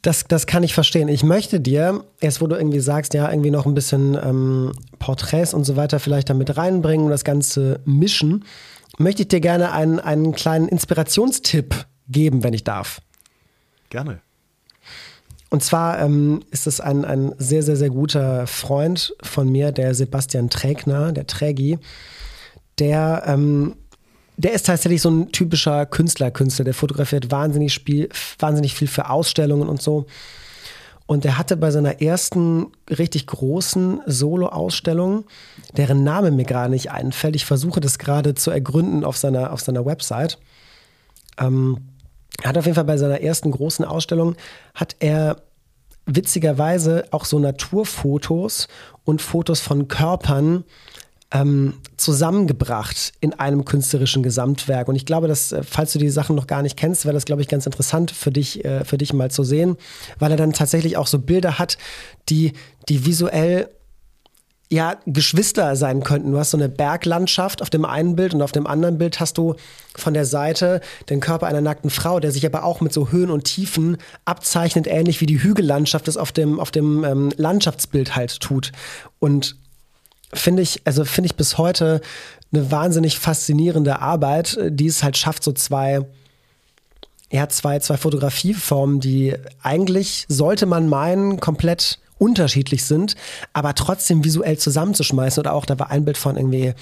Das, 0.05 0.23
das 0.27 0.45
kann 0.45 0.61
ich 0.61 0.75
verstehen. 0.75 1.07
Ich 1.07 1.23
möchte 1.23 1.59
dir, 1.59 2.03
erst 2.19 2.39
wo 2.39 2.45
du 2.45 2.55
irgendwie 2.55 2.79
sagst, 2.79 3.15
ja, 3.15 3.27
irgendwie 3.27 3.49
noch 3.49 3.65
ein 3.65 3.73
bisschen 3.73 4.13
ähm, 4.13 4.71
Porträts 4.99 5.55
und 5.55 5.63
so 5.63 5.77
weiter 5.77 5.99
vielleicht 5.99 6.29
damit 6.29 6.57
reinbringen 6.57 7.07
und 7.07 7.11
das 7.11 7.23
Ganze 7.23 7.79
mischen, 7.85 8.45
möchte 8.99 9.23
ich 9.23 9.29
dir 9.29 9.39
gerne 9.39 9.71
einen, 9.71 9.99
einen 9.99 10.33
kleinen 10.33 10.67
Inspirationstipp 10.67 11.87
geben, 12.07 12.43
wenn 12.43 12.53
ich 12.53 12.63
darf. 12.63 13.01
Gerne. 13.89 14.19
Und 15.49 15.63
zwar 15.63 15.99
ähm, 15.99 16.43
ist 16.51 16.67
es 16.67 16.79
ein, 16.79 17.03
ein 17.03 17.33
sehr, 17.39 17.63
sehr, 17.63 17.75
sehr 17.75 17.89
guter 17.89 18.45
Freund 18.45 19.15
von 19.23 19.51
mir, 19.51 19.71
der 19.71 19.95
Sebastian 19.95 20.51
Trägner, 20.51 21.13
der 21.13 21.25
Trägi, 21.25 21.79
der 22.77 23.23
ähm, 23.25 23.75
der 24.37 24.53
ist 24.53 24.65
tatsächlich 24.65 25.01
so 25.01 25.09
ein 25.09 25.31
typischer 25.31 25.85
Künstler-Künstler. 25.85 26.65
Der 26.65 26.73
fotografiert 26.73 27.31
wahnsinnig, 27.31 27.73
Spiel, 27.73 28.09
wahnsinnig 28.39 28.73
viel 28.73 28.87
für 28.87 29.09
Ausstellungen 29.09 29.69
und 29.69 29.81
so. 29.81 30.05
Und 31.07 31.23
der 31.23 31.37
hatte 31.37 31.55
bei 31.55 31.69
seiner 31.69 32.01
ersten 32.01 32.71
richtig 32.89 33.27
großen 33.27 34.01
Solo-Ausstellung, 34.07 35.25
deren 35.77 36.03
Name 36.03 36.31
mir 36.31 36.45
gerade 36.45 36.71
nicht 36.71 36.91
einfällt, 36.91 37.35
ich 37.35 37.45
versuche 37.45 37.79
das 37.79 37.99
gerade 37.99 38.33
zu 38.33 38.49
ergründen 38.49 39.03
auf 39.03 39.15
seiner, 39.15 39.53
auf 39.53 39.61
seiner 39.61 39.85
Website. 39.85 40.39
Ähm, 41.37 41.77
hat 42.43 42.57
auf 42.57 42.65
jeden 42.65 42.75
Fall 42.75 42.85
bei 42.85 42.97
seiner 42.97 43.21
ersten 43.21 43.51
großen 43.51 43.85
Ausstellung, 43.85 44.35
hat 44.73 44.95
er 44.99 45.37
witzigerweise 46.07 47.05
auch 47.11 47.25
so 47.25 47.39
Naturfotos 47.39 48.67
und 49.03 49.21
Fotos 49.21 49.59
von 49.59 49.87
Körpern 49.87 50.63
ähm, 51.35 51.73
zusammengebracht 51.97 53.11
in 53.19 53.33
einem 53.33 53.65
künstlerischen 53.65 54.23
Gesamtwerk. 54.23 54.87
Und 54.87 54.95
ich 54.95 55.05
glaube, 55.05 55.27
dass, 55.27 55.51
äh, 55.51 55.63
falls 55.63 55.91
du 55.91 55.99
die 55.99 56.09
Sachen 56.09 56.35
noch 56.35 56.47
gar 56.47 56.61
nicht 56.61 56.77
kennst, 56.77 57.03
wäre 57.03 57.13
das, 57.13 57.25
glaube 57.25 57.41
ich, 57.41 57.49
ganz 57.49 57.65
interessant 57.65 58.11
für 58.11 58.31
dich, 58.31 58.63
äh, 58.63 58.85
für 58.85 58.97
dich 58.97 59.11
mal 59.11 59.29
zu 59.29 59.43
sehen, 59.43 59.75
weil 60.17 60.31
er 60.31 60.37
dann 60.37 60.53
tatsächlich 60.53 60.95
auch 60.95 61.07
so 61.07 61.19
Bilder 61.19 61.59
hat, 61.59 61.77
die, 62.29 62.53
die 62.87 63.05
visuell 63.05 63.69
ja, 64.71 64.95
Geschwister 65.05 65.75
sein 65.75 66.03
könnten. 66.03 66.31
Du 66.31 66.39
hast 66.39 66.51
so 66.51 66.57
eine 66.57 66.69
Berglandschaft 66.69 67.61
auf 67.61 67.69
dem 67.69 67.83
einen 67.83 68.15
Bild 68.15 68.33
und 68.33 68.41
auf 68.41 68.53
dem 68.53 68.65
anderen 68.65 68.97
Bild 68.97 69.19
hast 69.19 69.37
du 69.37 69.55
von 69.95 70.13
der 70.13 70.25
Seite 70.25 70.79
den 71.09 71.19
Körper 71.19 71.47
einer 71.47 71.61
nackten 71.61 71.89
Frau, 71.89 72.19
der 72.19 72.31
sich 72.31 72.45
aber 72.45 72.63
auch 72.63 72.81
mit 72.81 72.93
so 72.93 73.11
Höhen 73.11 73.29
und 73.29 73.43
Tiefen 73.43 73.97
abzeichnet, 74.23 74.87
ähnlich 74.87 75.19
wie 75.21 75.27
die 75.27 75.43
Hügellandschaft 75.43 76.07
es 76.07 76.17
auf 76.17 76.31
dem, 76.31 76.59
auf 76.59 76.71
dem 76.71 77.03
ähm, 77.03 77.31
Landschaftsbild 77.35 78.15
halt 78.15 78.39
tut. 78.39 78.71
Und 79.19 79.57
finde 80.35 80.61
ich, 80.61 80.81
also 80.85 81.05
finde 81.05 81.27
ich 81.27 81.35
bis 81.35 81.57
heute 81.57 82.01
eine 82.53 82.71
wahnsinnig 82.71 83.19
faszinierende 83.19 83.99
Arbeit, 83.99 84.57
die 84.69 84.87
es 84.87 85.03
halt 85.03 85.17
schafft, 85.17 85.43
so 85.43 85.51
zwei, 85.51 86.01
ja, 87.31 87.49
zwei, 87.49 87.79
zwei 87.79 87.97
Fotografieformen, 87.97 88.99
die 88.99 89.35
eigentlich, 89.61 90.25
sollte 90.29 90.65
man 90.65 90.87
meinen, 90.87 91.39
komplett 91.39 91.99
unterschiedlich 92.17 92.85
sind, 92.85 93.15
aber 93.53 93.75
trotzdem 93.75 94.23
visuell 94.23 94.57
zusammenzuschmeißen. 94.57 95.41
Oder 95.41 95.53
auch, 95.53 95.65
da 95.65 95.77
war 95.79 95.89
ein 95.89 96.05
Bild 96.05 96.17
von 96.17 96.37
irgendwie 96.37 96.73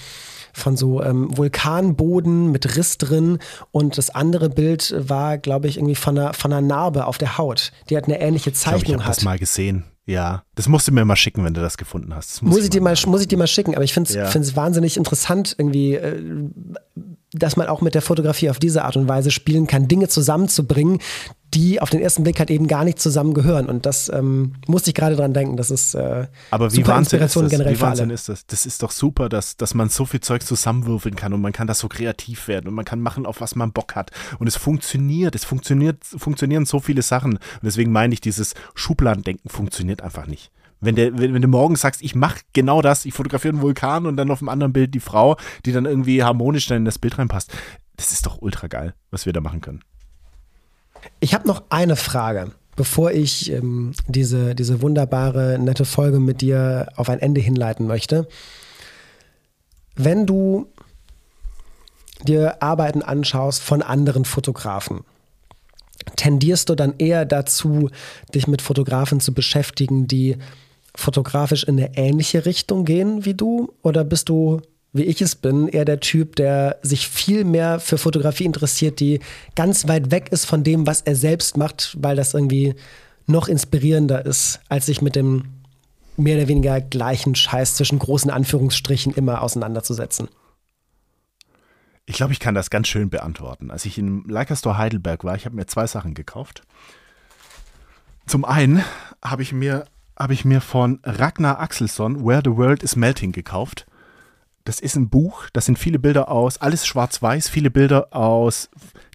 von 0.55 0.77
so 0.77 1.01
ähm, 1.01 1.35
Vulkanboden 1.35 2.51
mit 2.51 2.77
Riss 2.77 2.99
drin 2.99 3.39
und 3.71 3.97
das 3.97 4.11
andere 4.11 4.49
Bild 4.49 4.93
war, 4.95 5.39
glaube 5.39 5.67
ich, 5.67 5.77
irgendwie 5.77 5.95
von 5.95 6.15
einer, 6.15 6.33
von 6.35 6.53
einer 6.53 6.61
Narbe 6.61 7.07
auf 7.07 7.17
der 7.17 7.39
Haut, 7.39 7.71
die 7.89 7.95
halt 7.95 8.05
eine 8.05 8.21
ähnliche 8.21 8.53
Zeichnung 8.53 8.81
ich 8.81 8.85
glaub, 8.85 8.99
ich 8.99 9.05
hat. 9.05 9.11
Ich 9.13 9.15
das 9.17 9.25
mal 9.25 9.39
gesehen. 9.39 9.83
Ja, 10.05 10.43
das 10.55 10.67
musst 10.67 10.87
du 10.87 10.91
mir 10.91 11.05
mal 11.05 11.15
schicken, 11.15 11.45
wenn 11.45 11.53
du 11.53 11.61
das 11.61 11.77
gefunden 11.77 12.13
hast. 12.13 12.41
Muss, 12.41 12.55
muss, 12.55 12.63
ich 12.65 12.69
dir 12.69 12.81
mal, 12.81 12.95
muss 13.05 13.21
ich 13.21 13.27
dir 13.27 13.37
mal 13.37 13.47
schicken, 13.47 13.73
aber 13.73 13.85
ich 13.85 13.93
finde 13.93 14.09
es 14.09 14.33
ja. 14.33 14.55
wahnsinnig 14.55 14.97
interessant, 14.97 15.55
irgendwie, 15.57 15.95
äh, 15.95 16.21
dass 17.31 17.55
man 17.55 17.67
auch 17.67 17.81
mit 17.81 17.95
der 17.95 18.01
Fotografie 18.01 18.49
auf 18.49 18.59
diese 18.59 18.83
Art 18.83 18.97
und 18.97 19.07
Weise 19.07 19.31
spielen 19.31 19.65
kann, 19.65 19.87
Dinge 19.87 20.09
zusammenzubringen, 20.09 20.99
die 21.53 21.81
auf 21.81 21.89
den 21.89 22.01
ersten 22.01 22.23
Blick 22.23 22.39
halt 22.39 22.49
eben 22.49 22.67
gar 22.67 22.83
nicht 22.83 22.99
zusammengehören. 22.99 23.67
Und 23.67 23.85
das 23.85 24.09
ähm, 24.09 24.53
musste 24.67 24.89
ich 24.89 24.95
gerade 24.95 25.15
dran 25.15 25.33
denken. 25.33 25.57
Das 25.57 25.71
ist 25.71 25.93
äh, 25.93 26.27
Aber 26.51 26.71
wie 26.71 26.77
super 26.77 26.97
Inspiration 26.97 27.47
generell 27.47 27.75
wie 27.75 27.81
Wahnsinn 27.81 28.09
ist 28.09 28.29
das? 28.29 28.45
Das 28.45 28.65
ist 28.65 28.83
doch 28.83 28.91
super, 28.91 29.29
dass, 29.29 29.57
dass 29.57 29.73
man 29.73 29.89
so 29.89 30.05
viel 30.05 30.19
Zeug 30.21 30.43
zusammenwürfeln 30.43 31.15
kann 31.15 31.33
und 31.33 31.41
man 31.41 31.51
kann 31.51 31.67
das 31.67 31.79
so 31.79 31.87
kreativ 31.87 32.47
werden 32.47 32.67
und 32.67 32.73
man 32.73 32.85
kann 32.85 33.01
machen, 33.01 33.25
auf 33.25 33.41
was 33.41 33.55
man 33.55 33.71
Bock 33.71 33.95
hat. 33.95 34.11
Und 34.39 34.47
es 34.47 34.55
funktioniert. 34.55 35.35
Es 35.35 35.45
funktioniert, 35.45 36.03
funktionieren 36.03 36.65
so 36.65 36.79
viele 36.79 37.01
Sachen. 37.01 37.33
Und 37.33 37.63
deswegen 37.63 37.91
meine 37.91 38.13
ich, 38.13 38.21
dieses 38.21 38.53
Schubladendenken 38.75 39.49
funktioniert 39.49 40.01
einfach 40.01 40.27
nicht. 40.27 40.51
Wenn, 40.81 40.95
der, 40.95 41.17
wenn, 41.17 41.33
wenn, 41.33 41.41
du 41.41 41.47
morgen 41.47 41.77
sagst, 41.77 42.01
ich 42.01 42.13
mache 42.13 42.39
genau 42.51 42.81
das, 42.81 43.05
ich 43.05 43.13
fotografiere 43.13 43.53
einen 43.53 43.61
Vulkan 43.61 44.05
und 44.05 44.17
dann 44.17 44.29
auf 44.31 44.39
dem 44.39 44.49
anderen 44.49 44.73
Bild 44.73 44.93
die 44.93 44.99
Frau, 44.99 45.37
die 45.65 45.71
dann 45.71 45.85
irgendwie 45.85 46.23
harmonisch 46.23 46.67
dann 46.67 46.79
in 46.79 46.85
das 46.85 46.99
Bild 46.99 47.17
reinpasst, 47.17 47.53
das 47.95 48.11
ist 48.11 48.25
doch 48.25 48.41
ultra 48.41 48.67
geil, 48.67 48.93
was 49.09 49.25
wir 49.25 49.31
da 49.31 49.39
machen 49.39 49.61
können. 49.61 49.81
Ich 51.19 51.33
habe 51.33 51.47
noch 51.47 51.63
eine 51.69 51.95
Frage, 51.95 52.51
bevor 52.75 53.11
ich 53.11 53.51
ähm, 53.51 53.93
diese, 54.07 54.55
diese 54.55 54.81
wunderbare, 54.81 55.57
nette 55.59 55.85
Folge 55.85 56.19
mit 56.19 56.41
dir 56.41 56.87
auf 56.95 57.09
ein 57.09 57.19
Ende 57.19 57.41
hinleiten 57.41 57.87
möchte. 57.87 58.27
Wenn 59.95 60.25
du 60.25 60.67
dir 62.23 62.61
Arbeiten 62.61 63.01
anschaust 63.01 63.61
von 63.61 63.81
anderen 63.81 64.25
Fotografen, 64.25 65.01
tendierst 66.15 66.69
du 66.69 66.75
dann 66.75 66.95
eher 66.97 67.25
dazu, 67.25 67.89
dich 68.33 68.47
mit 68.47 68.61
Fotografen 68.61 69.19
zu 69.19 69.33
beschäftigen, 69.33 70.07
die 70.07 70.37
fotografisch 70.95 71.63
in 71.63 71.77
eine 71.77 71.97
ähnliche 71.97 72.45
Richtung 72.45 72.85
gehen 72.85 73.25
wie 73.25 73.33
du? 73.33 73.73
Oder 73.81 74.03
bist 74.03 74.29
du 74.29 74.61
wie 74.93 75.03
ich 75.03 75.21
es 75.21 75.35
bin, 75.35 75.67
eher 75.67 75.85
der 75.85 75.99
Typ, 75.99 76.35
der 76.35 76.77
sich 76.83 77.07
viel 77.07 77.43
mehr 77.43 77.79
für 77.79 77.97
Fotografie 77.97 78.45
interessiert, 78.45 78.99
die 78.99 79.19
ganz 79.55 79.87
weit 79.87 80.11
weg 80.11 80.31
ist 80.31 80.45
von 80.45 80.63
dem, 80.63 80.85
was 80.85 81.01
er 81.01 81.15
selbst 81.15 81.57
macht, 81.57 81.97
weil 81.99 82.15
das 82.15 82.35
irgendwie 82.35 82.75
noch 83.25 83.47
inspirierender 83.47 84.25
ist, 84.25 84.59
als 84.69 84.85
sich 84.85 85.01
mit 85.01 85.15
dem 85.15 85.45
mehr 86.15 86.37
oder 86.37 86.47
weniger 86.47 86.79
gleichen 86.79 87.33
Scheiß 87.33 87.75
zwischen 87.75 87.97
großen 87.97 88.29
Anführungsstrichen 88.29 89.13
immer 89.15 89.41
auseinanderzusetzen. 89.41 90.29
Ich 92.05 92.15
glaube, 92.17 92.33
ich 92.33 92.39
kann 92.39 92.53
das 92.53 92.69
ganz 92.69 92.87
schön 92.87 93.09
beantworten. 93.09 93.71
Als 93.71 93.85
ich 93.85 93.97
im 93.97 94.25
Leica 94.27 94.55
Store 94.55 94.77
Heidelberg 94.77 95.23
war, 95.23 95.35
ich 95.35 95.45
habe 95.45 95.55
mir 95.55 95.65
zwei 95.65 95.87
Sachen 95.87 96.13
gekauft. 96.13 96.61
Zum 98.27 98.45
einen 98.45 98.83
habe 99.23 99.41
ich 99.41 99.53
mir 99.53 99.85
habe 100.17 100.33
ich 100.33 100.45
mir 100.45 100.61
von 100.61 100.99
Ragnar 101.03 101.59
Axelsson 101.59 102.23
Where 102.23 102.43
the 102.43 102.55
World 102.55 102.83
is 102.83 102.95
Melting 102.95 103.31
gekauft 103.31 103.87
das 104.65 104.79
ist 104.79 104.95
ein 104.95 105.09
Buch, 105.09 105.49
da 105.51 105.61
sind 105.61 105.77
viele 105.77 105.99
Bilder 105.99 106.29
aus, 106.29 106.57
alles 106.57 106.85
schwarz-weiß, 106.87 107.49
viele 107.49 107.69
Bilder 107.69 108.07
aus 108.11 108.69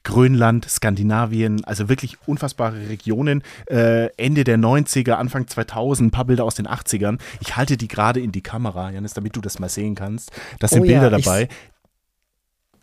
Grönland, 0.04 0.68
Skandinavien, 0.68 1.64
also 1.64 1.88
wirklich 1.88 2.16
unfassbare 2.26 2.88
Regionen. 2.88 3.42
Äh, 3.66 4.06
Ende 4.16 4.44
der 4.44 4.58
90er, 4.58 5.12
Anfang 5.12 5.46
2000, 5.46 6.08
ein 6.08 6.10
paar 6.10 6.26
Bilder 6.26 6.44
aus 6.44 6.54
den 6.54 6.66
80ern. 6.66 7.18
Ich 7.40 7.56
halte 7.56 7.76
die 7.76 7.88
gerade 7.88 8.20
in 8.20 8.32
die 8.32 8.42
Kamera, 8.42 8.90
Janis, 8.90 9.14
damit 9.14 9.36
du 9.36 9.40
das 9.40 9.58
mal 9.58 9.68
sehen 9.68 9.94
kannst. 9.94 10.32
Das 10.58 10.70
sind 10.70 10.82
oh 10.82 10.84
ja, 10.84 11.00
Bilder 11.00 11.18
dabei. 11.18 11.48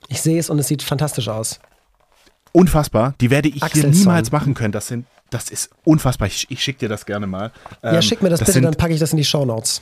Ich, 0.07 0.16
ich 0.16 0.22
sehe 0.22 0.39
es 0.39 0.49
und 0.49 0.59
es 0.59 0.68
sieht 0.68 0.84
fantastisch 0.84 1.28
aus. 1.28 1.59
Unfassbar. 2.51 3.16
Die 3.22 3.30
werde 3.30 3.49
ich 3.49 3.63
Axelson. 3.63 3.91
hier 3.91 3.99
niemals 3.99 4.32
machen 4.32 4.53
können. 4.53 4.72
Das 4.72 4.88
sind 4.88 5.05
das 5.30 5.49
ist 5.49 5.72
unfassbar. 5.84 6.28
Ich, 6.28 6.49
ich 6.49 6.63
schicke 6.63 6.80
dir 6.80 6.89
das 6.89 7.05
gerne 7.05 7.28
mal. 7.28 7.51
Ähm, 7.84 7.95
ja, 7.95 8.01
schick 8.01 8.22
mir 8.22 8.30
das, 8.30 8.39
das 8.39 8.47
bitte, 8.47 8.53
sind, 8.53 8.63
dann 8.63 8.76
packe 8.76 8.93
ich 8.93 8.99
das 8.99 9.11
in 9.11 9.18
die 9.18 9.26
Show 9.26 9.45
Notes. 9.45 9.82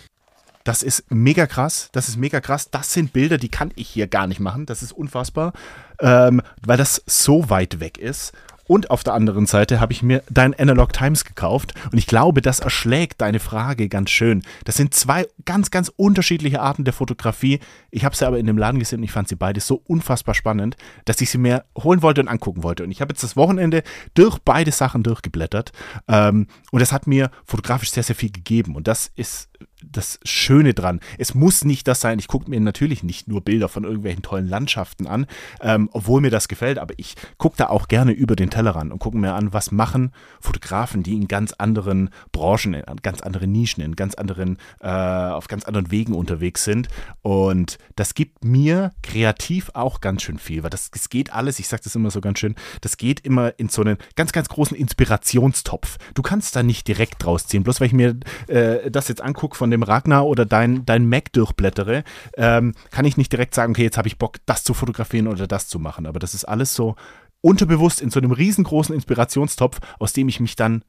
Das 0.64 0.84
ist 0.84 1.12
mega 1.12 1.48
krass. 1.48 1.90
Das 1.92 2.08
ist 2.08 2.18
mega 2.18 2.40
krass. 2.40 2.70
Das 2.72 2.94
sind 2.94 3.14
Bilder, 3.14 3.38
die 3.38 3.50
kann 3.50 3.72
ich 3.76 3.90
hier 3.90 4.08
gar 4.08 4.28
nicht 4.28 4.40
machen. 4.40 4.66
Das 4.66 4.82
ist 4.82 4.92
unfassbar, 4.92 5.54
ähm, 6.00 6.42
weil 6.66 6.78
das 6.78 7.04
so 7.06 7.50
weit 7.50 7.80
weg 7.80 7.98
ist. 7.98 8.34
Und 8.66 8.92
auf 8.92 9.04
der 9.04 9.14
anderen 9.14 9.46
Seite 9.46 9.80
habe 9.80 9.92
ich 9.92 10.04
mir 10.04 10.24
dein 10.30 10.58
Analog 10.58 10.94
Times 10.94 11.26
gekauft 11.26 11.74
und 11.92 11.98
ich 11.98 12.08
glaube, 12.08 12.42
das 12.42 12.62
erschlägt 12.62 13.20
deine 13.20 13.40
Frage 13.40 13.90
ganz 13.90 14.10
schön. 14.10 14.42
Das 14.64 14.76
sind 14.76 14.94
zwei 14.94 15.28
ganz, 15.44 15.70
ganz 15.70 15.92
unterschiedliche 15.96 16.62
Arten 16.62 16.86
der 16.86 16.94
Fotografie. 16.94 17.60
Ich 17.92 18.06
habe 18.06 18.16
sie 18.16 18.26
aber 18.26 18.40
in 18.40 18.46
dem 18.46 18.58
Laden 18.58 18.80
gesehen 18.80 19.00
und 19.00 19.04
ich 19.04 19.12
fand 19.12 19.28
sie 19.28 19.36
beide 19.36 19.60
so 19.60 19.82
unfassbar 19.86 20.34
spannend, 20.34 20.78
dass 21.04 21.20
ich 21.20 21.30
sie 21.30 21.38
mir 21.38 21.66
holen 21.78 22.02
wollte 22.02 22.22
und 22.22 22.30
angucken 22.30 22.64
wollte. 22.64 22.86
Und 22.86 22.92
ich 22.92 23.02
habe 23.02 23.12
jetzt 23.12 23.24
das 23.24 23.36
Wochenende 23.36 23.84
durch 24.14 24.40
beide 24.40 24.72
Sachen 24.72 25.04
durchgeblättert 25.04 25.74
ähm, 26.08 26.48
und 26.72 26.80
das 26.80 26.94
hat 26.94 27.06
mir 27.06 27.32
fotografisch 27.46 27.92
sehr, 27.92 28.04
sehr 28.04 28.16
viel 28.16 28.32
gegeben. 28.32 28.78
Und 28.78 28.88
das 28.88 29.12
ist 29.18 29.50
das 29.84 30.20
Schöne 30.24 30.74
dran. 30.74 31.00
Es 31.18 31.34
muss 31.34 31.66
nicht 31.66 31.88
das 31.88 32.02
sein. 32.02 32.20
Ich 32.20 32.28
gucke 32.28 32.50
mir 32.50 32.60
natürlich 32.60 33.04
nicht 33.04 33.28
nur 33.28 33.42
Bilder 33.42 33.70
von 33.70 33.84
irgendwelchen 33.84 34.22
tollen 34.22 34.48
Landschaften 34.48 35.08
an, 35.08 35.26
ähm, 35.62 35.90
obwohl 35.92 36.22
mir 36.22 36.32
das 36.32 36.48
gefällt, 36.48 36.78
aber 36.78 36.94
ich 36.98 37.16
gucke 37.38 37.58
da 37.58 37.68
auch 37.68 37.88
gerne 37.88 38.12
über 38.12 38.36
den 38.36 38.50
Tellerrand 38.50 38.92
und 38.92 39.00
gucke 39.00 39.18
mir 39.18 39.34
an, 39.34 39.54
was 39.54 39.72
machen 39.72 40.12
Fotografen, 40.40 41.04
die 41.04 41.14
in 41.14 41.28
ganz 41.28 41.54
anderen 41.54 42.10
Branchen, 42.32 42.74
in 42.74 42.84
ganz 43.02 43.22
anderen 43.22 43.52
Nischen, 43.52 43.84
in 43.84 43.96
ganz 43.96 44.16
anderen, 44.16 44.58
äh, 44.80 44.88
auf 44.88 45.48
ganz 45.48 45.66
anderen 45.66 45.92
Wegen 45.92 46.14
unterwegs 46.14 46.64
sind. 46.64 46.88
Und 47.22 47.78
das 47.96 48.14
gibt 48.14 48.44
mir 48.44 48.92
kreativ 49.02 49.72
auch 49.74 50.02
ganz 50.02 50.24
schön 50.24 50.40
viel, 50.40 50.64
weil 50.64 50.70
das, 50.70 50.92
das 50.92 51.10
geht 51.10 51.34
alles, 51.34 51.60
ich 51.60 51.68
sage 51.68 51.84
das 51.84 51.96
immer 51.96 52.12
so 52.12 52.22
ganz 52.22 52.40
schön, 52.40 52.56
das 52.82 52.98
geht 52.98 53.20
immer 53.22 53.58
in 53.58 53.70
so 53.70 53.82
einen 53.82 53.98
ganz, 54.16 54.32
ganz 54.32 54.50
großen 54.50 54.76
Inspirationstopf. 54.76 55.98
Du 56.14 56.22
kannst 56.22 56.56
da 56.56 56.64
nicht 56.64 56.88
direkt 56.88 57.24
draus 57.24 57.48
ziehen, 57.48 57.64
bloß 57.64 57.80
weil 57.80 57.88
ich 57.88 57.94
mir 57.94 58.18
äh, 58.48 58.90
das 58.90 59.08
jetzt 59.08 59.22
angucke 59.22 59.53
von 59.56 59.72
dem 59.72 59.84
Ragnar 59.84 60.26
oder 60.26 60.46
dein, 60.46 60.86
dein 60.86 61.08
Mac 61.08 61.32
durchblättere, 61.34 62.04
ähm, 62.38 62.74
kann 62.92 63.06
ich 63.06 63.18
nicht 63.18 63.32
direkt 63.32 63.56
sagen, 63.56 63.72
okay, 63.72 63.84
jetzt 63.84 63.98
habe 63.98 64.08
ich 64.08 64.18
Bock, 64.18 64.38
das 64.46 64.64
zu 64.64 64.74
fotografieren 64.74 65.28
oder 65.28 65.48
das 65.48 65.68
zu 65.68 65.80
machen. 65.80 66.06
Aber 66.06 66.20
das 66.20 66.34
ist 66.34 66.46
alles 66.46 66.74
so 66.76 66.96
unterbewusst 67.42 68.02
in 68.02 68.10
so 68.10 68.20
einem 68.20 68.32
riesengroßen 68.32 68.96
Inspirationstopf, 68.96 69.80
aus 70.00 70.14
dem 70.14 70.30
ich 70.30 70.40
mich 70.40 70.56
dann 70.56 70.84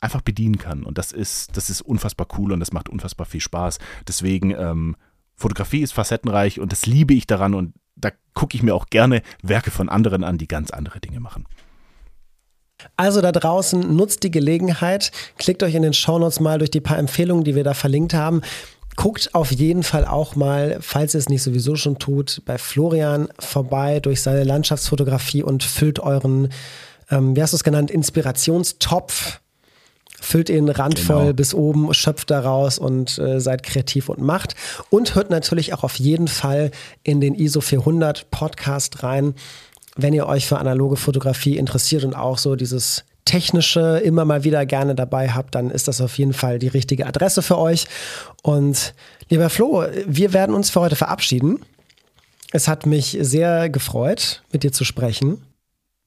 einfach 0.00 0.20
bedienen 0.20 0.58
kann. 0.58 0.84
Und 0.84 0.98
das 0.98 1.12
ist, 1.12 1.56
das 1.56 1.70
ist 1.70 1.80
unfassbar 1.80 2.28
cool 2.38 2.52
und 2.52 2.60
das 2.60 2.72
macht 2.72 2.88
unfassbar 2.88 3.26
viel 3.26 3.40
Spaß. 3.40 3.78
Deswegen, 4.06 4.50
ähm, 4.50 4.96
Fotografie 5.36 5.82
ist 5.82 5.92
facettenreich 5.92 6.60
und 6.60 6.72
das 6.72 6.86
liebe 6.86 7.14
ich 7.14 7.26
daran 7.26 7.54
und 7.54 7.74
da 7.94 8.10
gucke 8.34 8.56
ich 8.56 8.62
mir 8.62 8.74
auch 8.74 8.86
gerne 8.86 9.22
Werke 9.42 9.70
von 9.70 9.88
anderen 9.88 10.24
an, 10.24 10.38
die 10.38 10.48
ganz 10.48 10.70
andere 10.70 11.00
Dinge 11.00 11.20
machen. 11.20 11.46
Also 12.96 13.20
da 13.20 13.32
draußen 13.32 13.94
nutzt 13.94 14.22
die 14.22 14.30
Gelegenheit, 14.30 15.10
klickt 15.38 15.62
euch 15.62 15.74
in 15.74 15.82
den 15.82 15.94
Shownotes 15.94 16.40
mal 16.40 16.58
durch 16.58 16.70
die 16.70 16.80
paar 16.80 16.98
Empfehlungen, 16.98 17.44
die 17.44 17.54
wir 17.54 17.64
da 17.64 17.74
verlinkt 17.74 18.14
haben. 18.14 18.42
Guckt 18.96 19.34
auf 19.34 19.50
jeden 19.50 19.82
Fall 19.82 20.06
auch 20.06 20.36
mal, 20.36 20.78
falls 20.80 21.14
ihr 21.14 21.18
es 21.18 21.28
nicht 21.28 21.42
sowieso 21.42 21.76
schon 21.76 21.98
tut, 21.98 22.42
bei 22.46 22.56
Florian 22.56 23.28
vorbei 23.38 24.00
durch 24.00 24.22
seine 24.22 24.44
Landschaftsfotografie 24.44 25.42
und 25.42 25.62
füllt 25.62 26.00
euren, 26.00 26.48
ähm, 27.10 27.36
wie 27.36 27.42
hast 27.42 27.52
du 27.52 27.56
es 27.56 27.64
genannt, 27.64 27.90
Inspirationstopf. 27.90 29.40
Füllt 30.18 30.48
ihn 30.48 30.70
randvoll 30.70 31.20
genau. 31.20 31.32
bis 31.34 31.52
oben, 31.52 31.92
schöpft 31.92 32.30
daraus 32.30 32.78
und 32.78 33.18
äh, 33.18 33.38
seid 33.38 33.62
kreativ 33.62 34.08
und 34.08 34.18
macht. 34.18 34.54
Und 34.88 35.14
hört 35.14 35.28
natürlich 35.28 35.74
auch 35.74 35.84
auf 35.84 35.96
jeden 35.96 36.26
Fall 36.26 36.70
in 37.02 37.20
den 37.20 37.34
ISO 37.34 37.60
400 37.60 38.30
Podcast 38.30 39.02
rein 39.02 39.34
wenn 39.96 40.12
ihr 40.12 40.26
euch 40.26 40.46
für 40.46 40.58
analoge 40.58 40.96
Fotografie 40.96 41.56
interessiert 41.56 42.04
und 42.04 42.14
auch 42.14 42.38
so 42.38 42.54
dieses 42.54 43.04
technische 43.24 43.98
immer 43.98 44.24
mal 44.24 44.44
wieder 44.44 44.64
gerne 44.66 44.94
dabei 44.94 45.30
habt, 45.30 45.54
dann 45.54 45.70
ist 45.70 45.88
das 45.88 46.00
auf 46.00 46.16
jeden 46.18 46.32
Fall 46.32 46.58
die 46.58 46.68
richtige 46.68 47.06
Adresse 47.06 47.42
für 47.42 47.58
euch. 47.58 47.86
Und 48.42 48.94
lieber 49.28 49.50
Flo, 49.50 49.84
wir 50.06 50.32
werden 50.32 50.54
uns 50.54 50.70
für 50.70 50.80
heute 50.80 50.96
verabschieden. 50.96 51.58
Es 52.52 52.68
hat 52.68 52.86
mich 52.86 53.18
sehr 53.20 53.68
gefreut, 53.68 54.42
mit 54.52 54.62
dir 54.62 54.72
zu 54.72 54.84
sprechen. 54.84 55.42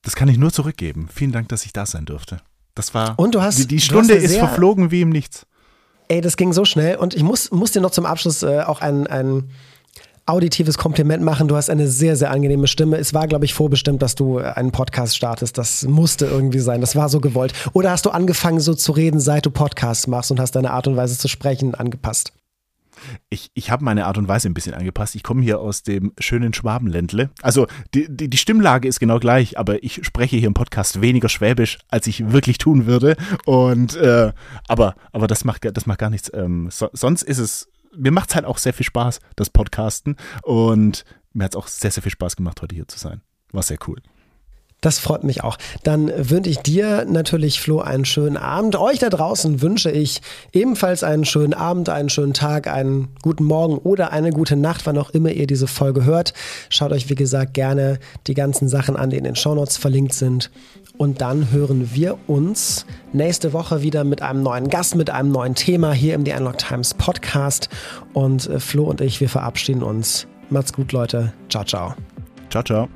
Das 0.02 0.16
kann 0.16 0.30
ich 0.30 0.38
nur 0.38 0.52
zurückgeben. 0.52 1.10
Vielen 1.14 1.34
Dank, 1.34 1.50
dass 1.50 1.66
ich 1.66 1.74
da 1.74 1.86
sein 1.86 2.06
durfte. 2.06 2.38
Das 2.74 2.94
war. 2.94 3.20
Und 3.20 3.36
du 3.36 3.42
hast. 3.42 3.58
Die, 3.58 3.68
die 3.68 3.82
Stunde 3.82 4.14
ist 4.14 4.38
verflogen 4.38 4.92
wie 4.92 5.02
im 5.02 5.10
Nichts. 5.10 5.46
Ey, 6.08 6.22
das 6.22 6.38
ging 6.38 6.54
so 6.54 6.64
schnell. 6.64 6.96
Und 6.96 7.14
ich 7.14 7.24
muss, 7.24 7.52
muss 7.52 7.72
dir 7.72 7.82
noch 7.82 7.92
zum 7.92 8.06
Abschluss 8.06 8.42
äh, 8.42 8.62
auch 8.62 8.80
ein, 8.80 9.06
ein 9.08 9.50
auditives 10.30 10.78
Kompliment 10.78 11.24
machen. 11.24 11.48
Du 11.48 11.56
hast 11.56 11.70
eine 11.70 11.88
sehr, 11.88 12.16
sehr 12.16 12.32
angenehme 12.32 12.68
Stimme. 12.68 12.98
Es 12.98 13.14
war, 13.14 13.28
glaube 13.28 13.46
ich, 13.46 13.54
vorbestimmt, 13.54 14.02
dass 14.02 14.16
du 14.16 14.38
einen 14.38 14.72
Podcast 14.72 15.16
startest. 15.16 15.58
Das 15.58 15.84
musste 15.84 16.26
irgendwie 16.26 16.60
sein. 16.60 16.82
Das 16.82 16.96
war 16.96 17.10
so 17.10 17.20
gewollt. 17.20 17.54
Oder 17.74 17.92
hast 17.92 18.06
du 18.06 18.12
angefangen, 18.12 18.60
so 18.60 18.74
zu 18.74 18.92
reden, 18.92 19.20
seit 19.20 19.46
du 19.46 19.52
Podcasts 19.52 20.08
machst 20.08 20.32
und 20.32 20.40
hast 20.40 20.56
deine 20.56 20.72
Art 20.72 20.88
und 20.88 20.96
Weise 20.96 21.18
zu 21.18 21.28
sprechen 21.28 21.76
angepasst? 21.76 22.32
Ich, 23.30 23.50
ich 23.54 23.72
habe 23.72 23.84
meine 23.84 24.06
Art 24.06 24.18
und 24.18 24.28
Weise 24.28 24.50
ein 24.50 24.54
bisschen 24.54 24.74
angepasst. 24.74 25.16
Ich 25.16 25.24
komme 25.24 25.42
hier 25.42 25.60
aus 25.60 25.84
dem 25.84 26.14
schönen 26.20 26.54
Schwabenländle. 26.54 27.30
Also 27.42 27.68
die, 27.94 28.08
die, 28.10 28.30
die, 28.30 28.38
Stimmlage 28.38 28.88
ist 28.88 29.00
genau 29.00 29.20
gleich, 29.20 29.58
aber 29.58 29.84
ich 29.84 30.06
spreche 30.06 30.38
hier 30.38 30.48
im 30.48 30.54
Podcast 30.54 31.02
weniger 31.02 31.30
Schwäbisch, 31.30 31.78
als 31.90 32.08
ich 32.08 32.32
wirklich 32.32 32.58
tun 32.58 32.86
würde. 32.86 33.16
Und 33.46 33.96
äh, 33.96 34.34
aber, 34.68 34.96
aber 35.12 35.28
das 35.28 35.46
macht, 35.46 35.66
das 35.76 35.86
macht 35.86 36.00
gar 36.00 36.10
nichts. 36.10 36.30
Ähm, 36.34 36.68
so, 36.72 36.90
sonst 36.94 37.24
ist 37.24 37.40
es 37.40 37.70
mir 37.96 38.12
macht 38.12 38.30
es 38.30 38.36
halt 38.36 38.46
auch 38.46 38.58
sehr 38.58 38.74
viel 38.74 38.86
Spaß, 38.86 39.20
das 39.36 39.50
Podcasten. 39.50 40.16
Und 40.44 41.06
mir 41.34 41.46
hat 41.46 41.54
es 41.54 41.58
auch 41.58 41.68
sehr, 41.68 41.92
sehr 41.92 42.04
viel 42.04 42.12
Spaß 42.12 42.36
gemacht, 42.36 42.62
heute 42.62 42.76
hier 42.76 42.88
zu 42.88 43.00
sein. 43.00 43.22
War 43.52 43.64
sehr 43.64 43.78
cool. 43.88 44.02
Das 44.82 44.98
freut 44.98 45.26
mich 45.26 45.44
auch. 45.44 45.58
Dann 45.84 46.12
wünsche 46.16 46.50
ich 46.50 46.60
dir 46.60 47.06
natürlich, 47.06 47.60
Flo, 47.60 47.80
einen 47.80 48.06
schönen 48.06 48.38
Abend. 48.38 48.78
Euch 48.78 49.00
da 49.00 49.10
draußen 49.10 49.62
wünsche 49.62 49.92
ich 49.92 50.22
ebenfalls 50.54 51.04
einen 51.04 51.26
schönen 51.26 51.54
Abend, 51.54 51.90
einen 51.90 52.10
schönen 52.10 52.34
Tag, 52.34 52.68
einen 52.68 53.10
guten 53.22 53.44
Morgen 53.44 53.78
oder 53.78 54.12
eine 54.14 54.32
gute 54.32 54.56
Nacht, 54.56 54.86
wann 54.86 54.98
auch 54.98 55.10
immer 55.10 55.32
ihr 55.32 55.48
diese 55.48 55.68
Folge 55.68 56.06
hört. 56.06 56.34
Schaut 56.70 56.94
euch, 56.94 57.10
wie 57.10 57.16
gesagt, 57.16 57.54
gerne 57.54 58.00
die 58.28 58.34
ganzen 58.34 58.70
Sachen 58.70 58.96
an, 58.96 59.10
die 59.10 59.18
in 59.18 59.26
den 59.26 59.36
Shownotes 59.36 59.76
verlinkt 59.76 60.14
sind. 60.14 60.50
Und 60.98 61.22
dann 61.22 61.52
hören 61.52 61.90
wir 61.94 62.18
uns 62.28 62.86
nächste 63.12 63.52
Woche 63.52 63.82
wieder 63.82 64.04
mit 64.04 64.22
einem 64.22 64.44
neuen 64.44 64.70
Gast, 64.70 64.96
mit 64.96 65.10
einem 65.10 65.32
neuen 65.32 65.56
Thema 65.56 65.92
hier 65.92 66.16
im 66.16 66.26
The 66.26 66.34
Unlock 66.34 66.58
Times 66.58 66.94
Podcast. 66.94 67.70
Und 68.14 68.48
äh, 68.48 68.60
Flo 68.60 68.86
und 68.86 69.02
ich, 69.02 69.20
wir 69.20 69.30
verabschieden 69.30 69.84
uns. 69.84 70.28
Macht's 70.50 70.74
gut, 70.74 70.92
Leute. 70.94 71.34
Ciao, 71.50 71.64
ciao. 71.64 71.96
Ciao, 72.50 72.64
ciao. 72.64 72.90